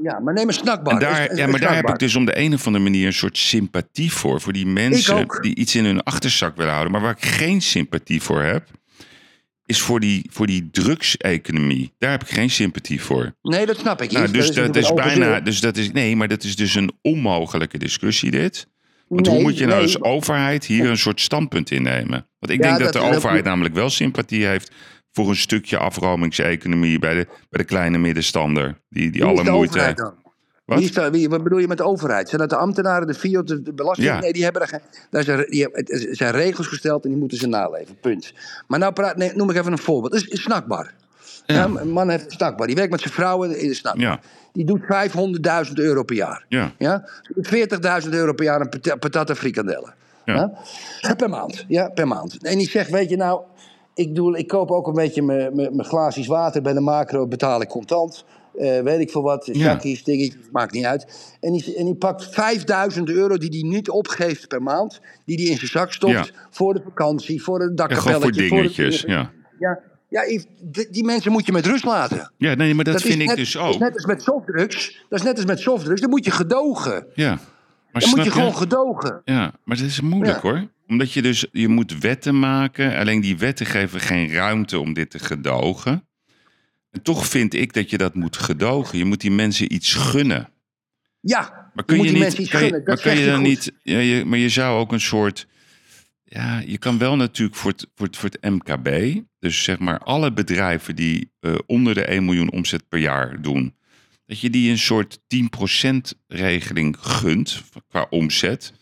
Ja, 0.03 0.18
maar 0.20 0.34
neem 0.34 0.49
een 0.49 0.55
snackbar. 0.55 0.93
En 0.93 0.99
daar, 0.99 1.36
ja, 1.36 1.47
maar 1.47 1.61
daar 1.61 1.74
heb 1.74 1.89
ik 1.89 1.99
dus 1.99 2.14
om 2.16 2.24
de 2.24 2.39
een 2.39 2.55
of 2.55 2.66
andere 2.66 2.84
manier 2.84 3.07
een 3.07 3.12
soort 3.12 3.39
sympathie 3.39 4.12
voor. 4.12 4.41
Voor 4.41 4.53
die 4.53 4.66
mensen 4.66 5.26
die 5.41 5.55
iets 5.55 5.74
in 5.74 5.84
hun 5.84 6.03
achterzak 6.03 6.57
willen 6.57 6.72
houden. 6.72 6.93
Maar 6.93 7.01
waar 7.01 7.16
ik 7.16 7.24
geen 7.24 7.62
sympathie 7.62 8.22
voor 8.22 8.43
heb, 8.43 8.68
is 9.69 9.81
voor 9.81 10.01
die, 10.01 10.27
voor 10.33 10.47
die 10.47 10.69
drugseconomie. 10.71 11.93
Daar 11.99 12.11
heb 12.11 12.23
ik 12.23 12.29
geen 12.29 12.51
sympathie 12.51 13.01
voor. 13.03 13.35
Nee, 13.43 13.66
dat 13.66 13.79
snap 13.79 14.03
ik. 14.03 14.11
Nou, 14.12 14.31
dus 14.31 14.51
Dat 14.51 14.77
is 14.77 14.93
bijna. 14.95 15.41
Dus 15.41 15.61
dat 15.61 15.77
is, 15.77 15.93
nee, 15.93 16.16
maar 16.16 16.29
dat 16.29 16.45
is 16.45 16.57
dus 16.57 16.75
een 16.75 16.93
onmogelijke 17.03 17.79
discussie, 17.79 18.31
dit. 18.31 18.66
Want 19.09 19.27
hoe 19.27 19.43
moet 19.43 19.59
je 19.59 19.66
nou 19.66 19.75
nee, 19.75 19.83
als 19.95 20.03
overheid 20.03 20.64
hier 20.64 20.87
een 20.91 20.99
soort 20.99 21.21
standpunt 21.21 21.71
innemen? 21.71 22.27
Want 22.39 22.53
ik 22.53 22.62
Ja, 22.62 22.69
denk 22.69 22.79
dat, 22.85 22.93
dat- 22.93 23.03
de 23.03 23.09
dat- 23.09 23.16
overheid 23.16 23.45
namelijk 23.45 23.75
wel 23.75 23.91
sympathie 23.91 24.47
heeft 24.47 24.71
voor 25.12 25.29
een 25.29 25.37
stukje 25.37 25.79
afromingseconomie 25.79 26.99
bij 26.99 27.14
de, 27.14 27.25
bij 27.27 27.61
de 27.62 27.64
kleine 27.64 27.99
middenstander. 27.99 28.81
Die, 28.89 29.11
die 29.11 29.21
Wie 29.23 29.31
alle 29.31 29.51
moeite. 29.51 30.14
Wat? 30.69 31.11
Wie 31.11 31.21
is 31.21 31.27
wat 31.27 31.43
bedoel 31.43 31.59
je 31.59 31.69
met 31.69 31.77
de 31.77 31.85
overheid? 31.85 32.29
Zijn 32.29 32.41
dat 32.41 32.51
de 32.51 32.57
ambtenaren, 32.57 33.07
de 33.07 33.14
FIOD, 33.14 33.49
de, 33.49 33.73
belasting? 33.73 34.09
Ja. 34.09 34.19
Nee, 34.21 34.33
die 34.33 34.45
hebben 34.45 34.62
er 34.62 34.69
geen. 34.69 34.81
Daar 35.11 35.23
zijn, 35.23 35.47
die 35.51 35.62
hebben, 35.62 36.16
zijn 36.16 36.33
regels 36.33 36.66
gesteld 36.66 37.05
en 37.05 37.11
die 37.11 37.19
moeten 37.19 37.39
ze 37.39 37.47
naleven. 37.47 37.97
Punt. 38.01 38.33
Maar 38.66 38.79
nou 38.79 38.93
praat, 38.93 39.16
nee, 39.16 39.33
noem 39.35 39.51
ik 39.51 39.57
even 39.57 39.73
een 39.73 39.79
voorbeeld. 39.79 40.12
Dat 40.12 40.23
is 40.23 40.31
een 40.31 40.39
snackbar. 40.39 40.93
Ja. 41.47 41.64
een 41.64 41.91
man 41.91 42.09
heeft 42.11 42.25
een 42.25 42.31
snackbar. 42.31 42.66
Die 42.66 42.77
werkt 42.77 42.91
met 42.91 43.01
zijn 43.01 43.12
vrouwen 43.14 43.59
in 43.59 43.69
de 43.69 43.75
snackbar. 43.75 44.05
Ja. 44.05 44.21
Die 44.53 44.64
doet 44.64 44.81
500.000 45.69 45.73
euro 45.75 46.03
per 46.03 46.16
jaar. 46.16 46.45
Ja. 46.49 46.73
Ja? 46.79 47.09
Die 47.23 47.66
doet 47.69 48.05
40.000 48.05 48.11
euro 48.11 48.33
per 48.33 48.45
jaar 48.45 48.61
aan 48.61 48.69
pata- 48.69 48.97
patat 48.97 49.29
en 49.31 49.37
frikandellen. 49.37 49.95
Ja. 50.25 50.53
Ja? 51.01 51.14
Per 51.14 51.29
maand. 51.29 51.64
Ja, 51.69 51.89
per 51.89 52.09
maand. 52.09 52.39
En 52.43 52.59
die 52.59 52.69
zegt, 52.69 52.91
weet 52.91 53.09
je 53.11 53.16
nou, 53.16 53.41
ik, 53.95 54.14
doe, 54.14 54.39
ik 54.39 54.49
koop 54.49 54.71
ook 54.71 54.87
een 54.87 54.95
beetje 54.95 55.23
mijn 55.23 55.85
glaasjes 55.85 56.27
water 56.27 56.62
bij 56.62 56.73
de 56.73 56.81
macro, 56.81 57.27
betaal 57.27 57.61
ik 57.61 57.69
contant. 57.69 58.25
Eh, 58.59 58.80
weet 58.82 59.00
ik 59.00 59.11
veel 59.11 59.22
wat, 59.22 59.46
Ja. 59.52 59.54
zakjes, 59.62 60.04
dingetjes, 60.04 60.42
maakt 60.52 60.72
niet 60.72 60.84
uit. 60.84 61.36
En 61.40 61.52
die, 61.52 61.74
en 61.76 61.84
die 61.84 61.94
pakt 61.94 62.28
5000 62.30 63.09
euro 63.09 63.36
die 63.38 63.48
hij 63.61 63.68
niet 63.70 63.90
opgeeft 63.90 64.48
per 64.48 64.62
maand, 64.62 65.00
die 65.24 65.36
hij 65.36 65.44
in 65.50 65.56
zijn 65.56 65.70
zak 65.70 65.92
stopt 65.92 66.12
Ja. 66.12 66.26
voor 66.50 66.74
de 66.74 66.80
vakantie, 66.84 67.42
voor 67.42 67.61
een 67.61 67.68
Ja, 67.68 67.74
dakkapelletje. 67.74 68.48
voor 68.48 68.56
dingetjes. 68.59 69.00
Ja. 69.00 69.30
ja, 69.59 69.78
ja, 70.09 70.22
Yves, 70.26 70.46
die, 70.90 71.04
mensen 71.04 71.32
moet 71.32 71.46
je 71.46 71.52
met 71.52 71.66
rust 71.66 71.84
laten. 71.84 72.32
ja, 72.38 72.54
nee, 72.54 72.74
maar 72.74 72.84
dat, 72.84 73.02
vind 73.02 73.20
ik 73.20 73.36
dus 73.36 73.52
Dat 73.52 73.64
is 73.68 73.74
ook. 73.74 73.80
net 73.80 73.94
als 73.94 74.04
met 74.06 74.22
softdrugs. 74.22 75.04
Dat 75.09 75.18
is 75.18 75.24
net 75.24 75.36
als 75.36 75.44
met 75.46 75.59
softdrugs. 75.59 76.00
Dan 76.00 76.11
moet 76.11 76.24
je 76.24 76.30
gedogen. 76.30 77.06
Ja. 77.14 77.38
Maar 77.92 78.02
Dan 78.02 78.11
moet 78.11 78.24
je 78.24 78.30
gewoon 78.30 78.54
gedogen. 78.56 79.20
Ja, 79.24 79.52
maar 79.64 79.76
dat 79.76 79.86
is 79.86 80.00
moeilijk 80.00 80.42
Ja. 80.42 80.48
hoor. 80.50 80.68
Omdat 80.88 81.12
je 81.12 81.22
dus, 81.22 81.46
je 81.52 81.68
moet 81.68 81.98
wetten 81.98 82.38
maken. 82.38 82.96
Alleen 82.96 83.20
die 83.20 83.38
wetten 83.38 83.66
geven 83.66 84.00
geen 84.00 84.32
ruimte 84.32 84.78
om 84.78 84.92
dit 84.92 85.11
te 85.11 85.18
gedogen. 85.18 86.07
En 86.91 87.03
toch 87.03 87.26
vind 87.26 87.55
ik 87.55 87.72
dat 87.72 87.91
je 87.91 87.99
dat 87.99 88.14
moet 88.14 88.36
gedogen. 88.36 88.99
Je 88.99 89.05
moet 89.05 89.20
die 89.20 89.30
mensen 89.30 89.74
iets 89.74 89.95
gunnen. 89.95 90.49
Ja, 91.20 91.70
Maar 91.74 91.84
kun 91.84 91.97
moet 91.97 92.07
je, 92.07 92.12
die 92.12 92.22
niet, 92.24 92.36
je, 92.36 92.47
gunnen. 92.47 92.82
maar 92.84 93.01
kun 93.01 93.18
je 93.18 93.26
dan 93.26 93.34
goed. 93.34 93.45
niet, 93.47 93.72
ja, 93.82 93.99
je, 93.99 94.24
maar 94.24 94.39
je 94.39 94.49
zou 94.49 94.78
ook 94.78 94.93
een 94.93 95.01
soort, 95.01 95.47
ja, 96.24 96.62
je 96.66 96.78
kan 96.78 96.99
wel 96.99 97.16
natuurlijk 97.16 97.57
voor 97.57 97.70
het, 97.70 97.86
voor 97.95 98.07
het, 98.07 98.16
voor 98.16 98.28
het 98.30 98.51
MKB, 98.51 99.20
dus 99.39 99.62
zeg 99.62 99.78
maar 99.78 99.99
alle 99.99 100.32
bedrijven 100.32 100.97
die 100.97 101.30
eh, 101.41 101.55
onder 101.66 101.95
de 101.95 102.05
1 102.05 102.24
miljoen 102.24 102.51
omzet 102.51 102.89
per 102.89 102.99
jaar 102.99 103.43
doen, 103.43 103.74
dat 104.26 104.41
je 104.41 104.51
die 104.51 104.70
een 104.70 104.78
soort 104.78 105.18
10% 105.18 106.18
regeling 106.26 106.97
gunt 107.01 107.62
qua 107.89 108.07
omzet. 108.11 108.72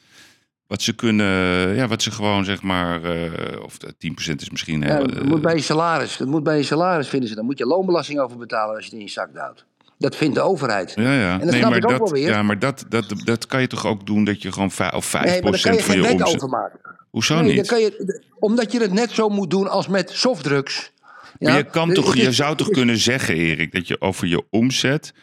Wat 0.66 0.82
ze 0.82 0.94
kunnen, 0.94 1.26
ja, 1.74 1.88
wat 1.88 2.02
ze 2.02 2.10
gewoon 2.10 2.44
zeg 2.44 2.62
maar, 2.62 3.04
eh, 3.04 3.62
of 3.62 3.78
de 3.78 3.94
10% 3.98 4.42
is 4.42 4.50
misschien 4.50 4.80
Ja, 4.80 5.00
eh, 5.00 5.22
moet 5.22 5.42
bij 5.42 5.54
je 5.54 5.60
salaris. 5.60 6.16
Dat 6.16 6.28
moet 6.28 6.42
bij 6.42 6.56
je 6.56 6.62
salaris, 6.62 7.08
vinden 7.08 7.28
ze. 7.28 7.34
Dan 7.34 7.44
moet 7.44 7.58
je 7.58 7.66
loonbelasting 7.66 8.20
over 8.20 8.36
betalen 8.36 8.74
als 8.74 8.84
je 8.84 8.90
het 8.90 8.98
in 8.98 9.04
je 9.06 9.10
zak 9.12 9.34
duwt. 9.34 9.64
Dat 9.98 10.16
vindt 10.16 10.34
de 10.34 10.40
overheid. 10.40 10.92
Ja, 10.96 11.12
ja. 11.12 11.38
dat 11.38 11.54
snap 11.54 11.68
maar 11.68 11.76
ik 11.78 11.84
ook 11.84 11.90
dat, 11.90 11.98
wel 11.98 12.10
weer. 12.10 12.28
Ja, 12.28 12.42
maar 12.42 12.58
dat, 12.58 12.84
dat, 12.88 13.14
dat 13.24 13.46
kan 13.46 13.60
je 13.60 13.66
toch 13.66 13.86
ook 13.86 14.06
doen 14.06 14.24
dat 14.24 14.42
je 14.42 14.52
gewoon 14.52 14.70
vijf, 14.70 14.92
of 14.92 15.06
5% 15.06 15.10
Nee, 15.24 15.42
maar 15.42 15.52
daar 15.52 15.60
kan 15.60 15.72
je 15.74 15.80
van 15.82 15.94
geen 15.94 16.02
je 16.02 16.08
wet 16.08 16.20
omzet. 16.20 16.34
over 16.34 16.48
maken. 16.48 16.80
Hoezo 17.10 17.34
Nee, 17.34 17.44
niet? 17.44 17.56
dan 17.56 17.66
kan 17.66 17.80
je, 17.80 18.22
omdat 18.38 18.72
je 18.72 18.80
het 18.80 18.92
net 18.92 19.10
zo 19.10 19.28
moet 19.28 19.50
doen 19.50 19.68
als 19.68 19.88
met 19.88 20.10
softdrugs. 20.10 20.92
Maar 21.38 21.52
Ja, 21.52 21.56
je, 21.56 21.64
kan 21.64 21.88
het 21.88 21.96
toch, 21.96 22.16
je 22.16 22.32
zou 22.32 22.56
toch 22.56 22.66
het 22.66 22.76
kunnen 22.76 22.98
zeggen, 22.98 23.34
Erik, 23.34 23.72
dat 23.72 23.88
je 23.88 24.00
over 24.00 24.26
je 24.26 24.44
omzet 24.50 25.12
5% 25.14 25.16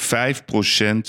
eh, 0.00 0.88
eh, 0.88 1.02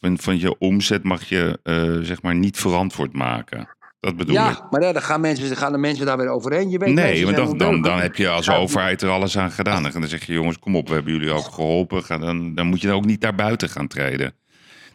van, 0.00 0.18
van 0.18 0.38
je 0.38 0.58
omzet 0.58 1.02
mag 1.02 1.24
je 1.24 1.58
eh, 1.62 1.96
zeg 2.02 2.22
maar 2.22 2.34
niet 2.34 2.56
verantwoord 2.56 3.12
maken. 3.12 3.68
Dat 4.00 4.16
bedoel 4.16 4.34
ik. 4.34 4.40
Ja, 4.40 4.66
maar 4.70 4.82
ja, 4.82 4.92
dan 4.92 5.02
gaan, 5.02 5.20
mensen, 5.20 5.48
dan 5.48 5.56
gaan 5.56 5.72
de 5.72 5.78
mensen 5.78 6.06
daar 6.06 6.16
weer 6.16 6.28
overheen. 6.28 6.70
Je 6.70 6.78
weet, 6.78 6.94
Nee, 6.94 7.24
want 7.24 7.58
dan, 7.58 7.82
dan, 7.82 8.00
heb 8.00 8.16
je 8.16 8.28
als 8.28 8.46
Ja, 8.46 8.56
overheid 8.56 9.02
er 9.02 9.08
alles 9.08 9.38
aan 9.38 9.50
gedaan. 9.50 9.86
En 9.86 9.92
dan 10.00 10.08
zeg 10.08 10.26
je, 10.26 10.32
jongens, 10.32 10.58
kom 10.58 10.76
op, 10.76 10.88
we 10.88 10.94
hebben 10.94 11.12
jullie 11.12 11.30
ook 11.30 11.44
geholpen. 11.52 12.04
Ga 12.04 12.18
dan, 12.18 12.54
dan 12.54 12.66
moet 12.66 12.80
je 12.80 12.86
dan 12.86 12.96
ook 12.96 13.04
niet 13.04 13.20
daar 13.20 13.34
buiten 13.34 13.68
gaan 13.68 13.88
treden. 13.88 14.34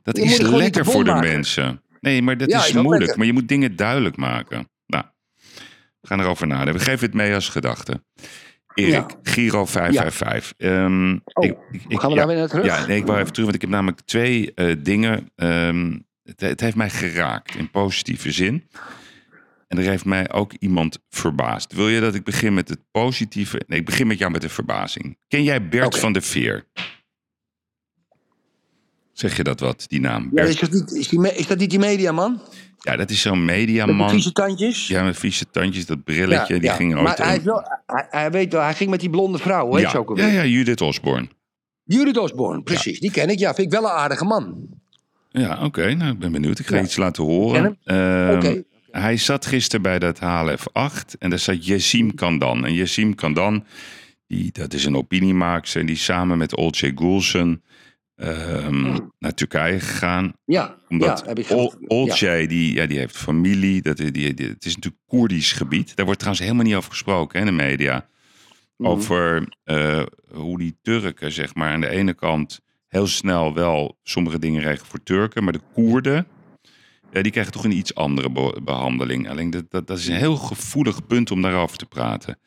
Dat 0.04 0.18
Je 0.18 0.24
is 0.24 0.38
lekker 0.38 0.86
voor 0.86 1.04
de 1.04 1.12
maken. 1.12 1.30
mensen. 1.32 1.82
Nee, 2.02 2.22
maar 2.22 2.38
dat 2.38 2.50
Ja, 2.52 2.58
is 2.66 2.74
moeilijk. 2.74 2.98
lekker. 3.00 3.18
Maar 3.18 3.28
je 3.28 3.34
moet 3.34 3.48
dingen 3.48 3.76
duidelijk 3.76 4.18
maken. 4.18 4.70
Nou, 4.88 5.04
we 6.02 6.08
gaan 6.08 6.20
erover 6.20 6.48
nadenken. 6.48 6.74
We 6.74 6.80
geven 6.90 7.06
het 7.06 7.16
mee 7.16 7.34
als 7.34 7.50
gedachte. 7.50 8.04
Erik, 8.76 8.92
Ja. 8.92 9.08
Giro 9.24 9.66
555. 9.66 10.54
Ehm, 10.58 11.18
Oh, 11.34 11.46
ik, 11.46 12.00
gaan 12.00 12.10
we 12.10 12.10
ja, 12.10 12.16
daar 12.16 12.28
weer 12.28 12.36
naar 12.38 12.48
terug? 12.48 12.66
Ja, 12.66 12.86
nee, 12.86 12.98
ik 12.98 13.06
wou 13.06 13.20
even 13.20 13.32
terug, 13.32 13.44
want 13.44 13.56
ik 13.56 13.62
heb 13.62 13.70
namelijk 13.70 14.02
twee 14.02 14.54
eh, 14.54 14.76
dingen. 14.80 15.32
ehm, 15.36 15.98
het, 16.24 16.42
het 16.42 16.60
heeft 16.60 16.76
mij 16.76 16.90
geraakt 16.90 17.56
in 17.56 17.72
positieve 17.72 18.32
zin. 18.32 18.70
En 19.68 19.78
er 19.78 19.90
heeft 19.90 20.06
mij 20.06 20.32
ook 20.32 20.54
iemand 20.60 21.00
verbaasd. 21.10 21.74
Wil 21.74 21.90
je 21.90 22.00
dat 22.00 22.16
ik 22.16 22.24
begin 22.24 22.54
met 22.54 22.70
het 22.70 22.80
positieve? 22.92 23.62
Nee, 23.68 23.80
ik 23.80 23.86
begin 23.86 24.08
met 24.08 24.18
jou 24.18 24.32
met 24.32 24.42
de 24.42 24.50
verbazing. 24.50 25.18
Ken 25.28 25.44
jij 25.44 25.68
Bert 25.68 25.98
van 26.00 26.14
der 26.14 26.22
Veer? 26.22 26.66
Zeg 29.14 29.38
je 29.38 29.44
dat 29.44 29.60
wat, 29.60 29.86
die 29.88 30.00
naam? 30.00 30.30
Ja, 30.34 30.44
is, 30.44 30.60
dat 30.60 30.72
niet, 30.72 30.92
is, 30.92 31.08
die, 31.08 31.36
is 31.36 31.48
dat 31.48 31.58
niet 31.58 31.70
die 31.70 31.80
mediaman? 31.80 32.42
Ja, 32.86 32.96
dat 32.96 33.10
is 33.10 33.22
zo'n 33.22 33.46
Met 33.46 33.56
mediaman. 33.56 34.10
vieze 34.10 34.32
tandjes? 34.32 34.88
Ja, 34.88 35.04
met 35.04 35.18
vieze 35.18 35.46
tandjes, 35.52 35.86
dat 35.86 36.04
brilletje. 36.04 36.54
Ja, 36.54 36.60
die 36.60 36.70
ja. 36.70 36.76
ging 36.76 36.94
ooit... 36.94 37.04
Maar 37.04 37.18
hij, 37.18 37.44
wel, 37.44 37.64
hij, 37.86 38.08
hij 38.10 38.32
weet 38.32 38.54
wel, 38.54 38.62
hij 38.62 38.74
ging 38.74 38.90
met 38.90 39.00
die 39.00 39.10
blonde 39.10 39.38
vrouw, 39.38 39.76
heet 39.76 39.92
ja, 39.92 39.98
ook 39.98 40.18
ja, 40.18 40.28
ja, 40.28 40.46
Judith 40.46 40.82
Osborne. 40.82 41.28
Judith 41.84 42.18
Osborne, 42.18 42.62
precies. 42.62 43.00
Die 43.00 43.12
ken 43.12 43.30
ik. 43.30 43.40
Ja, 43.40 43.54
vind 43.54 43.74
ik 43.74 43.80
wel 43.80 43.90
een 43.90 43.96
aardige 43.96 44.26
man. 44.26 44.68
Ja, 45.32 45.64
oké. 45.64 45.94
nou, 45.94 46.12
ik 46.12 46.20
ben 46.20 46.32
benieuwd. 46.32 46.60
Ik 46.60 46.68
ga 46.68 46.82
iets 46.82 46.98
laten 46.98 47.24
horen. 47.24 47.78
Ehm. 47.84 48.62
Hij 48.92 49.18
zat 49.18 49.46
gisteren 49.46 49.82
bij 49.82 50.00
dat 50.00 50.20
HLF 50.20 50.68
8 50.72 51.18
en 51.18 51.30
daar 51.30 51.40
zat 51.40 51.66
Yassim 51.66 52.16
Kandan. 52.16 52.66
En 52.66 52.74
Yassim 52.74 53.16
Kandan, 53.16 53.64
die, 54.28 54.52
dat 54.52 54.74
is 54.74 54.86
een 54.86 54.96
opiniemaakster, 54.96 55.80
en 55.80 55.86
die 55.86 55.96
samen 55.96 56.38
met 56.38 56.56
Olcay 56.56 56.92
Gulsen 56.96 57.64
ehm, 58.16 59.00
naar 59.20 59.34
Turkije 59.34 59.80
gegaan. 59.80 60.34
Ja, 60.46 60.76
Omdat 60.90 61.20
ja, 61.20 61.26
heb 61.28 61.40
ik 61.40 61.50
Ol- 61.50 61.74
ja. 61.80 61.86
Olcay, 61.88 62.48
die, 62.48 62.74
ja, 62.74 62.86
die 62.86 62.98
heeft 62.98 63.18
familie, 63.18 63.82
dat, 63.82 63.98
die, 63.98 64.12
die, 64.12 64.28
het 64.48 64.66
is 64.66 64.76
natuurlijk 64.76 65.04
Koerdisch 65.08 65.52
gebied. 65.52 65.96
Daar 65.96 66.06
wordt 66.06 66.20
trouwens 66.20 66.46
helemaal 66.48 66.68
niet 66.68 66.76
over 66.76 66.92
gesproken 66.92 67.40
hè, 67.40 67.46
in 67.46 67.58
de 67.58 67.64
media. 67.64 68.08
Mhm. 68.78 68.90
Over 68.90 69.54
eh, 69.64 70.04
hoe 70.34 70.58
die 70.58 70.78
Turken, 70.82 71.32
zeg 71.32 71.56
maar, 71.56 71.72
aan 71.72 71.82
de 71.82 71.90
ene 71.90 72.14
kant 72.14 72.60
heel 72.88 73.08
snel 73.08 73.54
wel 73.54 73.98
sommige 74.04 74.40
dingen 74.40 74.62
regelen 74.62 74.86
voor 74.90 75.04
Turken, 75.04 75.44
maar 75.44 75.54
de 75.54 75.62
Koerden, 75.74 76.28
ja, 77.12 77.22
die 77.22 77.32
krijgen 77.32 77.54
toch 77.54 77.64
een 77.64 77.72
iets 77.78 77.96
andere 77.96 78.32
be- 78.32 78.60
behandeling. 78.64 79.30
Alleen 79.30 79.50
dat, 79.50 79.72
dat, 79.72 79.88
dat 79.88 79.98
is 79.98 80.08
een 80.08 80.16
heel 80.16 80.36
gevoelig 80.36 81.06
punt 81.08 81.32
om 81.32 81.42
daarover 81.42 81.78
te 81.78 81.86
praten. 81.86 82.40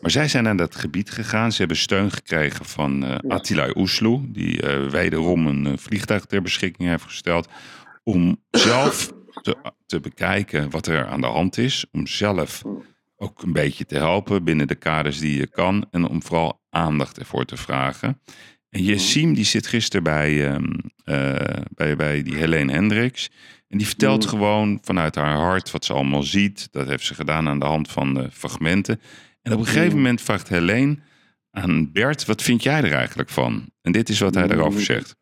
Maar 0.00 0.10
zij 0.10 0.28
zijn 0.28 0.44
naar 0.44 0.56
dat 0.56 0.74
gebied 0.74 1.10
gegaan. 1.10 1.52
Ze 1.52 1.58
hebben 1.58 1.76
steun 1.76 2.10
gekregen 2.10 2.64
van 2.64 3.04
eh 3.04 3.16
Attila 3.28 3.72
Oesloe, 3.74 4.30
die 4.32 4.62
eh, 4.62 4.90
wederom 4.90 5.46
een 5.46 5.66
eh, 5.66 5.72
vliegtuig 5.76 6.24
ter 6.24 6.42
beschikking 6.42 6.88
heeft 6.88 7.04
gesteld. 7.04 7.48
Om 8.04 8.40
zelf 8.50 9.12
te, 9.42 9.56
te 9.86 10.00
bekijken 10.00 10.70
wat 10.70 10.86
er 10.86 11.06
aan 11.06 11.20
de 11.20 11.26
hand 11.26 11.58
is. 11.58 11.86
Om 11.92 12.06
zelf 12.06 12.62
ook 13.16 13.42
een 13.42 13.52
beetje 13.52 13.86
te 13.86 13.96
helpen 13.96 14.44
binnen 14.44 14.68
de 14.68 14.74
kaders 14.74 15.18
die 15.18 15.36
je 15.36 15.46
kan. 15.46 15.86
En 15.90 16.08
om 16.08 16.22
vooral 16.22 16.60
aandacht 16.70 17.18
ervoor 17.18 17.44
te 17.44 17.56
vragen. 17.56 18.20
En 18.70 18.82
Jessim 18.82 19.34
die 19.34 19.44
zit 19.44 19.66
gisteren 19.66 20.02
bij, 20.02 20.46
ehm, 20.46 20.72
eh, 21.04 21.62
bij, 21.74 21.96
bij 21.96 22.22
die 22.22 22.36
Helene 22.36 22.72
Hendricks. 22.72 23.30
En 23.68 23.78
die 23.78 23.86
vertelt 23.86 24.26
gewoon 24.26 24.78
vanuit 24.82 25.14
haar 25.14 25.36
hart 25.36 25.70
wat 25.70 25.84
ze 25.84 25.92
allemaal 25.92 26.22
ziet. 26.22 26.68
Dat 26.70 26.88
heeft 26.88 27.04
ze 27.04 27.14
gedaan 27.14 27.48
aan 27.48 27.58
de 27.58 27.66
hand 27.66 27.90
van 27.90 28.28
fragmenten. 28.32 29.00
En 29.42 29.52
op 29.52 29.58
een 29.58 29.66
gegeven 29.66 29.96
moment 29.96 30.20
vraagt 30.20 30.48
Helene 30.48 30.98
aan 31.50 31.92
Bert: 31.92 32.24
wat 32.24 32.42
vind 32.42 32.62
jij 32.62 32.82
er 32.82 32.92
eigenlijk 32.92 33.28
van? 33.28 33.70
En 33.82 33.92
dit 33.92 34.08
is 34.08 34.20
wat 34.20 34.34
hij 34.34 34.46
daarover 34.46 34.80
zegt. 34.80 35.16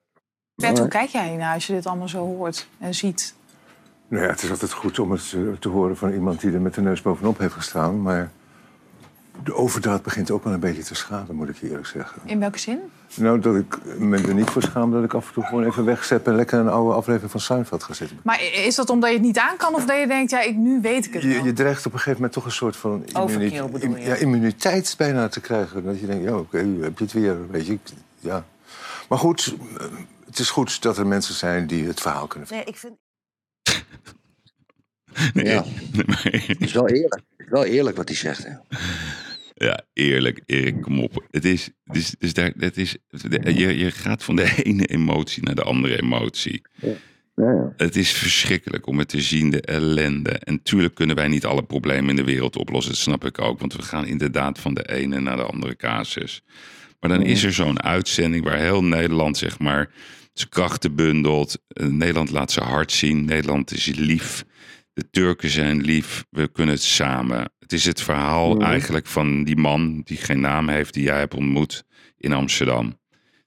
Bert, 0.55 0.79
hoe 0.79 0.89
kijk 0.89 1.09
jij 1.09 1.37
naar 1.37 1.55
als 1.55 1.66
je 1.66 1.73
dit 1.73 1.87
allemaal 1.87 2.09
zo 2.09 2.25
hoort 2.25 2.69
en 2.79 2.95
ziet? 2.95 3.35
Nou 4.09 4.25
ja, 4.25 4.31
het 4.31 4.43
is 4.43 4.51
altijd 4.51 4.73
goed 4.73 4.99
om 4.99 5.11
het 5.11 5.35
eh, 5.37 5.41
te 5.59 5.69
horen 5.69 5.97
van 5.97 6.12
iemand 6.12 6.41
die 6.41 6.53
er 6.53 6.61
met 6.61 6.75
de 6.75 6.81
neus 6.81 7.03
bovenop 7.03 7.39
heeft 7.39 7.53
gestaan. 7.53 8.03
Maar 8.03 8.31
de 9.45 9.55
overdaad 9.55 10.03
begint 10.03 10.30
ook 10.30 10.45
wel 10.45 10.53
een 10.53 10.61
beetje 10.61 10.82
te 10.82 10.95
schaden, 10.95 11.34
moet 11.34 11.49
ik 11.49 11.57
je 11.57 11.68
eerlijk 11.68 11.86
zeggen. 11.86 12.22
In 12.24 12.39
welke 12.41 12.59
zin? 12.59 12.78
Nou, 13.14 13.41
dat 13.41 13.57
ik 13.57 13.78
me 13.99 14.16
er 14.16 14.34
niet 14.34 14.51
voor 14.51 14.62
schaam 14.62 14.93
dat 14.93 15.05
ik 15.05 15.14
af 15.14 15.26
en 15.28 15.32
toe 15.34 15.45
gewoon 15.45 15.64
even 15.64 15.84
wegzet 15.84 16.26
en 16.26 16.34
lekker 16.34 16.59
een 16.59 16.68
oude 16.68 16.95
aflevering 16.95 17.30
van 17.30 17.41
Seinfeld 17.41 17.82
ga 17.82 17.93
zitten. 17.95 18.18
Maar 18.22 18.43
is 18.43 18.74
dat 18.74 18.91
omdat 18.91 19.11
je 19.11 19.16
het 19.16 19.24
niet 19.24 19.39
aan 19.39 19.57
kan 19.57 19.74
of 19.74 19.84
dat 19.84 19.99
je 20.01 20.07
denkt, 20.07 20.30
ja, 20.30 20.41
ik, 20.41 20.57
nu 20.57 20.80
weet 20.80 21.07
ik 21.07 21.12
het 21.12 21.22
Je, 21.22 21.28
wel? 21.28 21.45
je 21.45 21.53
dreigt 21.53 21.78
op 21.86 21.93
een 21.93 21.99
gegeven 21.99 22.14
moment 22.14 22.32
toch 22.32 22.45
een 22.45 22.51
soort 22.51 22.76
van 22.76 23.05
Overkill 23.12 23.68
bedoel 23.68 23.97
je? 23.97 24.03
ja, 24.03 24.14
immuniteit 24.14 24.95
bijna 24.99 25.28
te 25.28 25.41
krijgen. 25.41 25.84
Dat 25.84 26.01
je 26.01 26.07
denkt, 26.07 26.24
ja, 26.24 26.36
oké, 26.36 26.59
heb 26.80 26.99
je 26.99 27.05
het 27.05 27.12
weer, 27.12 27.51
weet 27.51 27.66
je. 27.66 27.78
Ja. 28.20 28.45
Maar 29.09 29.18
goed, 29.18 29.55
eh, 29.78 29.86
het 30.26 30.39
is 30.39 30.51
goed 30.51 30.82
dat 30.82 30.99
er 30.99 31.07
mensen 31.07 31.34
zijn 31.34 31.66
die 31.66 31.86
het 31.86 32.01
verhaal 32.01 32.26
kunnen 32.26 32.49
Nee, 32.51 32.64
ik 32.64 32.76
vind, 32.76 32.95
Ja. 35.32 35.64
maar- 36.07 36.20
Het 36.47 36.61
is 36.61 36.72
wel 36.72 36.89
eerlijk. 36.89 37.14
Het 37.36 37.47
is 37.47 37.53
wel 37.53 37.64
eerlijk 37.64 37.97
wat 37.97 38.09
hij 38.09 38.16
zegt. 38.16 38.45
Hè. 38.45 38.53
Ja, 39.59 39.85
eerlijk, 39.93 40.41
Erik, 40.47 40.83
kom 40.83 41.01
op. 41.01 41.27
Het 41.31 41.45
is, 41.45 41.71
het 41.85 41.97
is, 41.97 42.15
dus 42.19 42.33
daar, 42.33 42.53
het 42.59 42.77
is, 42.77 42.97
je, 43.09 43.79
je 43.79 43.91
gaat 43.91 44.25
van 44.25 44.37
de 44.37 44.55
ene 44.63 44.87
emotie 44.87 45.43
naar 45.43 45.55
de 45.55 45.63
andere 45.63 46.03
emotie. 46.03 46.63
Ja, 46.75 46.95
ja. 47.35 47.73
Het 47.77 47.97
is 47.97 48.13
verschrikkelijk 48.13 48.87
om 48.87 48.99
het 48.99 49.09
te 49.09 49.21
zien, 49.21 49.51
de 49.51 49.61
ellende. 49.61 50.31
En 50.31 50.63
tuurlijk 50.63 50.95
kunnen 50.95 51.17
wij 51.17 51.29
niet 51.29 51.45
alle 51.45 51.63
problemen 51.63 52.11
in 52.11 52.17
de 52.17 52.25
wereld 52.25 52.57
oplossen, 52.57 52.93
dat 52.93 53.01
snap 53.01 53.25
ik 53.25 53.41
ook. 53.41 53.61
Want 53.61 53.75
we 53.75 53.83
gaan 53.83 54.07
inderdaad 54.07 54.59
van 54.59 54.75
de 54.75 54.89
ene 54.89 55.21
naar 55.21 55.37
de 55.37 55.43
andere 55.43 55.77
casus. 55.77 56.43
Maar 57.01 57.11
dan 57.11 57.23
is 57.23 57.45
er 57.45 57.53
zo'n 57.53 57.83
uitzending 57.83 58.45
waar 58.45 58.59
heel 58.59 58.85
Nederland, 58.85 59.37
zeg 59.37 59.59
maar, 59.59 59.91
zijn 60.33 60.49
krachten 60.49 60.95
bundelt. 60.95 61.59
Eh, 61.69 61.87
Nederland 61.87 62.31
laat 62.31 62.53
zijn 62.53 62.67
hart 62.67 62.93
zien. 62.93 63.25
Nederland 63.25 63.72
is 63.72 63.87
lief. 63.87 64.45
De 64.99 65.11
Turken 65.11 65.50
zijn 65.50 65.80
lief. 65.80 66.25
We 66.30 66.49
kunnen 66.49 66.75
het 66.75 66.83
samen. 66.83 67.50
Het 67.58 67.72
is 67.72 67.84
het 67.84 68.03
verhaal 68.03 68.61
eigenlijk 68.61 69.07
van 69.07 69.45
die 69.45 69.57
man 69.57 70.00
die 70.04 70.16
geen 70.16 70.41
naam 70.41 70.68
heeft, 70.68 70.95
die 70.95 71.03
jij 71.03 71.18
hebt 71.18 71.34
ontmoet 71.34 71.84
in 72.16 72.33
Amsterdam. 72.33 72.99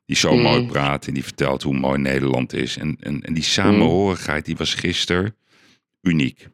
Die 0.06 0.16
zo 0.16 0.34
Mhm. 0.34 0.42
mooi 0.44 0.66
praat 0.66 1.08
en 1.08 1.14
die 1.14 1.24
vertelt 1.24 1.64
hoe 1.64 1.74
mooi 1.78 2.00
Nederland 2.00 2.54
is. 2.54 2.78
En, 2.78 2.98
en, 3.00 3.22
en 3.22 3.34
die 3.34 3.44
samenhorigheid, 3.44 4.46
die 4.46 4.56
was 4.56 4.74
gisteren 4.74 5.36
uniek. 6.02 6.48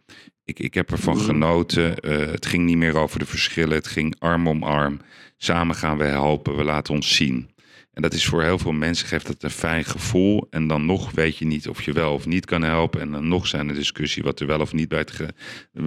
Ik, 0.43 0.59
ik 0.59 0.73
heb 0.73 0.91
ervan 0.91 1.19
genoten. 1.19 1.97
Eh, 1.99 2.17
het 2.31 2.45
ging 2.45 2.65
niet 2.65 2.77
meer 2.77 2.97
over 2.97 3.19
de 3.19 3.25
verschillen. 3.25 3.75
Het 3.75 3.87
ging 3.87 4.15
arm 4.19 4.47
om 4.47 4.63
arm. 4.63 4.99
Samen 5.37 5.75
gaan 5.75 5.97
we 5.97 6.03
helpen. 6.03 6.55
We 6.55 6.63
laten 6.63 6.93
ons 6.93 7.15
zien. 7.15 7.49
En 7.97 8.03
dat 8.03 8.13
is 8.13 8.25
voor 8.25 8.43
heel 8.43 8.59
veel 8.59 8.71
mensen 8.71 9.07
geeft 9.07 9.27
dat 9.27 9.43
een 9.43 9.49
fijn 9.49 9.85
gevoel. 9.85 10.47
En 10.49 10.67
dan 10.67 10.85
nog 10.85 11.11
weet 11.11 11.37
je 11.37 11.45
niet 11.45 11.67
of 11.67 11.81
je 11.81 11.91
wel 11.91 12.13
of 12.13 12.25
niet 12.25 12.45
kan 12.45 12.61
helpen. 12.61 13.01
En 13.01 13.11
dan 13.11 13.27
nog 13.27 13.47
zijn 13.47 13.69
er 13.69 13.75
discussie 13.75 14.23
wat 14.23 14.39
er 14.39 14.47
wel 14.47 14.59
of 14.59 14.73
niet 14.73 14.87
bij, 14.87 14.99
het 14.99 15.21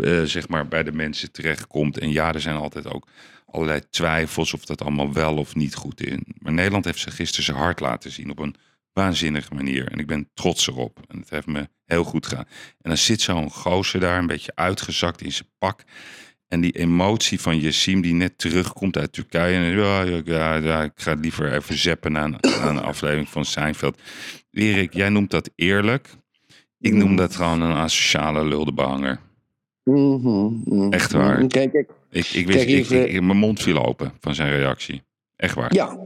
eh, 0.00 0.22
zeg 0.22 0.48
maar 0.48 0.68
bij 0.68 0.82
de 0.82 0.92
mensen 0.92 1.32
terechtkomt. 1.32 1.98
En 1.98 2.12
ja, 2.12 2.32
er 2.32 2.40
zijn 2.40 2.56
altijd 2.56 2.86
ook 2.86 3.06
allerlei 3.46 3.80
twijfels 3.90 4.54
of 4.54 4.64
dat 4.64 4.82
allemaal 4.82 5.12
wel 5.12 5.36
of 5.36 5.54
niet 5.54 5.74
goed 5.74 6.06
is. 6.06 6.16
Maar 6.38 6.52
Nederland 6.52 6.84
heeft 6.84 6.98
zich 6.98 7.14
gisteren 7.14 7.44
zijn 7.44 7.56
hart 7.56 7.80
laten 7.80 8.10
zien 8.10 8.30
op 8.30 8.38
een 8.38 8.54
waanzinnige 8.92 9.54
manier. 9.54 9.92
En 9.92 9.98
ik 9.98 10.06
ben 10.06 10.30
trots 10.34 10.68
erop. 10.68 11.00
En 11.08 11.18
het 11.18 11.30
heeft 11.30 11.46
me 11.46 11.68
heel 11.84 12.04
goed 12.04 12.26
gedaan. 12.26 12.46
En 12.80 12.88
dan 12.90 12.96
zit 12.96 13.20
zo'n 13.20 13.50
gozer 13.50 14.00
daar 14.00 14.18
een 14.18 14.26
beetje 14.26 14.52
uitgezakt 14.54 15.22
in 15.22 15.32
zijn 15.32 15.48
pak. 15.58 15.84
En 16.50 16.60
die 16.60 16.72
emotie 16.72 17.40
van 17.40 17.58
Yassim 17.60 18.00
die 18.00 18.14
net 18.14 18.38
terugkomt 18.38 18.96
uit 18.96 19.12
Turkije. 19.12 19.56
En 19.56 19.76
ja, 19.76 20.02
ja, 20.24 20.54
ja, 20.54 20.82
ik 20.82 20.92
ga 20.94 21.12
liever 21.14 21.52
even 21.52 21.76
zeppen 21.78 22.18
aan, 22.18 22.44
aan 22.44 22.76
een 22.76 22.82
aflevering 22.82 23.28
van 23.28 23.44
Seinfeld. 23.44 24.00
Erik, 24.50 24.94
jij 24.94 25.08
noemt 25.08 25.30
dat 25.30 25.50
eerlijk. 25.54 26.08
Ik 26.78 26.92
noem 26.92 27.16
dat 27.16 27.36
gewoon 27.36 27.60
een 27.60 27.76
asociale 27.76 28.44
luldebehanger. 28.44 29.20
Mhm, 29.84 30.46
mhm. 30.64 30.92
Echt 30.92 31.12
waar. 31.12 31.46
Kijk, 31.46 31.72
kijk. 31.72 31.90
Ik, 32.10 32.26
ik 32.26 32.46
wist, 32.46 32.64
Kijk, 32.88 33.08
ik- 33.10 33.22
mijn 33.22 33.38
mond 33.38 33.62
viel 33.62 33.86
open 33.86 34.12
van 34.20 34.34
zijn 34.34 34.50
reactie. 34.50 35.02
Echt 35.36 35.54
waar. 35.54 35.74
Ja, 35.74 35.98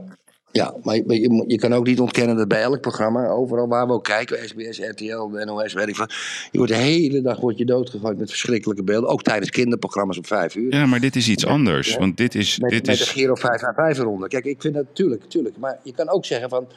ja 0.55 0.73
maar, 0.83 0.95
je, 0.95 1.43
je 1.47 1.57
kan 1.57 1.73
ook 1.73 1.85
niet 1.85 1.99
ontkennen 1.99 2.35
dat 2.35 2.47
bij 2.47 2.61
elk 2.61 2.81
programma, 2.81 3.27
overal 3.27 3.67
waar 3.67 3.87
we 3.87 3.93
ook 3.93 4.03
kijken, 4.03 4.49
SBS, 4.49 4.79
RTL, 4.79 5.27
NOS, 5.45 5.73
weet 5.73 5.87
ik 5.87 5.95
veel, 5.95 6.07
je 6.51 6.57
wordt 6.57 6.71
de 6.73 6.77
hele 6.79 7.21
dag 7.21 7.39
wordt 7.39 7.57
je 7.57 7.65
doodgegooid 7.65 8.17
met 8.17 8.29
verschrikkelijke 8.29 8.83
beelden. 8.83 9.09
Ook 9.09 9.23
tijdens 9.23 9.49
kinderprogramma's 9.49 10.17
om 10.17 10.25
vijf 10.25 10.55
uur. 10.55 10.73
Ja, 10.73 10.85
maar 10.85 10.99
dit 10.99 11.15
is 11.15 11.29
iets 11.29 11.45
anders. 11.45 11.97
Want 11.97 12.17
dit 12.17 12.35
is, 12.35 12.59
Met, 12.59 12.69
dit 12.69 12.85
met 12.85 12.97
de 12.97 13.05
Giro 13.05 13.35
5 13.35 13.63
aan 13.63 13.73
5 13.73 13.97
eronder. 13.97 14.29
Kijk, 14.29 14.45
ik 14.45 14.61
vind 14.61 14.73
dat 14.73 14.83
natuurlijk, 14.83 15.21
natuurlijk. 15.21 15.57
Maar 15.57 15.79
je 15.83 15.93
kan 15.93 16.09
ook 16.09 16.25
zeggen 16.25 16.49
van. 16.49 16.67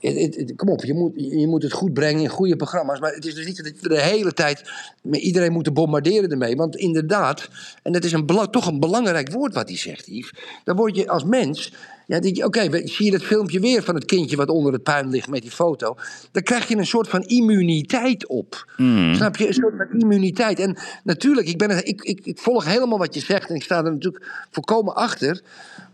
het- 0.00 0.18
het- 0.20 0.36
het- 0.36 0.52
kom 0.56 0.68
op, 0.68 0.84
je 0.84 0.94
moet, 0.94 1.12
je 1.16 1.46
moet 1.46 1.62
het 1.62 1.72
goed 1.72 1.92
brengen 1.92 2.22
in 2.22 2.28
goede 2.28 2.56
programma's. 2.56 3.00
Maar 3.00 3.12
het 3.12 3.26
is 3.26 3.34
dus 3.34 3.46
niet 3.46 3.56
dat 3.56 3.72
we 3.80 3.88
de 3.88 4.00
hele 4.02 4.32
tijd 4.32 4.70
met 5.02 5.20
iedereen 5.20 5.52
moeten 5.52 5.74
bombarderen 5.74 6.30
ermee. 6.30 6.56
Want 6.56 6.76
inderdaad, 6.76 7.48
en 7.82 7.92
dat 7.92 8.04
is 8.04 8.12
een 8.12 8.26
toch 8.50 8.66
een 8.66 8.80
belangrijk 8.80 9.30
woord 9.32 9.54
wat 9.54 9.68
hij 9.68 9.78
zegt, 9.78 10.06
Yves. 10.06 10.32
Dan 10.64 10.76
word 10.76 10.96
je 10.96 11.08
als 11.08 11.24
mens. 11.24 11.72
Ja, 12.20 12.44
oké, 12.46 12.68
we- 12.70 12.86
zie 12.88 13.04
je 13.04 13.10
dat 13.10 13.22
filmpje 13.22 13.60
weer 13.60 13.82
van 13.82 13.94
het 13.94 14.04
kindje 14.04 14.36
wat 14.36 14.48
onder 14.48 14.72
het 14.72 14.82
puin 14.82 15.10
ligt 15.10 15.28
met 15.28 15.42
die 15.42 15.50
foto. 15.50 15.96
Dan 16.32 16.42
krijg 16.42 16.68
je 16.68 16.76
een 16.76 16.86
soort 16.86 17.08
van 17.08 17.22
immuniteit 17.22 18.26
op. 18.26 18.72
Hmm. 18.76 19.14
Snap 19.14 19.36
je? 19.36 19.46
Een 19.46 19.54
soort 19.54 19.74
van 19.76 20.00
immuniteit. 20.00 20.58
En 20.58 20.76
natuurlijk, 21.04 21.48
ik, 21.48 21.58
ben 21.58 21.86
ik, 21.86 22.02
ik, 22.02 22.20
ik 22.24 22.38
volg 22.38 22.64
helemaal 22.64 22.98
wat 22.98 23.14
je 23.14 23.20
zegt 23.20 23.48
en 23.48 23.54
ik 23.54 23.62
sta 23.62 23.76
er 23.84 23.92
natuurlijk 23.92 24.46
volkomen 24.50 24.94
achter. 24.94 25.40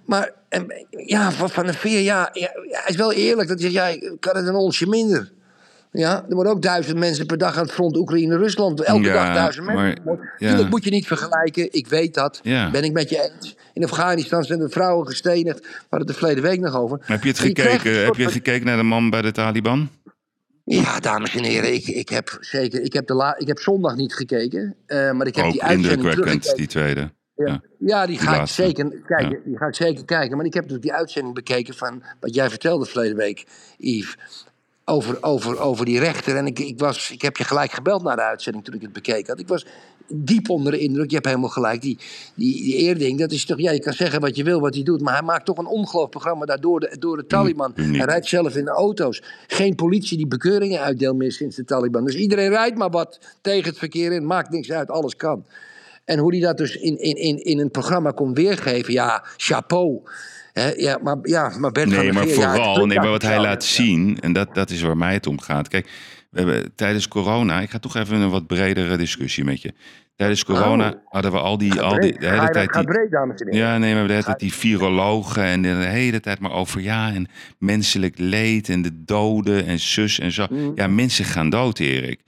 Maar 0.05 0.32
en, 0.49 0.86
ja, 0.90 1.32
van, 1.32 1.51
van 1.51 1.66
een 1.66 1.74
veer, 1.74 2.01
ja, 2.01 2.31
ja, 2.32 2.51
hij 2.70 2.82
is 2.86 2.97
wel 2.97 3.12
eerlijk. 3.12 3.49
Dat 3.49 3.61
je 3.61 3.70
zegt, 3.70 3.74
ja, 3.74 3.86
ik 3.86 4.16
kan 4.20 4.36
het 4.36 4.47
een 4.47 4.55
onsje 4.55 4.86
minder. 4.86 5.32
Ja, 5.93 6.24
er 6.28 6.35
worden 6.35 6.52
ook 6.52 6.62
duizend 6.62 6.98
mensen 6.98 7.27
per 7.27 7.39
dag 7.39 7.56
aan 7.56 7.62
het 7.62 7.73
front 7.73 7.97
Oekraïne-Rusland. 7.97 8.81
Elke 8.81 9.02
Ja, 9.06 9.12
dag 9.12 9.35
duizend 9.35 9.66
maar- 9.66 9.74
mensen. 9.77 10.20
ja. 10.39 10.48
Tuurlijk 10.48 10.70
moet 10.70 10.85
je 10.85 10.90
niet 10.90 11.06
vergelijken. 11.06 11.73
Ik 11.73 11.86
weet 11.86 12.15
dat. 12.15 12.40
Ja. 12.43 12.70
Ben 12.70 12.82
ik 12.85 12.93
met 12.93 13.10
je 13.10 13.31
eens. 13.36 13.56
In 13.73 13.85
Afghanistan 13.85 14.44
zijn 14.44 14.59
de 14.59 14.69
vrouwen 14.69 15.06
gestenigd. 15.06 15.60
We 15.60 15.66
hadden 15.81 15.98
het 15.98 16.06
de 16.09 16.15
verleden 16.15 16.43
week 16.43 16.60
nog 16.60 16.74
over. 16.77 16.98
Heb 17.02 17.23
je 17.23 17.28
het 17.28 17.39
Maar 17.39 17.47
gekeken? 17.47 18.05
Heb 18.05 18.15
je 18.15 18.28
gekeken 18.28 18.66
naar 18.66 18.77
de 18.77 18.82
man 18.82 19.10
bij 19.10 19.23
de 19.23 19.32
Taliban? 19.32 19.89
Ja, 20.65 21.01
dames 21.01 21.35
en 21.36 21.43
heren, 21.44 21.74
ik, 21.74 21.86
ik 21.86 22.09
heb 22.09 22.36
zeker. 22.40 22.81
Ik 22.82 22.93
heb, 22.93 23.06
de 23.06 23.15
la, 23.15 23.39
ik 23.39 23.47
heb 23.47 23.59
zondag 23.59 23.97
niet 23.97 24.15
gekeken. 24.15 24.74
eh, 24.86 25.12
maar 25.12 25.27
ik 25.27 25.35
heb 25.36 25.44
Ook 25.44 25.52
die 25.52 25.62
uitzending 25.62 25.93
indrukwekkend, 25.94 26.43
teruggekeken. 26.43 26.56
die 26.56 26.66
tweede. 26.66 27.16
Ja, 27.78 28.06
die, 28.06 28.19
Die 28.19 28.27
ga 28.27 28.40
ik 28.40 28.47
zeker 28.47 28.89
kijken, 29.06 29.31
Ja. 29.31 29.39
die 29.44 29.56
ga 29.56 29.66
ik 29.66 29.74
zeker 29.74 30.05
kijken. 30.05 30.36
Maar 30.36 30.47
ik 30.47 30.55
heb 30.55 30.62
natuurlijk 30.62 30.89
die 30.89 30.98
uitzending 30.98 31.35
bekeken 31.35 31.74
van 31.74 32.02
wat 32.20 32.35
jij 32.35 32.51
vertelde 32.51 32.85
verleden 32.86 33.16
week, 33.16 33.47
Yves. 33.77 34.16
Over, 34.90 35.23
over, 35.23 35.59
over 35.59 35.85
die 35.85 35.98
rechter. 35.98 36.36
En 36.36 36.47
ik, 36.47 36.59
ik, 36.59 36.78
was, 36.78 37.10
ik 37.10 37.23
heb 37.23 37.36
je 37.36 37.44
gelijk 37.44 37.70
gebeld 37.70 38.02
naar 38.02 38.16
de 38.16 38.23
uitzending 38.23 38.65
toen 38.65 38.74
ik 38.74 38.82
het 38.82 38.93
bekeken 38.93 39.27
had. 39.27 39.40
Ik 39.40 39.48
was 39.48 39.66
diep 40.06 40.51
onder 40.51 40.73
de 40.73 40.78
indruk. 40.78 41.09
Je 41.09 41.15
hebt 41.15 41.27
helemaal 41.27 41.48
gelijk. 41.48 41.82
Die, 41.82 41.98
die, 42.35 42.62
die 42.62 42.74
eerding, 42.74 43.19
dat 43.19 43.32
is 43.32 43.44
toch... 43.44 43.59
Ja, 43.59 43.70
je 43.70 43.81
kan 43.81 43.93
zeggen 43.93 44.20
wat 44.20 44.36
je 44.36 44.44
wil, 44.44 44.60
wat 44.60 44.74
hij 44.74 44.82
doet. 44.82 45.01
Maar 45.01 45.15
hij 45.15 45.23
maakt 45.23 45.44
toch 45.44 45.59
een 45.59 45.66
ongelooflijk 45.66 46.10
programma 46.10 46.44
daar 46.44 46.60
door 46.60 46.81
de, 46.81 46.97
door 46.98 47.16
de 47.16 47.27
Taliban. 47.27 47.73
Hij 47.74 48.05
rijdt 48.05 48.27
zelf 48.27 48.56
in 48.56 48.65
de 48.65 48.70
auto's. 48.70 49.23
Geen 49.47 49.74
politie 49.74 50.16
die 50.16 50.27
bekeuringen 50.27 50.81
uitdeelt 50.81 51.16
meer 51.16 51.32
sinds 51.32 51.56
de 51.56 51.65
Taliban. 51.65 52.05
Dus 52.05 52.15
iedereen 52.15 52.48
rijdt 52.48 52.78
maar 52.78 52.90
wat 52.90 53.19
tegen 53.40 53.69
het 53.69 53.78
verkeer 53.78 54.12
in. 54.12 54.27
Maakt 54.27 54.51
niks 54.51 54.70
uit, 54.70 54.90
alles 54.90 55.16
kan. 55.16 55.44
En 56.05 56.19
hoe 56.19 56.32
hij 56.32 56.40
dat 56.40 56.56
dus 56.56 56.77
in, 56.77 56.98
in, 56.98 57.16
in, 57.16 57.44
in 57.44 57.59
een 57.59 57.70
programma 57.70 58.10
kon 58.10 58.35
weergeven, 58.35 58.93
ja, 58.93 59.24
chapeau. 59.36 60.02
Ja, 60.77 60.99
maar, 61.03 61.17
ja, 61.23 61.59
maar 61.59 61.73
Bert 61.73 61.89
Nee, 61.89 62.13
maar 62.13 62.23
het 62.23 62.33
vooral, 62.33 62.87
nee, 62.87 62.99
maar 62.99 63.11
wat 63.11 63.23
hij 63.23 63.41
laat 63.41 63.65
zien, 63.65 64.19
en 64.21 64.33
dat, 64.33 64.55
dat 64.55 64.71
is 64.71 64.83
waar 64.83 64.97
mij 64.97 65.13
het 65.13 65.27
om 65.27 65.41
gaat. 65.41 65.69
Kijk, 65.69 65.89
we 66.31 66.39
hebben 66.41 66.75
tijdens 66.75 67.09
corona, 67.09 67.61
ik 67.61 67.71
ga 67.71 67.79
toch 67.79 67.97
even 67.97 68.17
een 68.17 68.31
wat 68.31 68.47
bredere 68.47 68.97
discussie 68.97 69.45
met 69.45 69.63
je. 69.63 69.73
Tijdens 70.17 70.45
corona 70.45 70.89
Oh. 70.89 71.01
hadden 71.05 71.33
we 71.33 71.39
al 71.39 71.59
die, 71.59 71.81
al 71.81 72.01
die, 72.01 72.19
de 72.19 72.29
hele 72.29 72.51
tijd 72.51 72.73
die, 72.73 72.85
breed, 72.85 73.11
dames 73.11 73.41
en 73.41 73.53
heren. 73.53 73.69
ja, 73.69 73.79
nee, 73.79 73.95
maar 73.95 74.07
de 74.07 74.13
hele 74.13 74.25
tijd 74.25 74.39
die 74.39 74.53
virologen 74.53 75.43
en 75.43 75.63
de 75.63 75.69
hele 75.69 76.21
tijd 76.21 76.39
maar 76.41 76.53
over 76.53 76.81
ja 76.81 77.13
en 77.13 77.29
menselijk 77.59 78.19
leed 78.19 78.69
en 78.69 78.83
de 78.83 79.05
doden 79.05 79.67
en 79.67 79.79
zus 79.79 80.19
en 80.19 80.33
zo. 80.33 80.47
Mm. 80.51 80.73
Ja, 80.75 80.87
mensen 80.87 81.25
gaan 81.25 81.51
dood, 81.51 81.79
Erik. 81.79 82.21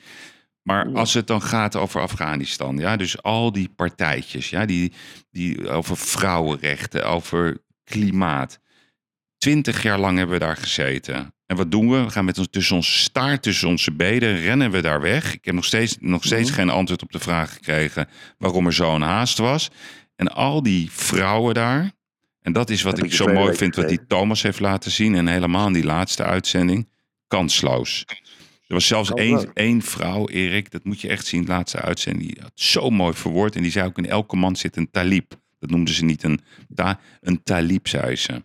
Maar 0.63 0.89
als 0.93 1.15
het 1.15 1.27
dan 1.27 1.43
gaat 1.43 1.77
over 1.77 2.01
Afghanistan, 2.01 2.77
ja, 2.79 2.97
dus 2.97 3.23
al 3.23 3.53
die 3.53 3.69
partijtjes, 3.77 4.51
ja, 4.51 4.67
die, 4.67 4.93
die 5.31 5.71
over 5.71 5.97
vrouwenrechten, 5.97 7.07
over 7.07 7.59
klimaat. 7.91 8.59
Twintig 9.39 9.83
jaar 9.83 9.99
lang 9.99 10.17
hebben 10.19 10.39
we 10.39 10.45
daar 10.45 10.57
gezeten. 10.57 11.35
En 11.47 11.57
wat 11.57 11.71
doen 11.71 11.91
we? 11.91 12.05
We 12.05 12.11
gaan 12.11 12.25
met 12.25 12.39
ons 12.39 12.49
tussen 12.51 12.77
ons 12.77 13.03
staart, 13.03 13.43
tussen 13.43 13.69
onze 13.69 13.93
benen, 13.93 14.41
rennen 14.41 14.71
we 14.71 14.81
daar 14.81 15.01
weg. 15.01 15.35
Ik 15.35 15.45
heb 15.45 15.55
nog 15.55 15.65
steeds, 15.65 15.97
nog 16.01 16.25
steeds 16.25 16.51
Mhm. 16.51 16.59
geen 16.59 16.71
antwoord 16.71 17.03
op 17.03 17.13
de 17.13 17.19
vraag 17.19 17.53
gekregen 17.53 18.09
waarom 18.39 18.67
er 18.67 18.73
zo'n 18.73 19.03
haast 19.03 19.39
was. 19.39 19.71
En 20.17 20.29
al 20.29 20.63
die 20.63 20.91
vrouwen 20.93 21.55
daar, 21.55 21.91
en 22.43 22.53
dat 22.53 22.71
is 22.71 22.83
wat 22.83 23.03
ik 23.05 23.13
zo 23.13 23.27
mooi 23.27 23.57
vind, 23.57 23.77
wat 23.77 23.89
die 23.89 24.07
Thomas 24.07 24.43
heeft 24.43 24.61
laten 24.61 24.91
zien. 24.91 25.15
En 25.15 25.27
helemaal 25.27 25.67
in 25.67 25.73
die 25.73 25.85
laatste 25.85 26.23
uitzending, 26.25 26.89
kansloos. 27.27 28.05
Er 28.67 28.77
was 28.77 28.87
zelfs 28.87 29.09
Kansloos. 29.09 29.43
één, 29.45 29.53
één 29.55 29.83
vrouw, 29.83 30.29
Erik, 30.29 30.71
dat 30.71 30.85
moet 30.85 31.01
je 31.01 31.09
echt 31.09 31.27
zien, 31.27 31.43
de 31.43 31.49
laatste 31.49 31.81
uitzending. 31.81 32.33
Die 32.33 32.43
had 32.43 32.53
zo 32.55 32.91
mooi 32.91 33.15
verwoord. 33.15 33.57
En 33.57 33.63
die 33.63 33.71
zei 33.71 33.87
ook, 33.87 33.99
in 33.99 34.07
elke 34.09 34.37
man 34.37 34.57
zit 34.57 34.77
een 34.77 34.91
talib. 34.91 35.40
Dat 35.61 35.71
noemden 35.71 35.95
ze 35.95 36.05
niet 36.05 36.23
een, 36.23 36.41
ta, 36.75 37.01
een 37.21 37.43
talib, 37.43 37.89
zei 37.89 38.17
ze. 38.17 38.45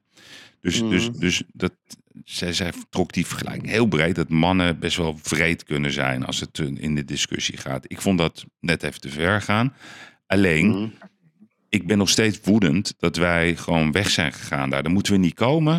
Dus, 0.62 0.82
Mhm. 0.82 0.90
dus, 0.90 1.10
dus 1.10 1.44
dat, 1.54 1.74
zij, 2.24 2.54
zij 2.54 2.72
trok 2.90 3.14
die 3.14 3.26
vergelijking 3.26 3.70
heel 3.70 3.86
breed. 3.86 4.16
Dat 4.16 4.30
mannen 4.30 4.80
best 4.80 4.98
wel 4.98 5.18
vreed 5.22 5.64
kunnen 5.64 5.92
zijn 5.92 6.26
als 6.26 6.40
het 6.40 6.60
eh, 6.60 6.68
in 6.76 6.96
de 6.96 7.06
discussie 7.06 7.58
gaat. 7.58 7.86
Ik 7.88 8.02
vond 8.02 8.18
dat 8.18 8.46
net 8.60 8.84
even 8.84 9.02
te 9.02 9.10
ver 9.10 9.42
gaan. 9.42 9.74
Alleen, 10.28 10.68
Mhm. 10.70 10.88
ik 11.70 11.88
ben 11.88 11.98
nog 11.98 12.10
steeds 12.10 12.40
woedend 12.44 12.94
dat 12.98 13.16
wij 13.16 13.56
gewoon 13.56 13.92
weg 13.92 14.10
zijn 14.10 14.34
gegaan 14.34 14.70
daar. 14.70 14.84
Daar 14.84 14.92
moeten 14.92 15.14
we 15.14 15.20
niet 15.20 15.34
komen. 15.34 15.74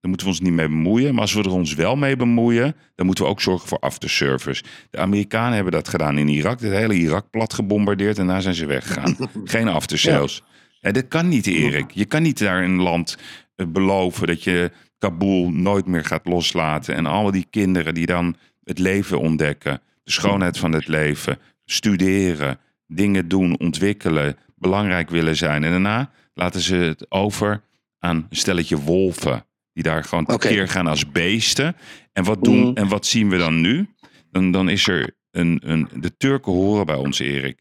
Daar 0.00 0.10
moeten 0.10 0.26
we 0.26 0.32
ons 0.32 0.40
niet 0.40 0.52
mee 0.52 0.68
bemoeien. 0.68 1.12
Maar 1.12 1.22
als 1.22 1.32
we 1.34 1.42
er 1.42 1.50
ons 1.50 1.74
wel 1.74 1.96
mee 1.96 2.16
bemoeien, 2.16 2.76
dan 2.94 3.06
moeten 3.06 3.24
we 3.24 3.30
ook 3.30 3.40
zorgen 3.40 3.68
voor 3.68 3.78
afterservice. 3.78 4.62
De 4.90 4.98
Amerikanen 4.98 5.54
hebben 5.54 5.72
dat 5.72 5.88
gedaan 5.88 6.18
in 6.18 6.28
Irak. 6.28 6.60
Het 6.60 6.72
hele 6.72 6.94
Irak 6.94 7.30
plat 7.30 7.54
gebombardeerd 7.54 8.18
en 8.18 8.26
daar 8.26 8.42
zijn 8.42 8.54
ze 8.54 8.66
weggegaan. 8.66 9.16
Geen 9.44 9.68
aftersales. 9.68 10.36
Ja. 10.46 10.54
Dat 10.92 11.08
kan 11.08 11.28
niet, 11.28 11.46
Erik. 11.46 11.90
Je 11.90 12.04
kan 12.04 12.22
niet 12.22 12.38
daar 12.38 12.62
een 12.62 12.80
land 12.82 13.18
eh, 13.56 13.66
beloven 13.66 14.26
dat 14.26 14.42
je 14.44 14.70
Kabul 14.98 15.50
nooit 15.50 15.86
meer 15.86 16.04
gaat 16.04 16.26
loslaten. 16.26 16.94
En 16.94 17.06
al 17.06 17.30
die 17.30 17.46
kinderen 17.50 17.94
die 17.94 18.06
dan 18.06 18.36
het 18.64 18.78
leven 18.78 19.20
ontdekken. 19.20 19.80
De 20.04 20.10
schoonheid 20.12 20.58
van 20.58 20.72
het 20.72 20.88
leven. 20.88 21.38
Studeren. 21.64 22.58
Dingen 22.86 23.28
doen, 23.28 23.58
ontwikkelen. 23.58 24.36
Belangrijk 24.56 25.10
willen 25.10 25.36
zijn. 25.36 25.64
En 25.64 25.70
daarna 25.70 26.10
laten 26.34 26.60
ze 26.60 26.74
het 26.74 27.10
over 27.10 27.62
aan 27.98 28.16
een 28.16 28.36
stelletje 28.36 28.76
wolven. 28.78 29.44
Die 29.72 29.82
daar 29.82 30.04
gewoon 30.04 30.24
tekeer 30.24 30.68
gaan 30.68 30.86
als 30.86 31.10
beesten. 31.10 31.76
En 32.12 32.24
wat, 32.24 32.44
doen, 32.44 32.60
Mhm. 32.60 32.76
en 32.76 32.88
wat 32.88 33.06
zien 33.06 33.28
we 33.30 33.36
dan 33.36 33.60
nu? 33.60 33.88
Dan, 34.30 34.50
dan 34.50 34.68
is 34.68 34.86
er 34.88 35.16
een, 35.30 35.60
een. 35.64 35.88
De 35.94 36.16
Turken 36.16 36.52
horen 36.52 36.86
bij 36.86 36.94
ons, 36.96 37.18
Erik. 37.18 37.58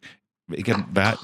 Ik 0.47 0.65
heb, 0.65 0.77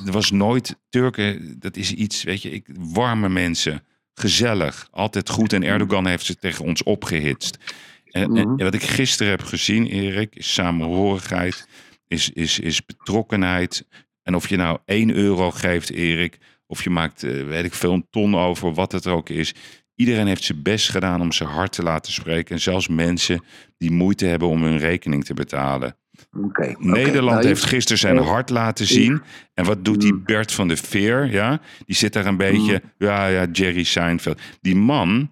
er 0.05 0.11
was 0.11 0.31
nooit. 0.31 0.75
Turken, 0.89 1.55
dat 1.59 1.75
is 1.77 1.93
iets, 1.93 2.23
weet 2.23 2.41
je, 2.41 2.49
ik, 2.51 2.67
warme 2.79 3.29
mensen. 3.29 3.83
Gezellig, 4.13 4.87
altijd 4.91 5.29
goed. 5.29 5.53
En 5.53 5.63
Erdogan 5.63 6.07
heeft 6.07 6.25
ze 6.25 6.35
tegen 6.35 6.65
ons 6.65 6.83
opgehitst. 6.83 7.57
En, 8.05 8.23
en- 8.37 8.47
en 8.57 8.63
wat 8.63 8.73
ik 8.73 8.83
gisteren 8.83 9.31
heb 9.31 9.41
gezien, 9.43 9.85
Erik, 9.87 10.35
is 10.35 10.53
samenhorigheid, 10.53 11.67
is, 12.07 12.29
is, 12.29 12.59
is 12.59 12.85
betrokkenheid. 12.85 13.87
En 14.23 14.35
of 14.35 14.49
je 14.49 14.55
nou 14.55 14.77
1 14.85 15.13
euro 15.15 15.51
geeft, 15.51 15.89
Erik, 15.89 16.37
of 16.67 16.83
je 16.83 16.89
maakt, 16.89 17.23
eh, 17.23 17.45
weet 17.45 17.65
ik 17.65 17.73
veel, 17.73 17.93
een 17.93 18.07
ton 18.09 18.35
over, 18.35 18.73
wat 18.73 18.91
het 18.91 19.07
ook 19.07 19.29
is. 19.29 19.53
Iedereen 19.95 20.27
heeft 20.27 20.43
zijn 20.43 20.61
best 20.61 20.89
gedaan 20.89 21.21
om 21.21 21.31
zijn 21.31 21.49
hart 21.49 21.71
te 21.71 21.83
laten 21.83 22.11
spreken. 22.13 22.55
En 22.55 22.61
zelfs 22.61 22.87
mensen 22.87 23.43
die 23.77 23.91
moeite 23.91 24.25
hebben 24.25 24.47
om 24.47 24.63
hun 24.63 24.77
rekening 24.77 25.25
te 25.25 25.33
betalen. 25.33 25.95
Nederland 26.77 27.35
Nou, 27.35 27.47
heeft 27.47 27.63
gisteren 27.63 27.97
zijn 27.97 28.17
hart 28.17 28.49
laten 28.49 28.85
zien. 28.85 29.21
En 29.53 29.65
wat 29.65 29.85
doet 29.85 30.01
die 30.01 30.15
Bert 30.15 30.51
van 30.51 30.67
de 30.67 30.77
Veer? 30.77 31.31
Ja? 31.31 31.59
Die 31.85 31.95
zit 31.95 32.13
daar 32.13 32.25
een 32.25 32.37
beetje, 32.37 32.81
ja, 32.97 33.27
ja, 33.27 33.45
Jerry 33.51 33.83
Seinfeld. 33.83 34.41
Die 34.61 34.75
man, 34.75 35.29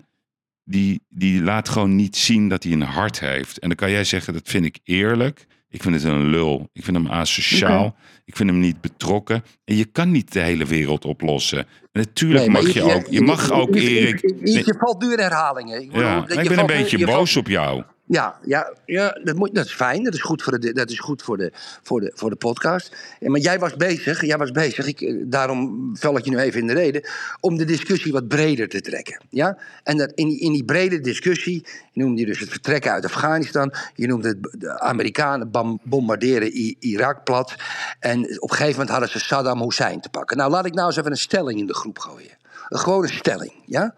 die, 0.64 1.02
die 1.10 1.42
laat 1.42 1.70
gewoon 1.70 1.96
niet 1.96 2.18
zien 2.18 2.48
dat 2.50 2.64
hij 2.64 2.72
een 2.72 2.82
hart 2.82 3.20
heeft. 3.20 3.60
En 3.60 3.68
dan 3.68 3.78
kan 3.78 3.92
jij 3.92 4.04
zeggen, 4.04 4.34
dat 4.34 4.50
vind 4.50 4.66
ik 4.66 4.80
eerlijk. 4.84 5.46
Ik 5.70 5.82
vind 5.82 5.96
het 5.96 6.04
een 6.04 6.30
lul. 6.30 6.70
Ik 6.74 6.84
vind 6.84 6.98
hem 6.98 7.08
asociaal. 7.08 7.96
Ik 8.26 8.36
vind 8.36 8.50
hem 8.50 8.60
niet 8.60 8.82
betrokken. 8.82 9.44
En 9.66 9.76
je 9.76 9.86
kan 9.86 10.12
niet 10.12 10.34
de 10.34 10.40
hele 10.40 10.66
wereld 10.66 11.06
oplossen. 11.06 11.58
En 11.60 11.66
natuurlijk 11.92 12.40
Nee, 12.40 12.50
mag 12.50 12.70
je 12.74 12.82
ook. 12.82 13.08
Je 13.10 13.22
mag 13.22 13.52
ook, 13.52 13.76
Erik. 13.76 14.20
Je, 14.44 14.76
valt 14.80 15.02
nu 15.02 15.12
in 15.12 15.20
herhalingen. 15.20 15.82
Ik, 15.84 15.96
Ja, 15.96 16.26
ben 16.26 16.60
een 16.60 16.66
beetje 16.66 17.00
valt- 17.00 17.18
boos 17.18 17.36
op 17.38 17.48
jou. 17.48 17.84
Ja, 18.12 18.40
ja, 18.46 18.74
ja 18.86 19.20
dat, 19.24 19.36
moet, 19.36 19.56
dat 19.56 19.66
is 19.66 19.74
fijn. 19.74 20.04
Dat 20.04 20.14
is 20.14 20.22
goed 20.22 20.44
voor 20.44 20.60
de, 20.60 20.74
dat 20.74 20.90
is 20.90 21.00
goed 21.00 21.22
voor 21.22 21.38
de, 21.38 21.52
voor 21.84 22.00
de, 22.00 22.12
voor 22.16 22.30
de 22.30 22.36
podcast. 22.36 22.96
Ja, 23.20 23.30
maar 23.30 23.40
jij 23.40 23.60
was 23.60 23.76
bezig, 23.76 24.26
jij 24.26 24.38
was 24.38 24.52
bezig 24.52 24.86
ik, 24.88 25.02
eh, 25.02 25.16
daarom 25.26 25.90
val 25.98 26.18
ik 26.18 26.24
je 26.26 26.30
nu 26.32 26.38
even 26.38 26.60
in 26.60 26.68
de 26.68 26.74
reden, 26.74 27.02
om 27.40 27.58
de 27.58 27.66
discussie 27.66 28.12
wat 28.12 28.28
breder 28.28 28.70
te 28.70 28.82
trekken. 28.82 29.22
Ja? 29.30 29.58
En 29.84 29.98
dat 29.98 30.12
in, 30.16 30.28
die- 30.28 30.40
in 30.40 30.52
die 30.52 30.64
brede 30.66 31.00
discussie, 31.00 31.66
je 31.92 32.02
noemde 32.04 32.20
je 32.20 32.26
dus 32.26 32.40
het 32.40 32.50
vertrekken 32.50 32.92
uit 32.92 33.06
Afghanistan, 33.06 33.74
je 33.96 34.08
noemde 34.08 34.28
het, 34.28 34.38
de 34.62 34.80
Amerikanen 34.80 35.52
bombarderen 35.84 36.52
Irak 36.80 37.24
plat. 37.24 37.56
En 38.00 38.20
op 38.42 38.50
een 38.50 38.56
gegeven 38.56 38.72
moment 38.72 38.90
hadden 38.90 39.10
ze 39.10 39.20
Saddam 39.20 39.62
Hussein 39.62 40.02
te 40.02 40.10
pakken. 40.10 40.38
Nou, 40.38 40.52
laat 40.52 40.66
ik 40.66 40.74
nou 40.74 40.88
eens 40.88 40.98
even 40.98 41.12
een 41.12 41.18
stelling 41.18 41.60
in 41.60 41.66
de 41.68 41.76
groep 41.76 42.00
gooien. 42.00 42.38
Een 42.70 42.80
gewone 42.80 43.08
stelling, 43.08 43.54
ja? 43.66 43.94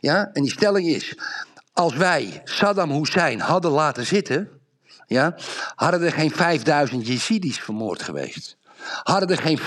ja? 0.00 0.30
En 0.32 0.42
die 0.42 0.50
stelling 0.50 0.86
is, 0.88 1.18
als 1.78 1.94
wij 1.94 2.40
Saddam 2.44 2.90
Hussein 2.90 3.40
hadden 3.40 3.70
laten 3.70 4.06
zitten, 4.06 4.48
ja, 5.06 5.36
hadden 5.74 6.02
er 6.02 6.12
geen 6.12 6.30
5000 6.30 7.06
Jezidis 7.06 7.58
vermoord 7.58 8.02
geweest. 8.02 8.56
Hadden 9.02 9.28
er 9.28 9.38
geen 9.38 9.58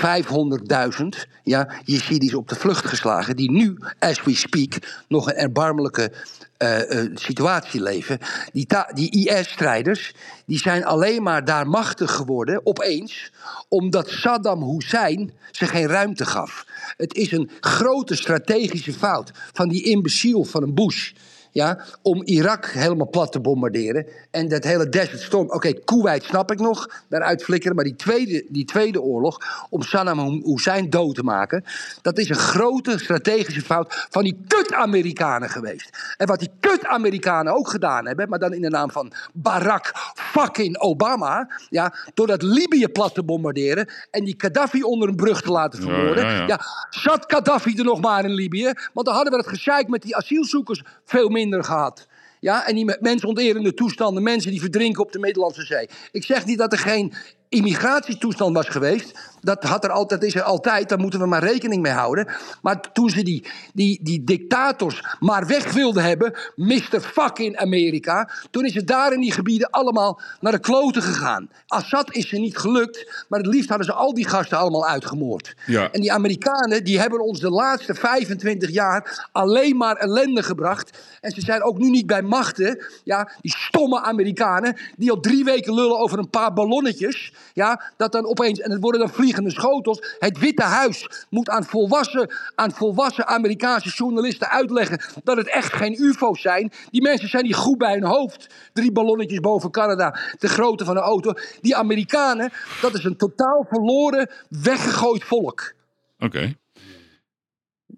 500.000 1.02 1.32
ja, 1.44 1.70
Jezidis 1.86 2.34
op 2.34 2.50
de 2.50 2.56
vlucht 2.56 2.86
geslagen, 2.86 3.36
die 3.36 3.52
nu, 3.52 3.78
as 4.00 4.24
we 4.24 4.36
speak, 4.36 5.04
nog 5.08 5.28
een 5.28 5.36
erbarmelijke 5.36 6.12
eh, 6.58 7.00
eh, 7.00 7.12
situatie 7.14 7.82
leven. 7.82 8.20
Die, 8.52 8.68
die 8.94 9.30
IS-strijders 9.30 10.14
die 10.46 10.60
zijn 10.60 10.86
alleen 10.86 11.24
maar 11.24 11.46
daar 11.46 11.68
machtig 11.68 12.12
geworden, 12.12 12.62
opeens, 12.64 13.32
omdat 13.68 14.10
Saddam 14.10 14.64
Hussein 14.64 15.32
ze 15.52 15.68
geen 15.68 15.88
ruimte 15.88 16.26
gaf. 16.26 16.66
Het 16.98 17.14
is 17.14 17.32
een 17.32 17.52
grote 17.60 18.16
strategische 18.16 18.94
fout 18.94 19.32
van 19.54 19.70
die 19.70 19.84
imbeciel 19.84 20.44
van 20.44 20.64
een 20.64 20.74
Bush. 20.74 21.12
Ja, 21.52 21.80
om 22.02 22.24
Irak 22.24 22.66
helemaal 22.66 23.10
plat 23.10 23.32
te 23.32 23.40
bombarderen. 23.40 24.06
En 24.32 24.48
dat 24.48 24.64
hele 24.64 24.90
Desert 24.90 25.22
Storm. 25.22 25.52
Oké, 25.52 25.74
Kuwait 25.74 26.24
snap 26.24 26.52
ik 26.52 26.60
nog, 26.60 27.04
daaruit 27.10 27.44
flikkeren. 27.44 27.76
Maar 27.76 27.86
die 27.86 27.96
tweede, 27.96 28.46
die 28.50 28.66
tweede 28.66 29.02
oorlog, 29.02 29.38
om 29.70 29.82
Saddam 29.82 30.42
Hussein 30.46 30.90
dood 30.90 31.16
te 31.16 31.24
maken. 31.24 31.64
Dat 32.02 32.18
is 32.18 32.30
een 32.30 32.36
grote 32.36 33.00
strategische 33.00 33.62
fout 33.62 34.08
van 34.10 34.24
die 34.24 34.38
kut-Amerikanen 34.48 35.50
geweest. 35.50 36.16
En 36.18 36.28
wat 36.28 36.40
die 36.40 36.52
kut-Amerikanen 36.60 37.56
ook 37.56 37.70
gedaan 37.70 38.08
hebben. 38.08 38.30
Maar 38.30 38.40
dan 38.40 38.54
in 38.54 38.62
de 38.62 38.70
naam 38.70 38.92
van 38.92 39.12
Barack 39.34 39.92
fucking 40.32 40.80
Obama. 40.80 41.50
Ja, 41.70 41.94
door 42.14 42.28
dat 42.28 42.42
Libië 42.42 42.88
plat 42.88 43.14
te 43.14 43.24
bombarderen. 43.24 43.92
En 44.12 44.24
die 44.24 44.36
Gaddafi 44.38 44.84
onder 44.84 45.10
een 45.10 45.16
brug 45.16 45.42
te 45.42 45.52
laten 45.52 45.82
vermoorden. 45.82 46.26
ja, 46.26 46.32
ja. 46.32 46.46
ja, 46.48 46.60
zat 46.90 47.24
Gaddafi 47.28 47.78
er 47.78 47.84
nog 47.84 48.02
maar 48.02 48.26
in 48.26 48.34
Libië? 48.34 48.72
Want 48.94 49.06
dan 49.06 49.16
hadden 49.16 49.34
we 49.34 49.40
het 49.40 49.48
gezeik 49.48 49.88
met 49.88 50.02
die 50.02 50.16
asielzoekers 50.16 50.84
veel 51.06 51.30
minder 51.30 51.64
gehad. 51.64 52.08
Ja, 52.40 52.68
en 52.68 52.76
die 52.76 52.98
mensonterende 53.00 53.74
toestanden, 53.74 54.24
mensen 54.24 54.52
die 54.52 54.60
verdrinken 54.60 55.04
op 55.04 55.12
de 55.12 55.20
Middellandse 55.20 55.66
Zee. 55.66 55.90
Ik 56.12 56.24
zeg 56.24 56.46
niet 56.46 56.58
dat 56.58 56.72
er 56.72 56.78
geen 56.78 57.14
immigratietoestand 57.50 58.56
was 58.56 58.68
geweest. 58.68 59.31
Dat 59.42 59.64
had 59.64 59.84
er 59.84 59.90
altijd, 59.90 60.24
is 60.24 60.36
er 60.36 60.42
altijd, 60.42 60.90
daar 60.90 61.00
moeten 61.00 61.20
we 61.20 61.26
maar 61.26 61.44
rekening 61.44 61.82
mee 61.82 61.92
houden. 61.92 62.28
Maar 62.62 62.92
toen 62.94 63.10
ze 63.10 63.24
die, 63.24 63.48
die, 63.74 64.00
die 64.04 64.24
dictators 64.24 65.04
maar 65.20 65.48
weg 65.48 65.74
wilden 65.74 66.04
hebben, 66.04 66.34
Mr. 66.56 67.02
fucking 67.02 67.58
Amerika, 67.58 68.30
toen 68.52 68.66
is 68.66 68.74
het 68.74 68.88
daar 68.88 69.14
in 69.14 69.20
die 69.20 69.32
gebieden 69.32 69.70
allemaal 69.70 70.22
naar 70.40 70.52
de 70.52 70.60
kloten 70.60 71.02
gegaan. 71.02 71.50
Assad 71.68 72.14
is 72.16 72.32
er 72.32 72.40
niet 72.40 72.58
gelukt, 72.58 73.26
maar 73.30 73.40
het 73.40 73.54
liefst 73.54 73.70
hadden 73.70 73.88
ze 73.88 73.94
al 73.94 74.14
die 74.14 74.28
gasten 74.28 74.58
allemaal 74.58 74.88
uitgemoord. 74.88 75.56
Ja. 75.66 75.92
En 75.92 76.02
die 76.02 76.12
Amerikanen 76.12 76.84
die 76.84 77.00
hebben 77.00 77.20
ons 77.20 77.40
de 77.40 77.50
laatste 77.50 77.94
25 77.94 78.70
jaar 78.70 79.30
alleen 79.32 79.78
maar 79.78 79.96
ellende 79.96 80.44
gebracht. 80.44 81.00
En 81.22 81.32
ze 81.32 81.42
zijn 81.42 81.64
ook 81.64 81.78
nu 81.78 81.90
niet 81.90 82.06
bij 82.06 82.22
machten. 82.22 82.86
Ja, 83.04 83.32
die 83.42 83.56
stomme 83.58 84.02
Amerikanen 84.02 84.78
die 84.98 85.12
al 85.12 85.20
drie 85.20 85.44
weken 85.44 85.74
lullen 85.74 86.00
over 86.00 86.20
een 86.20 86.30
paar 86.30 86.54
ballonnetjes. 86.54 87.34
Ja, 87.54 87.82
dat 87.98 88.12
dan 88.12 88.26
opeens, 88.26 88.60
en 88.60 88.72
het 88.72 88.82
worden 88.82 89.00
dan 89.02 89.10
vliegende 89.32 89.62
schotels. 89.62 90.16
Het 90.20 90.40
Witte 90.40 90.64
Huis 90.64 91.26
moet 91.30 91.50
aan 91.50 91.64
volwassen, 91.64 92.34
aan 92.56 92.72
volwassen 92.72 93.28
Amerikaanse 93.28 93.90
journalisten 93.90 94.50
uitleggen 94.50 95.02
dat 95.24 95.38
het 95.38 95.50
echt 95.50 95.74
geen 95.74 96.02
UFO's 96.02 96.42
zijn. 96.42 96.72
Die 96.90 97.02
mensen 97.02 97.30
zijn 97.30 97.44
niet 97.44 97.56
goed 97.56 97.78
bij 97.78 97.94
hun 97.94 98.04
hoofd. 98.04 98.48
Drie 98.74 98.92
ballonnetjes 98.92 99.40
boven 99.40 99.72
Canada, 99.72 100.20
de 100.40 100.48
grootte 100.48 100.86
van 100.86 100.98
een 100.98 101.04
auto. 101.04 101.34
Die 101.62 101.76
Amerikanen, 101.76 102.52
dat 102.82 102.94
is 102.94 103.04
een 103.04 103.18
totaal 103.18 103.66
verloren, 103.70 104.30
weggegooid 104.50 105.24
volk. 105.24 105.74
Oké. 106.20 106.54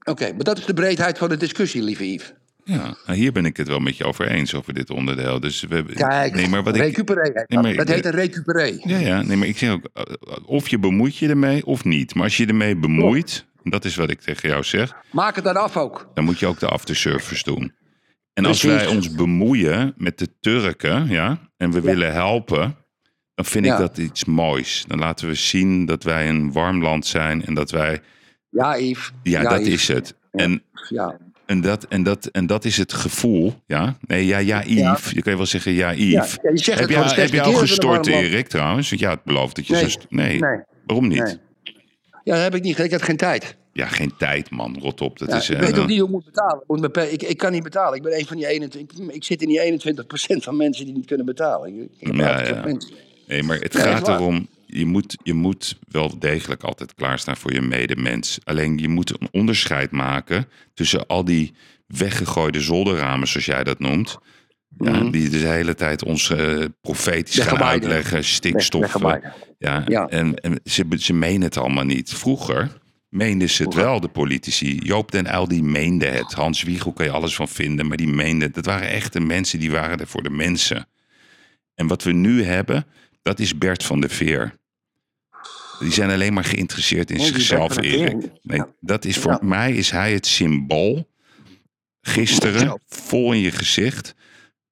Oké, 0.03 0.33
maar 0.33 0.43
dat 0.43 0.57
is 0.57 0.65
de 0.65 0.73
breedheid 0.73 1.17
van 1.17 1.29
de 1.29 1.37
discussie, 1.37 1.81
lieve 1.81 2.11
Yves. 2.11 2.33
Ja, 2.65 2.95
nou, 3.05 3.17
hier 3.17 3.31
ben 3.31 3.45
ik 3.45 3.57
het 3.57 3.67
wel 3.67 3.79
met 3.79 3.97
je 3.97 4.03
over 4.03 4.27
eens 4.27 4.53
over 4.53 4.73
dit 4.73 4.89
onderdeel. 4.89 5.39
Dus 5.39 5.61
we 5.61 5.75
hebben. 5.75 5.95
Kijk, 5.95 6.33
nee, 6.35 6.47
maar 6.47 6.63
wat 6.63 6.75
ik, 6.75 6.81
recuperé. 6.81 7.21
Nee, 7.21 7.33
dat. 7.33 7.61
maar 7.63 7.73
dat 7.75 7.89
ik- 7.89 7.95
heet 7.95 8.05
een 8.05 8.11
recuperé. 8.11 8.77
Ja, 8.83 8.97
ja, 8.97 9.21
nee, 9.21 9.37
maar 9.37 9.47
ik 9.47 9.57
zeg 9.57 9.71
ook, 9.71 9.89
eh, 9.93 10.03
of 10.45 10.69
je 10.69 10.79
bemoeit 10.79 11.17
je 11.17 11.27
ermee 11.29 11.65
of 11.65 11.83
niet. 11.83 12.15
Maar 12.15 12.23
als 12.23 12.37
je 12.37 12.45
ermee 12.45 12.75
bemoeit, 12.75 13.45
en 13.63 13.69
dat 13.71 13.85
is 13.85 13.95
wat 13.95 14.09
ik 14.09 14.21
tegen 14.21 14.49
jou 14.49 14.63
zeg, 14.63 14.93
Maak 15.11 15.35
het 15.35 15.43
dan 15.43 15.55
af 15.55 15.77
ook. 15.77 16.09
dan 16.13 16.23
moet 16.23 16.39
je 16.39 16.45
ook 16.47 16.59
de 16.59 16.67
afterservice 16.67 17.43
doen. 17.43 17.73
En 18.33 18.45
als 18.45 18.59
Precies. 18.59 18.83
wij 18.85 18.95
ons 18.95 19.11
bemoeien 19.15 19.93
met 19.97 20.17
de 20.19 20.27
Turken, 20.39 21.07
ja, 21.07 21.39
en 21.57 21.71
we 21.71 21.81
willen 21.81 22.11
helpen, 22.13 22.75
dan 23.35 23.45
vind 23.45 23.65
Ja. 23.65 23.73
ik 23.73 23.79
dat 23.79 23.97
iets 23.97 24.25
moois. 24.25 24.85
Dan 24.87 24.99
laten 24.99 25.27
we 25.27 25.33
zien 25.33 25.85
dat 25.85 26.03
wij 26.03 26.29
een 26.29 26.51
warm 26.51 26.81
land 26.81 27.05
zijn 27.05 27.45
en 27.45 27.53
dat 27.53 27.71
wij, 27.71 28.01
Ja, 28.49 28.77
Yves. 28.77 29.11
ja, 29.23 29.41
dat 29.43 29.59
Yves. 29.65 29.73
is 29.73 29.87
het. 29.87 30.15
En, 30.31 30.63
Ja. 30.89 31.17
En, 31.45 31.61
dat, 31.61 31.85
en, 31.89 32.03
dat, 32.03 32.25
en 32.25 32.45
dat 32.45 32.65
is 32.65 32.77
het 32.77 32.93
gevoel, 32.93 33.53
ja. 33.67 33.97
Nee, 34.07 34.25
ja, 34.25 34.37
ja, 34.37 34.63
Yves. 34.65 35.11
Je 35.11 35.21
kan 35.21 35.31
je 35.31 35.37
wel 35.37 35.47
zeggen, 35.47 35.71
ja, 35.71 35.93
Yves. 35.93 36.09
Ja, 36.11 36.39
ja, 36.41 36.49
je 36.49 36.57
zegt 36.57 36.79
heb, 36.79 36.89
het 36.89 37.15
je, 37.15 37.21
heb 37.37 37.45
al 37.45 37.53
gestort. 37.53 38.07
Erik, 38.07 38.47
trouwens? 38.47 38.89
Want 38.89 39.01
ja, 39.01 39.09
het 39.09 39.23
belooft 39.23 39.55
dat 39.55 39.67
je 39.67 39.73
Nee. 39.73 39.89
zo... 39.89 39.99
Nee. 40.09 40.39
Nee. 40.39 40.59
Waarom 40.85 41.07
niet? 41.07 41.23
Nee. 41.23 41.37
Ja, 42.23 42.33
dat 42.33 42.43
heb 42.43 42.55
ik 42.55 42.61
niet. 42.63 42.79
Ik 42.79 42.91
had 42.91 43.01
geen 43.01 43.17
tijd. 43.17 43.55
Ja, 43.73 43.87
geen 43.87 44.11
tijd, 44.17 44.49
man. 44.49 44.77
Rot 44.79 45.01
op. 45.01 45.19
Dat 45.19 45.29
Ja, 45.29 45.35
is, 45.37 45.49
ik 45.49 45.55
eh, 45.57 45.61
weet 45.61 45.79
ook 45.79 45.87
niet 45.87 45.97
hoe 45.97 46.07
ik 46.07 46.13
moet 46.13 46.25
betalen. 46.25 46.61
Ik, 46.61 46.67
moet 46.67 46.97
ik, 46.97 47.23
ik 47.23 47.37
kan 47.37 47.51
niet 47.51 47.63
betalen. 47.63 47.95
Ik 47.97 48.03
ben 48.03 48.19
een 48.19 48.25
van 48.25 48.37
die 48.37 48.47
21. 48.47 48.99
Ik, 48.99 49.13
ik 49.13 49.23
zit 49.23 49.41
in 49.41 49.47
die 49.47 49.79
21% 49.81 50.43
van 50.43 50.57
mensen 50.57 50.85
die 50.85 50.93
niet 50.93 51.05
kunnen 51.05 51.25
betalen. 51.25 51.89
Ik, 51.99 52.15
Ja, 52.15 52.47
ja. 52.47 52.61
mensen. 52.65 52.91
Nee, 53.27 53.43
maar 53.43 53.57
het 53.59 53.73
Ja, 53.73 53.79
gaat 53.79 54.07
erom, 54.07 54.47
je 54.77 54.85
moet, 54.85 55.17
je 55.23 55.33
moet 55.33 55.79
wel 55.87 56.19
degelijk 56.19 56.63
altijd 56.63 56.93
klaarstaan 56.93 57.37
voor 57.37 57.53
je 57.53 57.61
medemens. 57.61 58.39
Alleen 58.43 58.77
je 58.77 58.87
moet 58.87 59.21
een 59.21 59.27
onderscheid 59.31 59.91
maken 59.91 60.47
tussen 60.73 61.07
al 61.07 61.25
die 61.25 61.53
weggegooide 61.87 62.61
zolderramen, 62.61 63.27
zoals 63.27 63.45
jij 63.45 63.63
dat 63.63 63.79
noemt. 63.79 64.17
Ja, 64.77 64.91
Mhm. 64.91 65.11
Die 65.11 65.29
de 65.29 65.37
hele 65.37 65.75
tijd 65.75 66.03
ons 66.03 66.29
eh, 66.29 66.63
profetisch 66.81 67.39
gaan 67.39 67.63
uitleggen. 67.63 68.23
Ja, 69.57 69.83
Ja. 69.87 70.07
En, 70.07 70.35
en 70.35 70.59
ze, 70.63 70.85
ze 70.97 71.13
menen 71.13 71.41
het 71.41 71.57
allemaal 71.57 71.83
niet. 71.83 72.13
Vroeger 72.13 72.81
meenden 73.09 73.49
ze 73.49 73.63
het 73.63 73.73
wel, 73.73 73.99
de 73.99 74.07
politici. 74.07 74.79
Joop 74.83 75.11
den 75.11 75.33
Uyl 75.33 75.47
die 75.47 75.63
meende 75.63 76.05
het. 76.05 76.33
Hans 76.33 76.63
Wiegel 76.63 76.93
kan 76.93 77.05
je 77.05 77.11
alles 77.11 77.35
van 77.35 77.47
vinden, 77.47 77.87
maar 77.87 77.97
die 77.97 78.07
meende 78.07 78.45
het. 78.45 78.53
Dat 78.53 78.65
waren 78.65 78.89
echte 78.89 79.19
mensen, 79.19 79.59
die 79.59 79.71
waren 79.71 79.99
er 79.99 80.07
voor 80.07 80.23
de 80.23 80.29
mensen. 80.29 80.87
En 81.75 81.87
wat 81.87 82.03
we 82.03 82.11
nu 82.11 82.43
hebben, 82.43 82.85
dat 83.21 83.39
is 83.39 83.57
Bert 83.57 83.83
van 83.83 83.99
der 83.99 84.09
Veer. 84.09 84.57
Die 85.79 85.91
zijn 85.91 86.09
alleen 86.11 86.33
maar 86.33 86.43
geïnteresseerd 86.43 87.11
in 87.11 87.19
zichzelf. 87.19 87.77
Erik. 87.77 88.15
Nee, 88.41 88.57
Ja. 88.57 88.67
dat 88.79 89.05
is 89.05 89.17
voor 89.17 89.31
Ja. 89.31 89.39
mij 89.41 89.73
is 89.73 89.91
hij 89.91 90.13
het 90.13 90.25
symbool. 90.27 91.11
Gisteren, 92.01 92.81
vol 92.87 93.33
in 93.33 93.39
je 93.39 93.51
gezicht. 93.51 94.15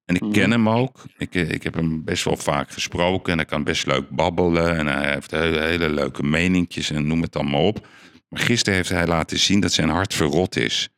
En 0.05 0.15
ik 0.15 0.21
Mhm. 0.21 0.31
ken 0.31 0.51
hem 0.51 0.69
ook. 0.69 1.03
Ik, 1.17 1.35
eh, 1.35 1.49
ik 1.49 1.63
heb 1.63 1.73
hem 1.73 2.03
best 2.03 2.23
wel 2.23 2.37
vaak 2.37 2.71
gesproken. 2.71 3.31
En 3.31 3.37
hij 3.37 3.47
kan 3.47 3.63
best 3.63 3.85
leuk 3.85 4.09
babbelen. 4.09 4.77
En 4.77 4.87
hij 4.87 5.13
heeft 5.13 5.31
hele, 5.31 5.59
hele 5.61 5.89
leuke 5.89 6.23
meninkjes 6.23 6.89
en 6.91 7.07
noem 7.07 7.21
het 7.21 7.35
allemaal 7.35 7.65
op. 7.67 7.87
Maar 8.29 8.39
gisteren 8.41 8.75
heeft 8.75 8.89
hij 8.89 9.07
laten 9.07 9.39
zien 9.39 9.59
dat 9.59 9.73
zijn 9.73 9.89
hart 9.89 10.13
verrot 10.13 10.55
is. 10.55 10.89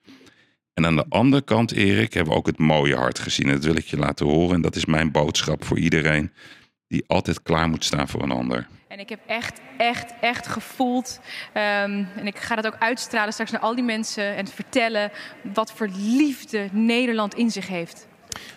En 0.73 0.85
aan 0.85 0.95
de 0.95 1.05
andere 1.09 1.41
kant, 1.41 1.71
Erik, 1.71 2.13
hebben 2.13 2.33
we 2.33 2.39
ook 2.39 2.45
het 2.47 2.57
mooie 2.57 2.95
hart 2.95 3.19
gezien. 3.19 3.45
En 3.47 3.53
dat 3.53 3.63
wil 3.63 3.75
ik 3.75 3.85
je 3.85 3.97
laten 3.97 4.25
horen. 4.25 4.55
En 4.55 4.61
dat 4.61 4.75
is 4.75 4.85
mijn 4.85 5.11
boodschap 5.11 5.65
voor 5.65 5.79
iedereen 5.79 6.31
die 6.87 7.03
altijd 7.07 7.41
klaar 7.41 7.69
moet 7.69 7.85
staan 7.85 8.07
voor 8.09 8.23
een 8.23 8.31
ander. 8.31 8.67
En 8.93 8.99
ik 8.99 9.09
heb 9.09 9.19
echt, 9.25 9.59
echt, 9.77 10.13
echt 10.21 10.47
gevoeld. 10.47 11.19
ehm, 11.53 12.03
en 12.15 12.25
ik 12.27 12.37
ga 12.37 12.55
dat 12.55 12.65
ook 12.65 12.75
uitstralen 12.79 13.33
straks 13.33 13.51
naar 13.51 13.61
al 13.61 13.75
die 13.75 13.83
mensen. 13.83 14.35
En 14.35 14.47
vertellen 14.47 15.11
wat 15.53 15.71
voor 15.71 15.89
liefde 15.95 16.67
Nederland 16.71 17.35
in 17.35 17.51
zich 17.51 17.67
heeft. 17.67 18.07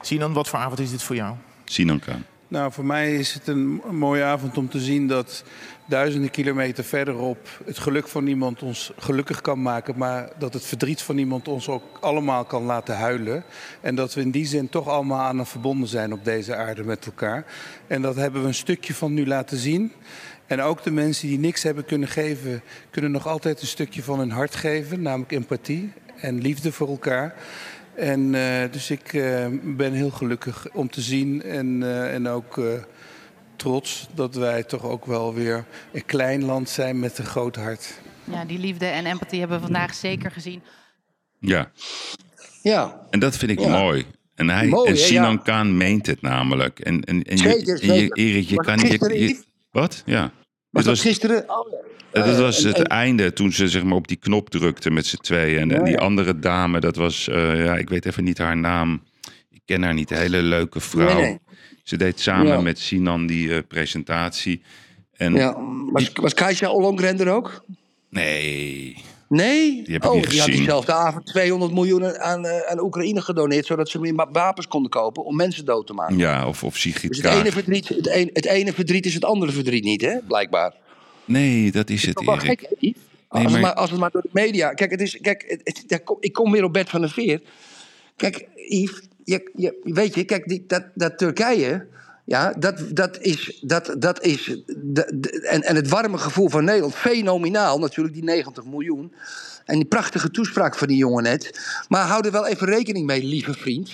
Sinan, 0.00 0.32
wat 0.32 0.48
voor 0.48 0.58
avond 0.58 0.78
is 0.78 0.90
dit 0.90 1.02
voor 1.02 1.16
jou? 1.16 1.34
Sinan 1.64 1.98
Kaan. 1.98 2.26
Nou, 2.48 2.72
voor 2.72 2.84
mij 2.84 3.14
is 3.14 3.34
het 3.34 3.46
een 3.46 3.82
mooie 3.90 4.22
avond 4.22 4.56
om 4.56 4.68
te 4.68 4.80
zien 4.80 5.06
dat 5.06 5.44
duizenden 5.86 6.30
kilometer 6.30 6.84
verderop 6.84 7.38
het 7.64 7.78
geluk 7.78 8.08
van 8.08 8.26
iemand 8.26 8.62
ons 8.62 8.92
gelukkig 8.98 9.40
kan 9.40 9.62
maken, 9.62 9.98
maar 9.98 10.28
dat 10.38 10.52
het 10.52 10.64
verdriet 10.64 11.02
van 11.02 11.18
iemand 11.18 11.48
ons 11.48 11.68
ook 11.68 11.98
allemaal 12.00 12.44
kan 12.44 12.62
laten 12.62 12.96
huilen. 12.96 13.44
En 13.80 13.94
dat 13.94 14.14
we 14.14 14.20
in 14.20 14.30
die 14.30 14.46
zin 14.46 14.68
toch 14.68 14.88
allemaal 14.88 15.20
aan 15.20 15.38
het 15.38 15.48
verbonden 15.48 15.88
zijn 15.88 16.12
op 16.12 16.24
deze 16.24 16.56
aarde 16.56 16.84
met 16.84 17.06
elkaar. 17.06 17.44
En 17.86 18.02
dat 18.02 18.16
hebben 18.16 18.40
we 18.40 18.48
een 18.48 18.54
stukje 18.54 18.94
van 18.94 19.14
nu 19.14 19.26
laten 19.26 19.56
zien. 19.56 19.92
En 20.46 20.60
ook 20.60 20.82
de 20.82 20.90
mensen 20.90 21.28
die 21.28 21.38
niks 21.38 21.62
hebben 21.62 21.84
kunnen 21.84 22.08
geven, 22.08 22.62
kunnen 22.90 23.10
nog 23.10 23.26
altijd 23.26 23.60
een 23.60 23.66
stukje 23.66 24.02
van 24.02 24.18
hun 24.18 24.30
hart 24.30 24.54
geven, 24.54 25.02
namelijk 25.02 25.32
empathie 25.32 25.92
en 26.20 26.40
liefde 26.40 26.72
voor 26.72 26.88
elkaar. 26.88 27.34
En 27.96 28.34
eh, 28.34 28.70
dus 28.70 28.90
ik 28.90 29.12
eh, 29.12 29.46
ben 29.62 29.92
heel 29.92 30.10
gelukkig 30.10 30.66
om 30.72 30.90
te 30.90 31.00
zien 31.00 31.42
en, 31.42 31.82
eh, 31.82 32.14
en 32.14 32.28
ook 32.28 32.60
trots 33.56 34.06
dat 34.14 34.34
wij 34.34 34.62
toch 34.62 34.82
ook 34.82 35.04
wel 35.06 35.34
weer 35.34 35.64
een 35.92 36.04
klein 36.04 36.44
land 36.44 36.68
zijn 36.68 36.98
met 37.00 37.18
een 37.18 37.24
groot 37.24 37.56
hart. 37.56 38.00
Ja, 38.24 38.44
die 38.44 38.58
liefde 38.58 38.86
en 38.86 39.06
empathie 39.06 39.38
hebben 39.38 39.56
we 39.58 39.62
vandaag 39.64 39.94
zeker 39.94 40.30
gezien. 40.30 40.62
Ja, 41.38 41.70
Ja, 42.62 43.06
en 43.10 43.18
dat 43.20 43.36
vind 43.36 43.50
ik 43.50 43.58
Ja. 43.60 43.68
mooi. 43.68 44.04
En, 44.34 44.48
hij, 44.50 44.66
Mooi, 44.66 44.90
en 44.90 44.96
Sinan 44.98 45.32
ja. 45.32 45.36
Kaan 45.38 45.76
meent 45.76 46.06
het 46.06 46.20
namelijk. 46.22 46.78
En, 46.80 47.04
en, 47.04 47.22
en 47.22 47.36
je, 47.36 47.42
Zeker, 47.42 47.82
en 47.82 47.94
je. 47.94 48.08
Erik, 48.12 48.48
je 48.48 48.54
Was 48.54 48.66
kan... 48.66 48.78
Yves? 49.12 49.42
wat? 49.70 50.02
Ja. 50.06 50.22
was 50.70 50.84
Dit 50.84 50.94
dat 50.94 50.98
gisteren? 51.02 51.44
Oh, 51.50 51.70
ja. 52.12 52.22
Dat 52.24 52.38
was 52.38 52.62
En- 52.62 52.68
het 52.68 52.76
en- 52.78 52.84
einde 52.86 53.32
toen 53.32 53.52
ze 53.52 53.68
zeg 53.68 53.82
maar, 53.84 53.96
op 53.96 54.08
die 54.08 54.16
knop 54.16 54.50
drukte 54.50 54.90
met 54.90 55.06
z'n 55.06 55.16
tweeën. 55.16 55.58
En 55.60 55.68
Ja, 55.68 55.82
die 55.82 55.92
ja. 55.92 55.98
andere 55.98 56.38
dame, 56.38 56.80
dat 56.80 56.96
was, 56.96 57.28
eh, 57.28 57.64
ja, 57.64 57.76
ik 57.76 57.88
weet 57.88 58.06
even 58.06 58.24
niet 58.24 58.38
haar 58.38 58.56
naam. 58.56 59.02
Ik 59.50 59.60
ken 59.64 59.82
haar 59.82 59.94
niet, 59.94 60.10
een 60.10 60.16
hele 60.16 60.42
leuke 60.42 60.80
vrouw. 60.80 61.14
Nee, 61.14 61.22
nee. 61.22 61.38
Ze 61.86 61.96
deed 61.96 62.20
samen 62.20 62.46
Ja. 62.46 62.60
met 62.60 62.78
Sinan 62.78 63.26
die 63.26 63.54
eh, 63.54 63.58
presentatie. 63.68 64.62
En 65.16 65.34
Ja, 65.34 65.56
was, 65.92 66.10
was 66.14 66.34
Kaisha 66.34 66.70
Ollongren 66.70 67.20
er 67.20 67.28
ook? 67.28 67.64
nee, 68.10 68.96
Nee? 69.28 69.82
Die 69.84 69.92
heb 69.94 70.04
ik 70.04 70.10
oh, 70.10 70.14
niet 70.16 70.30
die 70.30 70.40
had 70.40 70.48
diezelfde 70.48 70.92
avond 70.92 71.26
200 71.26 71.72
miljoen 71.72 72.18
aan, 72.18 72.44
eh, 72.46 72.70
aan 72.70 72.80
Oekraïne 72.80 73.20
gedoneerd... 73.20 73.66
zodat 73.66 73.88
ze 73.88 73.98
meer 74.00 74.14
wapens 74.32 74.66
konden 74.68 74.90
kopen 74.90 75.24
om 75.24 75.36
mensen 75.36 75.64
dood 75.64 75.86
te 75.86 75.92
maken. 75.92 76.18
ja, 76.18 76.48
of, 76.48 76.64
of 76.64 76.76
Sigrid 76.76 77.08
Dus 77.12 77.22
het 77.22 77.32
ene, 77.32 77.52
verdriet, 77.52 77.88
het, 77.88 78.08
een, 78.08 78.30
het 78.32 78.44
ene 78.46 78.72
verdriet 78.72 79.06
is 79.06 79.14
het 79.14 79.24
andere 79.24 79.52
verdriet 79.52 79.84
niet, 79.84 80.00
hè? 80.00 80.18
Blijkbaar. 80.26 80.74
Nee, 81.24 81.70
dat 81.72 81.90
is 81.90 82.06
het, 82.06 82.20
Erik. 82.28 82.40
gek? 82.40 82.68
Nee, 82.80 82.96
als, 83.28 83.42
het 83.42 83.52
maar- 83.52 83.60
maar, 83.60 83.74
als 83.74 83.90
het 83.90 84.00
maar 84.00 84.10
door 84.10 84.22
de 84.22 84.28
media... 84.32 84.72
Kijk, 84.72 84.90
het 84.90 85.00
is, 85.00 85.18
kijk 85.20 85.44
het, 85.64 85.82
het- 85.88 86.02
ik 86.20 86.32
kom 86.32 86.52
weer 86.52 86.64
op 86.64 86.72
Bert 86.72 86.90
van 86.90 87.00
der 87.00 87.10
Veer. 87.10 87.40
Kijk, 88.16 88.46
Yves, 88.68 89.02
je, 89.26 89.50
je, 89.54 89.80
weet 89.82 90.14
je, 90.14 90.24
kijk, 90.24 90.48
die, 90.48 90.64
dat, 90.66 90.84
dat 90.94 91.18
Turkije... 91.18 91.86
Ja, 92.24 92.52
dat, 92.58 92.82
dat 92.92 93.20
is... 93.20 93.58
Dat, 93.62 93.94
dat 93.98 94.22
is 94.22 94.60
en, 95.42 95.62
en 95.62 95.76
het 95.76 95.88
warme 95.88 96.18
gevoel 96.18 96.48
van 96.48 96.64
Nederland, 96.64 96.94
fenomenaal 96.94 97.78
natuurlijk, 97.78 98.14
die 98.14 98.24
90 98.24 98.64
miljoen. 98.64 99.12
En 99.64 99.74
die 99.74 99.84
prachtige 99.84 100.30
toespraak 100.30 100.76
van 100.76 100.88
die 100.88 100.96
jongen 100.96 101.22
net. 101.22 101.60
Maar 101.88 102.06
hou 102.06 102.26
er 102.26 102.32
wel 102.32 102.46
even 102.46 102.66
rekening 102.66 103.06
mee, 103.06 103.24
lieve 103.24 103.52
vriend. 103.52 103.92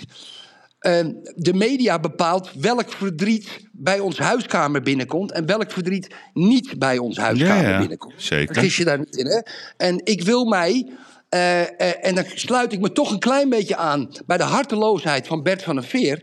Ehm, 0.78 1.12
de 1.34 1.54
media 1.54 1.98
bepaalt 1.98 2.50
welk 2.58 2.92
verdriet 2.92 3.48
bij 3.72 4.00
ons 4.00 4.18
huiskamer 4.18 4.82
binnenkomt 4.82 5.32
en 5.32 5.46
welk 5.46 5.70
verdriet 5.70 6.14
niet 6.34 6.78
bij 6.78 6.98
ons 6.98 7.16
huiskamer 7.16 7.62
Ja, 7.62 7.70
ja, 7.70 7.78
binnenkomt. 7.78 8.14
zeker. 8.16 8.54
Vergis 8.54 8.76
je 8.76 8.84
daar 8.84 8.98
niet 8.98 9.16
in, 9.16 9.26
hè? 9.26 9.40
En 9.76 10.00
ik 10.04 10.22
wil 10.22 10.44
mij, 10.44 10.90
eh, 11.32 11.60
eh, 11.60 11.94
en 12.00 12.14
dan 12.14 12.24
sluit 12.34 12.72
ik 12.72 12.80
me 12.80 12.92
toch 12.92 13.10
een 13.10 13.18
klein 13.18 13.48
beetje 13.48 13.76
aan 13.76 14.08
bij 14.26 14.36
de 14.36 14.42
harteloosheid 14.42 15.26
van 15.26 15.42
Bert 15.42 15.62
van 15.62 15.74
der 15.74 15.84
Veer. 15.84 16.22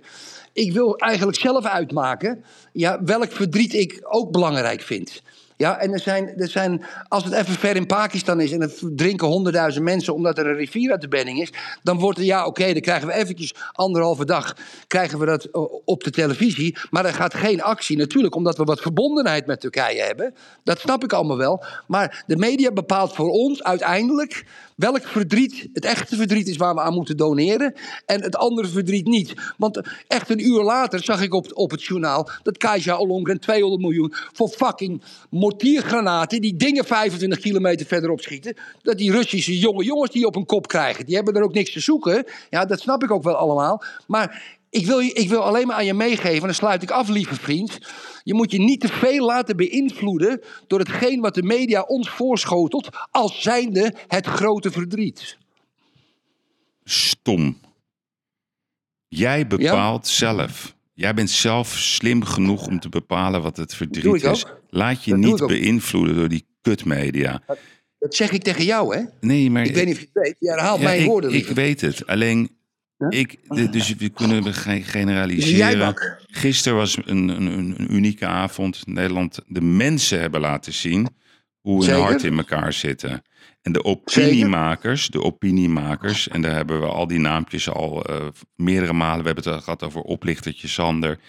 Ik 0.54 0.74
wil 0.74 0.98
eigenlijk 0.98 1.40
zelf 1.40 1.66
uitmaken 1.66 2.44
ja, 2.74 3.04
welk 3.04 3.32
verdriet 3.32 3.74
ik 3.74 4.00
ook 4.04 4.32
belangrijk 4.32 4.82
vind. 4.82 5.22
Ja, 5.60 5.78
en 5.80 5.94
er 5.94 6.00
zijn, 6.00 6.38
er 6.38 6.48
zijn, 6.48 6.86
als 7.08 7.24
het 7.24 7.34
even 7.34 7.54
ver 7.54 7.76
in 7.76 7.86
Pakistan 7.86 8.40
is 8.40 8.52
en 8.52 8.62
er 8.62 8.74
drinken 8.96 9.28
honderdduizend 9.28 9.84
mensen 9.84 10.14
omdat 10.14 10.38
er 10.38 10.48
een 10.48 10.56
rivier 10.56 10.92
uit 10.92 11.02
de 11.02 11.08
bedding 11.08 11.42
is, 11.42 11.54
dan 11.84 12.00
wordt 12.00 12.18
er, 12.18 12.24
ja 12.24 12.46
oké, 12.46 12.74
dan 12.74 12.82
krijgen 12.82 13.08
we 13.08 13.14
eventjes 13.14 13.56
anderhalve 13.72 14.26
dag, 14.26 14.56
krijgen 14.88 15.20
we 15.20 15.26
dat 15.26 15.46
eh, 15.46 15.62
op 15.86 16.04
de 16.04 16.12
televisie, 16.12 16.78
maar 16.90 17.06
er 17.06 17.14
gaat 17.14 17.34
geen 17.34 17.62
actie. 17.62 17.98
Natuurlijk, 17.98 18.36
omdat 18.36 18.58
we 18.58 18.64
wat 18.64 18.82
verbondenheid 18.82 19.46
met 19.46 19.60
Turkije 19.60 20.02
hebben, 20.02 20.34
dat 20.64 20.80
snap 20.80 21.04
ik 21.04 21.14
allemaal 21.14 21.38
wel. 21.38 21.64
Maar 21.88 22.24
de 22.28 22.38
media 22.38 22.72
bepaalt 22.72 23.16
voor 23.16 23.30
ons 23.30 23.64
uiteindelijk 23.64 24.46
welk 24.80 25.08
verdriet 25.08 25.70
het 25.74 25.86
echte 25.86 26.16
verdriet 26.16 26.48
is 26.48 26.58
waar 26.58 26.74
we 26.74 26.82
aan 26.82 26.94
moeten 26.94 27.18
doneren 27.18 27.74
en 28.06 28.22
het 28.22 28.36
andere 28.36 28.68
verdriet 28.68 29.08
niet. 29.08 29.34
Want 29.58 29.82
echt 30.08 30.30
een 30.30 30.46
uur 30.46 30.64
later 30.64 31.04
zag 31.04 31.22
ik 31.22 31.34
op, 31.34 31.52
op 31.54 31.72
het 31.72 31.84
journaal 31.84 32.30
dat 32.44 32.58
Kajsa 32.58 32.98
Ollongren 32.98 33.40
200 33.40 33.82
miljoen 33.82 34.14
voor 34.34 34.50
fucking 34.50 35.02
mortiergranaten 35.30 36.42
die 36.42 36.56
dingen 36.56 36.86
25 36.86 37.40
kilometer 37.40 37.86
verderop 37.86 38.22
schieten, 38.22 38.56
dat 38.82 38.98
die 38.98 39.12
Russische 39.12 39.58
jonge 39.58 39.84
jongens 39.84 40.12
die 40.12 40.26
op 40.26 40.36
een 40.36 40.46
kop 40.46 40.68
krijgen, 40.68 41.06
die 41.06 41.16
hebben 41.16 41.36
er 41.36 41.44
ook 41.44 41.54
niks 41.54 41.72
te 41.72 41.80
zoeken. 41.80 42.26
Ja, 42.50 42.66
dat 42.66 42.80
snap 42.80 43.04
ik 43.04 43.12
ook 43.12 43.24
wel 43.24 43.36
allemaal. 43.36 43.84
Maar 44.08 44.58
ik 44.70 44.86
wil, 44.86 45.00
je- 45.00 45.14
ik 45.14 45.30
wil 45.30 45.44
alleen 45.44 45.68
maar 45.68 45.76
aan 45.76 45.86
je 45.86 45.94
meegeven, 45.94 46.34
en 46.36 46.40
dan 46.46 46.54
sluit 46.54 46.84
ik 46.84 46.92
af, 46.92 47.08
lieve 47.10 47.36
vriend. 47.36 47.80
Je 48.24 48.34
moet 48.34 48.52
je 48.52 48.60
niet 48.60 48.80
te 48.82 48.88
veel 48.88 49.26
laten 49.26 49.58
beïnvloeden 49.58 50.42
door 50.68 50.80
hetgeen 50.80 51.20
wat 51.22 51.36
de 51.36 51.44
media 51.44 51.82
ons 51.82 52.10
voorschotelt 52.10 52.90
als 53.12 53.42
zijnde 53.42 53.94
het 54.08 54.26
grote 54.26 54.72
verdriet. 54.72 55.38
Stom. 56.84 57.58
Jij 59.08 59.48
bepaalt 59.48 60.08
zelf. 60.08 60.76
Jij 60.94 61.14
bent 61.14 61.30
zelf 61.30 61.78
slim 61.78 62.24
genoeg 62.26 62.68
om 62.68 62.80
te 62.80 62.90
bepalen 62.90 63.42
wat 63.42 63.58
het 63.58 63.74
verdriet 63.76 64.24
is. 64.24 64.46
Laat 64.70 65.04
je 65.04 65.12
Dat 65.12 65.20
niet 65.20 65.48
beïnvloeden 65.48 66.16
door 66.16 66.30
die 66.30 66.46
kutmedia. 66.62 67.42
Dat 68.00 68.16
zeg 68.16 68.32
ik 68.32 68.44
tegen 68.44 68.66
jou, 68.66 68.96
hè? 68.96 69.04
Nee, 69.22 69.50
maar 69.52 69.64
Ik 69.66 69.74
weet 69.74 69.86
niet 69.86 69.96
of 69.96 70.00
je 70.02 70.10
het 70.14 70.24
weet. 70.26 70.36
Je 70.40 70.50
herhaalt 70.50 70.78
Ja, 70.80 70.84
mijn 70.84 71.00
ik, 71.00 71.06
woorden. 71.08 71.34
Ik 71.34 71.48
weet 71.48 71.82
het. 71.82 72.08
Alleen, 72.08 72.50
ik, 73.10 73.38
dus 73.72 73.96
we 73.96 74.10
kunnen 74.10 74.54
generaliseren. 74.84 75.96
Gisteren 76.28 76.78
was 76.78 76.98
een, 77.06 77.30
een, 77.30 77.46
een, 77.46 77.94
unieke 77.94 78.26
avond. 78.26 78.88
Nederland, 78.88 79.40
de 79.48 79.62
mensen 79.62 80.20
hebben 80.20 80.42
laten 80.42 80.74
zien 80.74 81.08
hoe 81.62 81.86
hun 81.86 82.00
hart 82.00 82.24
in 82.24 82.38
elkaar 82.38 82.74
zitten. 82.74 83.22
En 83.62 83.72
de 83.72 83.84
opiniemakers, 83.84 85.08
de 85.08 85.24
opiniemakers, 85.24 86.28
en 86.28 86.42
daar 86.42 86.56
hebben 86.56 86.80
we 86.80 86.86
al 86.86 87.08
die 87.08 87.20
naampjes 87.20 87.70
al 87.70 88.06
eh, 88.06 88.28
meerdere 88.56 88.94
malen. 88.94 89.20
We 89.20 89.26
hebben 89.26 89.44
het 89.44 89.54
al 89.54 89.62
gehad 89.62 89.84
over 89.84 90.02
oplichtertje 90.02 90.68
Sander. 90.68 91.20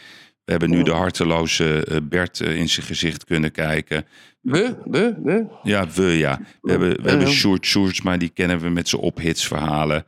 We 0.44 0.56
hebben 0.56 0.70
nu 0.70 0.82
de 0.82 0.92
harteloze 0.92 1.84
eh, 1.84 1.96
Bert 2.02 2.40
eh, 2.40 2.56
in 2.56 2.68
zijn 2.68 2.86
gezicht 2.86 3.24
kunnen 3.24 3.52
kijken. 3.52 4.06
We, 4.40 4.76
we, 4.84 5.14
we. 5.22 5.46
Ja, 5.62 5.88
we 5.88 6.04
ja. 6.04 6.40
We 6.60 6.70
hebben, 6.70 7.02
we 7.02 7.08
hebben. 7.08 7.28
Sjoerd 7.28 7.66
Sjoerds, 7.66 8.02
maar 8.02 8.18
die 8.18 8.28
kennen 8.28 8.60
we 8.60 8.68
met 8.68 8.88
zijn 8.88 9.02
ophitsverhalen. 9.02 10.06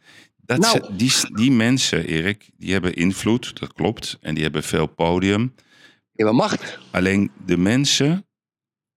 Dat 0.60 0.72
Nou. 0.72 0.84
ze- 0.84 0.96
die, 0.96 1.34
die 1.34 1.50
mensen, 1.52 2.06
Erik, 2.06 2.50
die 2.56 2.72
hebben 2.72 2.94
invloed, 2.94 3.58
dat 3.60 3.72
klopt. 3.72 4.18
En 4.20 4.34
die 4.34 4.42
hebben 4.42 4.62
veel 4.62 4.86
podium. 4.86 5.54
Je 6.12 6.24
hebt 6.24 6.36
macht. 6.36 6.78
Alleen 6.90 7.30
de 7.46 7.56
mensen 7.56 8.26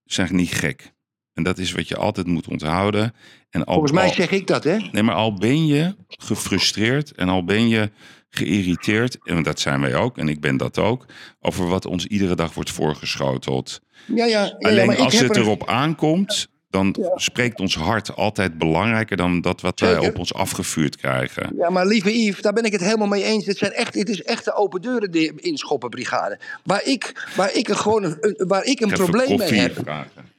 zijn 0.04 0.36
niet 0.36 0.52
gek. 0.54 0.94
En 1.32 1.42
dat 1.42 1.58
is 1.58 1.72
wat 1.72 1.88
je 1.88 1.96
altijd 1.96 2.26
moet 2.26 2.48
onthouden. 2.48 3.14
En 3.50 3.64
al, 3.64 3.72
Volgens 3.72 3.92
mij 3.92 4.12
zeg 4.12 4.30
ik 4.30 4.46
dat, 4.46 4.64
hè? 4.64 4.76
Nee, 4.92 5.02
maar 5.02 5.14
al 5.14 5.34
ben 5.34 5.66
je 5.66 5.96
gefrustreerd 6.08 7.12
en 7.12 7.28
al 7.28 7.44
ben 7.44 7.68
je 7.68 7.90
geïrriteerd, 8.28 9.18
en 9.24 9.42
dat 9.42 9.60
zijn 9.60 9.80
wij 9.80 9.94
ook, 9.94 10.18
en 10.18 10.28
ik 10.28 10.40
ben 10.40 10.56
dat 10.56 10.78
ook, 10.78 11.06
over 11.40 11.66
wat 11.68 11.86
ons 11.86 12.06
iedere 12.06 12.34
dag 12.34 12.54
wordt 12.54 12.70
voorgeschoteld. 12.70 13.80
Ja, 14.06 14.24
ja. 14.24 14.24
ja, 14.26 14.44
ja, 14.58 14.68
Alleen 14.68 14.86
maar 14.86 14.96
als 14.98 15.18
het 15.20 15.36
er- 15.36 15.42
erop 15.42 15.68
aankomt, 15.68 16.48
dan 16.70 16.96
spreekt 17.14 17.60
ons 17.60 17.76
hart 17.76 18.16
altijd 18.16 18.58
belangrijker 18.58 19.16
dan 19.16 19.40
dat 19.40 19.60
wat 19.60 19.80
wij 19.80 19.98
op 19.98 20.18
ons 20.18 20.34
afgevuurd 20.34 20.96
krijgen. 20.96 21.52
Ja, 21.56 21.70
maar 21.70 21.86
lieve 21.86 22.22
Yves, 22.22 22.42
daar 22.42 22.52
ben 22.52 22.64
ik 22.64 22.72
het 22.72 22.80
helemaal 22.80 23.06
mee 23.06 23.22
eens. 23.22 23.44
Dit, 23.44 23.58
zijn 23.58 23.72
echt, 23.72 23.92
dit 23.92 24.08
is 24.08 24.22
echt 24.22 24.44
de 24.44 24.54
open 24.54 24.80
deuren 24.80 25.10
de 25.10 25.32
inschoppenbrigade. 25.36 26.38
Waar 26.64 26.84
ik, 26.84 27.28
waar 27.36 27.54
ik 27.54 27.68
een, 27.68 27.76
gewoon 27.76 28.16
waar 28.36 28.64
ik 28.64 28.80
een 28.80 28.88
Ik 28.88 28.94
probleem 28.94 29.38
mee 29.38 29.52
heb. 29.60 29.74
vragen. 29.74 30.30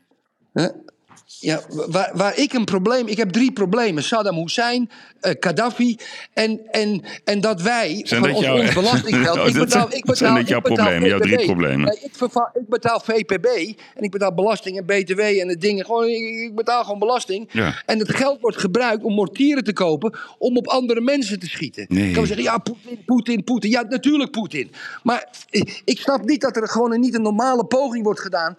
Hè? 0.54 0.68
Ja, 1.40 1.62
waar, 1.88 2.12
waar 2.14 2.38
ik 2.38 2.54
een 2.54 2.66
probleem... 2.66 3.08
Ik 3.08 3.18
heb 3.18 3.30
drie 3.32 3.52
problemen. 3.52 4.04
Saddam 4.04 4.36
Hussein, 4.36 4.90
eh, 5.20 5.32
Gaddafi 5.40 5.98
en, 6.34 6.60
en, 6.72 7.04
en 7.24 7.42
dat 7.42 7.62
wij 7.62 8.02
Zijn 8.04 8.20
van 8.22 8.30
dat 8.30 8.38
ons, 8.38 8.46
jouw- 8.46 8.62
ons 8.62 8.74
belastinggeld... 8.74 9.38
Oh, 9.48 9.48
ik 9.48 9.54
betaal, 9.54 9.86
ik 9.94 10.06
betaal, 10.06 10.16
zijn 10.16 10.36
dat 10.36 10.48
jouw 10.48 10.62
problemen, 10.62 11.10
jouw 11.10 11.20
drie 11.20 11.46
problemen? 11.46 11.92
Ik, 11.92 12.12
ik 12.54 12.70
betaal 12.70 13.00
VPB 13.00 13.46
en 13.96 14.04
ik 14.04 14.12
betaal 14.12 14.34
belasting 14.34 14.78
en 14.78 14.86
BTW 14.86 15.20
en 15.20 15.48
de 15.48 15.58
dingen. 15.58 15.86
Gewoon, 15.86 16.08
ik, 16.08 16.40
ik 16.50 16.56
betaal 16.56 16.84
gewoon 16.84 17.00
belasting. 17.00 17.50
Ja. 17.52 17.82
En 17.86 18.00
het 18.00 18.16
geld 18.16 18.42
wordt 18.42 18.58
gebruikt 18.58 19.04
om 19.04 19.14
mortieren 19.14 19.64
te 19.64 19.74
kopen 19.74 20.18
om 20.38 20.58
op 20.58 20.68
andere 20.68 21.02
mensen 21.02 21.40
te 21.40 21.48
schieten. 21.48 21.86
Nee. 21.90 22.08
Ik 22.08 22.14
kan 22.14 22.26
zeggen, 22.26 22.44
ja, 22.46 22.58
Poetin, 22.58 23.04
Poetin, 23.06 23.44
Poetin. 23.44 23.70
Ja, 23.70 23.82
natuurlijk 23.90 24.32
Poetin. 24.32 24.72
Maar 25.04 25.28
ik, 25.50 25.82
ik 25.86 26.00
snap 26.00 26.26
niet 26.26 26.42
dat 26.42 26.56
er 26.56 26.68
gewoon 26.68 26.94
een, 26.94 27.00
niet 27.00 27.16
een 27.16 27.22
normale 27.22 27.66
poging 27.66 28.04
wordt 28.04 28.20
gedaan 28.20 28.58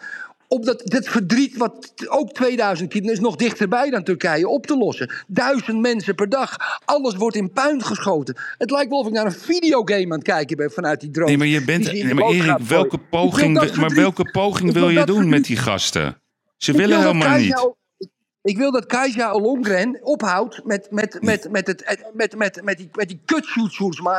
om 0.49 0.65
dat, 0.65 0.83
dit 0.85 1.09
verdriet, 1.09 1.57
wat 1.57 1.93
ook 2.09 2.33
2000 2.33 2.89
kilometer 2.89 3.16
is, 3.16 3.23
nog 3.23 3.37
dichterbij 3.37 3.91
dan 3.91 4.03
Turkije, 4.05 4.49
op 4.49 4.66
te 4.66 4.77
lossen. 4.77 5.12
Duizend 5.27 5.81
mensen 5.81 6.15
per 6.15 6.29
dag. 6.29 6.57
Alles 6.85 7.15
wordt 7.15 7.37
in 7.37 7.53
puin 7.53 7.83
geschoten. 7.83 8.37
Het 8.59 8.70
lijkt 8.70 8.91
wel 8.91 8.99
of 8.99 9.07
ik 9.07 9.12
naar 9.12 9.27
een 9.27 9.33
videogame 9.33 10.05
aan 10.05 10.11
het 10.11 10.23
kijken 10.23 10.57
ben 10.57 10.70
vanuit 10.70 11.01
die 11.01 11.11
drone. 11.11 11.29
Nee, 11.29 11.39
maar 11.39 11.47
je 11.47 11.65
bent. 11.65 11.93
Nee, 11.93 12.15
maar 12.15 12.29
Erik, 12.29 12.59
welke 12.59 12.99
poging, 12.99 13.77
maar 13.77 13.95
welke 13.95 14.31
poging 14.31 14.73
wil 14.73 14.89
je 14.89 15.05
doen 15.05 15.29
met 15.29 15.45
die 15.45 15.57
gasten? 15.57 16.23
Ze 16.57 16.70
Ik 16.70 16.77
willen 16.77 16.99
helemaal 16.99 17.39
niet. 17.39 17.77
Ik 18.49 18.57
wil 18.57 18.70
dat 18.70 18.87
Kajsa 18.87 19.33
Ollongren 19.33 19.99
ophoudt 20.03 20.65
met, 20.65 20.89
met, 20.91 21.19
met, 21.20 21.49
met, 21.51 21.66
het, 21.66 21.85
met, 22.12 22.37
met, 22.37 22.37
met, 22.37 22.61
met 22.65 22.77
die, 22.77 22.89
met 22.93 23.09
die 23.09 23.20
kut 23.25 23.47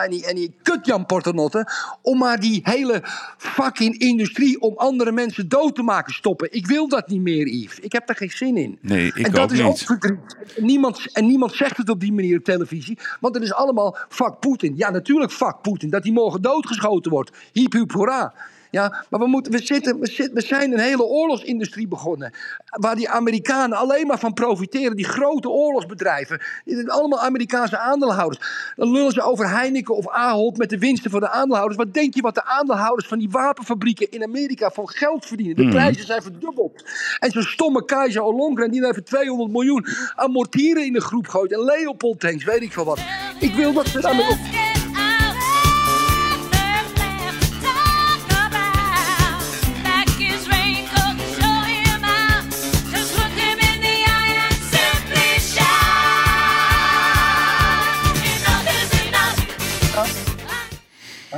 en 0.04 0.10
die, 0.10 0.26
en 0.26 0.36
die 0.36 0.56
kut 0.62 0.86
Jan 0.86 1.06
Portenotte. 1.06 1.68
Om 2.02 2.18
maar 2.18 2.40
die 2.40 2.60
hele 2.64 3.02
fucking 3.38 3.98
industrie 3.98 4.62
om 4.62 4.78
andere 4.78 5.12
mensen 5.12 5.50
dood 5.50 5.76
te 5.76 5.82
maken 5.82 6.14
stoppen. 6.14 6.48
Ik 6.52 6.68
wil 6.68 6.88
dat 6.88 7.08
niet 7.08 7.22
meer, 7.22 7.48
Yves. 7.48 7.80
Ik 7.80 7.92
heb 7.92 8.08
daar 8.08 8.16
geen 8.16 8.30
zin 8.30 8.58
in. 8.58 8.78
Nee, 8.82 9.06
ik 9.06 9.26
en 9.26 9.32
dat 9.32 9.42
ook 9.42 9.52
is 9.52 9.62
ook 9.62 9.78
verdriet. 9.78 10.38
Niemand, 10.58 11.12
en 11.14 11.28
niemand 11.28 11.54
zegt 11.54 11.78
het 11.78 11.90
op 11.90 12.00
die 12.00 12.14
manier 12.14 12.38
op 12.38 12.44
televisie. 12.44 12.98
Want 13.20 13.36
het 13.36 13.44
is 13.44 13.54
allemaal 13.54 13.98
fuck 14.10 14.40
Poetin. 14.40 14.74
Ja, 14.76 14.90
natuurlijk 14.90 15.32
fuck 15.32 15.62
Poetin. 15.62 15.90
Dat 15.90 16.04
hij 16.04 16.12
morgen 16.12 16.42
doodgeschoten 16.42 17.12
wordt. 17.12 17.32
Hiep 17.52 17.74
hiep 17.74 17.92
hoera. 17.92 18.34
Ja, 18.72 19.06
maar 19.10 19.20
we, 19.20 19.28
moeten, 19.28 19.52
we, 19.52 19.66
zitten, 19.66 20.00
we, 20.00 20.08
zitten, 20.08 20.36
we 20.36 20.42
zijn 20.42 20.72
een 20.74 20.80
hele 20.80 21.04
oorlogsindustrie 21.04 21.88
begonnen. 21.88 22.34
Waar 22.70 22.96
die 22.96 23.10
Amerikanen 23.10 23.78
alleen 23.78 24.08
maar 24.08 24.20
van 24.20 24.34
profiteren. 24.34 24.96
Die 24.96 25.06
grote 25.06 25.50
oorlogsbedrijven. 25.50 26.42
Allemaal 26.86 27.20
Amerikaanse 27.20 27.78
aandeelhouders. 27.78 28.74
Dan 28.76 28.92
lullen 28.92 29.12
ze 29.12 29.22
over 29.22 29.50
Heineken 29.50 29.96
of 29.96 30.08
Ahold 30.10 30.58
met 30.58 30.70
de 30.70 30.78
winsten 30.78 31.12
van 31.12 31.20
de 31.20 31.30
aandeelhouders. 31.30 31.78
Wat 31.84 31.94
denk 31.94 32.14
je 32.16 32.22
wat 32.22 32.36
de 32.36 32.46
aandeelhouders 32.46 33.08
van 33.08 33.20
die 33.20 33.30
wapenfabrieken 33.30 34.12
in 34.12 34.24
Amerika 34.24 34.70
van 34.72 34.90
geld 34.90 35.26
verdienen? 35.26 35.56
De 35.56 35.62
Mhm. 35.64 35.72
prijzen 35.72 36.06
zijn 36.06 36.22
verdubbeld. 36.22 36.84
En 37.20 37.32
zo'n 37.32 37.44
stomme 37.44 37.86
Keizer 37.86 38.22
Ollongren 38.22 38.72
die 38.72 38.80
nou 38.80 38.92
even 38.92 39.04
200 39.04 39.52
miljoen 39.52 39.86
aan 40.16 40.32
mortieren 40.32 40.86
in 40.86 40.94
de 40.94 41.02
groep 41.02 41.28
gooit. 41.28 41.52
En 41.52 41.64
Leopold 41.64 42.20
tanks, 42.20 42.44
weet 42.44 42.62
ik 42.62 42.72
veel 42.72 42.86
wat. 42.86 43.00
Ik 43.40 43.54
wil 43.54 43.74
dat 43.74 43.88
ze 43.88 44.00
daarmee 44.02 44.30
op... 44.30 44.38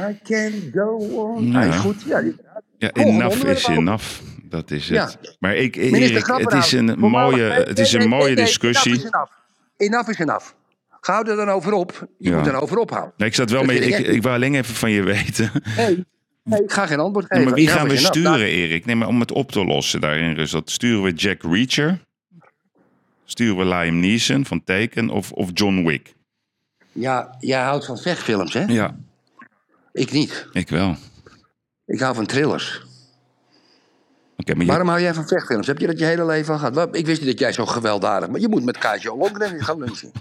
I 0.10 0.20
can 0.24 0.52
go 0.74 0.98
on. 0.98 1.46
Ja. 1.52 1.60
Hij 1.60 1.68
is 1.68 1.76
goed. 1.76 2.02
Ja, 2.08 2.22
Volgende 2.94 3.24
enough 3.24 3.46
is 3.46 3.68
enough. 3.68 4.06
Dat 4.44 4.72
is 4.72 4.90
het. 4.90 5.18
Ja. 5.22 5.32
Maar 5.40 5.56
ik, 5.56 5.76
Minister 5.76 6.30
Erik, 6.32 6.50
het 6.50 6.54
is 6.64 6.72
een 6.72 7.00
mooie, 7.00 7.42
het 7.44 7.80
is 7.80 7.94
een 7.94 8.10
mooie 8.10 8.36
discussie. 8.36 8.92
Enough 8.92 9.06
is 9.06 9.12
enough. 9.14 9.32
Enough 9.78 10.10
is 10.10 10.20
enough. 10.20 10.46
Ga 11.02 11.24
er 11.24 11.36
dan 11.36 11.50
over 11.50 11.74
op. 11.74 12.08
Je 12.18 12.30
Ja. 12.30 12.38
moet 12.38 12.48
er 12.48 12.62
over 12.62 12.78
ophouden. 12.78 13.14
Nee, 13.18 13.28
ik 13.28 13.36
zat 13.36 13.50
wel 13.50 13.60
Dat 13.60 13.68
mee. 13.70 13.80
Ik, 13.80 14.08
ik 14.08 14.22
wou 14.22 14.36
alleen 14.36 14.56
even 14.56 14.76
van 14.76 14.92
je 14.92 15.04
weten. 15.04 15.52
Nee, 15.78 16.06
nee, 16.44 16.64
ik 16.64 16.72
ga 16.72 16.86
geen 16.86 17.00
antwoord 17.00 17.30
Nee, 17.30 17.40
geven. 17.40 17.54
maar 17.54 17.62
wie 17.64 17.68
gaan 17.70 17.84
we 17.88 17.90
enough. 17.94 18.08
sturen, 18.08 18.32
Nou, 18.32 18.44
Erik? 18.44 18.86
Nee, 18.86 18.96
maar 18.96 19.08
om 19.08 19.20
het 19.20 19.32
op 19.32 19.52
te 19.52 19.66
lossen 19.66 20.02
daar 20.02 20.18
in 20.18 20.34
Rusland. 20.34 20.72
Sturen 20.72 21.04
we 21.04 21.12
Jack 21.12 21.42
Reacher? 21.44 22.00
Sturen 23.26 23.58
we 23.58 23.66
Liam 23.66 24.00
Neeson 24.00 24.46
van 24.46 24.64
Taken 24.64 25.10
of, 25.10 25.32
of 25.32 25.50
John 25.54 25.84
Wick? 25.86 26.14
Ja, 26.92 27.36
jij 27.40 27.62
houdt 27.62 27.86
van 27.86 27.98
vechtfilms, 27.98 28.54
hè? 28.54 28.64
Ja, 28.68 28.96
Ik 29.94 30.12
niet. 30.12 30.48
ik 30.52 30.70
wel. 30.70 30.96
Ik 31.86 32.00
hou 32.00 32.16
van 32.16 32.26
thrillers. 32.26 32.82
Maar 34.46 34.58
je, 34.60 34.66
Waarom 34.66 34.88
hou 34.88 35.02
jij 35.02 35.14
van 35.14 35.28
vechtfilms? 35.28 35.68
Heb 35.68 35.78
je 35.80 35.88
dat 35.88 36.00
je 36.00 36.06
hele 36.06 36.26
leven 36.26 36.54
al 36.54 36.60
gehad? 36.60 36.96
Ik 36.96 37.06
wist 37.06 37.22
niet 37.22 37.30
dat 37.30 37.40
jij 37.40 37.52
zo 37.54 37.66
gewelddadig... 37.66 38.30
Maar 38.30 38.40
je 38.40 38.48
moet 38.48 38.64
met 38.64 38.78
Kaatje 38.78 39.12
Ollongren 39.14 39.64
gaan 39.64 39.80
lunchen. 39.80 40.12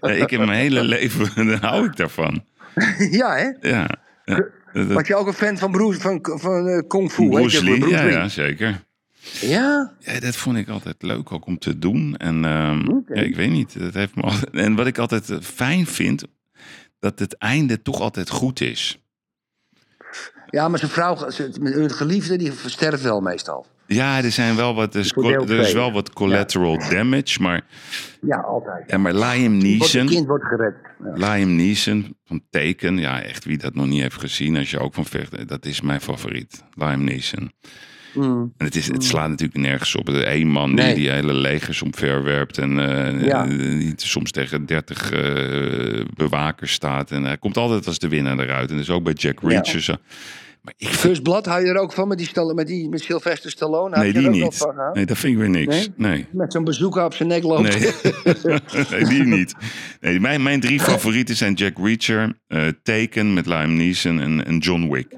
Nee, 0.00 0.18
ik 0.18 0.30
heb 0.30 0.40
mijn 0.46 0.50
hele 0.50 0.82
leven, 0.84 1.30
dan 1.50 1.58
hou 1.60 1.86
ik 1.86 1.96
daarvan. 1.96 2.44
ja, 3.10 3.34
hè? 3.36 3.68
Ja. 3.68 3.88
ja. 4.24 4.44
Dat- 4.72 4.86
Was 4.86 5.06
je 5.06 5.14
ook 5.16 5.26
een 5.26 5.32
fan 5.32 5.58
van, 5.58 5.70
Bruce, 5.70 6.00
van, 6.00 6.18
van 6.22 6.66
eh, 6.68 6.82
Kung 6.88 7.12
Fu? 7.12 7.28
Bruce 7.28 7.56
je, 7.58 7.64
Lee, 7.64 7.78
Bruce 7.78 7.94
ja, 7.94 8.02
Lee. 8.02 8.12
ja, 8.12 8.28
zeker. 8.28 8.84
Ja? 9.40 9.92
Ja, 9.98 10.20
dat 10.20 10.36
vond 10.36 10.56
ik 10.56 10.68
altijd 10.68 11.02
leuk 11.02 11.32
ook 11.32 11.46
om 11.46 11.58
te 11.58 11.78
doen. 11.78 12.16
En 12.16 12.44
ehm, 12.44 12.90
ja, 13.14 13.22
ik 13.22 13.36
weet 13.36 13.50
niet, 13.50 13.78
dat 13.80 13.94
heeft 13.94 14.14
me 14.14 14.22
altijd, 14.22 14.50
En 14.50 14.74
wat 14.74 14.86
ik 14.86 14.98
altijd 14.98 15.30
fijn 15.42 15.86
vind, 15.86 16.24
dat 16.98 17.18
het 17.18 17.36
einde 17.38 17.82
toch 17.82 18.00
altijd 18.00 18.30
goed 18.30 18.60
is. 18.60 19.00
Ja, 20.50 20.68
maar 20.68 20.78
zijn 20.78 20.90
vrouw, 20.90 21.16
hun 21.60 21.90
geliefde, 21.90 22.36
die 22.36 22.52
sterft 22.66 23.02
wel 23.02 23.20
meestal. 23.20 23.66
Ja, 23.86 24.22
er 24.22 24.30
zijn 24.30 24.56
wel 24.56 24.74
wat, 24.74 24.94
er 24.94 25.00
is, 25.00 25.12
er 25.12 25.74
wel 25.74 25.92
wat 25.92 26.12
collateral 26.12 26.78
damage, 26.90 27.42
maar, 27.42 27.64
Ja, 28.20 28.36
altijd. 28.36 28.90
ja, 28.90 28.98
maar 28.98 29.14
Liam 29.14 29.52
Het 29.54 29.62
Neeson, 29.62 30.06
kind 30.06 30.26
wordt 30.26 30.44
gered. 30.44 30.74
Ja. 31.04 31.12
Liam 31.12 31.56
Neeson 31.56 32.16
van 32.24 32.42
Taken, 32.50 32.98
ja, 32.98 33.22
echt 33.22 33.44
wie 33.44 33.58
dat 33.58 33.74
nog 33.74 33.86
niet 33.86 34.02
heeft 34.02 34.20
gezien, 34.20 34.56
als 34.56 34.70
je 34.70 34.78
ook 34.78 34.94
van 34.94 35.04
vecht, 35.04 35.48
dat 35.48 35.64
is 35.64 35.80
mijn 35.80 36.00
favoriet, 36.00 36.64
Liam 36.74 37.04
Neeson. 37.04 37.52
Mm. 38.16 38.52
En 38.56 38.64
het, 38.64 38.76
is, 38.76 38.86
het 38.86 39.04
slaat 39.04 39.28
natuurlijk 39.28 39.58
nergens 39.60 39.94
op. 39.96 40.08
Eén 40.08 40.48
man 40.48 40.66
die 40.74 40.84
Nee. 40.84 40.94
die 40.94 41.10
hele 41.10 41.32
legers 41.32 41.82
omverwerpt 41.82 42.58
en 42.58 42.78
eh, 42.78 43.26
Ja. 43.26 43.46
die 43.46 43.92
soms 43.96 44.30
tegen 44.30 44.66
30 44.66 45.10
eh, 45.12 46.04
bewakers 46.14 46.72
staat. 46.72 47.10
En 47.10 47.24
hij 47.24 47.38
komt 47.38 47.56
altijd 47.56 47.86
als 47.86 47.98
de 47.98 48.08
winnaar 48.08 48.38
eruit. 48.38 48.68
En 48.70 48.76
dat 48.76 48.84
is 48.84 48.90
ook 48.90 49.02
bij 49.04 49.12
Jack 49.12 49.38
Ja. 49.42 49.48
Reacher 49.48 49.82
zo. 49.82 49.94
Maar 50.62 50.74
ik 50.76 50.86
vind, 50.86 51.00
First 51.00 51.22
Blood, 51.22 51.46
hou 51.46 51.64
je 51.64 51.70
er 51.70 51.78
ook 51.78 51.92
van 51.92 52.08
met 52.08 52.18
die, 52.18 52.54
met 52.54 52.66
die 52.66 52.88
met 52.88 53.00
Sylvester 53.00 53.50
Stallone? 53.50 53.96
Nee, 53.98 54.12
die 54.12 54.28
niet. 54.28 54.56
van? 54.56 54.74
Nee, 54.92 55.06
dat 55.06 55.18
vind 55.18 55.32
ik 55.32 55.38
weer 55.38 55.50
niks. 55.50 55.74
Nee? 55.76 56.10
Nee. 56.10 56.26
Met 56.32 56.52
zo'n 56.52 56.64
bezoeker 56.64 57.04
op 57.04 57.14
zijn 57.14 57.28
nek 57.28 57.42
loopt. 57.42 57.78
Nee, 57.78 58.58
nee 58.90 59.04
die 59.04 59.24
niet. 59.24 59.54
Nee, 60.00 60.20
mijn, 60.20 60.42
mijn 60.42 60.60
drie 60.60 60.80
favorieten 60.80 61.36
zijn 61.36 61.54
Jack 61.54 61.78
Reacher, 61.78 62.38
eh, 62.46 62.62
Taken 62.82 63.34
met 63.34 63.46
Liam 63.46 63.76
Neeson 63.76 64.20
en, 64.20 64.44
en 64.46 64.58
John 64.58 64.88
Wick. 64.90 65.16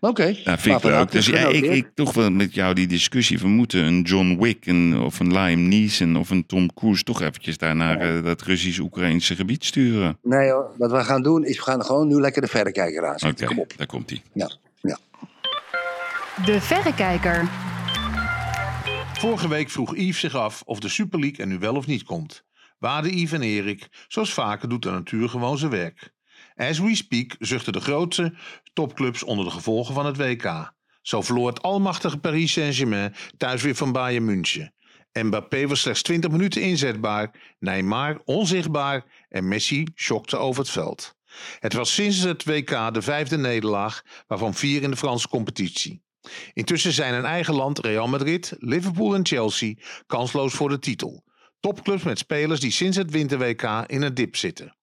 Oké. 0.00 0.34
Ja, 0.44 0.58
vind 0.58 0.76
ik 0.76 0.82
leuk. 0.82 0.94
had 0.94 1.12
Dus 1.12 1.26
ja, 1.26 1.38
ik, 1.38 1.44
genoteerd? 1.44 1.74
ik 1.74 1.90
toch 1.94 2.14
wel 2.14 2.30
met 2.30 2.54
jou 2.54 2.74
die 2.74 2.86
discussie. 2.86 3.38
We 3.38 3.48
moeten 3.48 3.84
een 3.84 4.02
John 4.02 4.36
Wick 4.40 4.66
en, 4.66 4.98
of 4.98 5.20
een 5.20 5.32
Liam 5.32 5.68
Neeson 5.68 6.16
of 6.16 6.30
een 6.30 6.46
Tom 6.46 6.74
Cruise 6.74 7.02
toch 7.02 7.20
eventjes 7.20 7.58
daar 7.58 7.76
naar 7.76 7.98
eh, 8.00 8.24
dat 8.24 8.42
Russisch-Oekraïnse 8.42 9.36
gebied 9.36 9.64
sturen. 9.64 10.18
Nee 10.22 10.50
hoor, 10.50 10.70
wat 10.78 10.90
we 10.90 11.04
gaan 11.04 11.22
doen 11.22 11.44
is 11.44 11.56
we 11.56 11.62
gaan 11.62 11.84
gewoon 11.84 12.08
nu 12.08 12.20
lekker 12.20 12.42
de 12.42 12.48
verrekijker 12.48 13.02
Oké, 13.02 13.10
aanzetten. 13.10 13.46
Kom 13.46 13.58
op. 13.58 13.72
daar 13.76 13.86
komt 13.86 14.10
hij. 14.10 14.22
Ja, 14.32 14.50
ja. 14.80 14.98
De 16.44 16.60
Verrekijker. 16.60 17.48
Vorige 19.12 19.48
week 19.48 19.70
vroeg 19.70 19.96
Yves 19.96 20.20
zich 20.20 20.34
af 20.34 20.62
of 20.64 20.80
de 20.80 20.88
Super 20.88 21.20
League 21.20 21.38
er 21.38 21.46
nu 21.46 21.58
wel 21.58 21.74
of 21.74 21.86
niet 21.86 22.02
komt. 22.02 22.44
Waarden 22.78 23.18
Yves 23.18 23.32
en 23.32 23.42
Erik, 23.42 23.88
zoals 24.08 24.32
vaker 24.32 24.68
doet 24.68 24.82
de 24.82 24.90
natuur 24.90 25.28
gewoon 25.28 25.58
zijn 25.58 25.70
werk. 25.70 26.12
As 26.58 26.78
we 26.78 26.94
speak 26.94 27.36
zuchten 27.38 27.72
de 27.72 27.80
grootste 27.80 28.34
topclubs 28.72 29.22
onder 29.22 29.44
de 29.44 29.50
gevolgen 29.50 29.94
van 29.94 30.06
het 30.06 30.16
WK. 30.16 30.72
Zo 31.02 31.22
verloor 31.22 31.48
het 31.48 31.62
almachtige 31.62 32.18
Paris 32.18 32.52
Saint-Germain 32.52 33.14
thuis 33.36 33.62
weer 33.62 33.74
van 33.74 33.92
Bayern 33.92 34.24
München. 34.24 34.74
Mbappé 35.12 35.66
was 35.66 35.80
slechts 35.80 36.02
20 36.02 36.30
minuten 36.30 36.62
inzetbaar, 36.62 37.54
Neymar 37.58 38.20
onzichtbaar 38.24 39.04
en 39.28 39.48
Messi 39.48 39.86
schokte 39.94 40.36
over 40.36 40.62
het 40.62 40.70
veld. 40.70 41.14
Het 41.58 41.72
was 41.72 41.94
sinds 41.94 42.18
het 42.18 42.44
WK 42.44 42.94
de 42.94 43.02
vijfde 43.02 43.38
nederlaag, 43.38 44.02
waarvan 44.26 44.54
vier 44.54 44.82
in 44.82 44.90
de 44.90 44.96
Franse 44.96 45.28
competitie. 45.28 46.02
Intussen 46.52 46.92
zijn 46.92 47.14
in 47.14 47.24
eigen 47.24 47.54
land 47.54 47.78
Real 47.78 48.08
Madrid, 48.08 48.54
Liverpool 48.58 49.14
en 49.14 49.26
Chelsea 49.26 49.74
kansloos 50.06 50.54
voor 50.54 50.68
de 50.68 50.78
titel. 50.78 51.24
Topclubs 51.60 52.02
met 52.02 52.18
spelers 52.18 52.60
die 52.60 52.70
sinds 52.70 52.96
het 52.96 53.10
winter-WK 53.10 53.84
in 53.86 54.02
een 54.02 54.14
dip 54.14 54.36
zitten. 54.36 54.77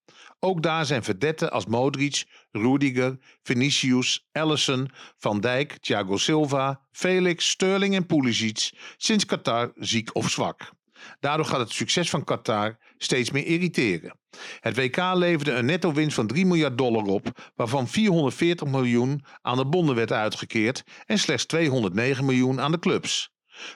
Ook 0.46 0.62
daar 0.62 0.86
zijn 0.86 1.04
verdetten 1.04 1.52
als 1.52 1.66
Modric, 1.66 2.24
Rudiger, 2.52 3.18
Vinicius, 3.44 4.28
Allison, 4.32 4.90
Van 5.18 5.40
Dijk, 5.40 5.78
Thiago 5.78 6.18
Silva, 6.18 6.82
Felix, 6.92 7.50
Sterling 7.50 7.96
en 7.96 8.06
Pulisic 8.06 8.72
sinds 8.98 9.26
Qatar 9.26 9.72
ziek 9.76 10.16
of 10.16 10.30
zwak. 10.30 10.72
Daardoor 11.20 11.46
gaat 11.46 11.60
het 11.60 11.72
succes 11.72 12.10
van 12.10 12.24
Qatar 12.24 12.78
steeds 12.98 13.32
meer 13.32 13.46
irriteren. 13.46 14.20
Het 14.60 14.76
WK 14.76 14.98
leverde 15.14 15.52
een 15.52 15.66
netto 15.66 15.94
winst 15.94 16.16
van 16.16 16.28
3 16.28 16.46
miljard 16.46 16.78
dollar 16.78 17.04
op, 17.04 17.52
waarvan 17.56 17.88
440 17.88 18.68
miljoen 18.68 19.26
aan 19.42 19.58
de 19.58 19.66
bonden 19.66 19.96
werd 19.96 20.12
uitgekeerd 20.12 20.84
en 21.06 21.18
slechts 21.18 21.46
209 21.46 22.26
miljoen 22.26 22.62
aan 22.62 22.72
de 22.72 22.80
clubs. 22.80 23.30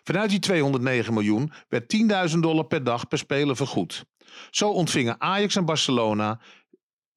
Vanuit 0.04 0.30
die 0.30 0.40
209 0.40 1.14
miljoen 1.14 1.52
werd 1.70 1.96
10.000 2.32 2.40
dollar 2.40 2.66
per 2.66 2.84
dag 2.84 3.08
per 3.08 3.18
speler 3.18 3.56
vergoed. 3.56 4.06
Zo 4.50 4.70
ontvingen 4.70 5.22
Ajax 5.22 5.56
en 5.56 5.66
Barcelona 5.66 6.40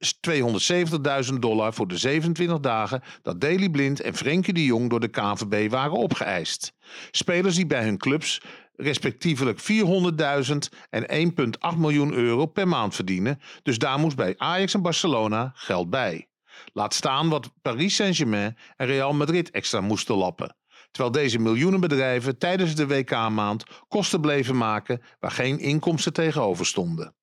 270.000 0.02 1.34
dollar 1.38 1.74
voor 1.74 1.88
de 1.88 1.96
27 1.96 2.60
dagen 2.60 3.02
dat 3.22 3.40
Daley 3.40 3.70
Blind 3.70 4.00
en 4.00 4.14
Frenkie 4.14 4.54
de 4.54 4.64
Jong 4.64 4.90
door 4.90 5.00
de 5.00 5.08
KNVB 5.08 5.70
waren 5.70 5.96
opgeëist. 5.96 6.72
Spelers 7.10 7.54
die 7.54 7.66
bij 7.66 7.84
hun 7.84 7.98
clubs 7.98 8.40
respectievelijk 8.76 9.60
400.000 9.60 10.54
en 10.90 11.32
1,8 11.74 11.78
miljoen 11.78 12.12
euro 12.12 12.46
per 12.46 12.68
maand 12.68 12.94
verdienen, 12.94 13.40
dus 13.62 13.78
daar 13.78 13.98
moest 13.98 14.16
bij 14.16 14.34
Ajax 14.36 14.74
en 14.74 14.82
Barcelona 14.82 15.50
geld 15.54 15.90
bij. 15.90 16.26
Laat 16.72 16.94
staan 16.94 17.28
wat 17.28 17.50
Paris 17.62 17.94
Saint-Germain 17.94 18.56
en 18.76 18.86
Real 18.86 19.12
Madrid 19.12 19.50
extra 19.50 19.80
moesten 19.80 20.14
lappen. 20.14 20.56
Terwijl 20.90 21.14
deze 21.14 21.38
miljoenenbedrijven 21.38 22.38
tijdens 22.38 22.74
de 22.74 22.86
WK-maand 22.86 23.64
kosten 23.88 24.20
bleven 24.20 24.56
maken 24.56 25.02
waar 25.20 25.30
geen 25.30 25.58
inkomsten 25.58 26.12
tegenover 26.12 26.66
stonden. 26.66 27.14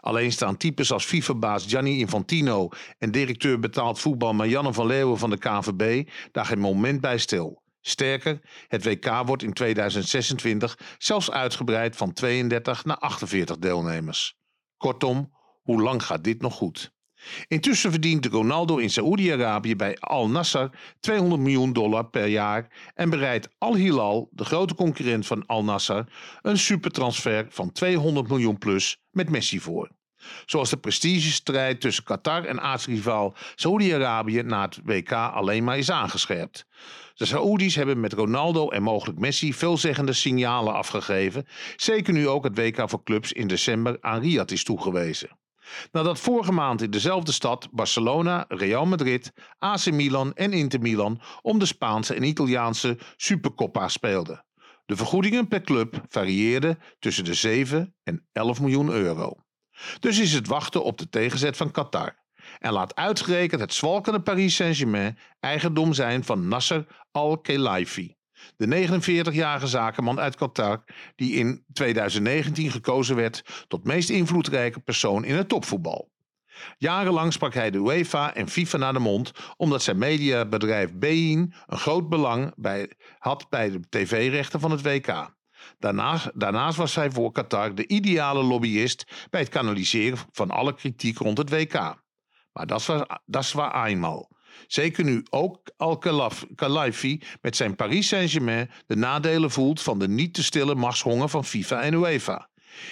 Alleen 0.00 0.32
staan 0.32 0.56
types 0.56 0.92
als 0.92 1.04
FIFA-baas 1.04 1.66
Gianni 1.66 1.98
Infantino 1.98 2.68
en 2.98 3.10
directeur 3.10 3.58
betaald 3.58 4.00
voetbal 4.00 4.32
Marianne 4.32 4.72
van 4.72 4.86
Leeuwen 4.86 5.18
van 5.18 5.30
de 5.30 5.38
KVB 5.38 6.08
daar 6.32 6.46
geen 6.46 6.58
moment 6.58 7.00
bij 7.00 7.18
stil. 7.18 7.62
Sterker, 7.80 8.40
het 8.68 8.84
WK 8.84 9.22
wordt 9.26 9.42
in 9.42 9.52
2026 9.52 10.78
zelfs 10.98 11.30
uitgebreid 11.30 11.96
van 11.96 12.12
32 12.12 12.84
naar 12.84 12.98
48 12.98 13.58
deelnemers. 13.58 14.36
Kortom, 14.76 15.32
hoe 15.62 15.82
lang 15.82 16.02
gaat 16.02 16.24
dit 16.24 16.40
nog 16.40 16.54
goed? 16.54 16.94
Intussen 17.48 17.90
verdient 17.90 18.26
Ronaldo 18.26 18.76
in 18.76 18.90
Saoedi-Arabië 18.90 19.76
bij 19.76 19.96
Al 20.00 20.28
Nassr 20.28 20.66
200 21.00 21.40
miljoen 21.40 21.72
dollar 21.72 22.08
per 22.08 22.26
jaar 22.26 22.68
en 22.94 23.10
bereidt 23.10 23.48
Al 23.58 23.74
Hilal, 23.74 24.28
de 24.30 24.44
grote 24.44 24.74
concurrent 24.74 25.26
van 25.26 25.46
Al 25.46 25.64
Nassr, 25.64 26.00
een 26.42 26.58
supertransfer 26.58 27.46
van 27.48 27.72
200 27.72 28.28
miljoen 28.28 28.58
plus 28.58 29.00
met 29.10 29.30
Messi 29.30 29.60
voor. 29.60 29.90
Zoals 30.46 30.70
de 30.70 30.76
prestigestrijd 30.76 31.80
tussen 31.80 32.04
Qatar 32.04 32.44
en 32.44 32.60
aartsrivaal 32.60 33.36
Saoedi-Arabië 33.54 34.42
na 34.42 34.62
het 34.62 34.80
WK 34.84 35.12
alleen 35.12 35.64
maar 35.64 35.78
is 35.78 35.90
aangescherpt. 35.90 36.66
De 37.14 37.24
Saoedi's 37.24 37.74
hebben 37.74 38.00
met 38.00 38.12
Ronaldo 38.12 38.68
en 38.68 38.82
mogelijk 38.82 39.18
Messi 39.18 39.54
veelzeggende 39.54 40.12
signalen 40.12 40.74
afgegeven, 40.74 41.46
zeker 41.76 42.12
nu 42.12 42.28
ook 42.28 42.44
het 42.44 42.58
WK 42.58 42.90
voor 42.90 43.02
clubs 43.02 43.32
in 43.32 43.46
december 43.46 43.96
aan 44.00 44.20
Riyadh 44.20 44.52
is 44.52 44.64
toegewezen. 44.64 45.28
Nadat 45.92 46.20
vorige 46.20 46.52
maand 46.52 46.82
in 46.82 46.90
dezelfde 46.90 47.32
stad 47.32 47.68
Barcelona, 47.70 48.44
Real 48.48 48.86
Madrid, 48.86 49.32
AC 49.58 49.90
Milan 49.90 50.34
en 50.34 50.52
Inter 50.52 50.80
Milan 50.80 51.20
om 51.42 51.58
de 51.58 51.66
Spaanse 51.66 52.14
en 52.14 52.22
Italiaanse 52.22 52.98
Supercoppa 53.16 53.88
speelden. 53.88 54.44
De 54.84 54.96
vergoedingen 54.96 55.48
per 55.48 55.60
club 55.60 56.02
varieerden 56.08 56.78
tussen 56.98 57.24
de 57.24 57.34
7 57.34 57.94
en 58.02 58.28
11 58.32 58.60
miljoen 58.60 58.88
euro. 58.88 59.34
Dus 60.00 60.18
is 60.18 60.32
het 60.32 60.46
wachten 60.46 60.84
op 60.84 60.98
de 60.98 61.08
tegenzet 61.08 61.56
van 61.56 61.70
Qatar. 61.70 62.24
En 62.58 62.72
laat 62.72 62.94
uitgerekend 62.94 63.60
het 63.60 63.74
zwalkende 63.74 64.20
Paris 64.20 64.54
Saint-Germain 64.54 65.18
eigendom 65.40 65.92
zijn 65.92 66.24
van 66.24 66.48
Nasser 66.48 66.86
Al-Khelaifi. 67.10 68.15
De 68.56 68.88
49-jarige 68.88 69.66
zakenman 69.66 70.20
uit 70.20 70.36
Qatar, 70.36 70.84
die 71.16 71.32
in 71.32 71.64
2019 71.72 72.70
gekozen 72.70 73.16
werd 73.16 73.64
tot 73.68 73.84
meest 73.84 74.10
invloedrijke 74.10 74.80
persoon 74.80 75.24
in 75.24 75.34
het 75.34 75.48
topvoetbal. 75.48 76.10
Jarenlang 76.78 77.32
sprak 77.32 77.54
hij 77.54 77.70
de 77.70 77.78
UEFA 77.78 78.34
en 78.34 78.48
FIFA 78.48 78.76
naar 78.76 78.92
de 78.92 78.98
mond, 78.98 79.32
omdat 79.56 79.82
zijn 79.82 79.98
mediabedrijf 79.98 80.94
Bein 80.94 81.54
een 81.66 81.78
groot 81.78 82.08
belang 82.08 82.52
bij, 82.56 82.92
had 83.18 83.46
bij 83.48 83.70
de 83.70 83.80
tv-rechten 83.88 84.60
van 84.60 84.70
het 84.70 84.82
WK. 84.82 85.34
Daarnaast, 85.78 86.30
daarnaast 86.34 86.76
was 86.76 86.94
hij 86.94 87.10
voor 87.10 87.32
Qatar 87.32 87.74
de 87.74 87.86
ideale 87.86 88.42
lobbyist 88.42 89.26
bij 89.30 89.40
het 89.40 89.48
kanaliseren 89.48 90.18
van 90.32 90.50
alle 90.50 90.74
kritiek 90.74 91.18
rond 91.18 91.38
het 91.38 91.50
WK. 91.50 91.74
Maar 92.52 92.66
dat 92.66 92.86
was, 92.86 93.06
dat 93.24 93.52
waar 93.52 93.86
eenmaal. 93.86 94.35
Zeker 94.66 95.04
nu 95.04 95.22
ook 95.30 95.70
Al-Khelaifi 95.76 97.20
met 97.40 97.56
zijn 97.56 97.76
Paris 97.76 98.08
Saint-Germain 98.08 98.70
de 98.86 98.96
nadelen 98.96 99.50
voelt 99.50 99.80
van 99.80 99.98
de 99.98 100.08
niet 100.08 100.34
te 100.34 100.42
stille 100.42 100.74
machtshonger 100.74 101.28
van 101.28 101.44
FIFA 101.44 101.82
en 101.82 101.94
UEFA. 101.94 102.48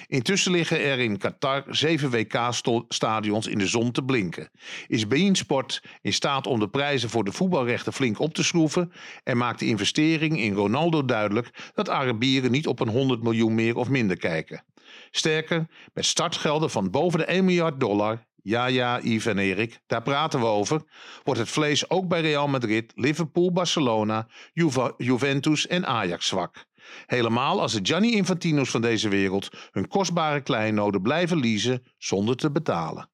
Intussen 0.07 0.53
liggen 0.53 0.81
er 0.81 0.99
in 0.99 1.19
Qatar 1.19 1.65
zeven 1.69 2.11
WK-stadions 2.11 3.47
in 3.47 3.59
de 3.59 3.67
zon 3.67 3.91
te 3.91 4.03
blinken. 4.03 4.51
Is 4.87 5.07
Bein 5.07 5.35
Sport 5.35 5.83
in 6.03 6.13
staat 6.13 6.47
om 6.47 6.59
de 6.59 6.69
prijzen 6.69 7.11
voor 7.11 7.25
de 7.25 7.33
voetbalrechten 7.33 7.93
flink 7.93 8.19
op 8.19 8.35
te 8.35 8.45
schroeven 8.45 8.93
en 9.25 9.37
maakt 9.37 9.59
de 9.59 9.67
investering 9.67 10.39
in 10.41 10.55
Ronaldo 10.55 11.05
duidelijk 11.05 11.71
dat 11.75 11.89
Arabieren 11.89 12.51
niet 12.51 12.67
op 12.67 12.81
een 12.81 12.89
100 12.89 13.23
miljoen 13.23 13.55
meer 13.55 13.77
of 13.77 13.89
minder 13.89 14.17
kijken. 14.17 14.65
Sterker, 15.11 15.67
met 15.93 16.05
startgelden 16.05 16.71
van 16.71 16.91
boven 16.91 17.19
de 17.19 17.25
1 17.25 17.45
miljard 17.45 17.81
dollar 17.81 18.25
ja, 18.45 18.67
ja, 18.67 19.01
Yves 19.03 19.27
en 19.27 19.39
Erik, 19.39 19.81
daar 19.87 20.03
praten 20.03 20.41
we 20.41 20.47
over. 20.47 20.83
Wordt 21.23 21.41
het 21.41 21.49
vlees 21.49 21.91
ook 21.91 22.09
bij 22.09 22.21
Real 22.21 22.49
Madrid, 22.49 22.93
Liverpool, 22.95 23.53
Barcelona, 23.53 24.29
Juve- 24.53 24.95
Juventus 24.97 25.67
en 25.67 25.87
Ajax 25.87 26.27
zwak? 26.27 26.65
Helemaal 27.07 27.61
als 27.61 27.73
de 27.73 27.81
Gianni 27.83 28.13
Infantino's 28.13 28.71
van 28.71 28.81
deze 28.81 29.09
wereld 29.09 29.49
hun 29.71 29.89
kostbare 29.89 30.41
kleinoden 30.41 31.03
blijven 31.03 31.41
leasen 31.41 31.83
zonder 31.99 32.37
te 32.37 32.51
betalen. 32.51 33.11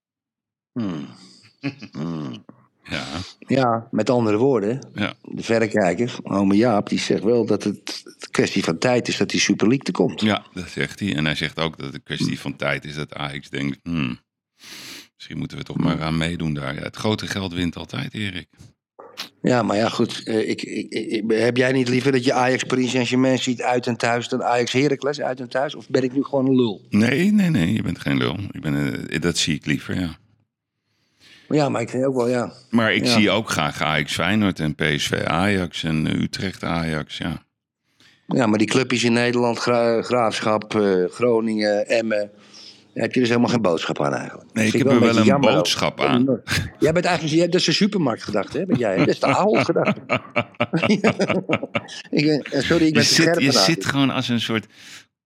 Hmm. 0.72 1.06
Hmm. 1.92 2.44
Ja. 2.82 3.04
Ja, 3.38 3.88
met 3.90 4.10
andere 4.10 4.36
woorden, 4.36 4.90
Ja. 4.94 5.14
de 5.22 5.42
verrekijker, 5.42 6.16
ome 6.22 6.56
Jaap, 6.56 6.88
die 6.88 6.98
zegt 6.98 7.22
wel 7.22 7.46
dat 7.46 7.64
het 7.64 8.02
een 8.06 8.30
kwestie 8.30 8.64
van 8.64 8.78
tijd 8.78 9.08
is 9.08 9.16
dat 9.16 9.30
die 9.30 9.40
Super 9.40 9.68
League 9.68 9.86
er 9.86 9.92
komt. 9.92 10.20
Ja, 10.20 10.44
dat 10.52 10.68
zegt 10.68 11.00
hij. 11.00 11.16
En 11.16 11.24
hij 11.24 11.34
zegt 11.34 11.58
ook 11.58 11.76
dat 11.76 11.86
het 11.86 11.94
een 11.94 12.02
kwestie 12.02 12.40
van 12.40 12.56
tijd 12.56 12.84
is 12.84 12.94
dat 12.94 13.14
Ajax 13.14 13.50
denkt... 13.50 13.78
Hmm, 13.82 14.18
misschien 15.20 15.38
moeten 15.38 15.58
we 15.58 15.64
toch 15.64 15.78
maar 15.78 16.02
aan 16.02 16.16
meedoen 16.16 16.54
daar. 16.54 16.74
Ja, 16.74 16.80
het 16.82 16.96
grote 16.96 17.26
geld 17.26 17.52
wint 17.52 17.76
altijd, 17.76 18.14
Erik. 18.14 18.48
Ja, 19.42 19.62
maar 19.62 19.76
ja, 19.76 19.88
goed. 19.88 20.22
eh, 20.24 20.48
Ik, 20.48 20.62
ik, 20.62 20.92
ik- 20.92 21.24
heb 21.32 21.56
jij 21.56 21.72
niet 21.72 21.88
liever 21.88 22.12
dat 22.12 22.24
je 22.24 22.32
Ajax 22.32 22.64
Paris 22.64 22.90
Saint-Germain 22.90 23.38
ziet 23.38 23.62
uit 23.62 23.86
en 23.86 23.96
thuis 23.96 24.28
dan 24.28 24.42
Ajax 24.44 24.72
Heracles 24.72 25.20
uit 25.20 25.40
en 25.40 25.48
thuis? 25.48 25.74
Of 25.74 25.88
ben 25.88 26.02
ik 26.02 26.12
nu 26.12 26.22
gewoon 26.22 26.46
een 26.46 26.56
lul? 26.56 26.86
Nee, 26.90 27.32
nee, 27.32 27.50
nee, 27.50 27.72
je 27.72 27.82
bent 27.82 27.98
geen 28.00 28.16
lul. 28.16 28.36
Ik 28.50 28.60
ben, 28.60 29.08
eh, 29.08 29.20
dat 29.20 29.36
zie 29.36 29.54
ik 29.54 29.66
liever, 29.66 30.00
ja. 30.00 30.16
Ja, 31.48 31.68
maar 31.68 31.80
ik 31.80 31.88
vind 31.88 32.04
ook 32.04 32.14
wel, 32.14 32.28
ja. 32.28 32.52
Maar 32.70 32.94
ik 32.94 33.04
Ja. 33.04 33.12
zie 33.12 33.30
ook 33.30 33.50
graag 33.50 33.82
Ajax 33.82 34.12
Feyenoord 34.14 34.60
en 34.60 34.74
PSV 34.74 35.12
Ajax 35.24 35.82
en 35.84 36.06
eh, 36.06 36.20
Utrecht 36.20 36.64
Ajax, 36.64 37.18
ja. 37.18 37.44
Ja, 38.26 38.46
maar 38.46 38.58
die 38.58 38.68
clubjes 38.68 39.04
in 39.04 39.12
Nederland, 39.12 39.58
Gra- 39.58 40.02
Graafschap, 40.02 40.74
Groningen, 41.10 41.86
Emmen. 41.88 42.30
Daar 42.94 43.02
heb 43.02 43.14
je 43.14 43.20
dus 43.20 43.28
helemaal 43.28 43.50
geen 43.50 43.62
boodschap 43.62 44.00
aan 44.00 44.14
eigenlijk. 44.14 44.52
Nee, 44.52 44.66
ik 44.66 44.70
Vind 44.70 44.82
heb 44.82 44.92
er 44.92 45.00
wel 45.00 45.16
een 45.16 45.40
boodschap 45.40 46.00
aan. 46.00 46.40
Jij 46.78 46.92
bent 46.92 47.04
eigenlijk, 47.04 47.52
dat 47.52 47.60
is 47.60 47.66
een 47.66 47.72
supermarktgedachte, 47.72 48.58
hè? 48.58 48.66
Ben 48.66 48.78
jij? 48.78 48.96
Dat 48.96 49.08
is 49.08 49.20
de 49.20 49.26
oude 49.26 49.64
gedachte. 49.70 50.00
ik, 52.10 52.24
eh, 52.24 52.60
sorry, 52.60 52.86
ik 52.86 52.92
ben 52.92 53.02
Je 53.02 53.08
te 53.08 53.14
zit, 53.14 53.24
scherp 53.24 53.40
je 53.40 53.52
zit 53.52 53.86
gewoon 53.86 54.10
als 54.10 54.28
een 54.28 54.40
soort 54.40 54.66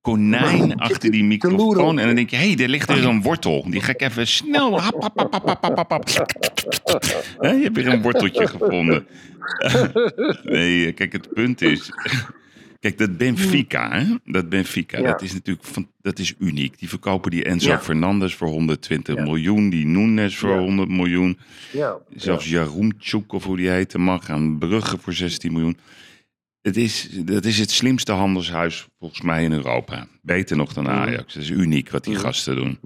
konijn 0.00 0.76
achter 0.88 1.10
die 1.10 1.24
microfoon. 1.24 1.98
En 1.98 2.06
dan 2.06 2.14
denk 2.14 2.30
je, 2.30 2.36
hé, 2.36 2.52
hey, 2.52 2.64
er 2.64 2.68
ligt 2.68 2.88
er 2.88 3.04
een 3.04 3.22
wortel. 3.22 3.64
Die 3.70 3.80
ga 3.80 3.92
ik 3.92 4.00
even 4.00 4.26
snel... 4.26 4.80
Hap, 4.80 5.02
hap, 5.02 5.32
hap, 5.32 5.90
hap, 5.90 6.08
je 7.40 7.60
hebt 7.62 7.76
weer 7.76 7.86
een 7.86 8.02
worteltje 8.02 8.46
gevonden. 8.46 9.06
nee, 10.42 10.92
kijk, 10.92 11.12
het 11.12 11.32
punt 11.32 11.62
is... 11.62 11.90
Kijk, 12.84 12.98
dat 12.98 13.16
Benfica, 13.16 13.90
hè? 14.00 14.14
dat 14.24 14.48
Benfica, 14.48 14.98
Ja. 14.98 15.10
dat 15.10 15.22
is 15.22 15.32
natuurlijk 15.32 15.66
van, 15.66 15.90
dat 16.00 16.18
is 16.18 16.34
uniek. 16.38 16.78
Die 16.78 16.88
verkopen 16.88 17.30
die 17.30 17.44
Enzo 17.44 17.68
Ja. 17.70 17.80
Fernandes 17.80 18.34
voor 18.34 18.48
120 18.48 19.16
miljoen, 19.16 19.70
die 19.70 19.86
Nunes 19.86 20.36
voor 20.36 20.58
100 20.58 20.88
miljoen. 20.88 21.38
Ja. 21.72 21.96
Zelfs 22.16 22.48
Jarumchuk, 22.48 23.32
of 23.32 23.44
hoe 23.44 23.56
die 23.56 23.68
heette, 23.68 23.98
mag 23.98 24.30
aan 24.30 24.58
Brugge 24.58 24.98
voor 24.98 25.12
16 25.12 25.52
miljoen. 25.52 25.76
Het 26.62 26.76
is, 26.76 27.08
dat 27.24 27.44
is 27.44 27.58
het 27.58 27.70
slimste 27.70 28.12
handelshuis 28.12 28.86
volgens 28.98 29.20
mij 29.20 29.44
in 29.44 29.52
Europa. 29.52 30.06
Beter 30.22 30.56
nog 30.56 30.72
dan 30.72 30.88
Ajax. 30.88 31.34
Dat 31.34 31.42
is 31.42 31.50
uniek 31.50 31.90
wat 31.90 32.04
die 32.04 32.16
gasten 32.16 32.56
doen. 32.56 32.78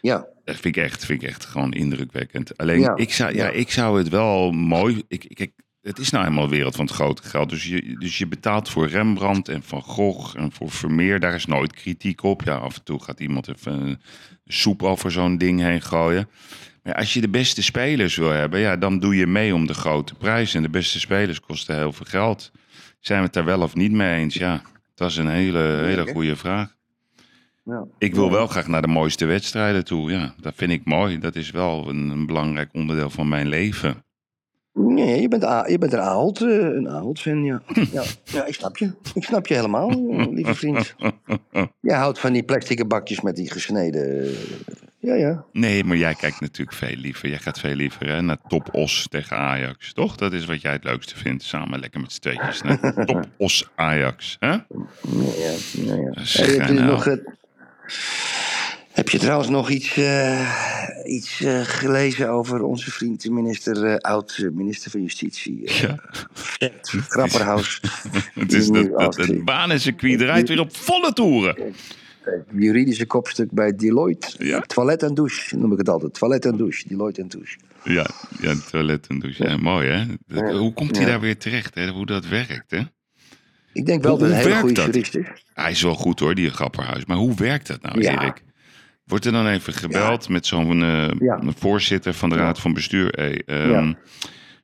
Ja. 0.00 0.26
Dat 0.44 0.56
vind 0.56 0.76
ik 0.76 0.82
echt, 0.82 1.04
vind 1.04 1.22
ik 1.22 1.28
echt 1.28 1.44
gewoon 1.44 1.72
indrukwekkend. 1.72 2.56
Alleen, 2.56 2.80
Ja. 2.80 2.96
ik, 2.96 3.12
zou, 3.12 3.34
ja, 3.34 3.44
Ja. 3.44 3.50
ik 3.50 3.70
zou 3.70 3.98
het 3.98 4.08
wel 4.08 4.52
mooi... 4.52 5.02
Ik, 5.08 5.24
ik- 5.24 5.52
het 5.84 5.98
is 5.98 6.10
nou 6.10 6.26
eenmaal 6.26 6.48
wereld 6.48 6.76
van 6.76 6.84
het 6.84 6.94
grote 6.94 7.22
geld. 7.22 7.48
Dus 7.48 7.64
je, 7.64 7.96
dus 7.98 8.18
je 8.18 8.26
betaalt 8.26 8.68
voor 8.68 8.88
Rembrandt 8.88 9.48
en 9.48 9.62
Van 9.62 9.82
Gogh 9.82 10.38
en 10.38 10.52
voor 10.52 10.70
Vermeer. 10.70 11.20
Daar 11.20 11.34
is 11.34 11.46
nooit 11.46 11.72
kritiek 11.72 12.22
op. 12.22 12.42
Ja, 12.42 12.54
af 12.54 12.76
en 12.76 12.84
toe 12.84 13.02
gaat 13.02 13.20
iemand 13.20 13.48
even 13.48 13.72
een 13.72 14.00
soep 14.46 14.82
over 14.82 15.12
zo'n 15.12 15.38
ding 15.38 15.60
heen 15.60 15.82
gooien. 15.82 16.28
Maar 16.82 16.94
als 16.94 17.14
je 17.14 17.20
de 17.20 17.28
beste 17.28 17.62
spelers 17.62 18.16
wil 18.16 18.30
hebben, 18.30 18.60
ja, 18.60 18.76
dan 18.76 18.98
doe 18.98 19.16
je 19.16 19.26
mee 19.26 19.54
om 19.54 19.66
de 19.66 19.74
grote 19.74 20.14
prijs. 20.14 20.54
En 20.54 20.62
de 20.62 20.68
beste 20.68 21.00
spelers 21.00 21.40
kosten 21.40 21.76
heel 21.76 21.92
veel 21.92 22.06
geld. 22.08 22.52
Zijn 23.00 23.18
we 23.18 23.24
het 23.24 23.34
daar 23.34 23.44
wel 23.44 23.60
of 23.60 23.74
niet 23.74 23.92
mee 23.92 24.18
eens? 24.18 24.34
Ja, 24.34 24.62
dat 24.94 25.10
is 25.10 25.16
een 25.16 25.28
hele, 25.28 25.82
hele 25.84 26.12
goede 26.12 26.36
vraag. 26.36 26.74
Ja. 27.64 27.84
Ik 27.98 28.14
wil 28.14 28.30
wel 28.30 28.46
graag 28.46 28.66
naar 28.66 28.82
de 28.82 28.88
mooiste 28.88 29.24
wedstrijden 29.24 29.84
toe. 29.84 30.10
Ja, 30.10 30.34
dat 30.40 30.54
vind 30.56 30.72
ik 30.72 30.84
mooi. 30.84 31.18
Dat 31.18 31.36
is 31.36 31.50
wel 31.50 31.88
een, 31.88 32.08
een 32.08 32.26
belangrijk 32.26 32.68
onderdeel 32.72 33.10
van 33.10 33.28
mijn 33.28 33.48
leven. 33.48 34.03
Nee, 34.74 35.20
je 35.20 35.28
bent, 35.28 35.42
je 35.68 35.76
bent 35.78 35.92
een 35.92 36.00
Ahold, 36.00 36.40
eh, 36.42 36.48
een 36.48 36.88
Ahold-fan, 36.88 37.44
ja. 37.44 37.62
ja. 37.92 38.02
Ja, 38.24 38.44
ik 38.46 38.54
snap 38.54 38.76
je. 38.76 38.92
Ik 39.14 39.24
snap 39.24 39.46
je 39.46 39.54
helemaal, 39.54 39.90
eh, 39.90 40.26
lieve 40.30 40.54
vriend. 40.54 40.94
Jij 41.80 41.96
houdt 41.96 42.18
van 42.18 42.32
die 42.32 42.42
plastic 42.42 42.88
bakjes 42.88 43.20
met 43.20 43.36
die 43.36 43.50
gesneden... 43.50 44.24
eh, 44.24 44.30
Ja, 44.98 45.14
ja. 45.14 45.44
Nee, 45.52 45.84
maar 45.84 45.96
jij 45.96 46.14
kijkt 46.14 46.40
natuurlijk 46.40 46.76
veel 46.76 46.96
liever. 46.96 47.28
Jij 47.28 47.38
gaat 47.38 47.58
veel 47.60 47.74
liever 47.74 48.08
hè, 48.08 48.22
naar 48.22 48.38
Top 48.48 48.68
Os 48.74 49.06
tegen 49.10 49.36
Ajax, 49.36 49.92
toch? 49.92 50.16
Dat 50.16 50.32
is 50.32 50.44
wat 50.44 50.60
jij 50.60 50.72
het 50.72 50.84
leukste 50.84 51.16
vindt. 51.16 51.42
Samen 51.42 51.80
lekker 51.80 52.00
met 52.00 52.12
z'n 52.12 52.20
tweetjes 52.20 52.62
naar 52.62 52.94
Top 53.06 53.26
Os 53.36 53.68
Ajax. 53.74 54.36
Hè? 54.40 54.48
Ja, 54.48 54.62
ja, 55.38 55.52
ja, 55.84 55.94
ja. 55.94 56.24
Zeg 56.24 56.56
Hey, 56.56 56.70
nou. 56.72 56.86
nog, 56.86 57.06
eh, 57.06 57.16
heb 58.94 59.08
je 59.08 59.18
trouwens 59.18 59.48
nog 59.48 59.70
iets, 59.70 59.96
eh, 59.96 60.48
iets 61.04 61.40
eh, 61.40 61.60
gelezen 61.62 62.30
over 62.30 62.62
onze 62.62 62.90
vriend, 62.90 63.22
de 63.22 63.30
minister, 63.30 63.84
eh, 63.84 63.96
oud-minister 63.96 64.90
van 64.90 65.02
Justitie? 65.02 65.72
Ja. 65.80 65.98
Grapperhaus. 67.08 67.80
Het, 68.34 68.52
is 68.52 68.68
dat, 68.68 68.90
dat, 68.98 69.16
het 69.16 69.44
banencircuit 69.44 70.18
draait 70.18 70.48
weer 70.48 70.60
op 70.60 70.76
volle 70.76 71.12
toeren. 71.12 71.56
het 72.20 72.44
juridische 72.52 73.06
kopstuk 73.06 73.52
bij 73.52 73.74
Deloitte. 73.76 74.34
Ja. 74.38 74.60
Toilet 74.60 75.02
en 75.02 75.14
douche, 75.14 75.56
noem 75.56 75.72
ik 75.72 75.78
het 75.78 75.88
altijd. 75.88 76.14
Toilet 76.14 76.44
en 76.44 76.56
douche, 76.56 76.88
Deloitte 76.88 77.20
en 77.20 77.28
douche. 77.28 77.56
Ja, 77.84 78.06
ja 78.40 78.54
toilet 78.70 79.06
en 79.06 79.18
douche. 79.18 79.44
Ja, 79.44 79.56
mooi 79.56 79.88
hè? 79.88 80.04
Dat-. 80.26 80.56
Hoe 80.56 80.72
komt 80.72 80.96
hij 80.96 81.06
daar 81.06 81.20
weer 81.20 81.38
terecht? 81.38 81.74
Hè? 81.74 81.88
Hoe 81.88 82.06
dat 82.06 82.26
werkt 82.26 82.70
hè? 82.70 82.80
Ik 83.72 83.86
denk 83.86 84.02
wel 84.02 84.18
Hoe- 84.18 84.20
dat 84.20 84.30
hij 84.30 84.38
een 84.38 84.46
hele 84.46 84.60
goede 84.60 84.82
jurist 84.82 85.14
is. 85.14 85.26
Hij 85.54 85.70
is 85.70 85.82
wel 85.82 85.94
goed 85.94 86.20
hoor, 86.20 86.34
die 86.34 86.50
Grapperhuis. 86.50 87.04
Maar 87.04 87.16
hoe 87.16 87.34
werkt 87.34 87.66
dat 87.66 87.82
nou, 87.82 88.00
Ja. 88.00 88.22
Erik? 88.22 88.42
Wordt 89.04 89.24
er 89.24 89.32
dan 89.32 89.46
even 89.46 89.72
gebeld 89.72 90.28
met 90.28 90.46
zo'n 90.46 90.78
Ja. 91.18 91.40
voorzitter 91.56 92.14
van 92.14 92.28
de 92.28 92.36
Raad 92.36 92.60
van 92.60 92.72
Bestuur? 92.72 93.08
Hey, 93.10 93.42
ehm, 93.46 93.70
Ja. 93.70 93.94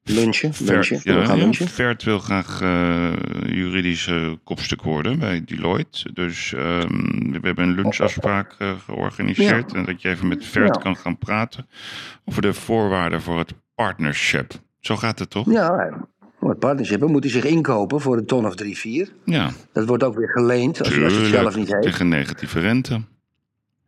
Lunchen, 0.02 0.54
Ver- 0.54 0.72
lunchen. 0.72 1.00
ja, 1.02 1.18
We 1.20 1.24
gaan 1.26 1.38
lunchen. 1.38 1.68
Vert 1.68 2.02
wil 2.02 2.18
graag 2.18 2.60
eh 2.60 3.08
juridisch 3.46 4.06
eh, 4.06 4.30
kopstuk 4.44 4.82
worden 4.82 5.18
bij 5.18 5.42
Deloitte. 5.44 6.12
Dus 6.12 6.52
ehm, 6.54 7.30
we 7.32 7.38
hebben 7.42 7.64
een 7.68 7.74
lunchafspraak 7.74 8.54
eh, 8.58 8.70
georganiseerd. 8.84 9.74
En 9.74 9.84
dat 9.84 10.02
je 10.02 10.08
even 10.08 10.28
met 10.28 10.44
Vert 10.46 10.78
kan 10.78 10.96
gaan 10.96 11.18
praten 11.18 11.68
over 12.24 12.42
de 12.42 12.52
voorwaarden 12.54 13.22
voor 13.22 13.38
het 13.38 13.54
partnership. 13.74 14.52
Zo 14.80 14.96
gaat 14.96 15.18
het 15.18 15.30
toch? 15.30 15.50
Ja, 15.50 16.00
het 16.40 16.58
partnership 16.58 17.00
moet 17.00 17.22
hij 17.22 17.32
zich 17.32 17.44
inkopen 17.44 18.00
voor 18.00 18.16
een 18.16 18.26
ton 18.26 18.46
of 18.46 18.54
drie, 18.54 18.78
vier. 18.78 19.08
Ja, 19.24 19.50
Dat 19.72 19.86
wordt 19.86 20.02
ook 20.02 20.16
weer 20.16 20.30
geleend 20.30 20.78
als, 20.78 20.88
hij 20.94 21.02
het 21.02 21.26
zelf 21.26 21.56
niet 21.56 21.68
heeft. 21.72 21.82
Tegen 21.82 22.08
negatieve 22.08 22.60
rente. 22.60 23.00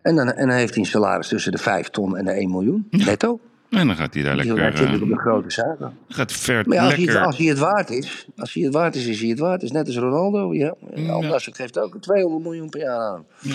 En 0.03 0.17
dan, 0.17 0.33
en 0.33 0.47
dan 0.49 0.57
heeft 0.57 0.75
hij 0.75 0.83
een 0.83 0.89
salaris 0.91 1.29
tussen 1.29 1.53
de 1.53 1.59
5 1.59 1.89
ton 1.89 2.17
en 2.17 2.25
de 2.25 2.31
1 2.31 2.51
miljoen. 2.51 2.87
Netto. 2.91 3.41
En 3.71 3.87
dan 3.87 3.97
gaat 3.97 4.15
hij 4.15 4.23
daar 4.23 4.37
lekker... 4.37 4.57
natuurlijk 4.57 5.03
op 5.03 5.09
eh, 5.09 5.15
de 5.17 5.21
grote 5.21 5.51
zaken. 5.51 5.99
gaat 6.09 6.33
Vert 6.33 6.67
Maar 6.67 6.77
ja, 6.77 6.85
als, 6.85 6.93
hij 6.95 7.05
lekker... 7.05 7.19
het, 7.19 7.27
als 7.27 7.39
hij 7.39 7.47
het 7.47 7.59
waard 7.59 7.91
is, 7.91 8.27
als 8.37 8.55
hij 8.55 8.63
het 8.63 8.73
waard 8.73 8.95
is, 8.95 9.07
is 9.07 9.21
hij 9.21 9.29
het 9.29 9.39
waard. 9.39 9.63
is 9.63 9.71
net 9.71 9.87
als 9.87 9.97
Ronaldo. 9.97 10.55
Ja. 10.55 10.75
Anders 11.09 11.49
geeft 11.53 11.79
ook 11.79 11.97
200 12.01 12.43
miljoen 12.45 12.69
per 12.69 12.81
jaar 12.81 12.99
aan. 12.99 13.25
Ja, 13.41 13.55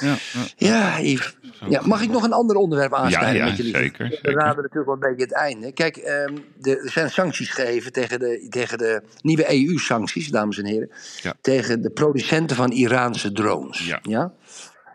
ja. 0.00 0.16
Ja, 0.56 1.00
Yves. 1.00 1.36
Ja, 1.68 1.80
mag 1.84 2.02
ik 2.02 2.10
nog 2.10 2.22
een 2.24 2.32
ander 2.32 2.56
onderwerp 2.56 2.94
aansnijden 2.94 3.34
Ja, 3.34 3.44
ja, 3.44 3.44
met 3.44 3.56
jullie? 3.56 3.76
zeker, 3.76 4.08
We 4.08 4.14
zeker. 4.14 4.32
raden 4.32 4.62
natuurlijk 4.62 4.84
wel 4.86 4.94
een 4.94 5.00
beetje 5.16 5.22
het 5.22 5.34
einde. 5.34 5.72
Kijk, 5.72 5.96
ehm, 5.96 6.34
de, 6.58 6.76
er 6.78 6.90
zijn 6.90 7.10
sancties 7.10 7.50
gegeven 7.50 7.92
tegen 7.92 8.18
de, 8.18 8.46
tegen 8.48 8.78
de 8.78 9.02
nieuwe 9.20 9.52
EU-sancties, 9.52 10.28
dames 10.28 10.58
en 10.58 10.66
heren. 10.66 10.90
Ja. 11.22 11.34
Tegen 11.40 11.82
de 11.82 11.90
producenten 11.90 12.56
van 12.56 12.70
Iraanse 12.70 13.32
drones. 13.32 13.86
Ja. 14.02 14.32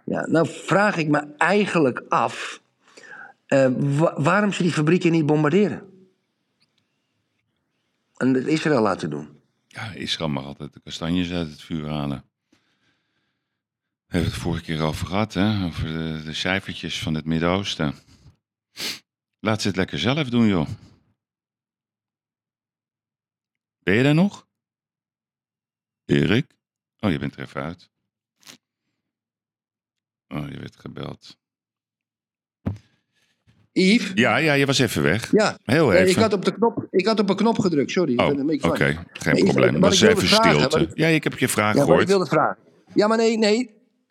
Ja? 0.08 0.28
Nou 0.28 0.48
vraag 0.48 0.98
ik 0.98 1.08
me 1.08 1.20
eigenlijk 1.38 2.04
af 2.10 2.62
eh, 3.46 3.70
wa- 3.78 4.22
waarom 4.22 4.54
ze 4.54 4.64
die 4.64 4.72
fabrieken 4.72 5.12
niet 5.12 5.26
bombarderen. 5.26 6.10
En 8.18 8.34
het 8.34 8.46
Israël 8.46 8.82
laten 8.82 9.10
doen. 9.10 9.30
Ja, 9.68 9.92
Israël 9.92 10.30
mag 10.30 10.46
altijd 10.46 10.74
de 10.74 10.80
kastanjes 10.80 11.32
uit 11.32 11.50
het 11.50 11.62
vuur 11.62 11.88
halen. 11.90 12.26
We 14.08 14.14
hebben 14.14 14.32
het 14.32 14.42
vorige 14.42 14.64
keer 14.64 14.82
over 14.82 15.08
gehad, 15.08 15.34
hè? 15.34 15.66
Over 15.66 15.84
de, 15.88 16.22
de 16.26 16.34
cijfertjes 16.34 17.02
van 17.02 17.14
het 17.14 17.26
Midden-Oosten. 17.26 17.96
Laat 19.40 19.62
ze 19.62 19.68
het 19.68 19.78
lekker 19.78 20.00
zelf 20.00 20.30
doen, 20.30 20.48
joh. 20.48 20.68
Ben 23.80 23.96
je 23.96 24.04
daar 24.04 24.14
nog? 24.14 24.48
Erik? 26.06 26.52
Oh, 27.00 27.12
je 27.12 27.20
bent 27.20 27.36
er 27.36 27.42
even 27.42 27.64
uit. 27.64 27.90
Oh, 30.30 30.50
je 30.50 30.58
werd 30.60 30.76
gebeld. 30.78 31.38
Yves? 33.72 34.12
Ja, 34.16 34.38
ja, 34.38 34.54
je 34.54 34.66
was 34.66 34.80
even 34.80 35.04
weg. 35.04 35.32
Ja. 35.32 35.58
Heel 35.64 35.88
Nee, 35.88 35.98
even. 35.98 36.10
ik, 36.10 36.16
had 36.18 36.34
op 36.34 36.46
de 36.46 36.54
knop, 36.54 36.88
ik 36.92 37.06
had 37.06 37.20
op 37.20 37.30
een 37.30 37.36
knop 37.36 37.60
gedrukt, 37.60 37.92
sorry. 37.92 38.18
Oh, 38.20 38.28
oké. 38.62 39.04
Geen 39.14 39.34
Nee, 39.34 39.44
probleem. 39.44 39.72
wat 39.74 39.82
Was 39.82 40.02
even 40.02 40.28
vragen, 40.28 40.56
stilte. 40.56 40.80
ik- 40.80 40.98
Ja, 40.98 41.08
ik 41.08 41.24
heb 41.24 41.38
je 41.38 41.48
vraag 41.48 41.68
Ja, 41.74 41.74
wat 41.74 41.82
ik 41.84 41.88
gehoord. 41.90 42.08
wilde 42.08 42.26
vragen. 42.26 42.58
Ja, 42.94 43.08
maar 43.08 43.18
nee, 43.18 43.38
nee. 43.38 43.70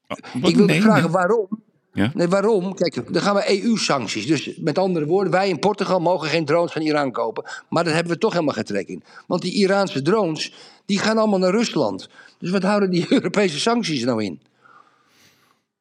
Wat? 0.09 0.19
ik 0.33 0.57
wilde 0.57 0.65
Nee, 0.73 0.81
vragen 0.83 1.11
waarom. 1.11 1.49
Ja? 1.93 2.11
Nee, 2.15 2.29
waarom? 2.29 2.75
Kijk, 2.75 3.13
dan 3.13 3.23
gaan 3.23 3.35
we 3.35 3.63
EU-sancties. 3.63 4.27
Dus 4.27 4.57
met 4.57 4.79
andere 4.79 5.07
woorden, 5.07 5.33
wij 5.33 5.49
in 5.49 5.59
Portugal 5.59 6.01
mogen 6.01 6.29
geen 6.29 6.45
drones 6.45 6.73
van 6.73 6.83
Iran 6.83 7.13
kopen. 7.13 7.45
Maar 7.69 7.85
daar 7.85 7.95
hebben 7.95 8.13
we 8.13 8.19
toch 8.19 8.33
helemaal 8.33 8.55
geen 8.55 8.65
trek 8.65 8.89
in. 8.89 9.03
Want 9.27 9.43
die 9.43 9.53
Iraanse 9.55 10.03
drones, 10.03 10.53
die 10.85 10.99
gaan 10.99 11.19
allemaal 11.19 11.39
naar 11.39 11.51
Rusland. 11.51 12.09
Dus 12.39 12.51
wat 12.51 12.63
houden 12.63 12.91
die 12.91 13.07
Europese 13.13 13.61
sancties 13.61 14.05
nou 14.05 14.25
in? 14.25 14.41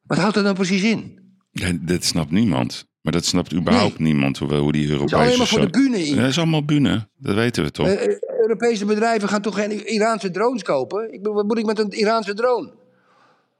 Wat 0.06 0.18
houdt 0.18 0.34
dat 0.34 0.44
nou 0.44 0.56
precies 0.56 0.84
in? 0.84 1.20
Ja, 1.52 1.72
dat 1.82 2.04
snapt 2.04 2.32
niemand. 2.32 2.86
Maar 3.02 3.14
dat 3.14 3.26
snapt 3.26 3.54
überhaupt 3.54 4.00
niemand 4.00 4.38
hoe, 4.38 4.54
hoe 4.54 4.72
die 4.72 4.90
Europese... 4.90 5.16
alleen 5.16 5.38
maar 5.38 5.48
voor 5.48 5.60
de 5.60 5.70
bühne 5.70 6.06
in. 6.06 6.16
Dat 6.16 6.30
is 6.30 6.38
allemaal 6.38 6.66
bühne. 6.66 7.08
Dat 7.18 7.36
weten 7.36 7.64
we 7.64 7.72
toch. 7.72 7.88
Eh, 7.88 8.06
eh, 8.06 8.18
Europese 8.42 8.86
bedrijven 8.86 9.30
gaan 9.30 9.42
toch 9.42 9.56
geen 9.56 9.88
Iraanse 9.88 10.32
drones 10.32 10.64
kopen? 10.64 11.14
Ik 11.14 11.20
wat 11.24 11.46
moet 11.46 11.58
ik 11.58 11.66
met 11.66 11.80
een 11.80 11.92
Iraanse 11.92 12.34
drone? 12.34 12.74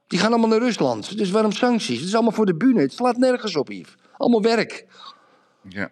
Die 0.06 0.18
gaan 0.18 0.30
allemaal 0.30 0.48
naar 0.48 0.58
Rusland. 0.58 1.18
Dus 1.18 1.30
waarom 1.30 1.52
sancties? 1.52 1.98
Het 1.98 2.06
is 2.06 2.14
allemaal 2.14 2.32
voor 2.32 2.46
de 2.46 2.56
bühne. 2.56 2.80
Het 2.80 2.92
slaat 2.92 3.16
nergens 3.16 3.56
op, 3.56 3.70
Yves. 3.70 3.96
Allemaal 4.16 4.42
werk. 4.42 4.86
Ja. 5.68 5.90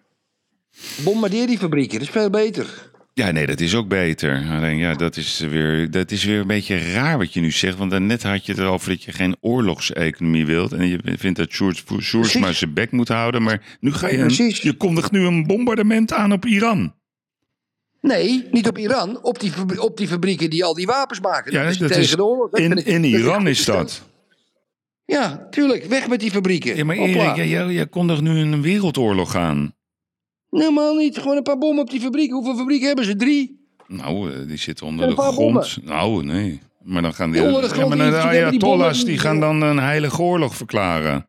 Bombardeer 1.03 1.47
die 1.47 1.57
fabrieken, 1.57 1.99
dat 1.99 2.07
is 2.07 2.13
veel 2.13 2.29
beter. 2.29 2.91
Ja, 3.17 3.31
nee, 3.31 3.45
dat 3.45 3.59
is 3.59 3.75
ook 3.75 3.87
beter. 3.87 4.45
Alleen 4.51 4.77
ja, 4.77 4.93
dat 4.93 5.17
is, 5.17 5.39
weer, 5.39 5.91
dat 5.91 6.11
is 6.11 6.23
weer 6.23 6.39
een 6.39 6.47
beetje 6.47 6.91
raar 6.93 7.17
wat 7.17 7.33
je 7.33 7.41
nu 7.41 7.51
zegt. 7.51 7.77
Want 7.77 7.91
daarnet 7.91 8.23
had 8.23 8.45
je 8.45 8.51
het 8.51 8.61
erover 8.61 8.89
dat 8.89 9.03
je 9.03 9.11
geen 9.11 9.35
oorlogseconomie 9.41 10.45
wilt. 10.45 10.71
En 10.73 10.87
je 10.87 10.99
vindt 11.17 11.37
dat 11.37 11.51
Sjoerdsma 11.51 12.19
Precies. 12.19 12.57
zijn 12.57 12.73
bek 12.73 12.91
moet 12.91 13.07
houden. 13.07 13.43
Maar 13.43 13.77
nu 13.79 13.91
ga 13.93 14.07
je, 14.07 14.17
een, 14.17 14.25
Precies. 14.25 14.61
je 14.61 14.73
kondigt 14.73 15.11
nu 15.11 15.25
een 15.25 15.47
bombardement 15.47 16.13
aan 16.13 16.31
op 16.31 16.45
Iran. 16.45 16.93
Nee, 18.01 18.45
niet 18.51 18.67
op 18.67 18.77
Iran. 18.77 19.23
Op 19.23 19.39
die, 19.39 19.81
op 19.81 19.97
die 19.97 20.07
fabrieken 20.07 20.49
die 20.49 20.63
al 20.63 20.73
die 20.73 20.85
wapens 20.85 21.19
maken. 21.19 21.51
Ja, 21.51 21.63
is 21.63 21.77
dat 21.77 21.87
tegen 21.87 22.03
is, 22.03 22.09
de 22.11 22.23
oorlog. 22.25 22.51
In, 22.51 22.71
ik- 22.77 22.85
in 22.85 23.03
Iran 23.03 23.47
is 23.47 23.65
dat. 23.65 24.01
Ja, 25.05 25.47
tuurlijk. 25.49 25.85
Weg 25.85 26.07
met 26.07 26.19
die 26.19 26.31
fabrieken. 26.31 26.75
Ja, 26.75 26.83
maar. 26.85 26.95
Erik, 26.95 27.35
jij, 27.35 27.47
jij 27.73 27.87
kondigt 27.87 28.21
nu 28.21 28.39
een 28.39 28.61
wereldoorlog 28.61 29.35
aan. 29.35 29.74
Helemaal 30.59 30.95
niet. 30.95 31.17
Gewoon 31.17 31.37
een 31.37 31.43
paar 31.43 31.57
bommen 31.57 31.83
op 31.83 31.89
die 31.89 32.01
fabrieken. 32.01 32.35
Hoeveel 32.35 32.55
fabrieken 32.55 32.87
hebben 32.87 33.05
ze? 33.05 33.15
Drie. 33.15 33.67
Nou, 33.87 34.31
eh, 34.31 34.47
die 34.47 34.57
zitten 34.57 34.85
onder 34.85 35.07
de 35.07 35.15
grond. 35.15 35.77
Nou, 35.83 36.25
nee. 36.25 36.59
Maar 36.83 37.01
dan 37.01 37.13
gaan 37.13 37.31
die, 37.31 37.43
Onder 37.43 37.61
de 37.69 37.75
ja, 37.75 37.87
maar 37.87 37.97
de 37.97 38.03
die 38.03 38.13
Ayatollahs 38.13 39.05
die 39.05 39.17
gaan 39.17 39.39
dan 39.39 39.61
een 39.61 39.79
heilige 39.79 40.21
oorlog 40.21 40.55
verklaren. 40.55 41.27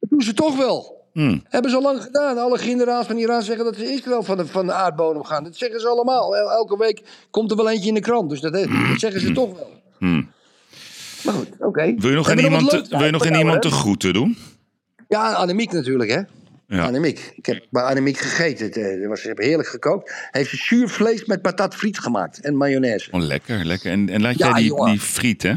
Dat 0.00 0.10
doen 0.10 0.22
ze 0.22 0.34
toch 0.34 0.56
wel. 0.56 1.00
Hm. 1.12 1.38
Hebben 1.44 1.70
ze 1.70 1.76
al 1.76 1.82
lang 1.82 2.02
gedaan. 2.02 2.38
Alle 2.38 2.58
generaals 2.58 3.06
van 3.06 3.16
Iran 3.16 3.42
zeggen 3.42 3.64
dat 3.64 3.76
ze 3.76 3.92
Israël 3.92 4.22
van 4.22 4.36
de, 4.36 4.46
van 4.46 4.66
de 4.66 4.72
aardbodem 4.72 5.24
gaan. 5.24 5.44
Dat 5.44 5.56
zeggen 5.56 5.80
ze 5.80 5.88
allemaal. 5.88 6.36
El- 6.36 6.50
Elke 6.52 6.76
week 6.78 7.02
komt 7.30 7.50
er 7.50 7.56
wel 7.56 7.70
eentje 7.70 7.88
in 7.88 7.94
de 7.94 8.00
krant. 8.00 8.30
Dus 8.30 8.40
dat, 8.40 8.52
dat 8.52 8.68
zeggen 8.96 9.20
ze 9.20 9.32
toch 9.32 9.54
wel. 9.54 9.70
Hm. 9.98 10.22
Maar 11.24 11.34
goed, 11.34 11.48
oké. 11.58 11.94
Wil 11.98 12.10
je 12.10 12.16
nog 12.16 12.30
aan 12.30 12.38
iemand, 12.38 12.72
leuks 12.72 12.88
wil 12.88 13.04
je 13.04 13.10
nog 13.10 13.26
aan 13.26 13.34
iemand 13.38 13.62
de 13.62 13.70
groeten 13.70 14.12
doen? 14.12 14.36
Ja, 15.08 15.32
Annemiek 15.32 15.72
natuurlijk, 15.72 16.10
hè. 16.10 16.20
Ja. 16.72 16.84
Annemiek. 16.84 17.32
Ik 17.36 17.46
heb 17.46 17.66
bij 17.70 17.82
Annemiek 17.82 18.18
gegeten. 18.18 18.66
Het, 18.66 18.76
eh, 18.76 19.08
was, 19.08 19.20
ze 19.20 19.26
hebben 19.26 19.44
heerlijk 19.44 19.68
gekookt. 19.68 20.12
Heeft 20.30 20.50
ze 20.50 20.56
zuurvlees 20.56 21.24
met 21.24 21.42
patat 21.42 21.74
friet 21.74 21.98
gemaakt. 21.98 22.40
En 22.40 22.56
mayonaise. 22.56 23.10
Oh, 23.10 23.20
lekker, 23.22 23.64
lekker. 23.64 23.90
En, 23.90 24.08
en 24.08 24.20
laat 24.22 24.38
Ja, 24.38 24.46
jij 24.48 24.56
die, 24.58 24.66
jongen. 24.66 24.90
die 24.90 25.00
friet, 25.00 25.42
hè? 25.42 25.54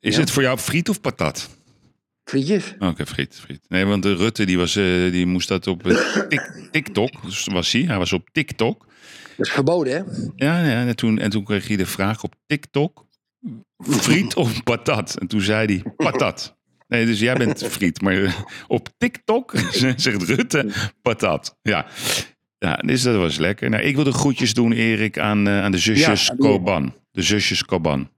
Is 0.00 0.14
Ja. 0.14 0.20
het 0.20 0.30
voor 0.30 0.42
jou 0.42 0.58
friet 0.58 0.88
of 0.88 1.00
patat? 1.00 1.48
Frietjes. 2.24 2.74
Oké, 2.78 3.06
friet, 3.06 3.34
friet. 3.40 3.60
Nee, 3.68 3.84
want 3.84 4.02
de 4.02 4.14
Rutte 4.14 4.44
die, 4.46 4.56
was, 4.58 4.76
eh, 4.76 4.84
die 5.12 5.26
moest 5.26 5.48
dat 5.48 5.66
op 5.66 5.86
eh, 5.86 6.22
Tik- 6.28 6.68
TikTok. 6.70 7.22
Dus 7.22 7.44
was 7.52 7.72
hij. 7.72 7.82
Hij 7.82 7.98
was 7.98 8.12
op 8.12 8.28
TikTok. 8.32 8.86
Dat 9.36 9.46
is 9.46 9.52
verboden, 9.52 9.92
hè? 9.92 10.02
Ja, 10.46 10.64
ja 10.64 10.86
en, 10.86 10.96
toen, 10.96 11.18
en 11.18 11.30
toen 11.30 11.44
kreeg 11.44 11.68
hij 11.68 11.76
de 11.76 11.86
vraag 11.86 12.22
op 12.22 12.34
TikTok: 12.46 13.06
friet 13.78 14.34
of 14.34 14.62
patat? 14.62 15.16
En 15.18 15.26
toen 15.26 15.40
zei 15.40 15.66
hij: 15.66 15.92
patat. 15.96 16.55
Nee, 16.88 17.06
dus 17.06 17.20
jij 17.20 17.34
bent 17.34 17.64
friet, 17.76 18.00
maar 18.00 18.22
eh, 18.22 18.32
op 18.66 18.88
TikTok 18.98 19.52
zegt 19.96 20.22
Rutte 20.22 20.66
patat. 21.02 21.58
Ja. 21.62 21.86
ja, 22.58 22.74
dus 22.76 23.02
dat 23.02 23.16
was 23.16 23.36
lekker. 23.36 23.70
Nou, 23.70 23.82
ik 23.82 23.94
wil 23.94 24.04
de 24.04 24.12
groetjes 24.12 24.54
doen, 24.54 24.72
Erik, 24.72 25.18
aan, 25.18 25.46
eh, 25.46 25.62
aan 25.62 25.70
de 25.72 25.78
zusjes 25.78 26.26
Ja. 26.26 26.34
Koban. 26.38 26.94
De 27.10 27.22
zusjes 27.22 27.64
Koban. 27.64 28.10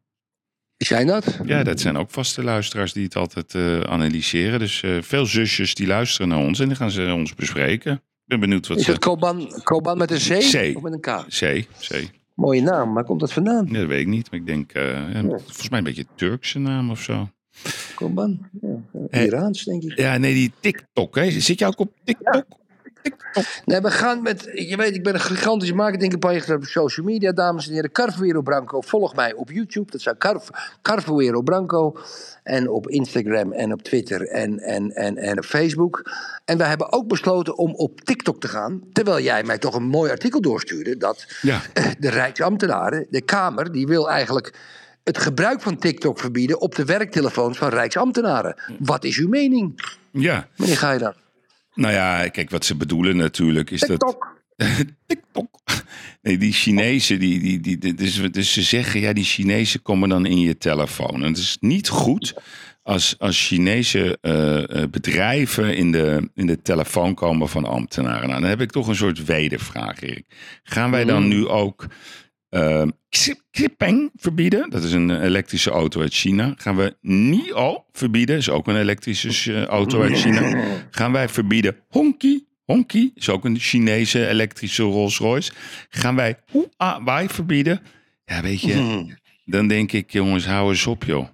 Zijn 0.77 1.07
dat? 1.07 1.39
Ja, 1.45 1.63
dat 1.63 1.81
zijn 1.81 1.97
ook 1.97 2.11
vaste 2.11 2.43
luisteraars 2.45 2.93
die 2.93 3.05
het 3.05 3.17
altijd 3.17 3.55
eh, 3.55 3.81
analyseren. 3.81 4.59
Dus 4.59 4.83
veel 5.01 5.27
zusjes 5.27 5.75
die 5.75 5.87
luisteren 5.87 6.29
naar 6.29 6.39
ons 6.39 6.61
en 6.61 6.67
dan 6.67 6.77
gaan 6.77 6.91
ze 6.91 7.13
ons 7.13 7.35
bespreken. 7.35 7.93
Ik 7.93 8.01
ben 8.25 8.41
benieuwd 8.41 8.67
wat 8.67 8.79
Is 8.79 8.85
ze... 8.85 8.91
het 8.91 9.01
Koban, 9.01 9.61
Koban 9.63 9.99
met 9.99 10.11
een 10.11 10.19
C? 10.19 10.51
C. 10.73 10.77
Of 10.77 10.83
met 10.83 10.93
een 10.93 11.01
K? 11.01 11.25
C, 11.29 11.67
C. 11.89 12.11
Mooie 12.35 12.63
naam. 12.63 12.95
Waar 12.95 13.05
komt 13.05 13.21
dat 13.21 13.33
vandaan? 13.33 13.67
Ja, 13.71 13.79
dat 13.79 13.89
weet 13.89 14.01
ik 14.01 14.07
niet, 14.07 14.31
maar 14.31 14.41
ik 14.41 14.47
denk, 14.47 14.73
ja, 14.73 15.23
volgens 15.23 15.69
mij 15.69 15.79
een 15.79 15.85
beetje 15.85 16.07
Turkse 16.15 16.59
naam 16.59 16.91
of 16.91 17.03
zo. 17.03 17.29
Koban? 17.95 18.49
Ja, 19.11 19.21
Iraans, 19.21 19.65
denk 19.65 19.83
ik. 19.83 19.99
Ja, 19.99 20.17
nee, 20.17 20.35
die 20.35 20.53
TikTok, 20.61 21.15
hè. 21.15 21.31
Zit 21.31 21.59
je 21.59 21.67
ook 21.67 21.79
op 21.79 21.93
TikTok? 22.05 22.45
Nee, 23.65 23.81
we 23.81 23.91
gaan 23.91 24.23
met. 24.23 24.49
Je 24.55 24.77
weet, 24.77 24.95
ik 24.95 25.03
ben 25.03 25.15
een 25.15 25.21
gigantische 25.21 25.75
marketingcampagne 25.75 26.55
op 26.55 26.65
social 26.65 27.07
media, 27.07 27.33
dames 27.33 27.67
en 27.67 27.73
heren. 27.73 27.93
Carvuero 27.93 28.43
Branco. 28.43 28.81
Volg 28.81 29.15
mij 29.15 29.35
op 29.35 29.51
YouTube. 29.51 29.91
Dat 29.91 30.01
zijn 30.01 30.19
Carv 30.19 30.49
Carvuero 30.83 31.43
Branco. 31.43 31.97
En 32.43 32.69
op 32.69 32.89
Instagram 32.89 33.53
en 33.53 33.73
op 33.73 33.83
Twitter 33.83 34.29
en, 34.29 34.59
en, 34.59 34.91
en, 34.91 35.17
en 35.17 35.39
op 35.39 35.45
Facebook. 35.45 36.11
En 36.45 36.59
we 36.59 36.65
hebben 36.65 36.93
ook 36.93 37.09
besloten 37.09 37.57
om 37.57 37.75
op 37.75 38.01
TikTok 38.01 38.41
te 38.41 38.49
gaan. 38.49 38.83
Terwijl 38.93 39.21
jij 39.21 39.43
mij 39.45 39.59
toch 39.59 39.75
een 39.75 39.89
mooi 39.89 40.11
artikel 40.11 40.41
doorstuurde. 40.41 40.97
Dat 40.97 41.27
Ja. 41.43 41.61
de 41.99 42.11
Rijksambtenaren, 42.11 43.07
de 43.11 43.21
Kamer, 43.21 43.73
die 43.73 43.87
wil 43.87 44.11
eigenlijk 44.11 44.53
het 45.09 45.19
gebruik 45.19 45.61
van 45.61 45.79
TikTok 45.79 46.19
verbieden 46.19 46.61
op 46.61 46.75
de 46.75 46.85
werktelefoons 46.85 47.59
van 47.59 47.69
Rijksambtenaren. 47.69 48.55
Wat 48.79 49.05
is 49.05 49.17
uw 49.17 49.29
mening, 49.29 49.81
Ja. 50.11 50.49
meneer 50.57 50.77
Geijer? 50.77 51.15
Nou 51.75 51.93
ja, 51.95 52.29
kijk, 52.29 52.51
wat 52.51 52.65
ze 52.65 52.77
bedoelen 52.77 53.17
natuurlijk 53.17 53.71
is 53.71 53.81
dat... 53.81 53.89
TikTok. 53.89 54.37
TikTok. 55.07 55.49
Nee, 56.23 56.39
die 56.39 56.53
Chinezen, 56.53 57.19
die, 57.21 57.41
die, 57.41 57.61
die, 57.61 57.79
die- 57.79 57.95
dus, 57.95 58.23
dus 58.31 58.53
ze 58.53 58.63
zeggen, 58.63 59.01
ja, 59.01 59.13
die 59.13 59.25
Chinezen 59.25 59.83
komen 59.83 60.09
dan 60.09 60.27
in 60.27 60.41
je 60.41 60.59
telefoon. 60.59 61.15
En 61.15 61.23
het 61.29 61.37
is 61.37 61.57
niet 61.61 61.89
goed 61.89 62.35
als, 62.83 63.15
als 63.19 63.47
Chinese 63.47 64.19
eh, 64.21 64.83
eh, 64.83 64.91
bedrijven 64.91 65.77
in 65.77 65.93
de, 65.93 66.31
in 66.35 66.47
de 66.47 66.63
telefoon 66.63 67.15
komen 67.15 67.49
van 67.49 67.65
ambtenaren. 67.65 68.29
Nou, 68.29 68.41
dan 68.41 68.51
heb 68.51 68.61
ik 68.61 68.71
toch 68.71 68.89
een 68.89 68.97
soort 68.97 69.25
wedervraag, 69.25 70.01
Erik. 70.01 70.27
Gaan 70.63 70.91
wij 70.91 71.05
dan 71.05 71.23
Mm. 71.23 71.29
nu 71.29 71.47
ook 71.47 71.87
Xipeng 73.51 74.11
verbieden? 74.15 74.71
Dat 74.71 74.83
is 74.85 74.93
een 74.93 75.11
eh, 75.11 75.23
elektrische 75.23 75.71
auto 75.71 76.01
uit 76.01 76.15
China. 76.15 76.55
Gaan 76.57 76.77
we 76.77 76.97
NIO 77.01 77.85
verbieden? 77.93 78.37
Is 78.37 78.49
ook 78.51 78.67
een 78.67 78.77
elektrische 78.77 79.55
eh, 79.55 79.65
auto 79.65 80.03
uit 80.03 80.19
China. 80.19 80.65
Gaan 80.91 81.13
wij 81.13 81.29
verbieden 81.29 81.77
Honky? 81.89 82.43
Honky 82.65 83.11
is 83.15 83.29
ook 83.29 83.45
een 83.45 83.59
Chinese 83.59 84.29
elektrische 84.29 84.83
Rolls 84.83 85.19
Royce. 85.19 85.53
Gaan 85.89 86.15
wij 86.17 86.37
Huawei 86.53 87.29
verbieden? 87.29 87.81
Ja, 88.25 88.43
weet 88.43 88.61
je, 88.61 88.75
Mhm. 88.75 89.05
dan 89.45 89.69
denk 89.69 89.93
ik, 89.93 90.13
jongens, 90.13 90.47
hou 90.47 90.71
eens 90.71 90.87
op, 90.87 91.05
joh. 91.05 91.29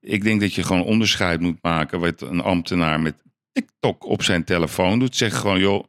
Ik 0.00 0.22
denk 0.22 0.40
dat 0.40 0.54
je 0.54 0.62
gewoon 0.62 0.84
onderscheid 0.84 1.40
moet 1.40 1.58
maken 1.62 2.00
wat 2.00 2.20
een 2.22 2.40
ambtenaar 2.40 3.00
met 3.00 3.14
TikTok 3.52 4.04
op 4.06 4.22
zijn 4.22 4.44
telefoon 4.44 4.98
doet. 4.98 5.16
Zeg 5.16 5.36
gewoon, 5.36 5.58
joh, 5.58 5.84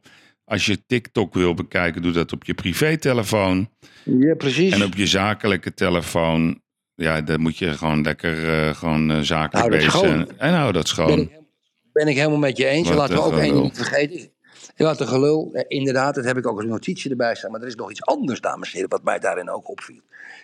als 0.50 0.66
je 0.66 0.86
TikTok 0.86 1.34
wil 1.34 1.54
bekijken, 1.54 2.02
doe 2.02 2.12
dat 2.12 2.32
op 2.32 2.44
je 2.44 2.54
privételefoon. 2.54 3.70
Ja, 4.04 4.34
precies. 4.34 4.72
En 4.72 4.84
op 4.84 4.94
je 4.94 5.06
zakelijke 5.06 5.74
telefoon, 5.74 6.62
ja, 6.94 7.20
dan 7.20 7.40
moet 7.40 7.58
je 7.58 7.72
gewoon 7.72 8.02
lekker 8.02 8.48
eh, 8.48 8.74
gewoon 8.74 9.10
eh, 9.10 9.20
zakelijk 9.20 9.70
bezig 9.70 9.92
schoon. 9.92 10.06
zijn. 10.06 10.38
En 10.38 10.52
hou 10.52 10.72
dat 10.72 10.82
Ben 10.82 10.90
schoon. 10.92 11.18
ik, 11.18 11.30
ben 11.92 12.08
ik 12.08 12.16
helemaal 12.16 12.38
met 12.38 12.56
je 12.56 12.66
eens. 12.66 12.88
Wat 12.88 12.96
Laten 12.96 13.14
we 13.14 13.22
ook 13.22 13.38
één 13.38 13.52
ding 13.52 13.62
niet 13.62 13.76
vergeten. 13.76 14.30
Ja, 14.76 14.84
Wat 14.84 15.00
een 15.00 15.08
gelul. 15.08 15.50
Eh, 15.52 15.64
Inderdaad, 15.68 16.14
dat 16.14 16.24
heb 16.24 16.36
ik 16.36 16.46
ook 16.46 16.56
als 16.56 16.66
notitie 16.66 17.10
erbij 17.10 17.34
staan. 17.34 17.50
Maar 17.50 17.60
er 17.60 17.66
is 17.66 17.74
nog 17.74 17.90
iets 17.90 18.04
anders, 18.04 18.40
dames 18.40 18.68
en 18.68 18.74
heren, 18.74 18.90
wat 18.90 19.02
mij 19.02 19.18
daarin 19.18 19.50
ook 19.50 19.68
opviel. 19.68 20.00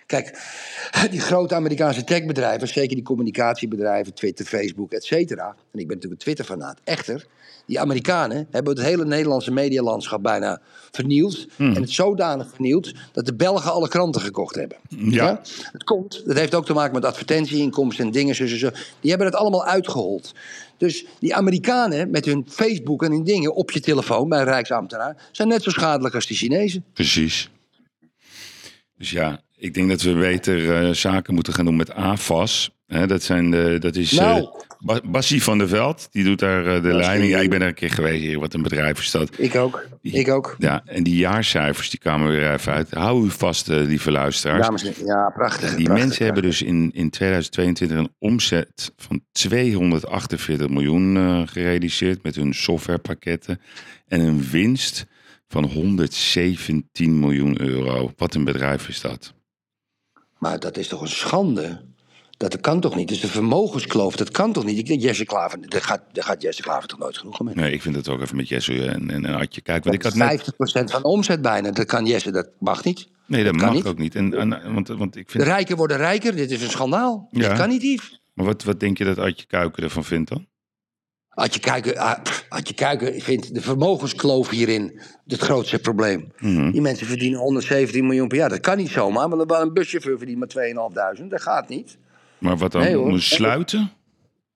Kijk, 0.06 0.38
die 1.10 1.20
grote 1.20 1.54
Amerikaanse 1.54 2.04
techbedrijven, 2.04 2.68
zeker 2.68 2.94
die 2.94 3.04
communicatiebedrijven, 3.04 4.14
Twitter, 4.14 4.44
Facebook, 4.44 4.92
et 4.92 5.04
cetera. 5.04 5.46
En 5.46 5.78
ik 5.80 5.86
ben 5.86 5.96
natuurlijk 5.96 6.12
een 6.12 6.18
Twitter-fanaat. 6.18 6.78
Echter, 6.84 7.26
die 7.66 7.80
Amerikanen 7.80 8.46
hebben 8.50 8.76
het 8.76 8.84
hele 8.84 9.04
Nederlandse 9.04 9.52
medialandschap 9.52 10.22
bijna 10.22 10.60
vernield. 10.90 11.46
Hmm. 11.56 11.74
En 11.74 11.80
het 11.80 11.90
zodanig 11.90 12.48
vernield 12.48 12.92
dat 13.12 13.26
de 13.26 13.34
Belgen 13.34 13.72
alle 13.72 13.88
kranten 13.88 14.20
gekocht 14.20 14.54
hebben. 14.54 14.76
Ja. 14.88 15.40
Het 15.72 15.84
komt, 15.84 16.22
dat 16.26 16.36
heeft 16.36 16.54
ook 16.54 16.66
te 16.66 16.72
maken 16.72 16.94
met 16.94 17.04
advertentieinkomsten 17.04 18.04
en 18.04 18.10
dingen 18.10 18.34
zo, 18.34 18.46
zo, 18.46 18.56
zo. 18.56 18.70
Die 19.00 19.10
hebben 19.10 19.28
het 19.28 19.36
allemaal 19.36 19.64
uitgehold. 19.64 20.34
Dus 20.76 21.04
die 21.18 21.34
Amerikanen 21.34 22.10
met 22.10 22.24
hun 22.24 22.46
Facebook 22.48 23.02
en 23.02 23.10
hun 23.10 23.24
dingen 23.24 23.54
op 23.54 23.70
je 23.70 23.80
telefoon 23.80 24.28
bij 24.28 24.38
een 24.38 24.44
Rijksambtenaar 24.44 25.28
zijn 25.32 25.48
net 25.48 25.62
zo 25.62 25.70
schadelijk 25.70 26.14
als 26.14 26.26
die 26.26 26.36
Chinezen. 26.36 26.84
Precies. 26.92 27.50
Dus 28.96 29.10
ja, 29.10 29.40
ik 29.56 29.74
denk 29.74 29.88
dat 29.88 30.02
we 30.02 30.12
beter 30.14 30.76
eh, 30.76 30.90
zaken 30.90 31.34
moeten 31.34 31.52
gaan 31.52 31.64
doen 31.64 31.76
met 31.76 31.92
AFAS. 31.94 32.70
Hè, 32.86 33.06
dat, 33.06 33.22
zijn 33.22 33.50
de, 33.50 33.76
dat 33.80 33.96
is 33.96 34.12
eh 34.12 34.24
Nou. 34.24 34.48
Ba- 34.78 35.00
Bassie 35.04 35.42
van 35.42 35.58
der 35.58 35.68
Veld. 35.68 36.08
Die 36.10 36.24
doet 36.24 36.38
daar 36.38 36.66
eh, 36.66 36.82
de 36.82 36.92
leiding. 36.92 37.30
Ja, 37.30 37.38
ik 37.38 37.50
ben 37.50 37.60
er 37.62 37.68
een 37.68 37.74
keer 37.74 37.90
geweest 37.90 38.22
hier. 38.22 38.38
Wat 38.38 38.54
een 38.54 38.62
bedrijf 38.62 38.98
is 38.98 39.10
dat. 39.10 39.30
Ik 39.38 39.54
ook. 39.54 39.86
Ik 40.02 40.28
ook. 40.28 40.54
Ja, 40.58 40.82
en 40.84 41.02
die 41.02 41.16
jaarcijfers 41.16 41.90
die 41.90 41.98
kwamen 41.98 42.30
weer 42.30 42.52
even 42.52 42.72
uit. 42.72 42.90
Hou 42.90 43.26
u 43.26 43.30
vast, 43.30 43.66
lieve 43.66 44.10
luisteraars. 44.10 44.62
Dames 44.66 44.82
en 44.84 44.88
heren, 44.92 45.06
ja, 45.06 45.30
prachtig. 45.34 45.74
Die 45.74 45.84
prachtig, 45.84 46.04
mensen 46.04 46.24
hebben 46.24 46.42
dus 46.42 46.62
in, 46.62 46.90
in 46.94 47.10
2022 47.10 47.98
een 47.98 48.14
omzet 48.18 48.92
van 48.96 49.20
248 49.32 50.68
miljoen 50.68 51.48
gerealiseerd 51.48 52.22
met 52.22 52.34
hun 52.34 52.54
softwarepakketten. 52.54 53.60
En 54.06 54.20
een 54.20 54.44
winst 54.50 55.06
van 55.48 55.64
117 55.64 57.18
miljoen 57.18 57.60
euro. 57.60 58.12
Wat 58.16 58.34
een 58.34 58.44
bedrijf 58.44 58.88
is 58.88 59.00
dat? 59.00 59.34
Maar 60.38 60.58
dat 60.58 60.76
is 60.76 60.88
toch 60.88 61.00
een 61.00 61.08
schande? 61.08 61.80
Dat 62.36 62.60
kan 62.60 62.80
toch 62.80 62.94
niet? 62.94 63.08
Dus 63.08 63.20
de 63.20 63.28
vermogenskloof, 63.28 64.16
dat 64.16 64.30
kan 64.30 64.52
toch 64.52 64.64
niet? 64.64 64.78
Ik 64.78 64.86
denk 64.86 65.00
Jesse 65.00 65.24
Klaver, 65.24 65.68
daar 65.68 65.82
gaat, 65.82 66.02
daar 66.12 66.24
gaat 66.24 66.42
Jesse 66.42 66.62
Klaver 66.62 66.88
toch 66.88 66.98
nooit 66.98 67.18
genoeg 67.18 67.40
mee? 67.40 67.54
Nee, 67.54 67.72
ik 67.72 67.82
vind 67.82 67.96
het 67.96 68.08
ook 68.08 68.20
even 68.20 68.36
met 68.36 68.48
Jesse 68.48 68.86
en, 68.86 69.10
en, 69.10 69.24
en 69.24 69.34
Adje. 69.34 69.60
Kijk, 69.60 69.84
want 69.84 69.96
ik 69.96 70.02
had 70.02 70.14
net... 70.14 70.40
50% 70.40 70.52
van 70.84 71.02
de 71.02 71.08
omzet 71.08 71.42
bijna. 71.42 71.70
Dat 71.70 71.86
kan 71.86 72.06
Jesse, 72.06 72.30
dat 72.30 72.48
mag 72.58 72.84
niet. 72.84 73.08
Nee, 73.26 73.44
dat, 73.44 73.54
mag 73.54 73.72
niet. 73.72 73.86
ook 73.86 73.98
niet. 73.98 74.14
En, 74.14 74.34
en, 74.34 74.74
want, 74.74 74.88
want 74.88 75.16
ik 75.16 75.26
De 75.26 75.32
vind... 75.32 75.44
rijken 75.44 75.76
worden 75.76 75.96
rijker, 75.96 76.36
dit 76.36 76.50
is 76.50 76.62
een 76.62 76.70
schandaal. 76.70 77.28
Ja. 77.30 77.48
Dat 77.48 77.58
kan 77.58 77.68
niet, 77.68 77.82
Yves. 77.82 78.20
Maar 78.32 78.46
wat, 78.46 78.64
wat 78.64 78.80
denk 78.80 78.98
je 78.98 79.04
dat 79.04 79.18
Adje 79.18 79.46
Kuiken 79.46 79.82
ervan 79.82 80.04
vindt 80.04 80.28
dan? 80.28 80.46
Adje 81.36 81.60
Kuiken, 81.60 81.96
ah, 81.96 82.18
Adje 82.48 82.74
Kuiken 82.74 83.20
vindt 83.20 83.54
de 83.54 83.60
vermogenskloof 83.60 84.50
hierin 84.50 85.00
het 85.26 85.40
grootste 85.40 85.78
probleem. 85.78 86.32
Mhm. 86.38 86.70
Die 86.70 86.80
mensen 86.80 87.06
verdienen 87.06 87.38
117 87.40 88.06
miljoen 88.06 88.28
per 88.28 88.36
jaar. 88.36 88.48
Dat 88.48 88.60
kan 88.60 88.76
niet 88.76 88.88
zomaar, 88.88 89.28
want 89.28 89.50
een 89.52 89.72
buschauffeur 89.72 90.18
verdient 90.18 90.38
maar 90.38 90.48
2.500. 90.48 91.30
Dat 91.30 91.42
gaat 91.42 91.68
niet. 91.68 91.96
Maar 92.38 92.56
wat 92.56 92.72
dan? 92.72 92.82
Nee, 92.82 92.96
hoor. 92.96 93.20
Sluiten? 93.20 93.90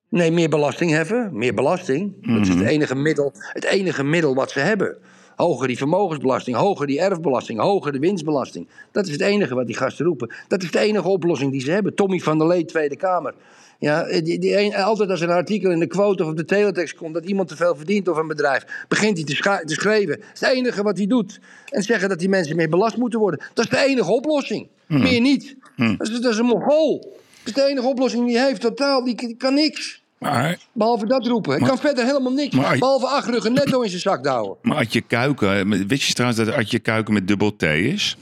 Nee, 0.08 0.30
meer 0.30 0.48
belasting 0.48 0.90
heffen. 0.90 1.30
Meer 1.32 1.54
belasting. 1.54 2.26
Dat 2.34 2.40
is 2.40 2.48
Mhm. 2.48 2.58
het 2.58 2.68
enige, 2.68 2.94
middel, 2.94 3.32
het 3.52 3.64
enige 3.64 4.04
middel 4.04 4.34
wat 4.34 4.50
ze 4.50 4.60
hebben. 4.60 4.96
Hoger 5.36 5.66
die 5.66 5.76
vermogensbelasting, 5.76 6.56
hoger 6.56 6.86
die 6.86 7.00
erfbelasting, 7.00 7.60
hoger 7.60 7.92
de 7.92 7.98
winstbelasting. 7.98 8.68
Dat 8.92 9.06
is 9.06 9.12
het 9.12 9.20
enige 9.20 9.54
wat 9.54 9.66
die 9.66 9.76
gasten 9.76 10.04
roepen. 10.04 10.34
Dat 10.48 10.62
is 10.62 10.70
de 10.70 10.78
enige 10.78 11.08
oplossing 11.08 11.52
die 11.52 11.60
ze 11.60 11.70
hebben. 11.70 11.94
Tommy 11.94 12.18
van 12.18 12.38
der 12.38 12.46
Lee, 12.46 12.64
Tweede 12.64 12.96
Kamer. 12.96 13.34
Ja, 13.80 14.04
die, 14.20 14.38
die 14.38 14.58
een- 14.58 14.74
altijd 14.74 15.10
als 15.10 15.20
er 15.20 15.28
een 15.28 15.34
artikel 15.34 15.70
in 15.70 15.78
de 15.78 15.86
quote 15.86 16.22
of 16.24 16.30
op 16.30 16.36
de 16.36 16.44
teletext 16.44 16.94
komt 16.96 17.14
dat 17.14 17.24
iemand 17.24 17.48
te 17.48 17.56
veel 17.56 17.76
verdient 17.76 18.08
of 18.08 18.16
een 18.16 18.26
bedrijf, 18.26 18.64
begint 18.88 19.16
hij 19.16 19.26
te, 19.26 19.74
schreeuwen. 19.74 20.16
Dat 20.18 20.28
is 20.34 20.40
het 20.40 20.50
enige 20.50 20.82
wat 20.82 20.96
hij 20.96 21.06
doet. 21.06 21.40
En 21.68 21.82
zeggen 21.82 22.08
dat 22.08 22.18
die 22.18 22.28
mensen 22.28 22.56
meer 22.56 22.68
belast 22.68 22.96
moeten 22.96 23.18
worden. 23.18 23.40
Dat 23.54 23.64
is 23.64 23.70
de 23.70 23.84
enige 23.86 24.10
oplossing. 24.12 24.68
Mhm. 24.86 25.02
Meer 25.02 25.20
niet. 25.20 25.56
Mhm. 25.76 25.96
Dat, 25.96 26.08
is, 26.08 26.20
dat 26.20 26.32
is 26.32 26.38
een 26.38 26.46
mongool. 26.46 26.98
Dat 27.44 27.56
is 27.56 27.62
de 27.62 27.68
enige 27.68 27.86
oplossing 27.86 28.26
die 28.26 28.36
hij 28.38 28.46
heeft. 28.46 28.60
Totaal, 28.60 29.04
die, 29.04 29.14
die 29.14 29.36
kan 29.36 29.54
niks. 29.54 30.02
Maar, 30.18 30.58
Behalve 30.72 31.06
dat 31.06 31.26
roepen. 31.26 31.50
Hij 31.50 31.60
Maar- 31.60 31.68
kan 31.68 31.78
verder 31.78 32.04
helemaal 32.04 32.32
niks. 32.32 32.54
Maar- 32.54 32.78
Behalve 32.78 33.06
acht 33.06 33.28
ruggen 33.28 33.52
netto 33.52 33.80
in 33.80 33.88
zijn 33.88 34.00
zak 34.00 34.26
houden. 34.26 34.56
maar 34.62 34.76
Adje 34.76 35.00
Kuiken... 35.00 35.68
Weet 35.86 36.02
je 36.02 36.12
trouwens 36.12 36.44
dat 36.44 36.54
Adje 36.54 36.78
Kuiken 36.78 37.14
met 37.14 37.28
dubbel 37.28 37.56
T 37.56 37.62
is? 37.62 38.16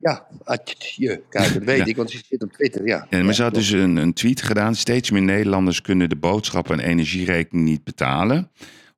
Ja, 0.00 0.26
atje, 0.44 1.22
kijk, 1.28 1.54
dat 1.54 1.62
weet 1.62 1.78
Ja. 1.78 1.84
ik, 1.84 1.96
want 1.96 2.10
ze 2.10 2.20
zit 2.28 2.42
op 2.42 2.52
Twitter. 2.52 2.86
Ja, 2.86 3.06
Ja, 3.10 3.22
maar 3.22 3.34
ze 3.34 3.42
had 3.42 3.54
dus 3.54 3.70
een, 3.70 3.96
een 3.96 4.12
tweet 4.12 4.42
gedaan. 4.42 4.74
Steeds 4.74 5.10
meer 5.10 5.22
Nederlanders 5.22 5.82
kunnen 5.82 6.08
de 6.08 6.16
boodschappen 6.16 6.78
en 6.80 6.84
energierekening 6.86 7.68
niet 7.68 7.84
betalen. 7.84 8.50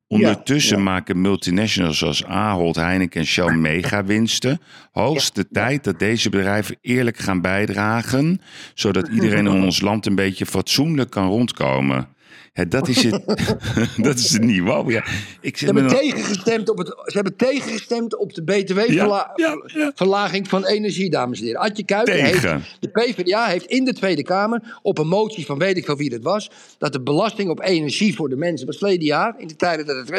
Ondertussen 0.07 0.77
ja. 0.77 0.83
maken 0.83 1.21
multinationals 1.21 1.97
zoals 1.97 2.25
Ahold, 2.25 2.75
Heineken 2.75 3.19
en 3.19 3.27
Shell 3.27 3.55
megawinsten. 3.55 4.59
Hoogste 4.91 5.47
tijd 5.47 5.83
dat 5.83 5.99
deze 5.99 6.29
bedrijven 6.29 6.77
eerlijk 6.81 7.17
gaan 7.17 7.41
bijdragen, 7.41 8.41
zodat 8.73 9.07
iedereen 9.15 9.45
in 9.45 9.63
ons 9.63 9.81
land 9.81 10.05
een 10.05 10.15
beetje 10.15 10.45
fatsoenlijk 10.45 11.09
kan 11.09 11.27
rondkomen. 11.27 12.07
Ja, 12.53 12.65
dat 12.65 12.87
is 12.87 13.03
het, 13.03 13.23
dat 14.07 14.17
is 14.17 14.31
het 14.31 14.43
niveau. 14.43 14.91
Ja, 14.91 15.05
ik 15.41 15.57
Ze 15.57 15.65
hebben, 15.65 15.87
tegengestemd 15.87 16.69
op 16.69 16.77
het, 16.77 16.87
ze 16.87 17.13
hebben 17.13 17.35
tegengestemd 17.35 18.17
op 18.17 18.33
de 18.33 18.43
btw-verlaging 18.43 20.47
van 20.47 20.65
energie, 20.65 21.09
dames 21.09 21.39
en 21.39 21.45
heren. 21.45 21.61
Adje 21.61 21.85
Tegen. 21.85 22.23
heeft, 22.23 22.41
de 22.79 22.89
PvdA 22.89 23.45
heeft 23.45 23.65
in 23.65 23.85
de 23.85 23.93
Tweede 23.93 24.23
Kamer 24.23 24.79
op 24.81 24.97
een 24.97 25.07
motie 25.07 25.45
van 25.45 25.57
weet 25.57 25.77
ik 25.77 25.85
van 25.85 25.97
wie 25.97 26.13
het 26.13 26.23
was, 26.23 26.49
dat 26.77 26.93
de 26.93 27.01
belasting 27.01 27.49
op 27.49 27.61
energie 27.61 28.15
voor 28.15 28.29
de 28.29 28.35
mensen, 28.35 28.67
was 28.67 28.77
verleden 28.77 29.05
jaar, 29.05 29.35
in 29.37 29.47
de 29.47 29.55
tijden 29.55 29.85
dat 29.85 29.95
het 29.95 30.09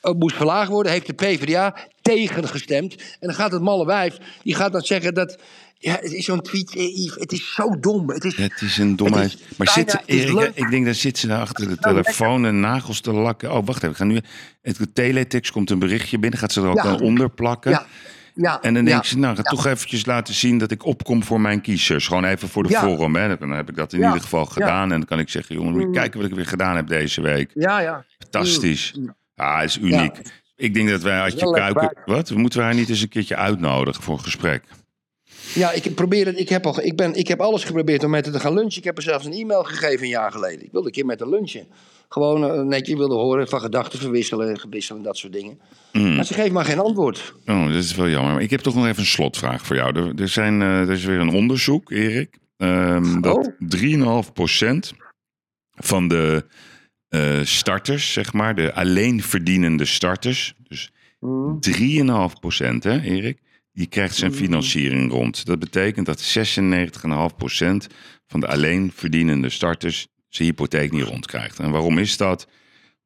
eh, 0.00 0.12
moest 0.12 0.36
verlaagd 0.36 0.70
worden, 0.70 0.92
heeft 0.92 1.06
de 1.06 1.12
PvdA 1.12 1.76
tegengestemd. 2.02 2.96
En 2.96 3.18
dan 3.20 3.34
gaat 3.34 3.52
het 3.52 3.62
malle 3.62 3.86
wijf, 3.86 4.18
die 4.42 4.54
gaat 4.54 4.72
dan 4.72 4.82
zeggen 4.82 5.14
dat, 5.14 5.38
ja, 5.82 5.92
het 6.00 6.12
is 6.12 6.24
zo'n 6.24 6.40
tweet, 6.40 6.76
eh, 6.76 6.96
Yves, 6.96 7.14
het 7.14 7.32
is 7.32 7.54
zo 7.54 7.78
dom. 7.80 8.10
Het 8.10 8.24
is, 8.24 8.36
Het 8.36 8.60
is 8.60 8.78
een 8.78 8.96
domheid. 8.96 9.32
Is 9.32 9.56
Maar 9.56 9.68
zit, 9.68 9.92
het 9.92 10.02
is 10.06 10.22
Erik, 10.22 10.34
leuk. 10.34 10.52
ik 10.54 10.70
denk 10.70 10.86
dat 10.86 10.94
zit 10.96 11.18
ze 11.18 11.26
daar 11.26 11.40
achter 11.40 11.68
de 11.68 11.76
telefoon 11.76 12.44
en 12.46 12.60
nagels 12.60 13.00
te 13.00 13.12
lakken. 13.12 13.52
Oh, 13.52 13.66
wacht 13.66 13.76
even. 13.82 13.90
Ik 13.90 13.96
ga 13.96 14.04
nu. 14.04 14.20
Het 14.62 14.94
teletext 14.94 15.52
komt 15.52 15.70
een 15.70 15.78
berichtje 15.78 16.18
binnen. 16.18 16.38
Gaat 16.38 16.52
ze 16.52 16.60
er 16.60 16.68
ook 16.68 16.76
Ja. 16.76 16.82
aan 16.82 17.00
onder 17.00 17.30
plakken. 17.30 17.70
ja, 17.70 17.86
ja, 18.34 18.60
En 18.62 18.74
dan 18.74 18.84
ja. 18.84 18.90
denk 18.90 19.04
ze, 19.04 19.18
nou, 19.18 19.36
ga 19.36 19.42
toch 19.42 19.66
eventjes 19.66 20.06
laten 20.06 20.34
zien 20.34 20.58
dat 20.58 20.70
ik 20.70 20.84
opkom 20.84 21.24
voor 21.24 21.40
mijn 21.40 21.60
kiezers. 21.60 22.06
Gewoon 22.06 22.24
even 22.24 22.48
voor 22.48 22.62
de 22.62 22.68
Ja. 22.68 22.80
forum. 22.80 23.16
Hè. 23.16 23.36
Dan 23.38 23.50
heb 23.50 23.68
ik 23.68 23.76
dat 23.76 23.92
in 23.92 23.98
Ja. 23.98 24.06
ieder 24.06 24.22
geval 24.22 24.44
gedaan. 24.44 24.82
En 24.92 24.98
dan 24.98 25.04
kan 25.04 25.18
ik 25.18 25.28
zeggen, 25.28 25.54
jongen, 25.54 25.72
moet 25.72 25.80
je 25.80 25.86
Mm. 25.86 25.92
kijken 25.92 26.20
wat 26.20 26.28
ik 26.30 26.34
weer 26.34 26.46
gedaan 26.46 26.76
heb 26.76 26.86
deze 26.86 27.20
week. 27.20 27.50
Ja, 27.54 27.80
ja. 27.80 28.04
Fantastisch. 28.18 28.94
Ja, 29.34 29.60
het 29.60 29.68
is 29.70 29.78
uniek. 29.78 30.20
Ik 30.56 30.74
denk 30.74 30.88
dat 30.88 31.02
wij 31.02 31.16
wel 31.16 31.24
lekker 31.24 31.52
Kuiken... 31.52 31.96
Wat? 32.04 32.28
We 32.28 32.38
moeten 32.38 32.62
haar 32.62 32.74
niet 32.74 32.88
eens 32.88 33.00
een 33.02 33.08
keertje 33.08 33.36
uitnodigen 33.36 34.02
voor 34.02 34.14
een 34.14 34.24
gesprek. 34.24 34.64
Ja, 35.54 35.72
ik 35.72 35.94
probeer 35.94 36.26
het. 36.26 36.38
Ik 36.38 36.48
heb, 36.48 36.66
al, 36.66 36.82
ik, 36.82 36.96
ben, 36.96 37.14
ik 37.14 37.28
heb 37.28 37.40
alles 37.40 37.64
geprobeerd 37.64 38.04
om 38.04 38.10
met 38.10 38.24
haar 38.24 38.34
te 38.34 38.40
gaan 38.40 38.54
lunchen. 38.54 38.78
Ik 38.78 38.84
heb 38.84 38.94
haar 38.94 39.04
zelfs 39.04 39.24
een 39.24 39.32
e-mail 39.32 39.62
gegeven 39.64 40.02
een 40.02 40.08
jaar 40.08 40.32
geleden. 40.32 40.64
Ik 40.64 40.72
wilde 40.72 40.86
een 40.86 40.92
keer 40.92 41.06
met 41.06 41.20
haar 41.20 41.28
lunchen. 41.28 41.66
Gewoon 42.08 42.44
eh, 42.44 42.60
netje 42.62 42.96
wilde 42.96 43.14
horen, 43.14 43.48
van 43.48 43.60
gedachten 43.60 43.98
verwisselen, 43.98 44.58
gewisselen, 44.60 45.02
dat 45.02 45.16
soort 45.16 45.32
dingen. 45.32 45.60
Mm. 45.92 46.14
Maar 46.14 46.24
ze 46.24 46.34
geeft 46.34 46.52
maar 46.52 46.64
geen 46.64 46.78
antwoord. 46.78 47.34
Oh, 47.46 47.66
dat 47.66 47.74
is 47.84 47.94
wel 47.94 48.08
jammer. 48.08 48.32
Maar 48.32 48.42
ik 48.42 48.50
heb 48.50 48.60
toch 48.60 48.74
nog 48.74 48.86
even 48.86 49.00
een 49.00 49.06
slotvraag 49.06 49.66
voor 49.66 49.76
jou. 49.76 49.96
Er, 49.96 50.20
er, 50.20 50.28
zijn, 50.28 50.62
eh, 50.62 50.80
er 50.80 50.90
is 50.90 51.04
weer 51.04 51.18
een 51.20 51.34
onderzoek, 51.34 51.90
Erik. 51.90 52.38
ehm, 52.56 53.20
dat 53.20 53.52
3,5% 53.58 54.92
van 55.74 56.08
de 56.08 56.44
eh, 57.08 57.40
starters, 57.42 58.12
zeg 58.12 58.32
maar, 58.32 58.54
de 58.54 58.74
alleenverdienende 58.74 59.84
starters, 59.84 60.54
dus 60.68 60.90
Mm. 61.20 61.60
3,5 61.60 62.40
procent, 62.40 62.84
hè, 62.84 63.00
Erik? 63.00 63.38
Die 63.72 63.86
krijgt 63.86 64.16
zijn 64.16 64.34
financiering 64.34 65.10
rond. 65.10 65.46
Dat 65.46 65.58
betekent 65.58 66.06
dat 66.06 66.36
96,5 67.30 67.36
procent 67.36 67.86
van 68.26 68.40
de 68.40 68.46
alleen 68.46 68.92
verdienende 68.94 69.50
starters 69.50 70.06
zijn 70.28 70.48
hypotheek 70.48 70.92
niet 70.92 71.04
rondkrijgt. 71.04 71.58
En 71.58 71.70
waarom 71.70 71.98
is 71.98 72.16
dat? 72.16 72.48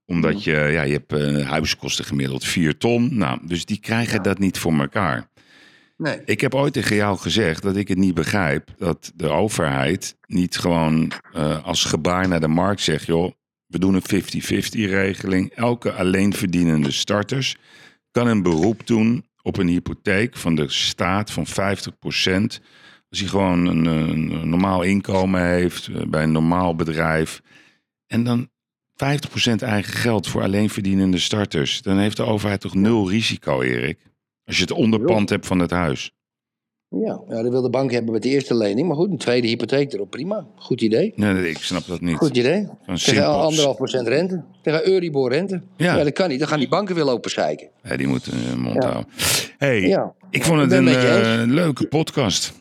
Omdat 0.05 0.45
je, 0.45 0.53
ja, 0.53 0.83
je 0.83 0.93
hebt 0.93 1.13
eh, 1.13 1.49
huizenkosten 1.49 2.05
gemiddeld 2.05 2.45
4 2.45 2.79
ton. 2.79 3.17
Nou, 3.17 3.41
dus 3.43 3.65
die 3.65 3.81
krijgen 3.81 4.23
dat 4.23 4.39
niet 4.39 4.59
voor 4.59 4.79
elkaar. 4.79 5.29
Nee. 5.97 6.21
Ik 6.25 6.41
heb 6.41 6.55
ooit 6.55 6.73
tegen 6.73 6.97
jou 6.97 7.19
gezegd 7.19 7.63
dat 7.63 7.77
ik 7.77 7.89
het 7.89 7.99
niet 7.99 8.15
begrijp 8.15 8.75
dat 8.79 9.13
de 9.15 9.29
overheid 9.29 10.17
niet 10.27 10.59
gewoon 10.59 11.13
eh, 11.33 11.65
als 11.65 11.85
gebaar 11.85 12.29
naar 12.29 12.41
de 12.41 12.49
markt 12.49 12.81
zegt, 12.81 13.07
joh, 13.07 13.33
we 13.67 13.79
doen 13.79 13.95
een 13.95 14.25
50-50 14.25 14.69
regeling. 14.71 15.51
Elke 15.51 15.93
alleenverdienende 15.93 16.91
starters 16.91 17.57
kan 18.11 18.27
een 18.27 18.43
beroep 18.43 18.87
doen 18.87 19.26
op 19.47 19.57
een 19.57 19.69
hypotheek 19.69 20.37
van 20.37 20.55
de 20.55 20.69
staat 20.69 21.31
van 21.31 21.47
50%. 21.47 21.51
Als 23.09 23.19
hij 23.21 23.29
gewoon 23.29 23.67
een, 23.67 23.85
een- 23.87 24.49
normaal 24.49 24.83
inkomen 24.83 25.47
heeft 25.47 25.87
eh, 25.87 26.03
bij 26.09 26.23
een 26.23 26.33
normaal 26.33 26.75
bedrijf. 26.75 27.41
En 28.07 28.25
dan 28.25 28.49
50% 28.49 29.55
eigen 29.59 29.93
geld 29.93 30.29
voor 30.29 30.43
alleenverdienende 30.43 31.19
starters. 31.19 31.83
Dan 31.83 31.99
heeft 31.99 32.17
de 32.17 32.23
overheid 32.23 32.61
toch 32.61 32.75
nul 32.75 33.11
risico, 33.11 33.61
Erik? 33.63 33.99
Als 34.45 34.57
je 34.57 34.63
het 34.63 34.71
onderpand 34.71 35.29
hebt 35.29 35.47
van 35.47 35.59
het 35.59 35.71
huis. 35.71 36.13
Ja, 36.89 37.21
ja, 37.29 37.43
dat 37.43 37.53
wil 37.53 37.63
de 37.63 37.71
bank 37.71 37.91
hebben 37.91 38.13
met 38.13 38.23
de 38.23 38.29
eerste 38.29 38.55
lening. 38.55 38.87
Maar 38.89 38.97
goed, 38.97 39.11
een 39.11 39.19
tweede 39.19 39.47
hypotheek 39.47 39.93
erop, 39.93 40.11
prima. 40.11 40.47
Goed 40.57 40.81
idee. 40.81 41.13
Nee, 41.17 41.33
nee, 41.33 41.51
ik 41.51 41.59
snap 41.59 41.87
dat 41.87 42.01
niet. 42.01 42.17
Goed 42.17 42.37
idee. 42.37 42.69
Tegen 42.95 43.27
anderhalf 43.27 43.77
procent 43.77 44.09
rente. 44.09 44.45
Tegen 44.63 44.89
Euribor 44.89 45.33
rente. 45.33 45.63
Ja. 45.77 45.97
Ja. 45.97 46.05
dat 46.05 46.13
kan 46.13 46.29
niet. 46.29 46.39
Dan 46.39 46.49
gaan 46.49 46.59
die 46.59 46.69
banken 46.69 46.95
weer 46.95 47.05
lopen 47.05 47.31
zeiken. 47.31 47.69
Ja, 47.83 47.97
die 47.97 48.07
moeten 48.07 48.33
hun 48.39 48.61
mond 48.61 48.75
Ja. 48.83 48.89
houden. 48.91 49.13
hey, 49.59 49.81
Ja. 49.81 50.15
ik 50.31 50.45
vond 50.45 50.61
het 50.61 50.73
Ik 50.73 50.79
een 50.79 50.89
eh, 50.89 51.43
leuke 51.47 51.87
podcast. 51.87 52.53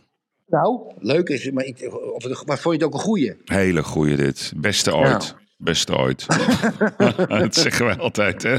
Nou, 0.48 0.80
leuk 1.00 1.30
is 1.30 1.44
het, 1.44 1.54
maar, 1.54 1.64
ik, 1.66 1.92
of, 2.16 2.46
maar 2.46 2.60
vond 2.60 2.76
je 2.76 2.84
het 2.84 2.84
ook 2.84 2.94
een 2.94 3.06
goeie? 3.06 3.34
Hele 3.46 3.84
goeie 3.84 4.16
dit. 4.16 4.54
Beste 4.56 4.96
ooit. 4.96 5.36
Beste 5.58 5.98
ooit. 5.98 6.26
dat 7.28 7.56
zeggen 7.56 7.86
wij 7.86 7.98
altijd, 7.98 8.44
hè? 8.44 8.56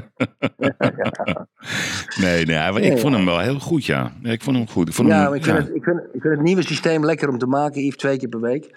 nee, 2.24 2.46
nee, 2.46 2.80
ik 2.80 2.98
vond 2.98 3.14
hem 3.14 3.24
wel 3.24 3.38
heel 3.38 3.58
goed, 3.58 3.84
ja. 3.84 4.12
Ik 4.22 4.42
vond 4.42 4.56
hem 4.56 4.68
goed. 4.68 4.88
Ik 4.88 4.94
vond 4.94 5.08
Ja, 5.08 5.14
hem, 5.14 5.24
maar 5.28 5.36
ik 5.36 5.44
vind, 5.44 5.56
ja. 5.56 5.62
Het, 5.64 5.74
ik, 5.74 5.84
vind, 5.84 6.00
ik 6.12 6.20
vind 6.20 6.34
het 6.34 6.42
nieuwe 6.42 6.62
systeem 6.62 7.04
lekker 7.04 7.28
om 7.28 7.38
te 7.38 7.46
maken, 7.46 7.82
Yves, 7.82 7.96
twee 7.96 8.18
keer 8.18 8.28
per 8.28 8.40
week. 8.40 8.74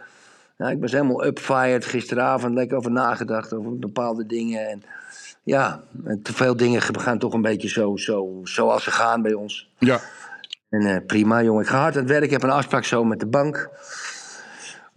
Ja, 0.58 0.70
ik 0.70 0.80
ben 0.80 0.90
helemaal 0.90 1.26
upfired 1.26 1.86
gisteravond, 1.86 2.54
lekker 2.54 2.78
over 2.78 2.92
nagedacht, 2.92 3.54
over 3.54 3.80
bepaalde 3.80 4.26
dingen. 4.26 4.70
En 4.70 4.84
ja, 5.44 5.84
te 6.24 6.34
veel 6.34 6.56
dingen 6.56 6.82
gaan 6.82 7.20
toch 7.20 7.34
een 7.34 7.42
beetje 7.42 7.68
zo, 7.70 7.96
zo, 7.96 8.40
zoals 8.44 8.84
ze 8.84 8.92
gaan 8.92 9.22
bij 9.22 9.34
ons. 9.34 9.70
Ja. 9.78 10.00
En 10.70 10.82
eh, 10.86 11.06
prima, 11.06 11.44
jongen. 11.44 11.64
Ik 11.64 11.70
ga 11.70 11.80
hard 11.80 11.96
aan 11.96 12.02
het 12.02 12.12
werk. 12.12 12.24
Ik 12.24 12.32
heb 12.32 12.44
een 12.44 12.50
afspraak 12.50 12.84
zo 12.84 13.04
met 13.04 13.20
de 13.20 13.26
bank. 13.26 13.70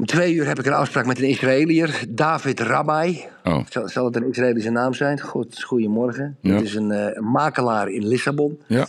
Om 0.03 0.09
twee 0.09 0.35
uur 0.35 0.47
heb 0.47 0.59
ik 0.59 0.67
een 0.67 0.73
afspraak 0.73 1.07
met 1.07 1.19
een 1.19 1.29
Israëliër, 1.29 2.05
David 2.09 2.61
Rabbi. 2.61 3.25
Oh. 3.45 3.61
Zal, 3.69 3.89
zal 3.89 4.05
het 4.05 4.17
een 4.17 4.29
Israëlische 4.29 4.71
naam 4.71 4.95
zijn? 4.95 5.21
Goed, 5.21 5.63
goedemorgen. 5.63 6.37
Ja. 6.41 6.55
Het 6.55 6.63
is 6.63 6.75
een, 6.75 6.91
eh, 6.91 7.17
een 7.17 7.25
makelaar 7.25 7.89
in 7.89 8.07
Lissabon. 8.07 8.59
Ja. 8.67 8.87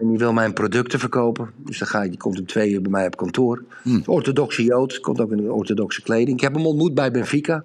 En 0.00 0.08
die 0.08 0.18
wil 0.18 0.32
mijn 0.32 0.52
producten 0.52 0.98
verkopen. 0.98 1.50
Dus 1.56 1.78
dan 1.78 1.88
ga 1.88 2.02
ik, 2.02 2.08
die 2.08 2.18
komt 2.18 2.38
om 2.38 2.46
twee 2.46 2.70
uur 2.70 2.82
bij 2.82 2.90
mij 2.90 3.06
op 3.06 3.16
kantoor. 3.16 3.62
Hm. 3.82 4.00
Orthodoxe 4.06 4.64
Jood, 4.64 5.00
komt 5.00 5.20
ook 5.20 5.32
in 5.32 5.50
orthodoxe 5.50 6.02
kleding. 6.02 6.36
Ik 6.36 6.40
heb 6.40 6.54
hem 6.54 6.66
ontmoet 6.66 6.94
bij 6.94 7.10
Benfica. 7.10 7.64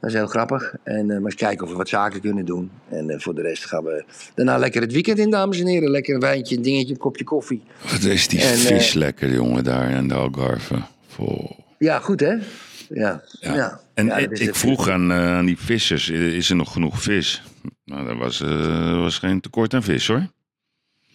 Dat 0.00 0.10
is 0.10 0.16
heel 0.16 0.26
grappig. 0.26 0.74
En 0.82 1.10
eh, 1.10 1.16
maar 1.16 1.24
eens 1.24 1.34
kijken 1.34 1.64
of 1.64 1.70
we 1.70 1.76
wat 1.76 1.88
zaken 1.88 2.20
kunnen 2.20 2.44
doen. 2.44 2.70
En 2.88 3.10
eh, 3.10 3.20
voor 3.20 3.34
de 3.34 3.42
rest 3.42 3.64
gaan 3.64 3.84
we 3.84 4.04
daarna 4.34 4.58
lekker 4.58 4.80
het 4.80 4.92
weekend 4.92 5.18
in, 5.18 5.30
dames 5.30 5.60
en 5.60 5.66
heren. 5.66 5.90
Lekker 5.90 6.14
een 6.14 6.20
wijntje, 6.20 6.56
een 6.56 6.62
dingetje, 6.62 6.92
een 6.92 7.00
kopje 7.00 7.24
koffie. 7.24 7.62
Wat 7.90 8.02
is 8.02 8.28
die 8.28 8.40
En, 8.40 8.58
vis 8.58 8.92
lekker, 8.92 9.32
jongen, 9.32 9.64
daar 9.64 9.90
in 9.90 10.08
de 10.08 10.14
Algarve. 10.14 10.74
Vol. 11.06 11.62
Ja, 11.78 11.98
goed 11.98 12.20
hè? 12.20 12.32
Ja. 12.88 13.22
Ja. 13.40 13.54
ja. 13.54 13.80
En 13.94 14.06
Ja, 14.06 14.16
ik, 14.16 14.38
het. 14.38 14.56
vroeg 14.56 14.88
aan, 14.88 15.10
eh, 15.10 15.36
aan 15.36 15.46
die 15.46 15.58
vissers, 15.58 16.08
is 16.10 16.50
er 16.50 16.56
nog 16.56 16.72
genoeg 16.72 17.02
vis? 17.02 17.42
Nou, 17.84 18.08
er 18.08 18.16
was, 18.16 18.40
eh, 18.40 18.98
was 18.98 19.18
geen 19.18 19.40
tekort 19.40 19.74
aan 19.74 19.82
vis, 19.82 20.06
hoor. 20.06 20.26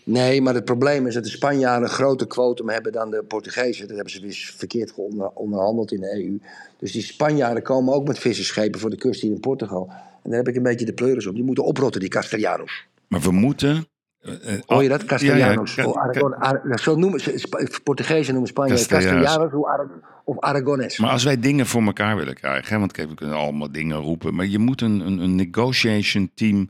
Nee, 0.03 0.41
maar 0.41 0.53
het 0.53 0.65
probleem 0.65 1.07
is 1.07 1.13
dat 1.13 1.23
de 1.23 1.29
Spanjaarden 1.29 1.89
een 1.89 1.95
groter 1.95 2.27
quotum 2.27 2.69
hebben 2.69 2.91
dan 2.91 3.11
de 3.11 3.23
Portugezen. 3.23 3.87
Dat 3.87 3.95
hebben 3.95 4.13
ze 4.13 4.21
weer 4.21 4.53
verkeerd 4.57 4.93
onderhandeld 5.33 5.91
in 5.91 5.99
de 5.99 6.15
EU. 6.15 6.39
Dus 6.79 6.91
die 6.91 7.01
Spanjaarden 7.01 7.63
komen 7.63 7.93
ook 7.93 8.07
met 8.07 8.19
visserschepen 8.19 8.79
voor 8.79 8.89
de 8.89 8.95
kust 8.95 9.21
hier 9.21 9.31
in 9.31 9.39
Portugal. 9.39 9.87
En 10.23 10.29
daar 10.29 10.39
heb 10.39 10.47
ik 10.47 10.55
een 10.55 10.63
beetje 10.63 10.85
de 10.85 10.93
pleuris 10.93 11.27
op. 11.27 11.35
Die 11.35 11.43
moeten 11.43 11.63
oprotten, 11.63 12.01
die 12.01 12.09
Castellanos. 12.09 12.85
Maar 13.07 13.21
we 13.21 13.31
moeten... 13.31 13.87
eh, 14.21 14.53
eh, 14.53 14.61
Hoor 14.65 14.83
je 14.83 14.89
dat? 14.89 15.01
ja, 15.01 15.07
Castellanos. 15.07 15.75
ja, 15.75 15.85
of 15.85 15.95
Aragon, 15.97 16.35
Ara- 16.35 16.61
ja, 16.69 16.77
zo 16.77 16.95
noemen 16.95 17.19
ze, 17.19 17.79
Portugezen 17.83 18.31
noemen 18.33 18.49
Spanjaarden 18.49 18.87
Castellanos. 18.87 19.91
Of 20.23 20.39
Aragones. 20.39 20.97
Maar 20.99 21.09
als 21.09 21.23
wij 21.23 21.39
dingen 21.39 21.65
voor 21.65 21.81
elkaar 21.81 22.15
willen 22.15 22.35
krijgen, 22.35 22.73
hè, 22.73 22.79
want 22.79 22.91
kijk, 22.91 23.09
we 23.09 23.15
kunnen 23.15 23.35
allemaal 23.35 23.71
dingen 23.71 23.97
roepen, 23.97 24.35
maar 24.35 24.45
je 24.45 24.59
moet 24.59 24.81
een, 24.81 24.99
een, 24.99 25.19
een 25.19 25.35
negotiation 25.35 26.31
team, 26.35 26.69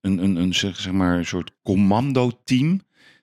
een, 0.00 0.18
een, 0.18 0.36
een, 0.36 0.54
zeg, 0.54 0.76
zeg 0.76 0.92
maar, 0.92 1.16
een 1.18 1.26
soort 1.26 1.52
commando 1.62 2.30
team, 2.44 2.80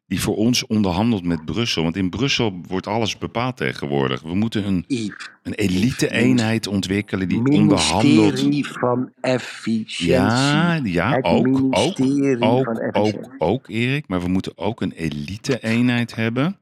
die 0.08 0.22
voor 0.22 0.36
ons 0.36 0.68
onderhandelt 0.68 1.24
met 1.24 1.46
Brussel. 1.46 1.84
Want 1.84 1.96
in 1.96 2.10
Brussel 2.10 2.60
wordt 2.68 2.88
alles 2.88 3.18
bepaald 3.18 3.58
tegenwoordig. 3.58 4.22
We 4.22 4.36
moeten 4.36 4.68
een, 4.68 4.86
een 5.44 5.54
elite-eenheid 5.54 6.68
ontwikkelen 6.68 7.28
die 7.28 7.38
onderhandelt. 7.38 8.04
Ministerie 8.04 8.68
van 8.68 9.12
Efficiëntie. 9.22 10.08
Ja, 10.08 10.80
ja 10.84 11.12
Het 11.16 11.24
ook, 11.26 11.48
ook, 11.72 11.98
ministerie 12.00 12.42
ook, 12.42 12.90
ook, 12.92 13.16
ook, 13.38 13.68
Erik. 13.70 14.08
Maar 14.08 14.22
we 14.22 14.28
moeten 14.28 14.58
ook 14.58 14.82
een 14.82 14.92
elite-eenheid 14.92 16.16
hebben. 16.16 16.60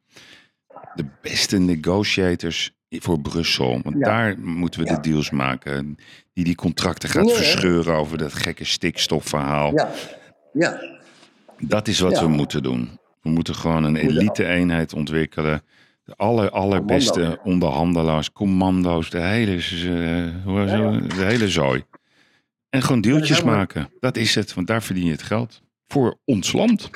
De 0.95 1.05
beste 1.22 1.57
negotiators 1.57 2.72
voor 2.89 3.19
Brussel. 3.22 3.80
Want 3.84 3.95
Ja. 3.99 4.05
daar 4.05 4.39
moeten 4.39 4.80
we 4.84 4.88
de 4.88 4.99
deals 4.99 5.30
maken. 5.30 5.97
Die 6.34 6.43
die 6.43 6.55
contracten 6.55 7.09
gaat 7.09 7.30
Ja, 7.30 7.35
verscheuren 7.35 7.95
over 7.95 8.17
dat 8.17 8.34
gekke 8.34 8.65
stikstofverhaal. 8.65 9.73
Ja, 9.73 9.91
ja. 10.53 10.81
Dat 11.59 11.88
is 11.88 11.99
wat 11.99 12.19
we 12.19 12.27
moeten 12.27 12.63
doen. 12.63 12.99
We 13.26 13.31
moeten 13.31 13.56
gewoon 13.56 13.84
een 13.84 13.95
elite-eenheid 13.95 14.93
ontwikkelen. 14.93 15.64
De 16.03 16.14
aller, 16.15 16.49
allerbeste 16.49 17.19
Commando. 17.19 17.41
onderhandelaars, 17.43 18.31
commando's, 18.31 19.10
de 19.10 19.19
hele, 19.19 19.56
de 21.07 21.23
hele 21.23 21.49
zooi. 21.49 21.84
En 22.69 22.81
gewoon 22.81 23.02
deeltjes 23.02 23.43
maken. 23.43 23.89
Dat 23.99 24.18
is 24.18 24.35
het, 24.35 24.53
want 24.53 24.68
daar 24.68 24.84
verdien 24.84 25.06
je 25.06 25.11
het 25.11 25.23
geld. 25.23 25.61
Voor 25.88 26.18
ons 26.26 26.52
land. 26.53 26.89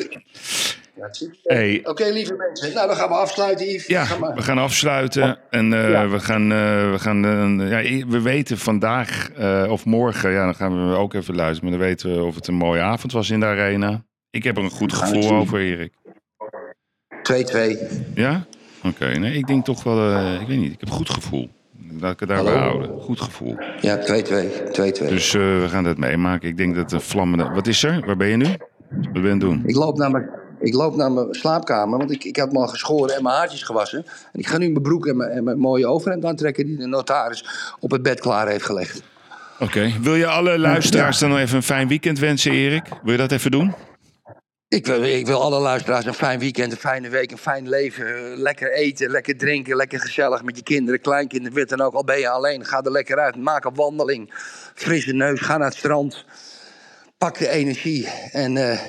Hey, 1.44 1.80
Oké, 1.84 2.10
lieve 2.10 2.34
mensen. 2.34 2.74
Nou, 2.74 2.88
dan 2.88 2.96
gaan 2.96 3.10
we 3.10 3.16
afsluiten, 3.16 3.66
Yves. 3.66 3.88
ja, 3.88 4.06
Ga 4.06 4.18
maar. 4.18 4.36
we 4.36 4.42
gaan 4.42 4.58
afsluiten. 4.58 5.40
En 5.50 5.74
eh, 5.74 6.12
we 6.12 6.20
gaan, 6.20 6.52
eh, 6.52 6.92
we 6.92 7.00
gaan 7.00 7.26
eh, 7.62 7.84
ja, 7.84 8.06
we 8.08 8.22
weten 8.22 8.58
vandaag 8.58 9.30
of 9.70 9.86
morgen, 9.86 10.32
ja, 10.32 10.46
dan 10.46 10.56
gaan 10.56 10.90
we 10.90 10.96
ook 10.96 11.14
even 11.14 11.36
luisteren. 11.36 11.70
Maar 11.70 11.80
dan 11.80 11.88
weten 11.88 12.16
we 12.16 12.24
of 12.24 12.36
het 12.36 12.48
een 12.48 12.54
mooie 12.54 12.82
avond 12.82 13.12
was 13.12 13.30
in 13.30 13.40
de 13.40 13.46
arena. 13.46 14.08
Ik 14.32 14.44
heb 14.44 14.58
er 14.58 14.64
een 14.64 14.70
goed 14.70 14.94
gaan 14.94 15.08
gevoel 15.08 15.32
over, 15.32 15.60
Erik. 15.60 15.94
2-2. 17.34 17.36
Ja? 18.16 18.46
Oké, 18.84 19.06
nee, 19.06 19.34
ik 19.34 19.48
denk 19.48 19.66
toch 19.66 19.84
wel, 19.84 20.14
eh, 20.14 20.42
ik 20.42 20.48
weet 20.48 20.58
niet, 20.58 20.72
ik 20.74 20.80
heb 20.80 20.90
een 20.90 20.96
goed 20.96 21.10
gevoel. 21.10 21.50
Laat 22.00 22.14
ik 22.14 22.20
het 22.20 22.30
daarbij 22.30 22.54
Hallo? 22.54 22.68
houden. 22.70 23.02
Goed 23.02 23.22
gevoel. 23.22 23.58
Ja, 23.82 23.98
2-2. 23.98 24.02
2-2. 24.72 25.08
Dus 25.08 25.34
eh, 25.34 25.42
we 25.42 25.66
gaan 25.70 25.84
dat 25.84 25.98
meemaken. 25.98 26.50
Ik 26.50 26.58
denk 26.58 26.76
dat 26.76 26.90
de 26.90 27.00
vlammende... 27.00 27.50
Wat 27.54 27.68
is 27.68 27.84
er? 27.84 28.06
Waar 28.06 28.18
ben 28.18 28.28
je 28.28 28.38
nu? 28.38 28.46
Wat 28.90 29.12
ben 29.12 29.22
je 29.22 29.28
aan 29.28 29.30
het 29.30 29.40
doen? 29.40 29.64
Ik 29.66 29.76
loop 29.76 29.98
naar 29.98 30.12
mijn, 30.12 30.30
ik 30.60 30.74
loop 30.74 30.96
naar 30.96 31.12
mijn 31.12 31.28
slaapkamer, 31.34 31.98
want 31.98 32.12
ik, 32.12 32.24
ik 32.24 32.38
had 32.38 32.52
me 32.52 32.60
al 32.60 32.68
geschoren 32.68 33.16
en 33.16 33.24
mijn 33.24 33.36
haartjes 33.36 33.64
gewassen. 33.64 34.06
En 34.34 34.40
ik 34.40 34.48
ga 34.48 34.58
nu 34.58 34.70
mijn 34.70 34.82
broek 34.84 35.08
en 35.08 35.18
mijn, 35.18 35.30
en 35.30 35.44
mijn 35.44 35.58
mooie 35.60 35.88
overhemd 35.88 36.26
aantrekken 36.26 36.66
die 36.66 36.78
de 36.78 36.86
notaris 36.86 37.46
op 37.80 37.92
het 37.92 38.02
bed 38.04 38.20
klaar 38.20 38.48
heeft 38.48 38.66
gelegd. 38.66 39.02
Oké. 39.60 39.92
Wil 40.02 40.16
je 40.16 40.28
alle 40.28 40.60
luisteraars 40.60 41.20
dan 41.20 41.30
nog 41.30 41.38
even 41.40 41.56
een 41.56 41.64
fijn 41.64 41.88
weekend 41.88 42.20
wensen, 42.20 42.52
Erik? 42.52 42.84
Wil 43.04 43.12
je 43.12 43.18
dat 43.18 43.32
even 43.32 43.52
doen? 43.52 43.74
Ik 44.70 44.86
wil, 44.86 45.04
ik 45.04 45.26
wil 45.26 45.42
alle 45.42 45.60
luisteraars 45.60 46.06
een 46.06 46.14
fijn 46.14 46.40
weekend, 46.40 46.72
een 46.72 46.78
fijne 46.78 47.10
week, 47.10 47.32
een 47.32 47.38
fijn 47.38 47.70
leven. 47.70 48.38
Lekker 48.38 48.74
eten, 48.74 49.10
lekker 49.10 49.38
drinken, 49.38 49.76
lekker 49.76 50.00
gezellig 50.00 50.44
met 50.44 50.58
je 50.58 50.64
kinderen, 50.64 51.02
kleinkinderen, 51.02 51.58
wit 51.58 51.70
dan 51.70 51.82
ook. 51.82 51.94
Al 51.94 52.04
ben 52.04 52.20
je 52.20 52.30
alleen, 52.30 52.66
ga 52.66 52.82
er 52.82 52.92
lekker 52.92 53.20
uit. 53.20 53.36
Maak 53.36 53.66
een 53.66 53.76
wandeling. 53.76 54.34
Frisse 54.76 55.14
neus, 55.14 55.40
ga 55.40 55.58
naar 55.58 55.68
het 55.68 55.78
strand. 55.78 56.26
Pak 57.18 57.38
de 57.38 57.50
energie. 57.50 58.08
En 58.32 58.58
eh, 58.58 58.80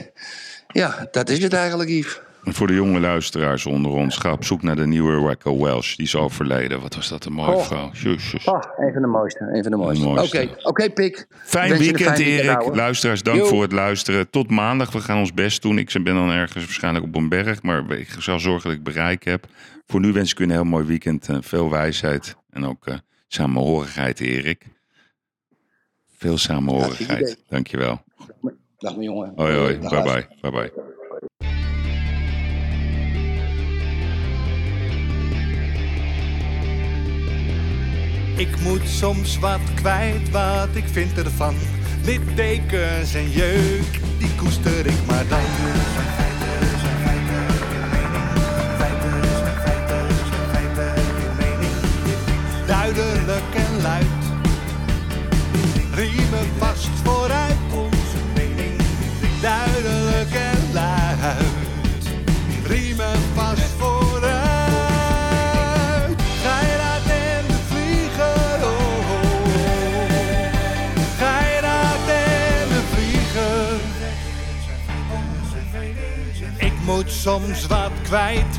ja, 0.69 1.09
dat 1.11 1.29
is 1.29 1.43
het 1.43 1.53
eigenlijk, 1.53 1.91
Yves. 1.91 2.21
En 2.45 2.55
voor 2.55 2.67
de 2.67 2.75
jonge 2.75 3.01
luisteraars 3.01 3.67
onder 3.67 3.91
ons, 3.93 4.17
ga 4.17 4.33
op 4.33 4.45
zoek 4.45 4.63
naar 4.63 4.77
de 4.77 4.87
nieuwe 4.87 5.27
Raquel 5.27 5.63
Welsh. 5.63 5.97
Die 5.97 6.07
is 6.07 6.17
overleden. 6.17 6.81
Wat 6.81 6.95
was 6.95 7.09
dat 7.09 7.25
een 7.25 7.33
mooie 7.33 7.55
Oh. 7.57 7.63
vrouw. 7.65 7.91
Jezus. 7.93 8.47
Ah, 8.47 8.63
een 8.77 8.93
van 8.93 9.03
de 9.03 9.09
mooiste. 9.09 9.51
Een 9.53 9.63
van 9.63 9.71
de 9.71 9.77
mooiste. 9.77 10.07
Oké, 10.07 10.17
mooiste. 10.19 10.59
oké, 10.63 10.91
Pik. 10.91 11.27
Fijn 11.45 11.77
weekend, 11.79 12.01
fijn 12.17 12.21
Erik. 12.23 12.75
Luisteraars, 12.75 13.23
dank 13.23 13.47
voor 13.47 13.63
het 13.63 13.73
luisteren. 13.73 14.31
Tot 14.31 14.51
maandag. 14.51 14.93
We 14.93 15.01
gaan 15.01 15.19
ons 15.19 15.35
best 15.35 15.63
doen. 15.63 15.79
Ik 15.79 15.91
ben 15.93 16.15
dan 16.15 16.31
ergens 16.31 16.65
waarschijnlijk 16.65 17.05
op 17.05 17.15
een 17.17 17.29
berg. 17.29 17.63
Maar 17.63 17.91
ik 17.91 18.09
zal 18.19 18.39
zorgen 18.39 18.69
dat 18.69 18.79
ik 18.79 18.85
bereik 18.85 19.25
heb. 19.25 19.47
Voor 19.87 20.01
nu 20.01 20.13
wens 20.13 20.31
ik 20.31 20.39
u 20.39 20.45
een 20.45 20.51
heel 20.51 20.65
mooi 20.65 20.85
weekend. 20.85 21.29
eh, 21.29 21.37
veel 21.41 21.71
wijsheid. 21.71 22.37
En 22.51 22.65
ook 22.65 22.87
eh, 22.87 22.95
samenhorigheid, 23.29 24.21
Erik. 24.21 24.65
Veel 26.17 26.39
samenhorigheid. 26.39 27.43
Dankjewel. 27.49 28.03
Dag 28.79 28.93
mijn 28.97 29.03
jongen. 29.03 29.33
Hoi, 29.37 29.57
hoi. 29.57 29.79
Bye 29.79 30.03
bye. 30.03 30.27
Bye 30.41 30.51
bye. 30.51 30.73
Ik 38.37 38.61
moet 38.61 38.89
soms 38.89 39.39
wat 39.39 39.61
kwijt, 39.75 40.31
wat 40.31 40.69
ik 40.73 40.85
vind 40.93 41.19
ervan. 41.19 41.55
Littekens 42.05 43.15
en 43.15 43.31
jeuk, 43.31 44.01
die 44.19 44.35
koester 44.37 44.87
ik 44.87 45.07
maar 45.07 45.25
dan. 45.29 45.39
Duidelijk 52.67 53.55
en 53.55 53.83
luid. 53.83 54.07
Riemen 55.95 56.49
vast 56.59 56.89
vooruit, 57.05 57.60
moet 76.97 77.11
soms 77.11 77.67
wat 77.67 77.91
kwijt. 78.03 78.59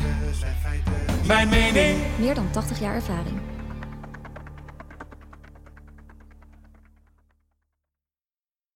Mijn 1.26 1.48
mening. 1.48 1.98
Meer 2.18 2.34
dan 2.34 2.50
80 2.50 2.80
jaar 2.80 2.94
ervaring. 2.94 3.41